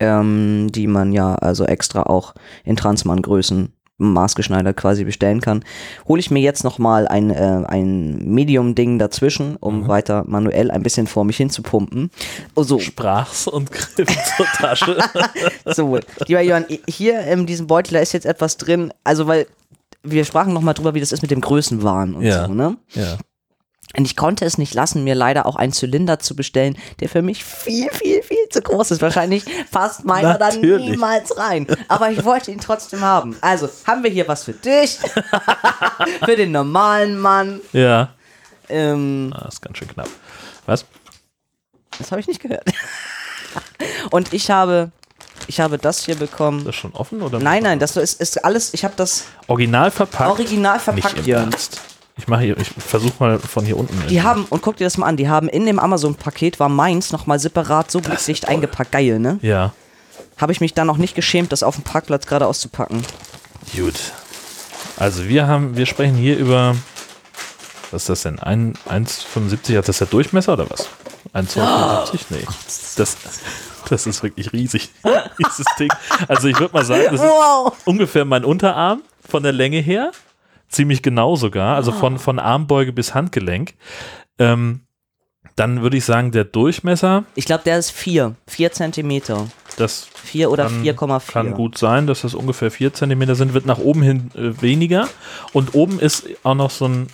ähm, 0.00 0.68
die 0.70 0.86
man 0.86 1.12
ja 1.12 1.34
also 1.34 1.64
extra 1.64 2.02
auch 2.02 2.34
in 2.64 2.76
Transmann-Größen 2.76 3.72
maßgeschneidert 3.98 4.76
quasi 4.76 5.04
bestellen 5.04 5.40
kann, 5.40 5.64
hole 6.06 6.20
ich 6.20 6.30
mir 6.30 6.40
jetzt 6.40 6.64
nochmal 6.64 7.08
ein, 7.08 7.30
äh, 7.30 7.64
ein 7.66 8.18
Medium-Ding 8.32 8.98
dazwischen, 8.98 9.56
um 9.56 9.88
weiter 9.88 10.24
manuell 10.26 10.70
ein 10.70 10.82
bisschen 10.82 11.06
vor 11.06 11.24
mich 11.24 11.36
hin 11.36 11.50
zu 11.50 11.62
pumpen. 11.62 12.10
Oh, 12.54 12.62
so, 12.62 12.78
Sprach's 12.78 13.48
und 13.48 13.72
griff 13.72 14.08
zur 14.36 14.46
Tasche. 14.46 14.98
so, 15.64 15.98
lieber 16.26 16.40
Jörn, 16.40 16.64
hier 16.88 17.20
in 17.22 17.46
diesem 17.46 17.66
Beutel, 17.66 17.94
da 17.94 18.00
ist 18.00 18.12
jetzt 18.12 18.26
etwas 18.26 18.56
drin, 18.56 18.92
also 19.02 19.26
weil 19.26 19.46
wir 20.02 20.24
sprachen 20.24 20.52
nochmal 20.52 20.74
drüber, 20.74 20.94
wie 20.94 21.00
das 21.00 21.12
ist 21.12 21.22
mit 21.22 21.30
dem 21.30 21.40
Größenwahn 21.40 22.14
und 22.14 22.22
Ja. 22.22 22.46
so, 22.46 22.54
ne? 22.54 22.76
ja. 22.94 23.16
Und 23.96 24.04
ich 24.04 24.16
konnte 24.16 24.44
es 24.44 24.58
nicht 24.58 24.74
lassen, 24.74 25.02
mir 25.02 25.14
leider 25.14 25.46
auch 25.46 25.56
einen 25.56 25.72
Zylinder 25.72 26.18
zu 26.18 26.36
bestellen, 26.36 26.76
der 27.00 27.08
für 27.08 27.22
mich 27.22 27.42
viel, 27.42 27.88
viel, 27.90 28.22
viel 28.22 28.48
zu 28.50 28.60
groß 28.60 28.90
ist. 28.90 29.00
Wahrscheinlich 29.00 29.44
passt 29.70 30.04
meiner 30.04 30.36
dann 30.36 30.60
niemals 30.60 31.36
rein. 31.38 31.66
Aber 31.88 32.10
ich 32.10 32.22
wollte 32.22 32.50
ihn 32.52 32.60
trotzdem 32.60 33.00
haben. 33.00 33.36
Also, 33.40 33.68
haben 33.86 34.02
wir 34.02 34.10
hier 34.10 34.28
was 34.28 34.44
für 34.44 34.52
dich? 34.52 34.98
für 36.24 36.36
den 36.36 36.52
normalen 36.52 37.18
Mann. 37.18 37.60
Ja. 37.72 38.10
Ähm, 38.68 39.32
Ah, 39.34 39.48
ist 39.48 39.62
ganz 39.62 39.78
schön 39.78 39.88
knapp. 39.88 40.08
Was? 40.66 40.84
das 41.98 42.10
habe 42.10 42.20
ich 42.20 42.28
nicht 42.28 42.40
gehört. 42.42 42.64
Und 44.10 44.34
ich 44.34 44.50
habe, 44.50 44.90
ich 45.48 45.58
habe 45.60 45.78
das 45.78 46.04
hier 46.04 46.14
bekommen. 46.14 46.60
Ist 46.60 46.66
das 46.68 46.76
schon 46.76 46.92
offen 46.94 47.22
oder? 47.22 47.40
Nein, 47.40 47.62
nein, 47.64 47.78
das 47.80 47.96
ist, 47.96 48.20
ist 48.20 48.44
alles, 48.44 48.72
ich 48.74 48.84
habe 48.84 48.94
das 48.96 49.24
Original 49.48 49.90
verpackt. 49.90 50.30
original 50.30 50.78
verpackt. 50.78 51.26
Ernst. 51.26 51.80
Ich 52.16 52.26
mache 52.28 52.42
hier, 52.42 52.56
ich 52.58 52.68
versuche 52.68 53.14
mal 53.20 53.38
von 53.38 53.64
hier 53.64 53.76
unten. 53.76 54.06
Die 54.08 54.22
haben, 54.22 54.44
und 54.50 54.60
guck 54.62 54.76
dir 54.76 54.84
das 54.84 54.98
mal 54.98 55.06
an, 55.06 55.16
die 55.16 55.28
haben 55.28 55.48
in 55.48 55.66
dem 55.66 55.78
Amazon-Paket 55.78 56.58
war 56.60 56.68
meins 56.68 57.12
nochmal 57.12 57.38
separat 57.38 57.90
so 57.90 58.00
blickdicht 58.00 58.44
toll. 58.44 58.54
eingepackt. 58.54 58.90
Geil, 58.92 59.18
ne? 59.20 59.38
Ja. 59.42 59.72
Habe 60.36 60.52
ich 60.52 60.60
mich 60.60 60.74
dann 60.74 60.86
noch 60.88 60.96
nicht 60.98 61.14
geschämt, 61.14 61.52
das 61.52 61.62
auf 61.62 61.76
dem 61.76 61.84
Parkplatz 61.84 62.26
gerade 62.26 62.46
auszupacken. 62.46 63.02
Gut. 63.76 63.94
Also 64.96 65.26
wir 65.28 65.46
haben, 65.46 65.76
wir 65.76 65.86
sprechen 65.86 66.16
hier 66.16 66.36
über, 66.36 66.74
was 67.92 68.02
ist 68.02 68.08
das 68.08 68.22
denn? 68.22 68.40
Ein- 68.40 68.74
1,75 68.90 69.78
hat 69.78 69.88
das 69.88 69.98
der 69.98 70.08
Durchmesser 70.08 70.54
oder 70.54 70.68
was? 70.70 70.88
1,75? 71.34 72.18
Nee. 72.30 72.44
Das, 72.96 73.16
das 73.88 74.06
ist 74.06 74.22
wirklich 74.22 74.52
riesig, 74.52 74.90
dieses 75.38 75.66
Ding. 75.78 75.90
Also 76.28 76.48
ich 76.48 76.58
würde 76.58 76.72
mal 76.74 76.84
sagen, 76.84 77.04
das 77.04 77.14
ist 77.14 77.20
Wow! 77.20 77.72
ungefähr 77.84 78.24
mein 78.24 78.44
Unterarm 78.44 79.02
von 79.26 79.42
der 79.42 79.52
Länge 79.52 79.78
her. 79.78 80.12
Ziemlich 80.68 81.02
genau 81.02 81.34
sogar, 81.36 81.76
also 81.76 81.92
von, 81.92 82.18
von 82.18 82.38
Armbeuge 82.38 82.92
bis 82.92 83.14
Handgelenk. 83.14 83.74
Ähm, 84.38 84.82
dann 85.56 85.82
würde 85.82 85.96
ich 85.96 86.04
sagen, 86.04 86.30
der 86.30 86.44
Durchmesser, 86.44 87.24
Ich 87.34 87.46
glaube, 87.46 87.64
der 87.64 87.78
ist 87.78 87.90
4. 87.90 88.36
4 88.46 88.72
Zentimeter. 88.72 89.48
das 89.76 90.06
4 90.24 90.50
oder 90.50 90.64
kann, 90.64 90.84
4,4. 90.84 91.32
kann 91.32 91.54
gut 91.54 91.78
sein, 91.78 92.06
dass 92.06 92.20
das 92.20 92.34
ungefähr 92.34 92.70
4 92.70 92.92
cm 92.92 93.34
sind, 93.34 93.54
wird 93.54 93.66
nach 93.66 93.78
oben 93.78 94.02
hin 94.02 94.30
äh, 94.34 94.60
weniger. 94.62 95.08
Und 95.52 95.74
oben 95.74 95.98
ist 95.98 96.26
auch 96.44 96.54
noch 96.54 96.70
so 96.70 96.86
ein 96.86 97.08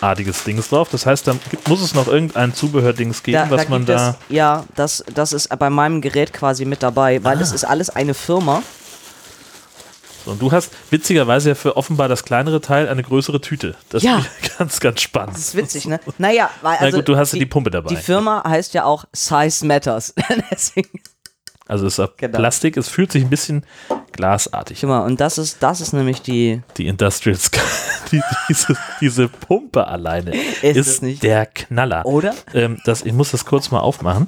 ventilartiges 0.00 0.44
Dings 0.44 0.68
drauf. 0.68 0.88
Das 0.90 1.06
heißt, 1.06 1.26
da 1.26 1.34
muss 1.68 1.82
es 1.82 1.94
noch 1.94 2.08
irgendein 2.08 2.54
Zubehördings 2.54 3.22
geben, 3.22 3.38
Da, 3.38 3.50
was 3.50 3.64
da 3.64 3.70
man 3.70 3.86
da. 3.86 4.10
es, 4.10 4.16
ja, 4.34 4.64
das, 4.74 5.04
das 5.14 5.32
ist 5.32 5.48
bei 5.58 5.70
meinem 5.70 6.00
Gerät 6.00 6.32
quasi 6.32 6.64
mit 6.64 6.82
dabei, 6.82 7.22
weil 7.22 7.38
Ah. 7.38 7.40
es 7.40 7.52
ist 7.52 7.64
alles 7.64 7.90
eine 7.90 8.14
Firma. 8.14 8.62
So, 10.24 10.32
und 10.32 10.42
du 10.42 10.52
hast 10.52 10.72
witzigerweise 10.90 11.50
ja 11.50 11.54
für 11.54 11.76
offenbar 11.78 12.08
das 12.08 12.24
kleinere 12.24 12.60
Teil 12.60 12.88
eine 12.88 13.02
größere 13.02 13.40
Tüte. 13.40 13.74
Das 13.88 14.02
Ja. 14.02 14.18
ist 14.18 14.58
ganz, 14.58 14.80
ganz 14.80 15.00
spannend. 15.00 15.34
Das 15.34 15.40
ist 15.48 15.54
witzig, 15.56 15.86
ne? 15.86 15.98
Naja, 16.18 16.50
weil 16.62 16.76
also 16.76 16.84
Na 16.84 16.98
gut, 16.98 17.08
du 17.08 17.16
hast 17.16 17.32
ja 17.32 17.38
die 17.38 17.46
Pumpe 17.46 17.70
dabei. 17.70 17.88
Die 17.88 17.96
Firma 17.96 18.42
heißt 18.46 18.74
ja 18.74 18.84
auch 18.84 19.04
Size 19.14 19.64
Matters. 19.66 20.14
Deswegen, 20.50 20.88
Also 21.66 21.86
es 21.86 21.98
ist 21.98 22.10
Genau. 22.18 22.36
Plastik, 22.38 22.76
es 22.76 22.88
fühlt 22.88 23.12
sich 23.12 23.22
ein 23.22 23.30
bisschen 23.30 23.64
glasartig. 24.20 24.80
Guck 24.80 24.90
mal, 24.90 25.00
und 25.00 25.20
das 25.20 25.38
ist, 25.38 25.62
das 25.62 25.80
ist 25.80 25.92
nämlich 25.92 26.20
die. 26.22 26.60
Die 26.76 26.86
Industrial 26.86 27.36
Sky, 27.38 27.60
die, 28.12 28.20
diese, 28.48 28.76
diese 29.00 29.28
Pumpe 29.28 29.86
alleine 29.86 30.32
Ist 30.62 30.76
ist, 30.76 31.02
nicht? 31.02 31.22
der 31.22 31.46
Knaller. 31.46 32.04
Oder? 32.04 32.34
Ähm, 32.54 32.78
das, 32.84 33.02
ich 33.02 33.12
muss 33.12 33.30
das 33.30 33.44
kurz 33.46 33.70
mal 33.70 33.80
aufmachen, 33.80 34.26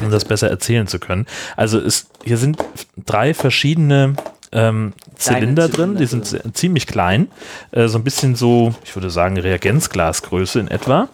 um 0.00 0.10
das 0.10 0.24
besser 0.24 0.50
erzählen 0.50 0.86
zu 0.88 0.98
können. 0.98 1.26
Also 1.56 1.78
es, 1.78 2.06
hier 2.24 2.36
sind 2.38 2.58
drei 3.06 3.34
verschiedene 3.34 4.14
ähm, 4.50 4.94
Zylinder 5.16 5.68
drin, 5.68 5.96
die 5.96 6.06
sind 6.06 6.26
sehr- 6.26 6.42
ziemlich 6.54 6.86
klein, 6.86 7.28
äh, 7.70 7.86
so 7.86 7.98
ein 7.98 8.04
bisschen 8.04 8.34
so, 8.34 8.74
ich 8.84 8.96
würde 8.96 9.10
sagen, 9.10 9.38
Reagenzglasgröße 9.38 10.58
in 10.60 10.68
etwa. 10.68 11.08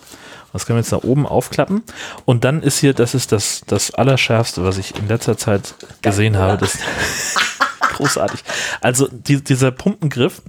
Das 0.53 0.67
können 0.67 0.77
wir 0.77 0.83
jetzt 0.83 0.93
nach 0.93 1.03
oben 1.03 1.27
aufklappen. 1.27 1.83
Und 2.27 2.45
dann 2.45 2.63
ist 2.63 2.79
hier, 2.79 2.95
das 2.95 3.13
ist 3.17 3.33
das, 3.33 3.63
das 3.67 3.91
Allerschärfste, 3.93 4.63
was 4.63 4.79
ich 4.79 4.97
in 4.97 5.09
letzter 5.09 5.37
Zeit 5.37 5.75
gesehen 6.01 6.37
habe. 6.39 6.59
Das 6.59 6.79
großartig. 7.95 8.41
Also 8.81 9.09
die, 9.11 9.43
dieser 9.43 9.71
Pumpengriff, 9.71 10.43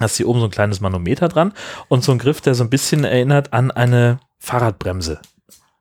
hast 0.00 0.16
hier 0.16 0.28
oben 0.28 0.40
so 0.40 0.46
ein 0.46 0.50
kleines 0.50 0.80
Manometer 0.80 1.28
dran 1.28 1.52
und 1.88 2.02
so 2.02 2.12
ein 2.12 2.18
Griff, 2.18 2.40
der 2.40 2.54
so 2.54 2.64
ein 2.64 2.70
bisschen 2.70 3.04
erinnert 3.04 3.52
an 3.52 3.70
eine 3.70 4.18
Fahrradbremse. 4.38 5.20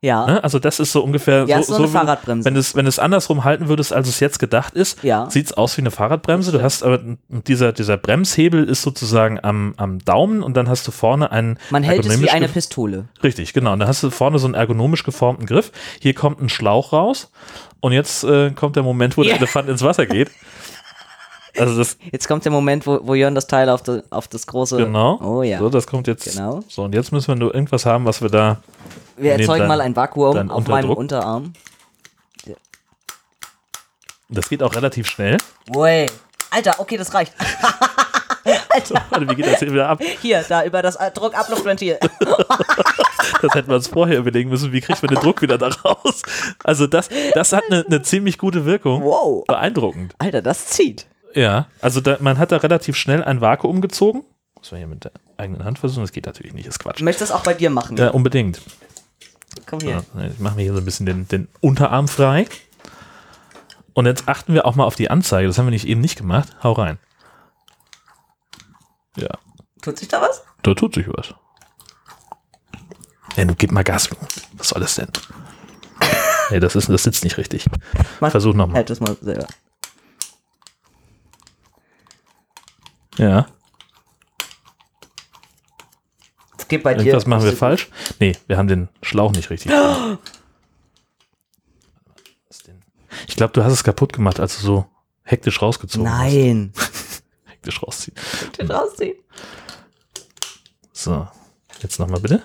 Ja. 0.04 0.26
Ne? 0.26 0.44
Also 0.44 0.58
das 0.58 0.80
ist 0.80 0.92
so 0.94 1.04
ungefähr 1.04 1.46
Ja, 1.48 1.62
so, 1.62 1.74
so 1.74 1.78
eine 1.78 1.88
wie- 1.88 1.92
Fahrradbremse. 1.92 2.46
Wenn 2.46 2.56
du 2.56 2.60
es 2.60 2.76
wenn 2.76 2.86
du 2.86 2.90
es 2.90 2.98
andersrum 2.98 3.44
halten 3.44 3.68
würdest, 3.68 3.94
als 3.94 4.08
es 4.08 4.20
jetzt 4.20 4.40
gedacht 4.40 4.74
ist, 4.74 5.04
Ja. 5.04 5.30
sieht 5.30 5.46
es 5.46 5.54
aus 5.54 5.78
wie 5.78 5.82
eine 5.84 5.92
Fahrradbremse. 5.92 6.52
Du 6.52 6.60
hast 6.64 6.82
aber 6.84 7.00
dieser, 7.30 7.72
dieser 7.72 7.98
Bremshebel 7.98 8.64
ist 8.68 8.82
sozusagen 8.82 9.40
am, 9.44 9.76
am 9.78 10.00
Daumen 10.00 10.42
und 10.42 10.58
dann 10.58 10.68
hast 10.70 10.88
du 10.88 10.92
vorne 10.92 11.32
einen 11.32 11.60
Man 11.70 11.84
hält 11.84 12.04
es 12.04 12.20
wie 12.20 12.32
eine 12.32 12.48
Pistole. 12.48 13.10
Richtig, 13.24 13.54
genau. 13.54 13.74
Und 13.74 13.80
dann 13.80 13.88
hast 13.88 14.02
du 14.02 14.10
vorne 14.10 14.40
so 14.40 14.48
einen 14.48 14.56
ergonomisch 14.56 15.04
geformten 15.04 15.46
Griff. 15.46 15.72
Hier 16.00 16.16
kommt 16.16 16.42
ein 16.42 16.50
Schlauch 16.50 16.94
raus 16.94 17.32
und 17.80 17.92
jetzt 17.92 18.24
äh, 18.24 18.50
kommt 18.52 18.76
der 18.78 18.84
Moment, 18.84 19.18
wo 19.18 19.22
Ja. 19.22 19.30
der 19.30 19.38
Elefant 19.38 19.70
ins 19.70 19.84
Wasser 19.84 20.08
geht. 20.08 20.32
Also 21.58 21.78
das 21.78 21.98
Jetzt 22.12 22.28
kommt 22.28 22.46
der 22.46 22.52
Moment, 22.52 22.88
wo, 22.88 23.00
wo 23.04 23.14
Jörn 23.14 23.36
das 23.36 23.48
Teil 23.48 23.70
auf, 23.70 23.84
de, 23.84 24.04
auf 24.10 24.28
das 24.28 24.48
große. 24.48 24.78
genau. 24.78 25.20
Oh 25.22 25.44
ja. 25.44 25.60
So, 25.60 25.70
das 25.70 25.86
kommt 25.88 26.08
jetzt. 26.08 26.26
Genau. 26.32 26.62
So 26.68 26.84
und 26.84 26.96
jetzt 26.96 27.12
müssen 27.12 27.28
wir 27.30 27.36
nur 27.36 27.54
irgendwas 27.54 27.86
haben, 27.86 28.06
was 28.06 28.22
wir 28.22 28.30
da. 28.30 28.62
Wir 29.18 29.34
erzeugen 29.34 29.60
dein- 29.60 29.68
mal 29.68 29.82
ein 29.82 29.96
Vakuum 29.96 30.50
auf 30.50 30.68
meinem. 30.68 30.90
Unterarm. 30.92 31.54
Das 34.30 34.48
geht 34.48 34.64
auch 34.64 34.74
relativ 34.76 35.08
schnell. 35.08 35.38
Ui. 35.76 36.06
Alter, 36.52 36.76
okay, 36.80 36.96
das 36.98 37.14
reicht. 37.14 37.34
Warte, 39.12 39.30
wie 39.30 39.36
geht 39.36 39.46
das 39.46 39.60
hier 39.60 39.72
wieder 39.72 39.90
ab? 39.90 40.02
Hier, 40.22 40.44
da 40.48 40.64
über 40.64 40.82
das 40.82 40.96
äh, 40.96 41.12
Druckabluftventil. 41.12 41.98
Das 43.42 43.56
hätten 43.56 43.70
wir 43.70 43.76
uns 43.76 43.88
vorher 43.88 44.20
überlegen 44.20 44.50
müssen, 44.52 44.72
wie 44.72 44.82
kriegt 44.82 45.02
man 45.02 45.10
den 45.16 45.20
Druck 45.22 45.42
wieder 45.42 45.58
da 45.58 45.68
raus. 45.68 46.22
Also 46.64 46.86
das, 46.86 47.10
das 47.34 47.54
hat 47.54 47.64
eine, 47.70 47.84
eine 47.88 48.02
ziemlich 48.04 48.38
gute 48.38 48.66
Wirkung. 48.66 49.04
Wow. 49.04 49.46
Beeindruckend. 49.48 50.14
Alter, 50.20 50.42
das 50.44 50.68
zieht. 50.68 51.08
Ja, 51.34 51.68
also 51.82 52.02
da, 52.02 52.18
man 52.20 52.38
hat 52.38 52.52
da 52.52 52.58
relativ 52.58 52.96
schnell 52.96 53.24
ein 53.24 53.42
Vakuum 53.42 53.82
gezogen. 53.82 54.24
Muss 54.56 54.72
man 54.72 54.80
hier 54.80 54.88
mit 54.88 55.04
der 55.06 55.12
eigenen 55.38 55.64
Hand 55.64 55.80
versuchen. 55.80 56.04
Das 56.04 56.12
geht 56.12 56.26
natürlich 56.26 56.54
nicht, 56.54 56.66
ist 56.68 56.80
Quatsch. 56.80 56.98
Ich 56.98 57.04
möchte 57.04 57.22
das 57.22 57.32
auch 57.32 57.44
bei 57.44 57.54
dir 57.54 57.70
machen. 57.70 57.98
Ja, 57.98 58.10
unbedingt. 58.10 58.62
Komm 59.66 59.80
hier. 59.80 60.04
Ja, 60.16 60.26
ich 60.28 60.40
mache 60.40 60.56
mir 60.56 60.64
hier 60.64 60.74
so 60.74 60.80
ein 60.80 60.86
bisschen 60.86 61.06
den, 61.06 61.28
den 61.28 61.48
Unterarm 61.62 62.08
frei. 62.08 62.48
Und 63.94 64.06
jetzt 64.06 64.28
achten 64.30 64.54
wir 64.54 64.66
auch 64.66 64.76
mal 64.76 64.86
auf 64.86 64.96
die 64.96 65.10
Anzeige. 65.10 65.48
Das 65.48 65.58
haben 65.58 65.66
wir 65.66 65.72
nicht 65.72 65.88
eben 65.88 66.00
nicht 66.02 66.18
gemacht. 66.18 66.50
Hau 66.64 66.72
rein. 66.74 67.00
Ja, 69.18 69.30
Tut 69.82 69.98
sich 69.98 70.08
da 70.08 70.22
was? 70.22 70.44
da 70.64 70.74
tut 70.74 70.94
sich 70.96 71.08
was. 71.08 71.34
Ja, 73.36 73.46
nun 73.46 73.56
gib 73.58 73.72
mal 73.72 73.84
Gas. 73.84 74.10
Was 74.54 74.70
soll 74.70 74.82
das 74.82 74.96
denn? 74.96 75.08
Nee, 76.50 76.60
das, 76.60 76.76
ist, 76.76 76.90
das 76.90 77.04
sitzt 77.04 77.24
nicht 77.24 77.38
richtig. 77.38 77.66
Mach- 78.20 78.30
Versuch 78.32 78.54
nochmal. 78.54 78.76
Halt 78.76 78.90
das 78.90 79.00
mal 79.00 79.16
selber. 79.22 79.48
Ja. 83.22 83.46
Es 86.58 86.68
geht 86.68 86.82
bei 86.84 86.94
dir. 86.96 87.02
Irgendwas 87.06 87.28
machen 87.28 87.44
wir 87.44 87.54
falsch. 87.54 87.90
Nee, 88.20 88.36
wir 88.48 88.58
haben 88.58 88.68
den 88.68 88.90
Schlauch 89.04 89.32
nicht 89.34 89.50
richtig. 89.52 89.72
Denn? 89.72 90.18
Ich 93.28 93.36
glaube, 93.36 93.54
du 93.54 93.64
hast 93.64 93.74
es 93.74 93.84
kaputt 93.84 94.14
gemacht, 94.14 94.40
als 94.40 94.58
du 94.58 94.64
so 94.66 94.86
hektisch 95.24 95.62
rausgezogen 95.62 96.10
hast. 96.12 96.18
Nein. 96.34 96.74
Hektisch 97.46 97.84
rausziehen. 97.84 98.16
Den 98.58 98.72
rausziehen. 98.72 99.18
So, 100.94 101.28
jetzt 101.82 102.00
nochmal 102.00 102.22
bitte. 102.22 102.42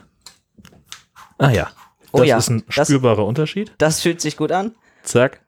Ah 1.38 1.50
ja. 1.50 1.70
Oh 2.12 2.18
Das 2.18 2.26
ja, 2.28 2.36
ist 2.38 2.50
ein 2.50 2.64
das- 2.74 2.88
spürbarer 2.88 3.24
Unterschied. 3.24 3.72
Das 3.78 4.02
fühlt 4.02 4.20
sich 4.20 4.36
gut 4.36 4.52
an. 4.52 4.74
Zack. 5.04 5.40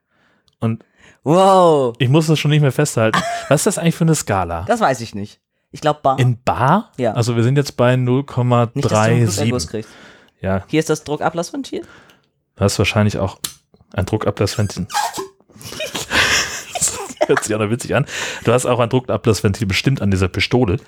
Und 0.59 0.85
Wow. 1.25 1.95
ich 1.99 2.09
muss 2.09 2.27
das 2.27 2.39
schon 2.39 2.51
nicht 2.51 2.61
mehr 2.63 2.73
festhalten. 2.73 3.21
Was 3.49 3.61
ist 3.61 3.67
das 3.67 3.79
eigentlich 3.79 3.97
für 3.97 4.05
eine 4.05 4.15
Skala? 4.15 4.65
Das 4.67 4.81
weiß 4.81 5.01
ich 5.01 5.15
nicht. 5.15 5.41
Ich 5.71 5.81
glaube 5.83 6.01
Bar. 6.03 6.19
In 6.19 6.43
Bar? 6.43 6.93
Ja. 6.97 7.13
Also 7.13 7.37
wir 7.37 7.43
sind 7.43 7.57
jetzt 7.57 7.77
bei 7.77 7.95
nicht, 7.97 8.09
dass 8.09 8.93
du 8.93 8.99
einen 8.99 9.27
Bluterguss 9.27 9.67
0,37. 9.67 9.71
kriegst. 9.71 9.91
Ja, 10.41 10.65
Hier 10.69 10.81
ist 10.81 10.89
das 10.89 11.05
Druckablassventil. 11.05 11.83
du 11.83 12.61
hast 12.65 12.79
wahrscheinlich 12.79 13.19
auch 13.19 13.39
ein 13.93 14.07
Druckablassventil. 14.07 14.87
Das 16.75 16.99
Hört 17.29 17.45
sich 17.45 17.55
auch 17.55 17.59
noch 17.61 17.71
witzig 17.71 17.95
an. 17.95 18.07
Du 18.45 18.53
hast 18.53 18.65
auch 18.65 18.79
ein 18.79 18.89
Druckablassventil 18.89 19.67
bestimmt 19.67 20.01
an 20.01 20.11
dieser 20.11 20.29
Pistole. 20.29 20.79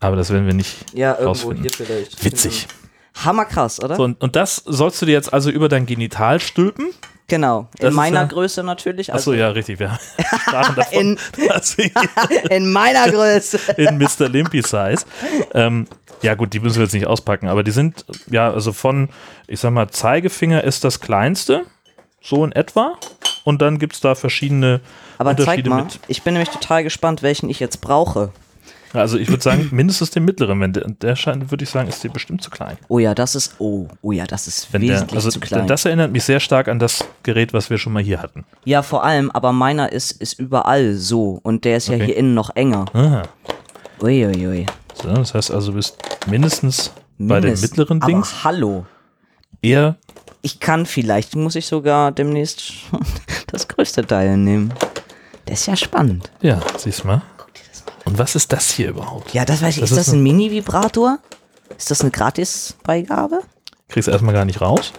Aber 0.00 0.16
das 0.16 0.30
werden 0.30 0.46
wir 0.46 0.54
nicht 0.54 0.76
Ja, 0.94 1.12
irgendwo 1.12 1.28
rausfinden. 1.28 1.62
hier 1.62 1.70
vielleicht. 1.72 2.24
Witzig. 2.24 2.66
Hammerkrass, 3.14 3.82
oder? 3.82 3.96
So, 3.96 4.04
und, 4.04 4.20
und 4.22 4.36
das 4.36 4.56
sollst 4.66 5.00
du 5.02 5.06
dir 5.06 5.12
jetzt 5.12 5.32
also 5.32 5.50
über 5.50 5.68
dein 5.68 5.86
Genital 5.86 6.40
stülpen? 6.40 6.86
Genau. 7.26 7.68
Das 7.72 7.80
In 7.80 7.88
ist 7.88 7.94
meiner 7.94 8.20
ja- 8.22 8.26
Größe 8.26 8.62
natürlich. 8.64 9.12
Achso, 9.12 9.30
Also 9.30 9.40
ja, 9.40 9.48
richtig. 9.48 9.78
Wir 9.78 9.98
davon, 10.52 10.84
In- 10.90 11.18
in 12.50 12.70
meiner 12.72 13.10
Größe. 13.10 13.58
in 13.76 13.96
Mr. 13.98 14.28
Limpy 14.28 14.60
Size. 14.62 15.04
Ähm, 15.54 15.86
ja, 16.22 16.34
gut, 16.34 16.52
die 16.52 16.60
müssen 16.60 16.76
wir 16.76 16.84
jetzt 16.84 16.92
nicht 16.92 17.06
auspacken, 17.06 17.48
aber 17.48 17.62
die 17.62 17.70
sind, 17.70 18.04
ja, 18.30 18.50
also 18.50 18.72
von, 18.72 19.08
ich 19.46 19.60
sag 19.60 19.72
mal, 19.72 19.88
Zeigefinger 19.88 20.64
ist 20.64 20.84
das 20.84 21.00
kleinste, 21.00 21.64
so 22.22 22.44
in 22.44 22.52
etwa. 22.52 22.94
Und 23.44 23.60
dann 23.62 23.78
gibt 23.78 23.94
es 23.94 24.00
da 24.00 24.14
verschiedene 24.14 24.80
Aber 25.18 25.30
zeig 25.30 25.40
Unterschiede 25.40 25.70
mal. 25.70 25.84
mit. 25.84 26.00
Ich 26.08 26.22
bin 26.22 26.34
nämlich 26.34 26.50
total 26.50 26.82
gespannt, 26.82 27.22
welchen 27.22 27.48
ich 27.50 27.60
jetzt 27.60 27.80
brauche. 27.80 28.32
Also 28.94 29.18
ich 29.18 29.28
würde 29.28 29.42
sagen, 29.42 29.68
mindestens 29.72 30.10
den 30.10 30.24
mittleren. 30.24 30.60
Wenn 30.60 30.72
der, 30.72 30.88
der 30.88 31.16
scheint, 31.16 31.50
würde 31.50 31.64
ich 31.64 31.70
sagen, 31.70 31.88
ist 31.88 32.02
dir 32.02 32.10
bestimmt 32.10 32.42
zu 32.42 32.50
klein. 32.50 32.76
Oh 32.88 32.98
ja, 32.98 33.14
das 33.14 33.34
ist. 33.34 33.56
Oh, 33.58 33.88
oh 34.02 34.12
ja, 34.12 34.24
das 34.24 34.46
ist 34.46 34.72
Wenn 34.72 34.82
der, 34.82 34.94
wesentlich 34.96 35.16
also 35.16 35.30
zu 35.30 35.40
klein. 35.40 35.66
das 35.66 35.84
erinnert 35.84 36.12
mich 36.12 36.24
sehr 36.24 36.40
stark 36.40 36.68
an 36.68 36.78
das 36.78 37.04
Gerät, 37.22 37.52
was 37.52 37.70
wir 37.70 37.78
schon 37.78 37.92
mal 37.92 38.02
hier 38.02 38.22
hatten. 38.22 38.44
ja, 38.64 38.82
vor 38.82 39.04
allem, 39.04 39.30
aber 39.30 39.52
meiner 39.52 39.92
ist, 39.92 40.12
ist 40.22 40.38
überall 40.38 40.94
so. 40.94 41.40
Und 41.42 41.64
der 41.64 41.76
ist 41.76 41.88
ja 41.88 41.94
Okay. 41.96 42.06
hier 42.06 42.16
innen 42.16 42.34
noch 42.34 42.54
enger. 42.56 42.86
Aha. 42.94 43.22
Uiuiui. 44.00 44.66
So, 44.94 45.08
das 45.08 45.34
heißt 45.34 45.50
also, 45.50 45.70
du 45.72 45.76
bist 45.76 45.96
mindestens 46.26 46.92
bei 47.18 47.40
den 47.40 47.58
mittleren 47.60 48.00
aber 48.02 48.06
Dings 48.10 48.44
Hallo. 48.44 48.86
eher 49.62 49.96
Ich 50.42 50.60
kann 50.60 50.84
vielleicht, 50.86 51.36
muss 51.36 51.54
ich 51.56 51.66
sogar 51.66 52.12
demnächst 52.12 52.72
das 53.48 53.66
größte 53.68 54.06
Teil 54.06 54.36
nehmen. 54.36 54.72
Das 55.46 55.60
ist 55.60 55.66
ja 55.66 55.76
spannend. 55.76 56.30
Ja, 56.42 56.60
siehst 56.76 57.04
mal. 57.04 57.22
Und 58.04 58.18
was 58.18 58.34
ist 58.34 58.52
das 58.52 58.70
hier 58.70 58.90
überhaupt? 58.90 59.32
Ja, 59.32 59.44
das 59.44 59.62
weiß 59.62 59.76
ich. 59.76 59.80
Das 59.80 59.90
ist 59.90 59.96
das 59.96 60.12
ein 60.12 60.22
Mini-Vibrator? 60.22 61.18
Ist 61.76 61.90
das 61.90 62.02
eine 62.02 62.10
Gratis-Beigabe? 62.10 63.40
Kriegst 63.88 64.08
du 64.08 64.12
erstmal 64.12 64.34
gar 64.34 64.44
nicht 64.44 64.60
raus. 64.60 64.92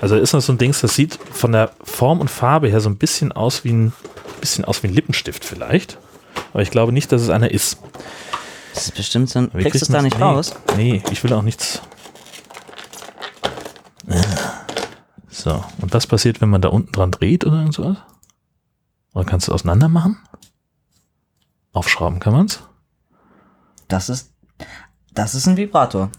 Also 0.00 0.16
da 0.16 0.20
ist 0.20 0.32
noch 0.32 0.40
so 0.40 0.52
ein 0.52 0.58
Dings, 0.58 0.80
das 0.80 0.94
sieht 0.94 1.18
von 1.32 1.52
der 1.52 1.70
Form 1.82 2.20
und 2.20 2.30
Farbe 2.30 2.68
her 2.68 2.80
so 2.80 2.88
ein 2.88 2.96
bisschen 2.96 3.32
aus 3.32 3.64
wie 3.64 3.72
ein 3.72 3.92
bisschen 4.40 4.64
aus 4.64 4.82
wie 4.82 4.88
ein 4.88 4.94
Lippenstift 4.94 5.44
vielleicht. 5.44 5.98
Aber 6.52 6.62
ich 6.62 6.70
glaube 6.70 6.92
nicht, 6.92 7.10
dass 7.12 7.22
es 7.22 7.30
einer 7.30 7.50
ist. 7.50 7.78
Das 8.74 8.84
ist 8.84 8.94
bestimmt 8.94 9.30
so 9.30 9.40
ein. 9.40 9.50
Wie 9.54 9.62
Kriegst 9.62 9.74
du 9.74 9.78
es 9.78 9.88
kriegt 9.88 9.94
da 9.94 10.02
nicht 10.02 10.18
nee, 10.18 10.22
raus? 10.22 10.54
Nee, 10.76 11.02
ich 11.10 11.24
will 11.24 11.32
auch 11.32 11.42
nichts. 11.42 11.80
Ah. 14.08 14.20
So, 15.28 15.64
und 15.80 15.92
was 15.92 16.06
passiert, 16.06 16.40
wenn 16.40 16.50
man 16.50 16.60
da 16.60 16.68
unten 16.68 16.92
dran 16.92 17.10
dreht 17.10 17.44
oder 17.44 17.56
irgend 17.56 17.74
sowas? 17.74 17.98
Oder 19.14 19.24
kannst 19.24 19.48
du 19.48 19.52
auseinander 19.52 19.88
machen? 19.88 20.18
Aufschrauben 21.76 22.20
kann 22.20 22.32
man's? 22.32 22.62
Das 23.86 24.08
ist. 24.08 24.32
Das 25.12 25.34
ist 25.34 25.46
ein 25.46 25.58
Vibrator. 25.58 26.10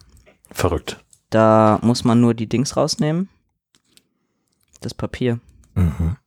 Verrückt. 0.52 1.04
Da 1.32 1.80
muss 1.82 2.04
man 2.04 2.22
nur 2.22 2.36
die 2.36 2.48
Dings 2.48 2.78
rausnehmen. 2.78 3.28
Das 4.82 4.94
Papier. 4.94 5.40
Mhm. 5.74 6.18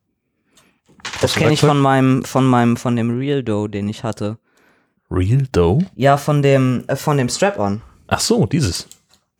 Das 1.21 1.35
kenne 1.35 1.53
ich 1.53 1.61
von 1.61 1.79
meinem, 1.79 2.25
von 2.25 2.45
meinem, 2.45 2.77
von 2.77 2.97
dem 2.97 3.17
Real 3.17 3.45
Dough, 3.45 3.69
den 3.69 3.89
ich 3.89 4.03
hatte. 4.03 4.39
Real 5.11 5.47
Dough? 5.53 5.85
Ja, 5.95 6.17
von 6.17 6.43
dem, 6.43 6.85
äh, 6.89 6.97
von 6.97 7.17
dem 7.17 7.29
Strap-on. 7.29 7.83
Ach 8.09 8.21
so, 8.21 8.47
dieses. 8.47 8.89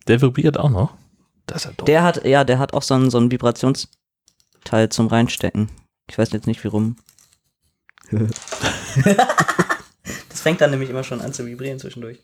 Der 0.07 0.21
vibriert 0.21 0.57
auch 0.57 0.69
noch. 0.69 0.95
Das 1.47 1.57
ist 1.57 1.65
ja 1.65 1.71
doof. 1.75 1.85
Der 1.85 2.03
hat, 2.03 2.25
ja, 2.25 2.45
der 2.45 2.59
hat 2.59 2.73
auch 2.73 2.83
so 2.83 2.93
ein, 2.93 3.09
so 3.09 3.17
ein 3.17 3.29
Vibrationsteil 3.29 4.87
zum 4.89 5.07
Reinstecken. 5.07 5.69
Ich 6.09 6.17
weiß 6.17 6.31
jetzt 6.31 6.47
nicht, 6.47 6.63
wie 6.63 6.69
rum. 6.69 6.95
fängt 10.41 10.61
dann 10.61 10.71
nämlich 10.71 10.89
immer 10.89 11.03
schon 11.03 11.21
an 11.21 11.33
zu 11.33 11.45
vibrieren 11.45 11.79
zwischendurch. 11.79 12.19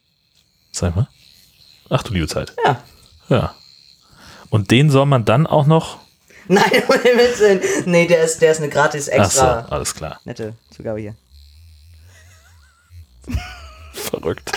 Sag 0.72 0.95
mal. 0.95 1.07
Ach 1.89 2.03
du 2.03 2.13
liebe 2.13 2.28
Zeit. 2.28 2.53
Ja. 2.65 2.84
Ja. 3.30 3.55
Und 4.49 4.72
den 4.72 4.89
soll 4.89 5.05
man 5.05 5.26
dann 5.26 5.47
auch 5.47 5.65
noch 5.65 5.99
Nein, 6.47 6.63
um 6.88 6.99
Himmels 7.01 7.39
Willen. 7.39 7.61
Nee, 7.86 8.07
der 8.07 8.24
ist, 8.24 8.41
der 8.41 8.51
ist 8.53 8.59
eine 8.59 8.70
gratis 8.70 9.09
Ach 9.09 9.15
so, 9.15 9.22
extra 9.22 9.59
alles 9.70 9.93
klar. 9.93 10.22
nette 10.24 10.53
Zugabe 10.74 10.99
hier. 11.01 11.15
Verrückt. 13.93 14.51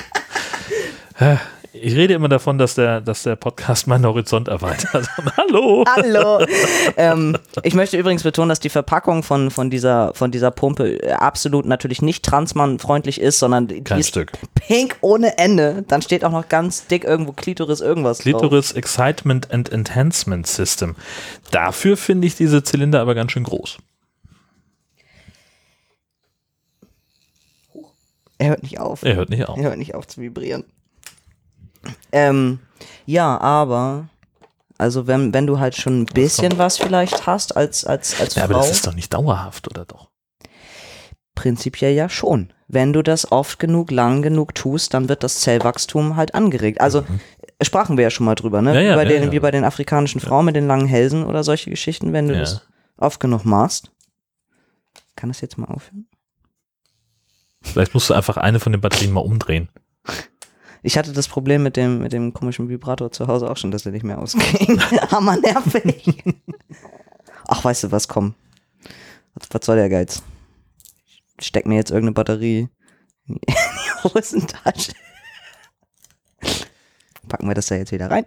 Ich 1.73 1.95
rede 1.95 2.15
immer 2.15 2.29
davon, 2.29 2.59
dass 2.59 2.75
der, 2.75 3.01
dass 3.01 3.23
der 3.23 3.37
Podcast 3.37 3.87
meinen 3.87 4.05
Horizont 4.05 4.49
erweitert. 4.49 5.09
Hallo! 5.37 5.85
Hallo. 5.87 6.45
ähm, 6.97 7.37
ich 7.63 7.75
möchte 7.75 7.97
übrigens 7.97 8.25
betonen, 8.25 8.49
dass 8.49 8.59
die 8.59 8.71
Verpackung 8.71 9.23
von, 9.23 9.53
von, 9.53 9.71
dieser, 9.71 10.13
von 10.15 10.33
dieser 10.33 10.51
Pumpe 10.51 11.17
absolut 11.21 11.67
natürlich 11.67 12.03
nicht 12.03 12.25
transmannfreundlich 12.25 13.21
ist, 13.21 13.39
sondern 13.39 13.69
die 13.69 13.85
Kein 13.85 14.01
ist 14.01 14.09
Stück. 14.09 14.33
pink 14.55 14.97
ohne 15.01 15.39
Ende. 15.39 15.85
Dann 15.87 16.03
steht 16.03 16.25
auch 16.25 16.33
noch 16.33 16.49
ganz 16.49 16.89
dick 16.89 17.05
irgendwo 17.05 17.33
Klitoris 17.33 17.81
irgendwas 17.81 18.19
drauf. 18.19 18.25
Clitoris 18.25 18.73
Excitement 18.73 19.53
and 19.53 19.71
Enhancement 19.71 20.49
System. 20.49 20.97
Dafür 21.53 21.97
finde 21.97 22.27
ich 22.27 22.35
diese 22.35 22.65
Zylinder 22.65 23.01
aber 23.01 23.15
ganz 23.15 23.31
schön 23.31 23.45
groß. 23.45 23.79
Er 28.39 28.49
hört 28.49 28.63
nicht 28.63 28.81
auf. 28.81 29.05
Er 29.05 29.15
hört 29.15 29.31
nicht 29.31 29.49
auf. 29.49 29.57
Er 29.57 29.65
hört 29.65 29.79
nicht 29.79 29.95
auf 29.95 30.09
zu 30.09 30.21
vibrieren. 30.21 30.65
Ähm, 32.13 32.61
ja, 33.07 33.39
aber 33.41 34.09
also 34.79 35.07
wenn, 35.07 35.35
wenn 35.35 35.47
du 35.47 35.59
halt 35.59 35.77
schon 35.77 36.03
ein 36.03 36.07
bisschen 36.07 36.59
was 36.59 36.79
vielleicht 36.79 37.27
hast 37.27 37.57
als, 37.57 37.85
als, 37.85 38.21
als 38.21 38.35
Ja, 38.35 38.45
aber 38.45 38.55
Frau, 38.55 38.61
das 38.61 38.71
ist 38.71 38.87
doch 38.87 38.95
nicht 38.95 39.13
dauerhaft, 39.13 39.69
oder 39.69 39.85
doch? 39.85 40.11
prinzipiell 41.41 41.95
ja 41.95 42.11
schon. 42.11 42.53
Wenn 42.69 42.93
du 42.93 43.03
das 43.03 43.33
oft 43.33 43.59
genug, 43.59 43.91
lang 43.91 44.21
genug 44.21 44.55
tust, 44.55 44.93
dann 44.93 45.09
wird 45.09 45.23
das 45.23 45.41
Zellwachstum 45.41 46.15
halt 46.17 46.35
angeregt. 46.35 46.83
Also 46.83 47.03
sprachen 47.63 47.97
wir 47.97 48.05
ja 48.05 48.11
schon 48.11 48.27
mal 48.27 48.35
drüber, 48.35 48.61
ne? 48.61 48.71
Mhm. 48.71 48.77
Ja, 48.77 48.83
ja, 48.83 48.93
wie, 48.93 48.97
bei 48.97 49.03
ja, 49.05 49.21
den, 49.21 49.33
wie 49.33 49.41
bei 49.41 49.51
den 49.51 49.65
afrikanischen 49.65 50.21
Frauen 50.21 50.45
mit 50.45 50.55
den 50.55 50.67
langen 50.67 50.87
Hälsen 50.87 51.25
oder 51.25 51.43
solche 51.43 51.71
Geschichten, 51.71 52.13
wenn 52.13 52.29
du 52.29 52.39
das 52.39 52.69
oft 52.99 53.21
genug 53.21 53.47
machst. 53.47 53.91
Kann 55.17 55.31
das 55.31 55.41
jetzt 55.41 55.57
mal 55.57 55.69
aufhören? 55.69 56.07
Vielleicht 57.63 57.95
musst 57.95 58.11
du 58.11 58.15
einfach 58.15 58.37
eine 58.37 58.61
von 58.61 58.73
den 58.73 58.83
Batterien 58.83 59.13
mal 59.13 59.21
umdrehen. 59.21 59.71
Ich 60.83 60.97
hatte 60.97 61.13
das 61.13 61.29
Problem 61.29 61.63
mit 61.63 61.77
dem, 61.77 61.99
mit 61.99 62.13
dem 62.13 62.33
komischen 62.33 62.69
Vibrator 62.69 63.13
zu 63.13 63.27
Hause 63.27 63.51
auch 63.51 63.57
schon, 63.57 63.71
dass 63.71 63.83
der 63.83 63.93
nicht 63.93 64.05
mehr 64.05 64.19
ausging. 64.19 64.81
Hammer 65.11 65.37
nervig. 65.37 66.23
Ach, 67.47 67.63
weißt 67.63 67.85
du 67.85 67.93
was, 67.93 68.09
komm. 68.09 68.35
Was, 69.35 69.49
was 69.51 69.67
soll 69.67 69.77
der 69.77 69.91
Geiz? 69.91 70.23
Ich 71.39 71.47
steck 71.47 71.67
mir 71.67 71.77
jetzt 71.77 71.91
irgendeine 71.91 72.15
Batterie 72.15 72.69
in 73.27 73.35
die, 73.37 73.55
Hosentasche. 74.05 74.93
Packen 77.29 77.49
wir 77.49 77.55
das 77.55 77.67
da 77.67 77.75
jetzt 77.75 77.93
wieder 77.93 78.11
rein. 78.11 78.27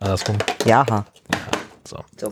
Andersrum. 0.00 0.36
Ja, 0.66 0.86
ha. 0.88 1.06
So. 1.86 1.98
So. 2.18 2.30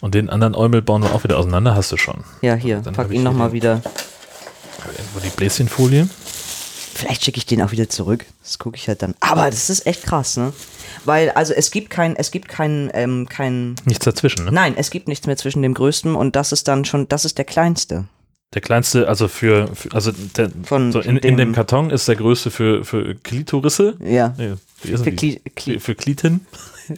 Und 0.00 0.14
den 0.14 0.30
anderen 0.30 0.54
Eumel 0.54 0.82
bauen 0.82 1.02
wir 1.02 1.14
auch 1.14 1.24
wieder 1.24 1.38
auseinander, 1.38 1.74
hast 1.74 1.90
du 1.92 1.96
schon. 1.96 2.24
Ja, 2.42 2.54
hier, 2.54 2.80
Dann 2.80 2.94
pack 2.94 3.10
ihn 3.10 3.22
nochmal 3.22 3.52
wieder. 3.52 3.82
Irgendwo 4.86 5.20
die 5.20 5.30
Bläschenfolie. 5.30 6.08
Vielleicht 6.98 7.24
schicke 7.24 7.38
ich 7.38 7.46
den 7.46 7.62
auch 7.62 7.70
wieder 7.70 7.88
zurück. 7.88 8.24
Das 8.42 8.58
gucke 8.58 8.76
ich 8.76 8.88
halt 8.88 9.02
dann. 9.02 9.14
Aber 9.20 9.46
das 9.50 9.70
ist 9.70 9.86
echt 9.86 10.04
krass, 10.04 10.36
ne? 10.36 10.52
Weil, 11.04 11.30
also 11.30 11.54
es 11.54 11.70
gibt 11.70 11.90
kein, 11.90 12.16
es 12.16 12.30
gibt 12.30 12.48
kein, 12.48 12.90
ähm, 12.92 13.28
kein. 13.28 13.76
Nichts 13.84 14.04
dazwischen, 14.04 14.44
ne? 14.46 14.52
Nein, 14.52 14.74
es 14.76 14.90
gibt 14.90 15.06
nichts 15.08 15.26
mehr 15.26 15.36
zwischen 15.36 15.62
dem 15.62 15.74
größten 15.74 16.14
und 16.16 16.34
das 16.36 16.52
ist 16.52 16.66
dann 16.68 16.84
schon, 16.84 17.08
das 17.08 17.24
ist 17.24 17.38
der 17.38 17.44
kleinste. 17.44 18.04
Der 18.54 18.62
kleinste, 18.62 19.06
also 19.08 19.28
für, 19.28 19.68
für 19.74 19.92
also 19.92 20.10
der, 20.36 20.50
Von 20.64 20.90
so 20.90 21.00
in, 21.00 21.18
in 21.18 21.36
dem- 21.36 21.36
dem 21.36 21.52
Karton 21.52 21.90
ist 21.90 22.08
der 22.08 22.16
größte 22.16 22.50
für, 22.50 22.84
für 22.84 23.14
Klitorisse. 23.14 23.94
Ja. 24.00 24.34
Nee, 24.38 24.54
Für? 24.76 24.96
Kli 25.12 25.40
Kli 25.54 25.78
für, 25.78 25.94
Kliten. 25.94 26.46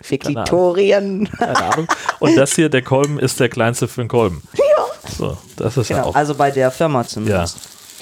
für 0.01 0.17
Keine 0.17 0.37
Ahnung. 0.37 0.45
Klitorien. 0.45 1.29
Keine 1.37 1.57
Ahnung. 1.73 1.89
Und 2.21 2.37
das 2.37 2.55
hier, 2.55 2.69
der 2.69 2.83
Kolben, 2.83 3.19
ist 3.19 3.41
der 3.41 3.49
kleinste 3.49 3.89
für 3.89 4.03
den 4.03 4.09
Kolben. 4.09 4.43
Ja. 4.59 4.87
So, 5.17 5.37
das 5.57 5.77
ist 5.77 5.89
ja 5.91 5.97
Genau, 5.97 6.09
auch. 6.11 6.15
also 6.15 6.35
bei 6.35 6.51
der 6.53 6.71
Firma 6.71 7.05
Ja. 7.27 7.45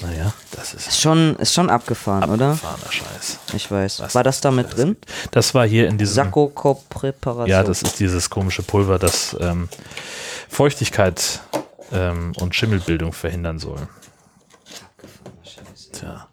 Naja, 0.01 0.33
das 0.51 0.73
ist 0.73 0.87
Ist 0.87 1.01
schon, 1.01 1.35
ist 1.35 1.53
schon 1.53 1.69
abgefahren, 1.69 2.29
oder? 2.29 2.51
abgefahrener 2.51 2.91
Scheiß. 2.91 3.39
Ich 3.53 3.69
weiß. 3.69 3.99
Was 3.99 4.15
War 4.15 4.23
das 4.23 4.39
da 4.41 4.51
mit 4.51 4.75
drin? 4.75 4.95
Das 5.31 5.53
war 5.53 5.67
hier 5.67 5.87
in 5.87 5.97
diesem. 5.97 6.15
Sakko-Präparation. 6.15 7.47
Ja, 7.49 7.63
das 7.63 7.81
ist 7.81 7.99
dieses 7.99 8.29
komische 8.29 8.63
Pulver, 8.63 8.97
das 8.97 9.35
ähm, 9.39 9.67
Feuchtigkeit 10.47 11.41
ähm, 11.91 12.33
und 12.37 12.55
Schimmelbildung 12.55 13.11
verhindern 13.11 13.59
soll. 13.59 13.87
Tja. 15.91 16.27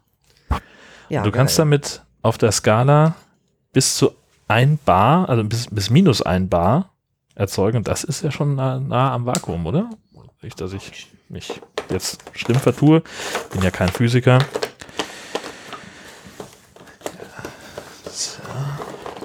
ja, 1.09 1.23
du 1.23 1.33
kannst 1.33 1.57
geil. 1.57 1.67
damit 1.67 2.03
auf 2.23 2.39
der 2.39 2.53
Skala 2.53 3.17
bis 3.73 3.97
zu 3.97 4.13
ein 4.49 4.79
Bar, 4.85 5.29
also 5.29 5.43
bis, 5.45 5.67
bis 5.69 5.91
minus 5.91 6.23
ein 6.23 6.49
Bar 6.49 6.91
erzeugen. 7.35 7.79
Und 7.79 7.89
das 7.89 8.05
ist 8.05 8.23
ja 8.23 8.31
schon 8.31 8.55
nah, 8.55 8.79
nah 8.79 9.13
am 9.13 9.27
Vakuum, 9.27 9.67
oder? 9.67 9.91
Nicht, 10.43 10.61
dass 10.61 10.73
ich 10.73 11.09
mich 11.29 11.61
jetzt 11.91 12.19
schlimm 12.35 12.59
vertue. 12.59 13.03
Bin 13.53 13.63
ja 13.63 13.71
kein 13.71 13.89
Physiker. 13.89 14.39
So, 18.11 18.41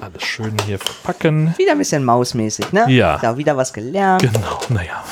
alles 0.01 0.23
schön 0.23 0.55
hier 0.65 0.79
verpacken. 0.79 1.53
Wieder 1.57 1.71
ein 1.73 1.77
bisschen 1.77 2.03
mausmäßig, 2.03 2.71
ne? 2.73 2.85
Ja. 2.89 3.17
Da 3.19 3.37
wieder 3.37 3.55
was 3.57 3.73
gelernt. 3.73 4.21
Genau, 4.21 4.59
naja. 4.69 5.03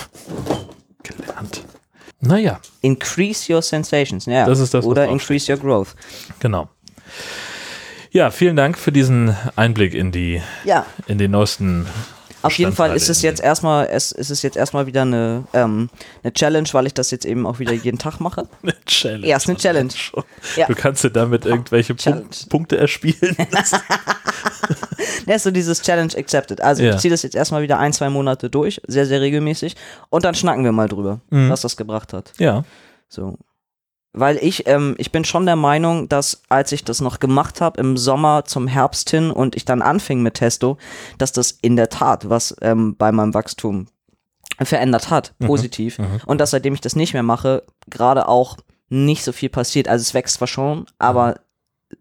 Gelernt. 1.03 1.63
Naja, 2.21 2.59
Increase 2.81 3.51
your 3.53 3.61
sensations, 3.61 4.25
ja. 4.25 4.45
Das 4.45 4.59
ist 4.59 4.73
das, 4.73 4.83
Oder 4.85 5.07
increase 5.07 5.51
your 5.51 5.59
growth. 5.59 5.95
genau. 6.39 6.69
Ja, 8.11 8.31
vielen 8.31 8.55
Dank 8.55 8.77
für 8.77 8.91
diesen 8.91 9.37
Einblick 9.55 9.93
in 9.93 10.11
die, 10.11 10.41
Ja, 10.65 10.85
in 11.07 11.17
den 11.19 11.31
neuesten. 11.31 11.85
Auf 12.41 12.57
jeden 12.57 12.71
Fall 12.73 12.95
ist 12.95 13.09
es 13.09 13.21
jetzt 13.21 13.41
erstmal, 13.41 13.87
es, 13.87 14.11
ist 14.11 14.29
es 14.29 14.41
jetzt 14.41 14.55
erstmal 14.57 14.85
wieder 14.87 15.01
eine, 15.03 15.43
ähm, 15.53 15.89
eine 16.23 16.33
Challenge, 16.33 16.67
weil 16.71 16.87
ich 16.87 16.93
das 16.93 17.11
jetzt 17.11 17.25
eben 17.25 17.45
auch 17.45 17.59
wieder 17.59 17.73
jeden 17.73 17.97
Tag 17.97 18.19
mache. 18.19 18.47
Eine 18.63 18.73
Challenge. 18.85 19.27
Ja, 19.27 19.37
ist 19.37 19.47
eine 19.49 19.57
Challenge. 19.57 19.93
Ja. 20.55 20.67
Du 20.67 20.75
kannst 20.75 21.03
dir 21.03 21.11
damit 21.11 21.45
irgendwelche. 21.45 21.95
Punk 21.95 22.49
Punkte 22.49 22.77
erspielen. 22.77 23.35
Ja, 25.25 25.37
so 25.37 25.51
dieses 25.51 25.81
Challenge 25.81 26.13
accepted. 26.17 26.61
Also 26.61 26.83
Ja. 26.83 26.95
ich 26.95 27.01
ziehe 27.01 27.11
das 27.11 27.21
jetzt 27.23 27.35
erstmal 27.35 27.61
wieder 27.61 27.77
ein, 27.79 27.93
zwei 27.93 28.09
Monate 28.09 28.49
durch, 28.49 28.81
sehr, 28.87 29.05
sehr 29.05 29.21
regelmäßig. 29.21 29.75
Und 30.09 30.25
dann 30.25 30.33
schnacken 30.35 30.63
wir 30.63 30.71
mal 30.71 30.87
drüber, 30.87 31.21
Mhm. 31.29 31.49
was 31.49 31.61
das 31.61 31.77
gebracht 31.77 32.13
hat. 32.13 32.31
ja. 32.37 32.63
So. 33.11 33.37
Weil 34.11 34.37
ich, 34.37 34.67
ähm, 34.67 34.95
ich 34.97 35.11
bin 35.11 35.23
schon 35.23 35.45
der 35.45 35.55
Meinung, 35.55 36.09
dass 36.09 36.41
als 36.49 36.71
ich 36.71 36.83
das 36.83 36.99
noch 36.99 37.19
gemacht 37.19 37.61
habe 37.61 37.79
im 37.79 37.95
Sommer 37.95 38.43
zum 38.45 38.67
Herbst 38.67 39.09
hin 39.11 39.29
und 39.29 39.55
ich 39.55 39.65
dann 39.65 39.81
anfing 39.83 40.21
mit 40.23 40.33
Testo, 40.35 40.77
dass 41.19 41.31
das 41.31 41.51
in 41.61 41.75
der 41.75 41.89
Tat 41.89 42.27
was 42.29 42.55
ähm, 42.61 42.95
bei 42.97 43.11
meinem 43.11 43.33
Wachstum 43.35 43.87
verändert 44.61 45.09
hat, 45.09 45.33
positiv. 45.39 45.99
Und 46.25 46.41
dass 46.41 46.51
seitdem 46.51 46.73
ich 46.73 46.81
das 46.81 46.95
nicht 46.95 47.13
mehr 47.13 47.23
mache, 47.23 47.63
gerade 47.89 48.27
auch 48.27 48.57
nicht 48.89 49.23
so 49.23 49.31
viel 49.31 49.49
passiert. 49.49 49.87
Also 49.87 50.01
es 50.01 50.13
wächst 50.13 50.35
zwar 50.35 50.47
schon, 50.47 50.85
aber 50.97 51.39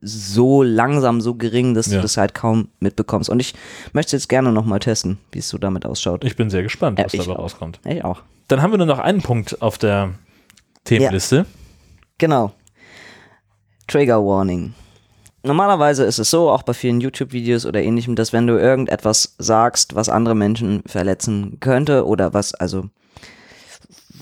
so 0.01 0.63
langsam, 0.63 1.21
so 1.21 1.35
gering, 1.35 1.75
dass 1.75 1.87
Ja. 1.87 1.97
du 1.97 2.03
das 2.03 2.17
halt 2.17 2.35
kaum 2.35 2.69
mitbekommst. 2.81 3.29
Und 3.31 3.39
ich 3.41 3.55
möchte 3.93 4.17
jetzt 4.17 4.29
gerne 4.29 4.51
nochmal 4.51 4.81
testen, 4.81 5.19
wie 5.31 5.39
es 5.39 5.49
so 5.49 5.59
damit 5.59 5.87
ausschaut. 5.87 6.25
Ich 6.25 6.37
bin 6.37 6.51
sehr 6.51 6.63
gespannt, 6.63 6.99
Ja, 6.99 7.05
was 7.05 7.15
ich 7.15 7.21
dabei 7.21 7.35
auch. 7.39 7.39
rauskommt. 7.45 7.81
Ich 7.85 8.03
auch. 8.05 8.23
Dann 8.49 8.61
haben 8.63 8.71
wir 8.73 8.79
nur 8.79 8.87
noch 8.87 8.99
einen 8.99 9.23
Punkt 9.23 9.63
auf 9.63 9.79
der 9.79 10.11
Themenliste. 10.85 11.47
Genau. 12.19 12.53
Trigger 13.87 14.25
Warning. 14.25 14.75
Normalerweise 15.45 16.05
ist 16.05 16.19
es 16.19 16.31
so, 16.31 16.51
auch 16.51 16.63
bei 16.65 16.75
vielen 16.75 17.01
YouTube-Videos 17.01 17.65
oder 17.65 17.81
ähnlichem, 17.83 18.17
dass 18.17 18.33
wenn 18.33 18.47
du 18.47 18.59
irgendetwas 18.59 19.37
sagst, 19.39 19.95
was 19.95 20.09
andere 20.09 20.35
Menschen 20.35 20.83
verletzen 20.85 21.59
könnte 21.61 22.07
oder 22.07 22.35
was, 22.35 22.55
also 22.55 22.91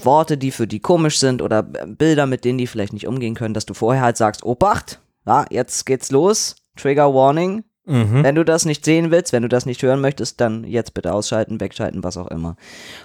Worte, 0.03 0.37
die 0.37 0.51
für 0.51 0.67
die 0.67 0.81
komisch 0.81 1.19
sind 1.19 1.41
oder 1.41 1.63
Bilder, 1.63 2.27
mit 2.27 2.45
denen 2.45 2.59
die 2.59 2.67
vielleicht 2.67 2.93
nicht 2.93 3.07
umgehen 3.07 3.35
können, 3.35 3.55
dass 3.55 3.67
du 3.67 3.73
vorher 3.75 4.03
halt 4.03 4.19
sagst, 4.19 4.45
Obacht, 4.45 5.01
ja, 5.27 5.47
jetzt 5.51 5.87
geht's 5.87 6.11
los, 6.11 6.57
Trigger 6.77 7.15
Warning. 7.15 7.65
Mhm. 7.87 8.23
Wenn 8.23 8.35
du 8.35 8.45
das 8.45 8.67
nicht 8.67 8.85
sehen 8.85 9.11
willst, 9.11 9.33
wenn 9.33 9.43
du 9.43 9.49
das 9.49 9.65
nicht 9.65 9.83
hören 9.83 10.01
möchtest, 10.01 10.41
dann 10.41 10.65
jetzt 10.65 10.93
bitte 10.93 11.13
ausschalten, 11.15 11.61
wegschalten, 11.61 12.05
was 12.05 12.17
auch 12.17 12.29
immer. 12.29 12.57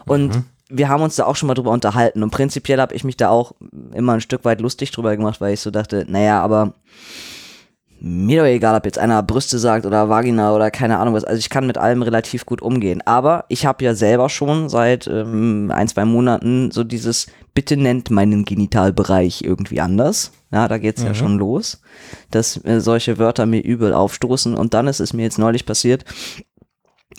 Und 0.06 0.36
Mhm. 0.36 0.46
Wir 0.72 0.89
haben 0.89 1.03
uns 1.03 1.15
da 1.15 1.26
auch 1.26 1.36
schon 1.36 1.47
mal 1.47 1.53
drüber 1.53 1.72
unterhalten 1.72 2.24
und 2.24 2.32
prinzipiell 2.32 2.80
habe 2.80 2.95
ich 2.95 3.03
mich 3.03 3.18
da 3.18 3.30
auch 3.30 3.53
immer 3.93 4.14
ein 4.14 4.22
Stück 4.22 4.45
weit 4.45 4.61
lustig 4.61 4.91
drüber 4.91 5.15
gemacht, 5.15 5.41
weil 5.41 5.53
ich 5.53 5.60
so 5.60 5.72
dachte, 5.72 6.06
naja, 6.07 6.41
aber 6.41 6.73
mir 8.03 8.41
doch 8.41 8.48
egal, 8.48 8.76
ob 8.76 8.85
jetzt 8.85 8.98
einer 8.98 9.22
Brüste 9.22 9.60
sagt 9.60 9.85
oder 9.85 10.10
Vagina 10.10 10.56
oder 10.56 10.72
keine 10.72 10.98
Ahnung 10.98 11.14
was. 11.14 11.23
Also 11.23 11.38
ich 11.38 11.52
kann 11.52 11.68
mit 11.68 11.77
allem 11.77 12.02
relativ 12.02 12.48
gut 12.48 12.61
umgehen. 12.61 13.02
Aber 13.06 13.45
ich 13.48 13.68
habe 13.68 13.84
ja 13.84 13.93
selber 13.93 14.27
schon 14.27 14.69
seit 14.69 15.06
ähm, 15.06 15.72
ein, 15.72 15.88
zwei 15.88 16.06
Monaten 16.06 16.72
so 16.72 16.84
dieses, 16.84 17.27
bitte 17.53 17.77
nennt 17.77 18.10
meinen 18.10 18.43
Genitalbereich 18.43 19.43
irgendwie 19.43 19.81
anders. 19.81 20.31
Ja, 20.52 20.68
da 20.68 20.80
geht's 20.80 21.03
ja 21.03 21.14
schon 21.14 21.38
los, 21.38 21.81
dass 22.31 22.64
äh, 22.65 22.81
solche 22.81 23.19
Wörter 23.19 23.45
mir 23.45 23.61
übel 23.61 23.93
aufstoßen. 23.93 24.56
Und 24.56 24.73
dann 24.73 24.88
ist 24.88 24.99
es 24.99 25.14
mir 25.14 25.23
jetzt 25.23 25.38
neulich 25.38 25.68
passiert, 25.68 26.03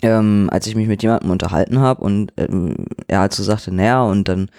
ähm, 0.03 0.49
als 0.51 0.67
ich 0.67 0.75
mich 0.75 0.87
mit 0.87 1.01
jemandem 1.01 1.31
unterhalten 1.31 1.79
habe 1.79 2.03
und 2.03 2.33
ähm, 2.37 2.75
er 3.07 3.21
halt 3.21 3.33
so 3.33 3.41
sagte, 3.41 3.73
naja, 3.73 4.03
und 4.03 4.27
dann, 4.27 4.49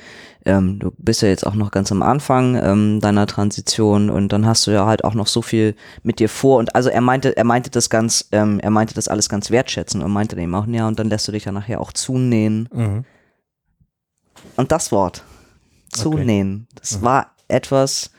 ähm, 0.47 0.79
du 0.79 0.91
bist 0.97 1.23
ja 1.23 1.29
jetzt 1.29 1.47
auch 1.47 1.55
noch 1.55 1.71
ganz 1.71 1.93
am 1.93 2.03
Anfang 2.03 2.57
ähm, 2.57 3.01
deiner 3.01 3.27
Transition 3.27 4.09
und 4.09 4.33
dann 4.33 4.47
hast 4.47 4.67
du 4.67 4.71
ja 4.71 4.87
halt 4.87 5.05
auch 5.05 5.15
noch 5.15 5.27
so 5.27 5.43
viel 5.43 5.77
mit 6.03 6.19
dir 6.19 6.31
vor 6.31 6.59
und 6.59 6.75
also 6.75 6.89
er 6.89 7.03
meinte, 7.03 7.37
er 7.37 7.45
meinte 7.45 7.71
das 7.71 7.91
ganz, 7.91 8.27
ähm, 8.33 8.59
er 8.61 8.71
meinte 8.71 8.95
das 8.95 9.07
alles 9.07 9.29
ganz 9.29 9.51
wertschätzen 9.51 10.03
und 10.03 10.11
meinte 10.11 10.35
dem 10.35 10.55
auch, 10.55 10.67
ja, 10.67 10.89
und 10.89 10.99
dann 10.99 11.11
lässt 11.11 11.29
du 11.29 11.33
dich 11.33 11.45
ja 11.45 11.53
nachher 11.53 11.81
auch 11.81 11.93
zunähen. 11.93 12.69
Mhm. 12.73 13.05
Und 14.57 14.73
das 14.73 14.93
Wort, 14.93 15.25
zunähen, 15.91 16.69
das 16.75 17.03
war 17.03 17.33
etwas, 17.49 18.11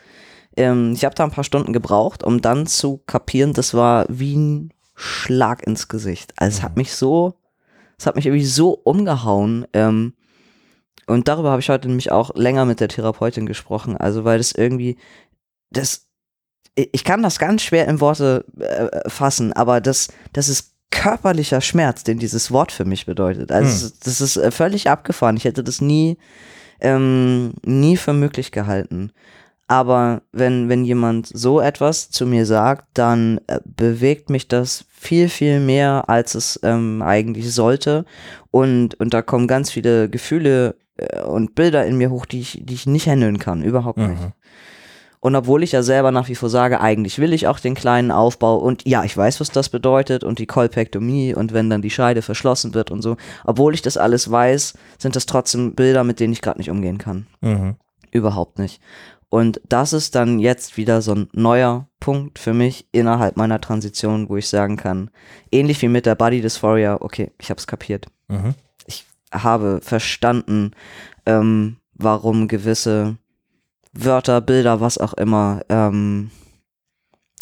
ähm, 0.56 0.92
ich 0.92 1.04
habe 1.04 1.14
da 1.14 1.24
ein 1.24 1.30
paar 1.30 1.44
Stunden 1.44 1.72
gebraucht, 1.72 2.22
um 2.22 2.40
dann 2.40 2.66
zu 2.66 3.00
kapieren, 3.06 3.52
das 3.52 3.74
war 3.74 4.06
wie 4.08 4.36
ein 4.36 4.70
Schlag 4.96 5.64
ins 5.66 5.88
Gesicht. 5.88 6.32
Also 6.36 6.58
es 6.58 6.62
hat 6.62 6.76
mich 6.76 6.94
so, 6.94 7.34
es 7.98 8.06
hat 8.06 8.16
mich 8.16 8.26
irgendwie 8.26 8.46
so 8.46 8.70
umgehauen. 8.70 9.66
Ähm, 9.72 10.14
und 11.06 11.28
darüber 11.28 11.50
habe 11.50 11.60
ich 11.60 11.68
heute 11.68 11.86
nämlich 11.86 12.10
auch 12.10 12.34
länger 12.34 12.64
mit 12.64 12.80
der 12.80 12.88
Therapeutin 12.88 13.46
gesprochen. 13.46 13.96
Also 13.96 14.24
weil 14.24 14.38
das 14.38 14.52
irgendwie, 14.52 14.96
das, 15.70 16.08
ich 16.74 17.04
kann 17.04 17.22
das 17.22 17.38
ganz 17.38 17.62
schwer 17.62 17.86
in 17.86 18.00
Worte 18.00 18.44
äh, 18.58 19.08
fassen, 19.08 19.52
aber 19.52 19.80
das, 19.80 20.08
das 20.32 20.48
ist 20.48 20.72
körperlicher 20.90 21.60
Schmerz, 21.60 22.04
den 22.04 22.18
dieses 22.18 22.50
Wort 22.50 22.72
für 22.72 22.84
mich 22.84 23.06
bedeutet. 23.06 23.52
Also 23.52 23.86
Hm. 23.86 23.92
das 24.02 24.20
ist 24.20 24.36
äh, 24.36 24.50
völlig 24.50 24.88
abgefahren. 24.88 25.36
Ich 25.36 25.44
hätte 25.44 25.62
das 25.62 25.80
nie, 25.80 26.16
ähm, 26.80 27.54
nie 27.64 27.96
für 27.96 28.12
möglich 28.12 28.50
gehalten. 28.50 29.12
Aber 29.68 30.22
wenn, 30.32 30.68
wenn 30.68 30.84
jemand 30.84 31.26
so 31.26 31.60
etwas 31.60 32.10
zu 32.10 32.24
mir 32.24 32.46
sagt, 32.46 32.86
dann 32.94 33.40
äh, 33.48 33.58
bewegt 33.64 34.30
mich 34.30 34.46
das 34.46 34.84
viel, 34.88 35.28
viel 35.28 35.58
mehr, 35.58 36.08
als 36.08 36.36
es 36.36 36.60
ähm, 36.62 37.02
eigentlich 37.02 37.52
sollte. 37.52 38.04
Und, 38.52 38.94
und 39.00 39.12
da 39.12 39.22
kommen 39.22 39.48
ganz 39.48 39.72
viele 39.72 40.08
Gefühle 40.08 40.76
äh, 40.96 41.22
und 41.22 41.56
Bilder 41.56 41.84
in 41.84 41.96
mir 41.98 42.10
hoch, 42.10 42.26
die 42.26 42.40
ich, 42.40 42.60
die 42.62 42.74
ich 42.74 42.86
nicht 42.86 43.08
handeln 43.08 43.38
kann. 43.38 43.62
Überhaupt 43.62 43.98
nicht. 43.98 44.20
Mhm. 44.20 44.32
Und 45.18 45.34
obwohl 45.34 45.64
ich 45.64 45.72
ja 45.72 45.82
selber 45.82 46.12
nach 46.12 46.28
wie 46.28 46.36
vor 46.36 46.50
sage, 46.50 46.80
eigentlich 46.80 47.18
will 47.18 47.32
ich 47.32 47.48
auch 47.48 47.58
den 47.58 47.74
kleinen 47.74 48.12
Aufbau 48.12 48.58
und 48.58 48.86
ja, 48.86 49.02
ich 49.02 49.16
weiß, 49.16 49.40
was 49.40 49.50
das 49.50 49.70
bedeutet 49.70 50.22
und 50.22 50.38
die 50.38 50.46
Kolpektomie 50.46 51.34
und 51.34 51.52
wenn 51.52 51.68
dann 51.68 51.82
die 51.82 51.90
Scheide 51.90 52.22
verschlossen 52.22 52.74
wird 52.74 52.92
und 52.92 53.02
so, 53.02 53.16
obwohl 53.44 53.74
ich 53.74 53.82
das 53.82 53.96
alles 53.96 54.30
weiß, 54.30 54.74
sind 54.98 55.16
das 55.16 55.26
trotzdem 55.26 55.74
Bilder, 55.74 56.04
mit 56.04 56.20
denen 56.20 56.32
ich 56.32 56.42
gerade 56.42 56.58
nicht 56.58 56.70
umgehen 56.70 56.98
kann. 56.98 57.26
Mhm. 57.40 57.74
Überhaupt 58.12 58.60
nicht. 58.60 58.80
Und 59.28 59.60
das 59.68 59.92
ist 59.92 60.14
dann 60.14 60.38
jetzt 60.38 60.76
wieder 60.76 61.02
so 61.02 61.14
ein 61.14 61.28
neuer 61.32 61.88
Punkt 62.00 62.38
für 62.38 62.54
mich 62.54 62.86
innerhalb 62.92 63.36
meiner 63.36 63.60
Transition, 63.60 64.28
wo 64.28 64.36
ich 64.36 64.48
sagen 64.48 64.76
kann, 64.76 65.10
ähnlich 65.50 65.82
wie 65.82 65.88
mit 65.88 66.06
der 66.06 66.14
Body 66.14 66.40
Dysphoria, 66.40 66.98
okay, 67.00 67.32
ich 67.38 67.50
habe 67.50 67.58
es 67.58 67.66
kapiert. 67.66 68.06
Mhm. 68.28 68.54
Ich 68.86 69.04
habe 69.32 69.80
verstanden, 69.82 70.70
ähm, 71.26 71.76
warum 71.94 72.46
gewisse 72.46 73.16
Wörter, 73.92 74.40
Bilder, 74.40 74.80
was 74.80 74.98
auch 74.98 75.14
immer, 75.14 75.62
ähm, 75.68 76.30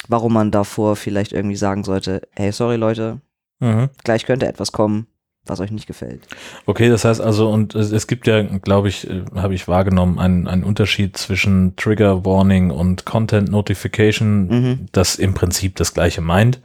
warum 0.09 0.33
man 0.33 0.51
davor 0.51 0.97
vielleicht 0.97 1.33
irgendwie 1.33 1.57
sagen 1.57 1.85
sollte, 1.85 2.23
hey, 2.33 2.53
sorry 2.53 2.77
Leute, 2.77 3.21
Mhm. 3.61 3.89
gleich 4.03 4.27
könnte 4.27 4.47
etwas 4.47 4.73
kommen, 4.73 5.07
was 5.47 5.61
euch 5.61 5.71
nicht 5.71 5.87
gefällt. 5.87 6.27
Okay, 6.67 6.89
das 6.89 7.05
heißt 7.05 7.21
also, 7.21 7.51
und 7.51 7.75
es, 7.75 8.07
gibt 8.07 8.27
ja, 8.27 8.43
glaube 8.43 8.89
ich, 8.89 9.09
äh, 9.09 9.25
habe 9.35 9.55
ich 9.55 9.69
wahrgenommen, 9.69 10.19
einen, 10.19 10.49
einen 10.49 10.65
Unterschied 10.65 11.17
zwischen 11.19 11.77
Trigger 11.77 12.25
Warning 12.25 12.71
und 12.71 13.05
Content 13.05 13.51
Notification, 13.51 14.49
Mhm. 14.49 14.87
das 14.93 15.17
im 15.17 15.35
Prinzip 15.35 15.77
das 15.77 15.95
gleiche 15.95 16.21
meint. 16.21 16.61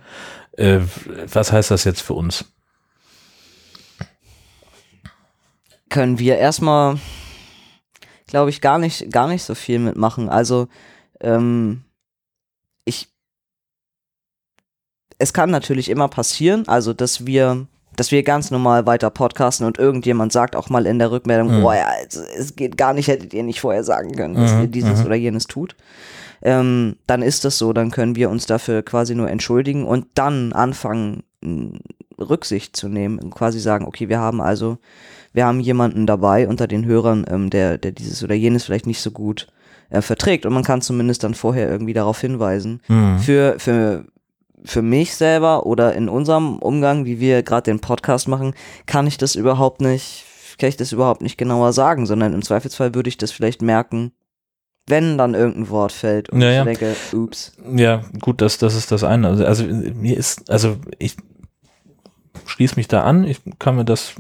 Äh, 0.54 0.80
was 1.32 1.52
heißt 1.52 1.72
das 1.72 1.84
jetzt 1.84 2.02
für 2.02 2.14
uns? 2.14 2.46
können 5.90 6.20
wir 6.20 6.38
erstmal, 6.38 7.00
glaube 8.28 8.50
ich, 8.52 8.62
gar 8.62 8.78
nicht, 8.78 9.12
gar 9.12 9.28
nicht 9.28 9.44
so 9.44 9.56
viel 9.56 9.80
mitmachen. 9.80 10.30
Also, 10.30 10.68
ähm, 11.20 11.84
ich, 12.86 13.10
es 15.18 15.34
kann 15.34 15.50
natürlich 15.50 15.90
immer 15.90 16.08
passieren, 16.08 16.68
also, 16.68 16.94
dass 16.94 17.26
wir, 17.26 17.68
dass 17.96 18.12
wir 18.12 18.24
ganz 18.24 18.52
normal 18.52 18.86
weiter 18.86 19.10
podcasten 19.10 19.66
und 19.66 19.78
irgendjemand 19.78 20.32
sagt 20.32 20.56
auch 20.56 20.70
mal 20.70 20.86
in 20.86 21.00
der 21.00 21.12
Rückmeldung, 21.12 21.58
Mhm. 21.58 21.62
boah, 21.62 21.76
ja, 21.76 21.88
also, 22.02 22.22
es 22.38 22.56
geht 22.56 22.78
gar 22.78 22.94
nicht, 22.94 23.08
hättet 23.08 23.34
ihr 23.34 23.44
nicht 23.44 23.60
vorher 23.62 23.84
sagen 23.84 24.14
können, 24.16 24.36
dass 24.36 24.54
Mhm, 24.54 24.62
ihr 24.62 24.68
dieses 24.68 25.00
mhm. 25.00 25.06
oder 25.06 25.16
jenes 25.16 25.48
tut. 25.48 25.76
Ähm, 26.42 26.96
dann 27.08 27.22
ist 27.22 27.44
das 27.44 27.58
so, 27.58 27.74
dann 27.74 27.92
können 27.92 28.16
wir 28.16 28.30
uns 28.30 28.46
dafür 28.46 28.82
quasi 28.84 29.14
nur 29.16 29.30
entschuldigen 29.30 29.86
und 29.86 30.06
dann 30.16 30.54
anfangen, 30.54 31.24
Rücksicht 32.20 32.76
zu 32.76 32.90
nehmen 32.90 33.20
und 33.20 33.34
quasi 33.34 33.60
sagen, 33.60 33.86
okay, 33.86 34.10
wir 34.10 34.20
haben 34.20 34.42
also 34.42 34.78
wir 35.32 35.46
haben 35.46 35.60
jemanden 35.60 36.08
dabei 36.08 36.48
unter 36.48 36.68
den 36.68 36.86
Hörern, 36.86 37.26
ähm, 37.30 37.50
der, 37.50 37.78
der 37.78 37.92
dieses 37.92 38.24
oder 38.24 38.34
jenes 38.36 38.64
vielleicht 38.66 38.88
nicht 38.88 39.00
so 39.02 39.12
gut 39.12 39.48
äh, 39.90 40.02
verträgt. 40.02 40.46
Und 40.46 40.54
man 40.54 40.64
kann 40.64 40.82
zumindest 40.82 41.24
dann 41.24 41.36
vorher 41.36 41.70
irgendwie 41.70 41.94
darauf 41.94 42.20
hinweisen. 42.20 42.82
Mhm. 42.88 43.20
Für, 43.20 43.56
für, 43.60 44.06
für 44.64 44.82
mich 44.82 45.16
selber 45.16 45.66
oder 45.66 45.94
in 45.96 46.10
unserem 46.10 46.60
Umgang, 46.60 47.06
wie 47.06 47.20
wir 47.20 47.44
gerade 47.44 47.72
den 47.72 47.80
Podcast 47.80 48.28
machen, 48.28 48.54
kann 48.86 49.08
ich 49.08 49.18
das 49.18 49.36
überhaupt 49.36 49.82
nicht, 49.82 50.26
kann 50.58 50.70
ich 50.70 50.78
das 50.78 50.92
überhaupt 50.92 51.22
nicht 51.22 51.38
genauer 51.38 51.74
sagen, 51.74 52.06
sondern 52.06 52.34
im 52.34 52.42
Zweifelsfall 52.42 52.94
würde 52.96 53.10
ich 53.10 53.18
das 53.18 53.32
vielleicht 53.32 53.62
merken, 53.62 54.12
wenn 54.88 55.18
dann 55.18 55.36
irgendein 55.36 55.70
Wort 55.70 55.92
fällt 55.92 56.30
und 56.30 56.42
Ja, 56.42 56.60
ich 56.60 56.78
denke, 56.78 56.96
ups. 57.14 57.54
Ja, 57.76 58.04
gut, 58.20 58.42
das, 58.42 58.58
das 58.58 58.76
ist 58.76 58.92
das 58.92 59.04
eine. 59.04 59.28
Also, 59.28 59.46
also 59.46 59.66
mir 59.66 60.18
ist, 60.18 60.50
also 60.50 60.78
ich 60.98 61.16
schließe 62.46 62.76
mich 62.76 62.88
da 62.88 63.04
an, 63.04 63.24
ich 63.24 63.40
kann 63.60 63.76
mir 63.76 63.86
das 63.86 64.16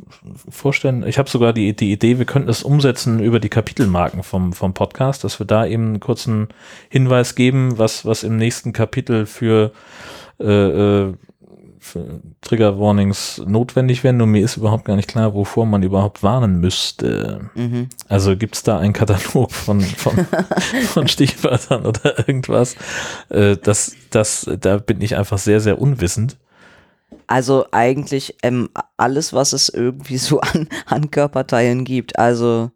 vorstellen. 0.49 1.05
Ich 1.05 1.17
habe 1.17 1.29
sogar 1.29 1.51
die, 1.53 1.75
die 1.75 1.91
Idee, 1.91 2.19
wir 2.19 2.25
könnten 2.25 2.47
das 2.47 2.63
umsetzen 2.63 3.19
über 3.19 3.39
die 3.39 3.49
Kapitelmarken 3.49 4.23
vom, 4.23 4.53
vom 4.53 4.73
Podcast, 4.73 5.23
dass 5.23 5.39
wir 5.39 5.47
da 5.47 5.65
eben 5.65 5.87
einen 5.87 5.99
kurzen 5.99 6.47
Hinweis 6.89 7.35
geben, 7.35 7.77
was, 7.77 8.05
was 8.05 8.23
im 8.23 8.37
nächsten 8.37 8.71
Kapitel 8.71 9.25
für, 9.25 9.71
äh, 10.39 11.09
äh, 11.09 11.13
Trigger 12.41 12.79
Warnings 12.79 13.41
notwendig 13.45 14.03
wären. 14.03 14.21
Und 14.21 14.31
mir 14.31 14.43
ist 14.43 14.57
überhaupt 14.57 14.85
gar 14.85 14.95
nicht 14.95 15.07
klar, 15.07 15.33
wovor 15.33 15.65
man 15.65 15.83
überhaupt 15.83 16.23
warnen 16.23 16.59
müsste. 16.59 17.49
Mhm. 17.55 17.87
Also 18.07 18.35
gibt 18.35 18.55
es 18.55 18.63
da 18.63 18.79
einen 18.79 18.93
Katalog 18.93 19.51
von, 19.51 19.81
von, 19.81 20.13
von 20.87 21.07
Stichwörtern 21.07 21.85
oder 21.85 22.19
irgendwas? 22.19 22.75
Äh, 23.29 23.57
das, 23.57 23.95
das, 24.09 24.49
da 24.59 24.77
bin 24.77 25.01
ich 25.01 25.15
einfach 25.15 25.37
sehr, 25.37 25.61
sehr 25.61 25.81
unwissend. 25.81 26.37
Also 27.27 27.65
eigentlich 27.71 28.35
ähm, 28.43 28.69
alles, 28.97 29.33
was 29.33 29.53
es 29.53 29.69
irgendwie 29.69 30.17
so 30.17 30.41
an, 30.41 30.67
an 30.85 31.11
Körperteilen 31.11 31.85
gibt. 31.85 32.17
Also 32.19 32.71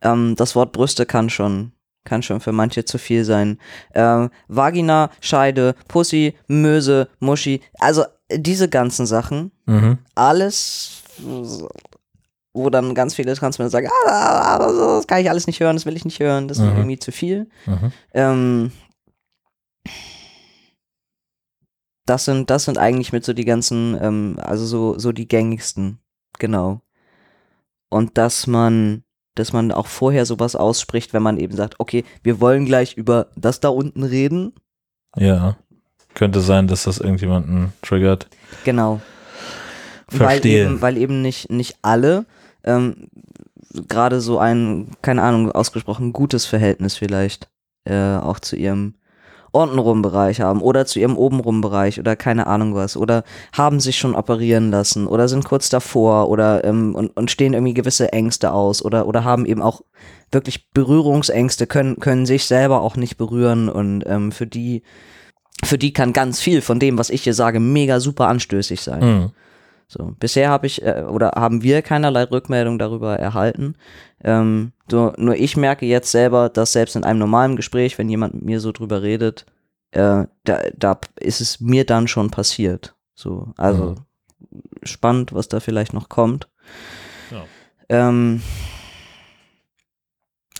ähm, 0.00 0.34
das 0.36 0.54
Wort 0.54 0.72
Brüste 0.72 1.06
kann 1.06 1.30
schon, 1.30 1.72
kann 2.06 2.22
schon 2.22 2.40
für 2.40 2.52
manche 2.52 2.86
zu 2.86 2.96
viel 2.96 3.24
sein. 3.26 3.58
Ähm, 3.94 4.30
Vagina, 4.48 5.10
Scheide, 5.20 5.74
Pussy, 5.88 6.34
Möse, 6.48 7.08
Muschi, 7.20 7.60
also 7.78 8.04
diese 8.32 8.68
ganzen 8.70 9.04
Sachen, 9.04 9.52
Mhm. 9.66 9.98
alles, 10.14 11.02
wo 12.54 12.70
dann 12.70 12.94
ganz 12.94 13.14
viele 13.14 13.34
Transmänner 13.34 13.68
sagen, 13.70 13.88
ah, 14.06 14.58
das 14.58 15.06
kann 15.06 15.20
ich 15.20 15.28
alles 15.28 15.46
nicht 15.46 15.60
hören, 15.60 15.76
das 15.76 15.84
will 15.84 15.96
ich 15.96 16.04
nicht 16.06 16.20
hören, 16.20 16.48
das 16.48 16.58
ist 16.58 16.64
Mhm. 16.64 16.76
irgendwie 16.76 16.98
zu 16.98 17.12
viel. 17.12 17.48
Mhm. 17.66 17.92
Ähm, 18.14 18.72
das 22.06 22.24
sind, 22.24 22.50
das 22.50 22.64
sind 22.64 22.78
eigentlich 22.78 23.12
mit 23.12 23.24
so 23.24 23.32
die 23.32 23.44
ganzen, 23.44 23.98
ähm, 24.00 24.38
also 24.40 24.64
so, 24.64 24.98
so 24.98 25.12
die 25.12 25.26
gängigsten, 25.28 25.98
genau. 26.38 26.80
Und 27.88 28.16
dass 28.18 28.46
man, 28.46 29.02
dass 29.36 29.52
man 29.52 29.70
auch 29.70 29.86
vorher 29.86 30.26
sowas 30.26 30.56
ausspricht, 30.56 31.12
wenn 31.12 31.22
man 31.22 31.38
eben 31.38 31.54
sagt, 31.54 31.78
okay, 31.78 32.04
wir 32.22 32.40
wollen 32.40 32.66
gleich 32.66 32.94
über 32.94 33.28
das 33.36 33.60
da 33.60 33.68
unten 33.68 34.02
reden. 34.02 34.52
Ja. 35.16 35.56
Könnte 36.14 36.40
sein, 36.40 36.66
dass 36.66 36.84
das 36.84 36.98
irgendjemanden 36.98 37.72
triggert. 37.82 38.26
Genau. 38.64 39.00
Verstehe. 40.08 40.64
Weil 40.64 40.70
eben, 40.70 40.80
weil 40.82 40.96
eben 40.96 41.22
nicht, 41.22 41.50
nicht 41.50 41.76
alle 41.82 42.24
ähm, 42.64 43.08
gerade 43.88 44.20
so 44.20 44.38
ein, 44.38 44.88
keine 45.02 45.22
Ahnung, 45.22 45.52
ausgesprochen 45.52 46.12
gutes 46.12 46.46
Verhältnis 46.46 46.96
vielleicht 46.96 47.48
äh, 47.84 48.16
auch 48.16 48.40
zu 48.40 48.56
ihrem 48.56 48.94
untenrum 49.62 50.02
Bereich 50.02 50.40
haben 50.40 50.60
oder 50.60 50.86
zu 50.86 50.98
ihrem 50.98 51.16
obenrum 51.16 51.60
Bereich 51.60 51.98
oder 51.98 52.16
keine 52.16 52.46
Ahnung 52.46 52.74
was 52.74 52.96
oder 52.96 53.24
haben 53.52 53.80
sich 53.80 53.98
schon 53.98 54.14
operieren 54.14 54.70
lassen 54.70 55.06
oder 55.06 55.28
sind 55.28 55.44
kurz 55.44 55.68
davor 55.68 56.28
oder 56.28 56.64
ähm, 56.64 56.94
und, 56.94 57.16
und 57.16 57.30
stehen 57.30 57.54
irgendwie 57.54 57.74
gewisse 57.74 58.12
Ängste 58.12 58.52
aus 58.52 58.84
oder 58.84 59.06
oder 59.06 59.24
haben 59.24 59.46
eben 59.46 59.62
auch 59.62 59.82
wirklich 60.30 60.70
Berührungsängste 60.72 61.66
können 61.66 61.98
können 61.98 62.26
sich 62.26 62.44
selber 62.44 62.80
auch 62.80 62.96
nicht 62.96 63.16
berühren 63.16 63.68
und 63.68 64.04
ähm, 64.06 64.32
für 64.32 64.46
die 64.46 64.82
für 65.64 65.78
die 65.78 65.92
kann 65.92 66.12
ganz 66.12 66.40
viel 66.40 66.60
von 66.60 66.78
dem, 66.78 66.98
was 66.98 67.10
ich 67.10 67.22
hier 67.22 67.34
sage, 67.34 67.60
mega 67.60 67.98
super 67.98 68.28
anstößig 68.28 68.82
sein. 68.82 69.00
Mhm. 69.00 69.30
So, 69.88 70.14
bisher 70.18 70.48
habe 70.50 70.66
ich 70.66 70.82
äh, 70.82 71.04
oder 71.08 71.32
haben 71.36 71.62
wir 71.62 71.80
keinerlei 71.82 72.24
Rückmeldung 72.24 72.78
darüber 72.78 73.16
erhalten. 73.18 73.76
Ähm, 74.22 74.72
so, 74.90 75.12
nur 75.16 75.36
ich 75.36 75.56
merke 75.56 75.86
jetzt 75.86 76.10
selber, 76.10 76.48
dass 76.48 76.72
selbst 76.72 76.96
in 76.96 77.04
einem 77.04 77.20
normalen 77.20 77.56
Gespräch, 77.56 77.96
wenn 77.98 78.08
jemand 78.08 78.34
mit 78.34 78.44
mir 78.44 78.60
so 78.60 78.72
drüber 78.72 79.02
redet, 79.02 79.46
äh, 79.92 80.24
da, 80.44 80.62
da 80.76 80.98
ist 81.20 81.40
es 81.40 81.60
mir 81.60 81.86
dann 81.86 82.08
schon 82.08 82.30
passiert. 82.30 82.96
So, 83.14 83.52
also 83.56 83.94
gespannt, 84.80 85.32
was 85.32 85.48
da 85.48 85.60
vielleicht 85.60 85.92
noch 85.92 86.08
kommt. 86.08 86.48
Ja. 87.30 87.44
Ähm, 87.88 88.42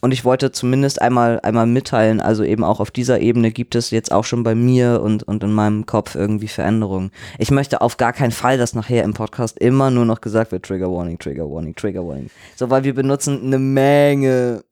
und 0.07 0.13
ich 0.13 0.25
wollte 0.25 0.53
zumindest 0.53 1.03
einmal, 1.03 1.41
einmal 1.43 1.67
mitteilen, 1.67 2.21
also 2.21 2.45
eben 2.45 2.63
auch 2.63 2.79
auf 2.79 2.93
dieser 2.93 3.19
Ebene 3.19 3.51
gibt 3.51 3.75
es 3.75 3.91
jetzt 3.91 4.13
auch 4.13 4.23
schon 4.23 4.45
bei 4.45 4.55
mir 4.55 5.01
und, 5.03 5.25
und 5.25 5.43
in 5.43 5.53
meinem 5.53 5.85
Kopf 5.85 6.15
irgendwie 6.15 6.47
Veränderungen. 6.47 7.11
Ich 7.39 7.51
möchte 7.51 7.81
auf 7.81 7.97
gar 7.97 8.13
keinen 8.13 8.31
Fall, 8.31 8.57
dass 8.57 8.73
nachher 8.73 9.03
im 9.03 9.15
Podcast 9.15 9.59
immer 9.59 9.91
nur 9.91 10.05
noch 10.05 10.21
gesagt 10.21 10.53
wird, 10.53 10.65
Trigger 10.65 10.93
Warning, 10.93 11.19
Trigger 11.19 11.51
Warning, 11.51 11.75
Trigger 11.75 12.07
Warning. 12.07 12.31
So, 12.55 12.71
weil 12.71 12.85
wir 12.85 12.95
benutzen 12.95 13.41
eine 13.47 13.59
Menge, 13.59 14.63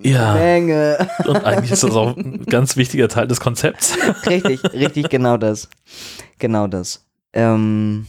Ja. 0.00 0.34
Menge. 0.34 1.04
Und 1.26 1.44
eigentlich 1.44 1.72
ist 1.72 1.82
das 1.82 1.90
auch 1.90 2.16
ein 2.16 2.44
ganz 2.46 2.76
wichtiger 2.76 3.08
Teil 3.08 3.26
des 3.26 3.40
Konzepts. 3.40 3.98
richtig, 4.28 4.62
richtig, 4.72 5.08
genau 5.10 5.36
das. 5.36 5.68
Genau 6.38 6.68
das. 6.68 7.04
Ähm, 7.32 8.06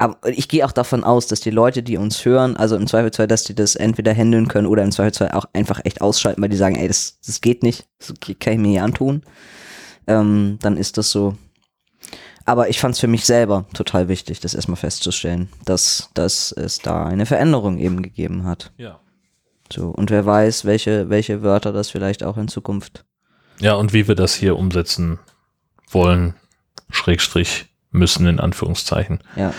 aber 0.00 0.16
ich 0.26 0.48
gehe 0.48 0.64
auch 0.64 0.72
davon 0.72 1.04
aus, 1.04 1.26
dass 1.26 1.40
die 1.40 1.50
Leute, 1.50 1.82
die 1.82 1.98
uns 1.98 2.24
hören, 2.24 2.56
also 2.56 2.74
im 2.74 2.86
Zweifelsfall, 2.86 3.26
dass 3.26 3.44
die 3.44 3.54
das 3.54 3.76
entweder 3.76 4.14
handeln 4.14 4.48
können 4.48 4.66
oder 4.66 4.82
im 4.82 4.92
Zweifelsfall 4.92 5.32
auch 5.32 5.44
einfach 5.52 5.84
echt 5.84 6.00
ausschalten, 6.00 6.40
weil 6.40 6.48
die 6.48 6.56
sagen, 6.56 6.76
ey, 6.76 6.88
das, 6.88 7.18
das 7.20 7.42
geht 7.42 7.62
nicht, 7.62 7.86
das 7.98 8.14
kann 8.38 8.54
ich 8.54 8.58
mir 8.58 8.70
hier 8.70 8.84
antun. 8.84 9.22
Ähm, 10.06 10.58
dann 10.62 10.78
ist 10.78 10.96
das 10.96 11.10
so. 11.10 11.36
Aber 12.46 12.70
ich 12.70 12.80
fand 12.80 12.94
es 12.94 13.00
für 13.00 13.08
mich 13.08 13.26
selber 13.26 13.66
total 13.74 14.08
wichtig, 14.08 14.40
das 14.40 14.54
erstmal 14.54 14.78
festzustellen, 14.78 15.50
dass, 15.66 16.08
dass 16.14 16.50
es 16.52 16.78
da 16.78 17.04
eine 17.04 17.26
Veränderung 17.26 17.76
eben 17.78 18.00
gegeben 18.00 18.44
hat. 18.44 18.72
Ja. 18.78 19.00
So, 19.70 19.88
und 19.88 20.10
wer 20.10 20.24
weiß, 20.24 20.64
welche, 20.64 21.10
welche 21.10 21.42
Wörter 21.42 21.74
das 21.74 21.90
vielleicht 21.90 22.24
auch 22.24 22.38
in 22.38 22.48
Zukunft 22.48 23.04
Ja, 23.58 23.74
und 23.74 23.92
wie 23.92 24.08
wir 24.08 24.14
das 24.14 24.34
hier 24.34 24.56
umsetzen 24.56 25.18
wollen, 25.90 26.32
Schrägstrich 26.88 27.69
müssen 27.90 28.26
in 28.26 28.40
Anführungszeichen. 28.40 29.20
Ja. 29.36 29.52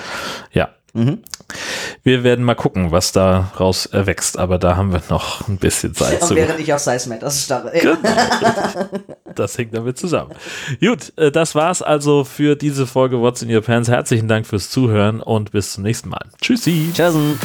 Ja, 0.51 0.69
Mhm. 0.93 1.19
wir 2.03 2.23
werden 2.25 2.43
mal 2.43 2.55
gucken, 2.55 2.91
was 2.91 3.13
daraus 3.13 3.85
erwächst, 3.85 4.37
aber 4.37 4.57
da 4.57 4.75
haben 4.75 4.91
wir 4.91 5.01
noch 5.09 5.47
ein 5.47 5.55
bisschen 5.57 5.93
Zeit 5.95 6.21
Und 6.21 6.35
während 6.35 6.59
ich 6.59 6.73
auf 6.73 6.79
Size 6.79 7.07
Matters 7.07 7.43
starre. 7.45 7.71
Ja. 7.81 7.97
Das 9.35 9.57
hängt 9.57 9.73
damit 9.73 9.97
zusammen. 9.97 10.31
Gut, 10.81 11.13
äh, 11.17 11.31
das 11.31 11.55
war's 11.55 11.81
also 11.81 12.25
für 12.25 12.55
diese 12.57 12.85
Folge 12.85 13.21
What's 13.21 13.41
in 13.41 13.53
Your 13.53 13.61
Pants. 13.61 13.87
Herzlichen 13.89 14.27
Dank 14.27 14.45
fürs 14.45 14.69
Zuhören 14.69 15.21
und 15.21 15.51
bis 15.51 15.71
zum 15.73 15.83
nächsten 15.83 16.09
Mal. 16.09 16.25
Tschüssi. 16.41 16.91
Tschüssen. 16.93 17.39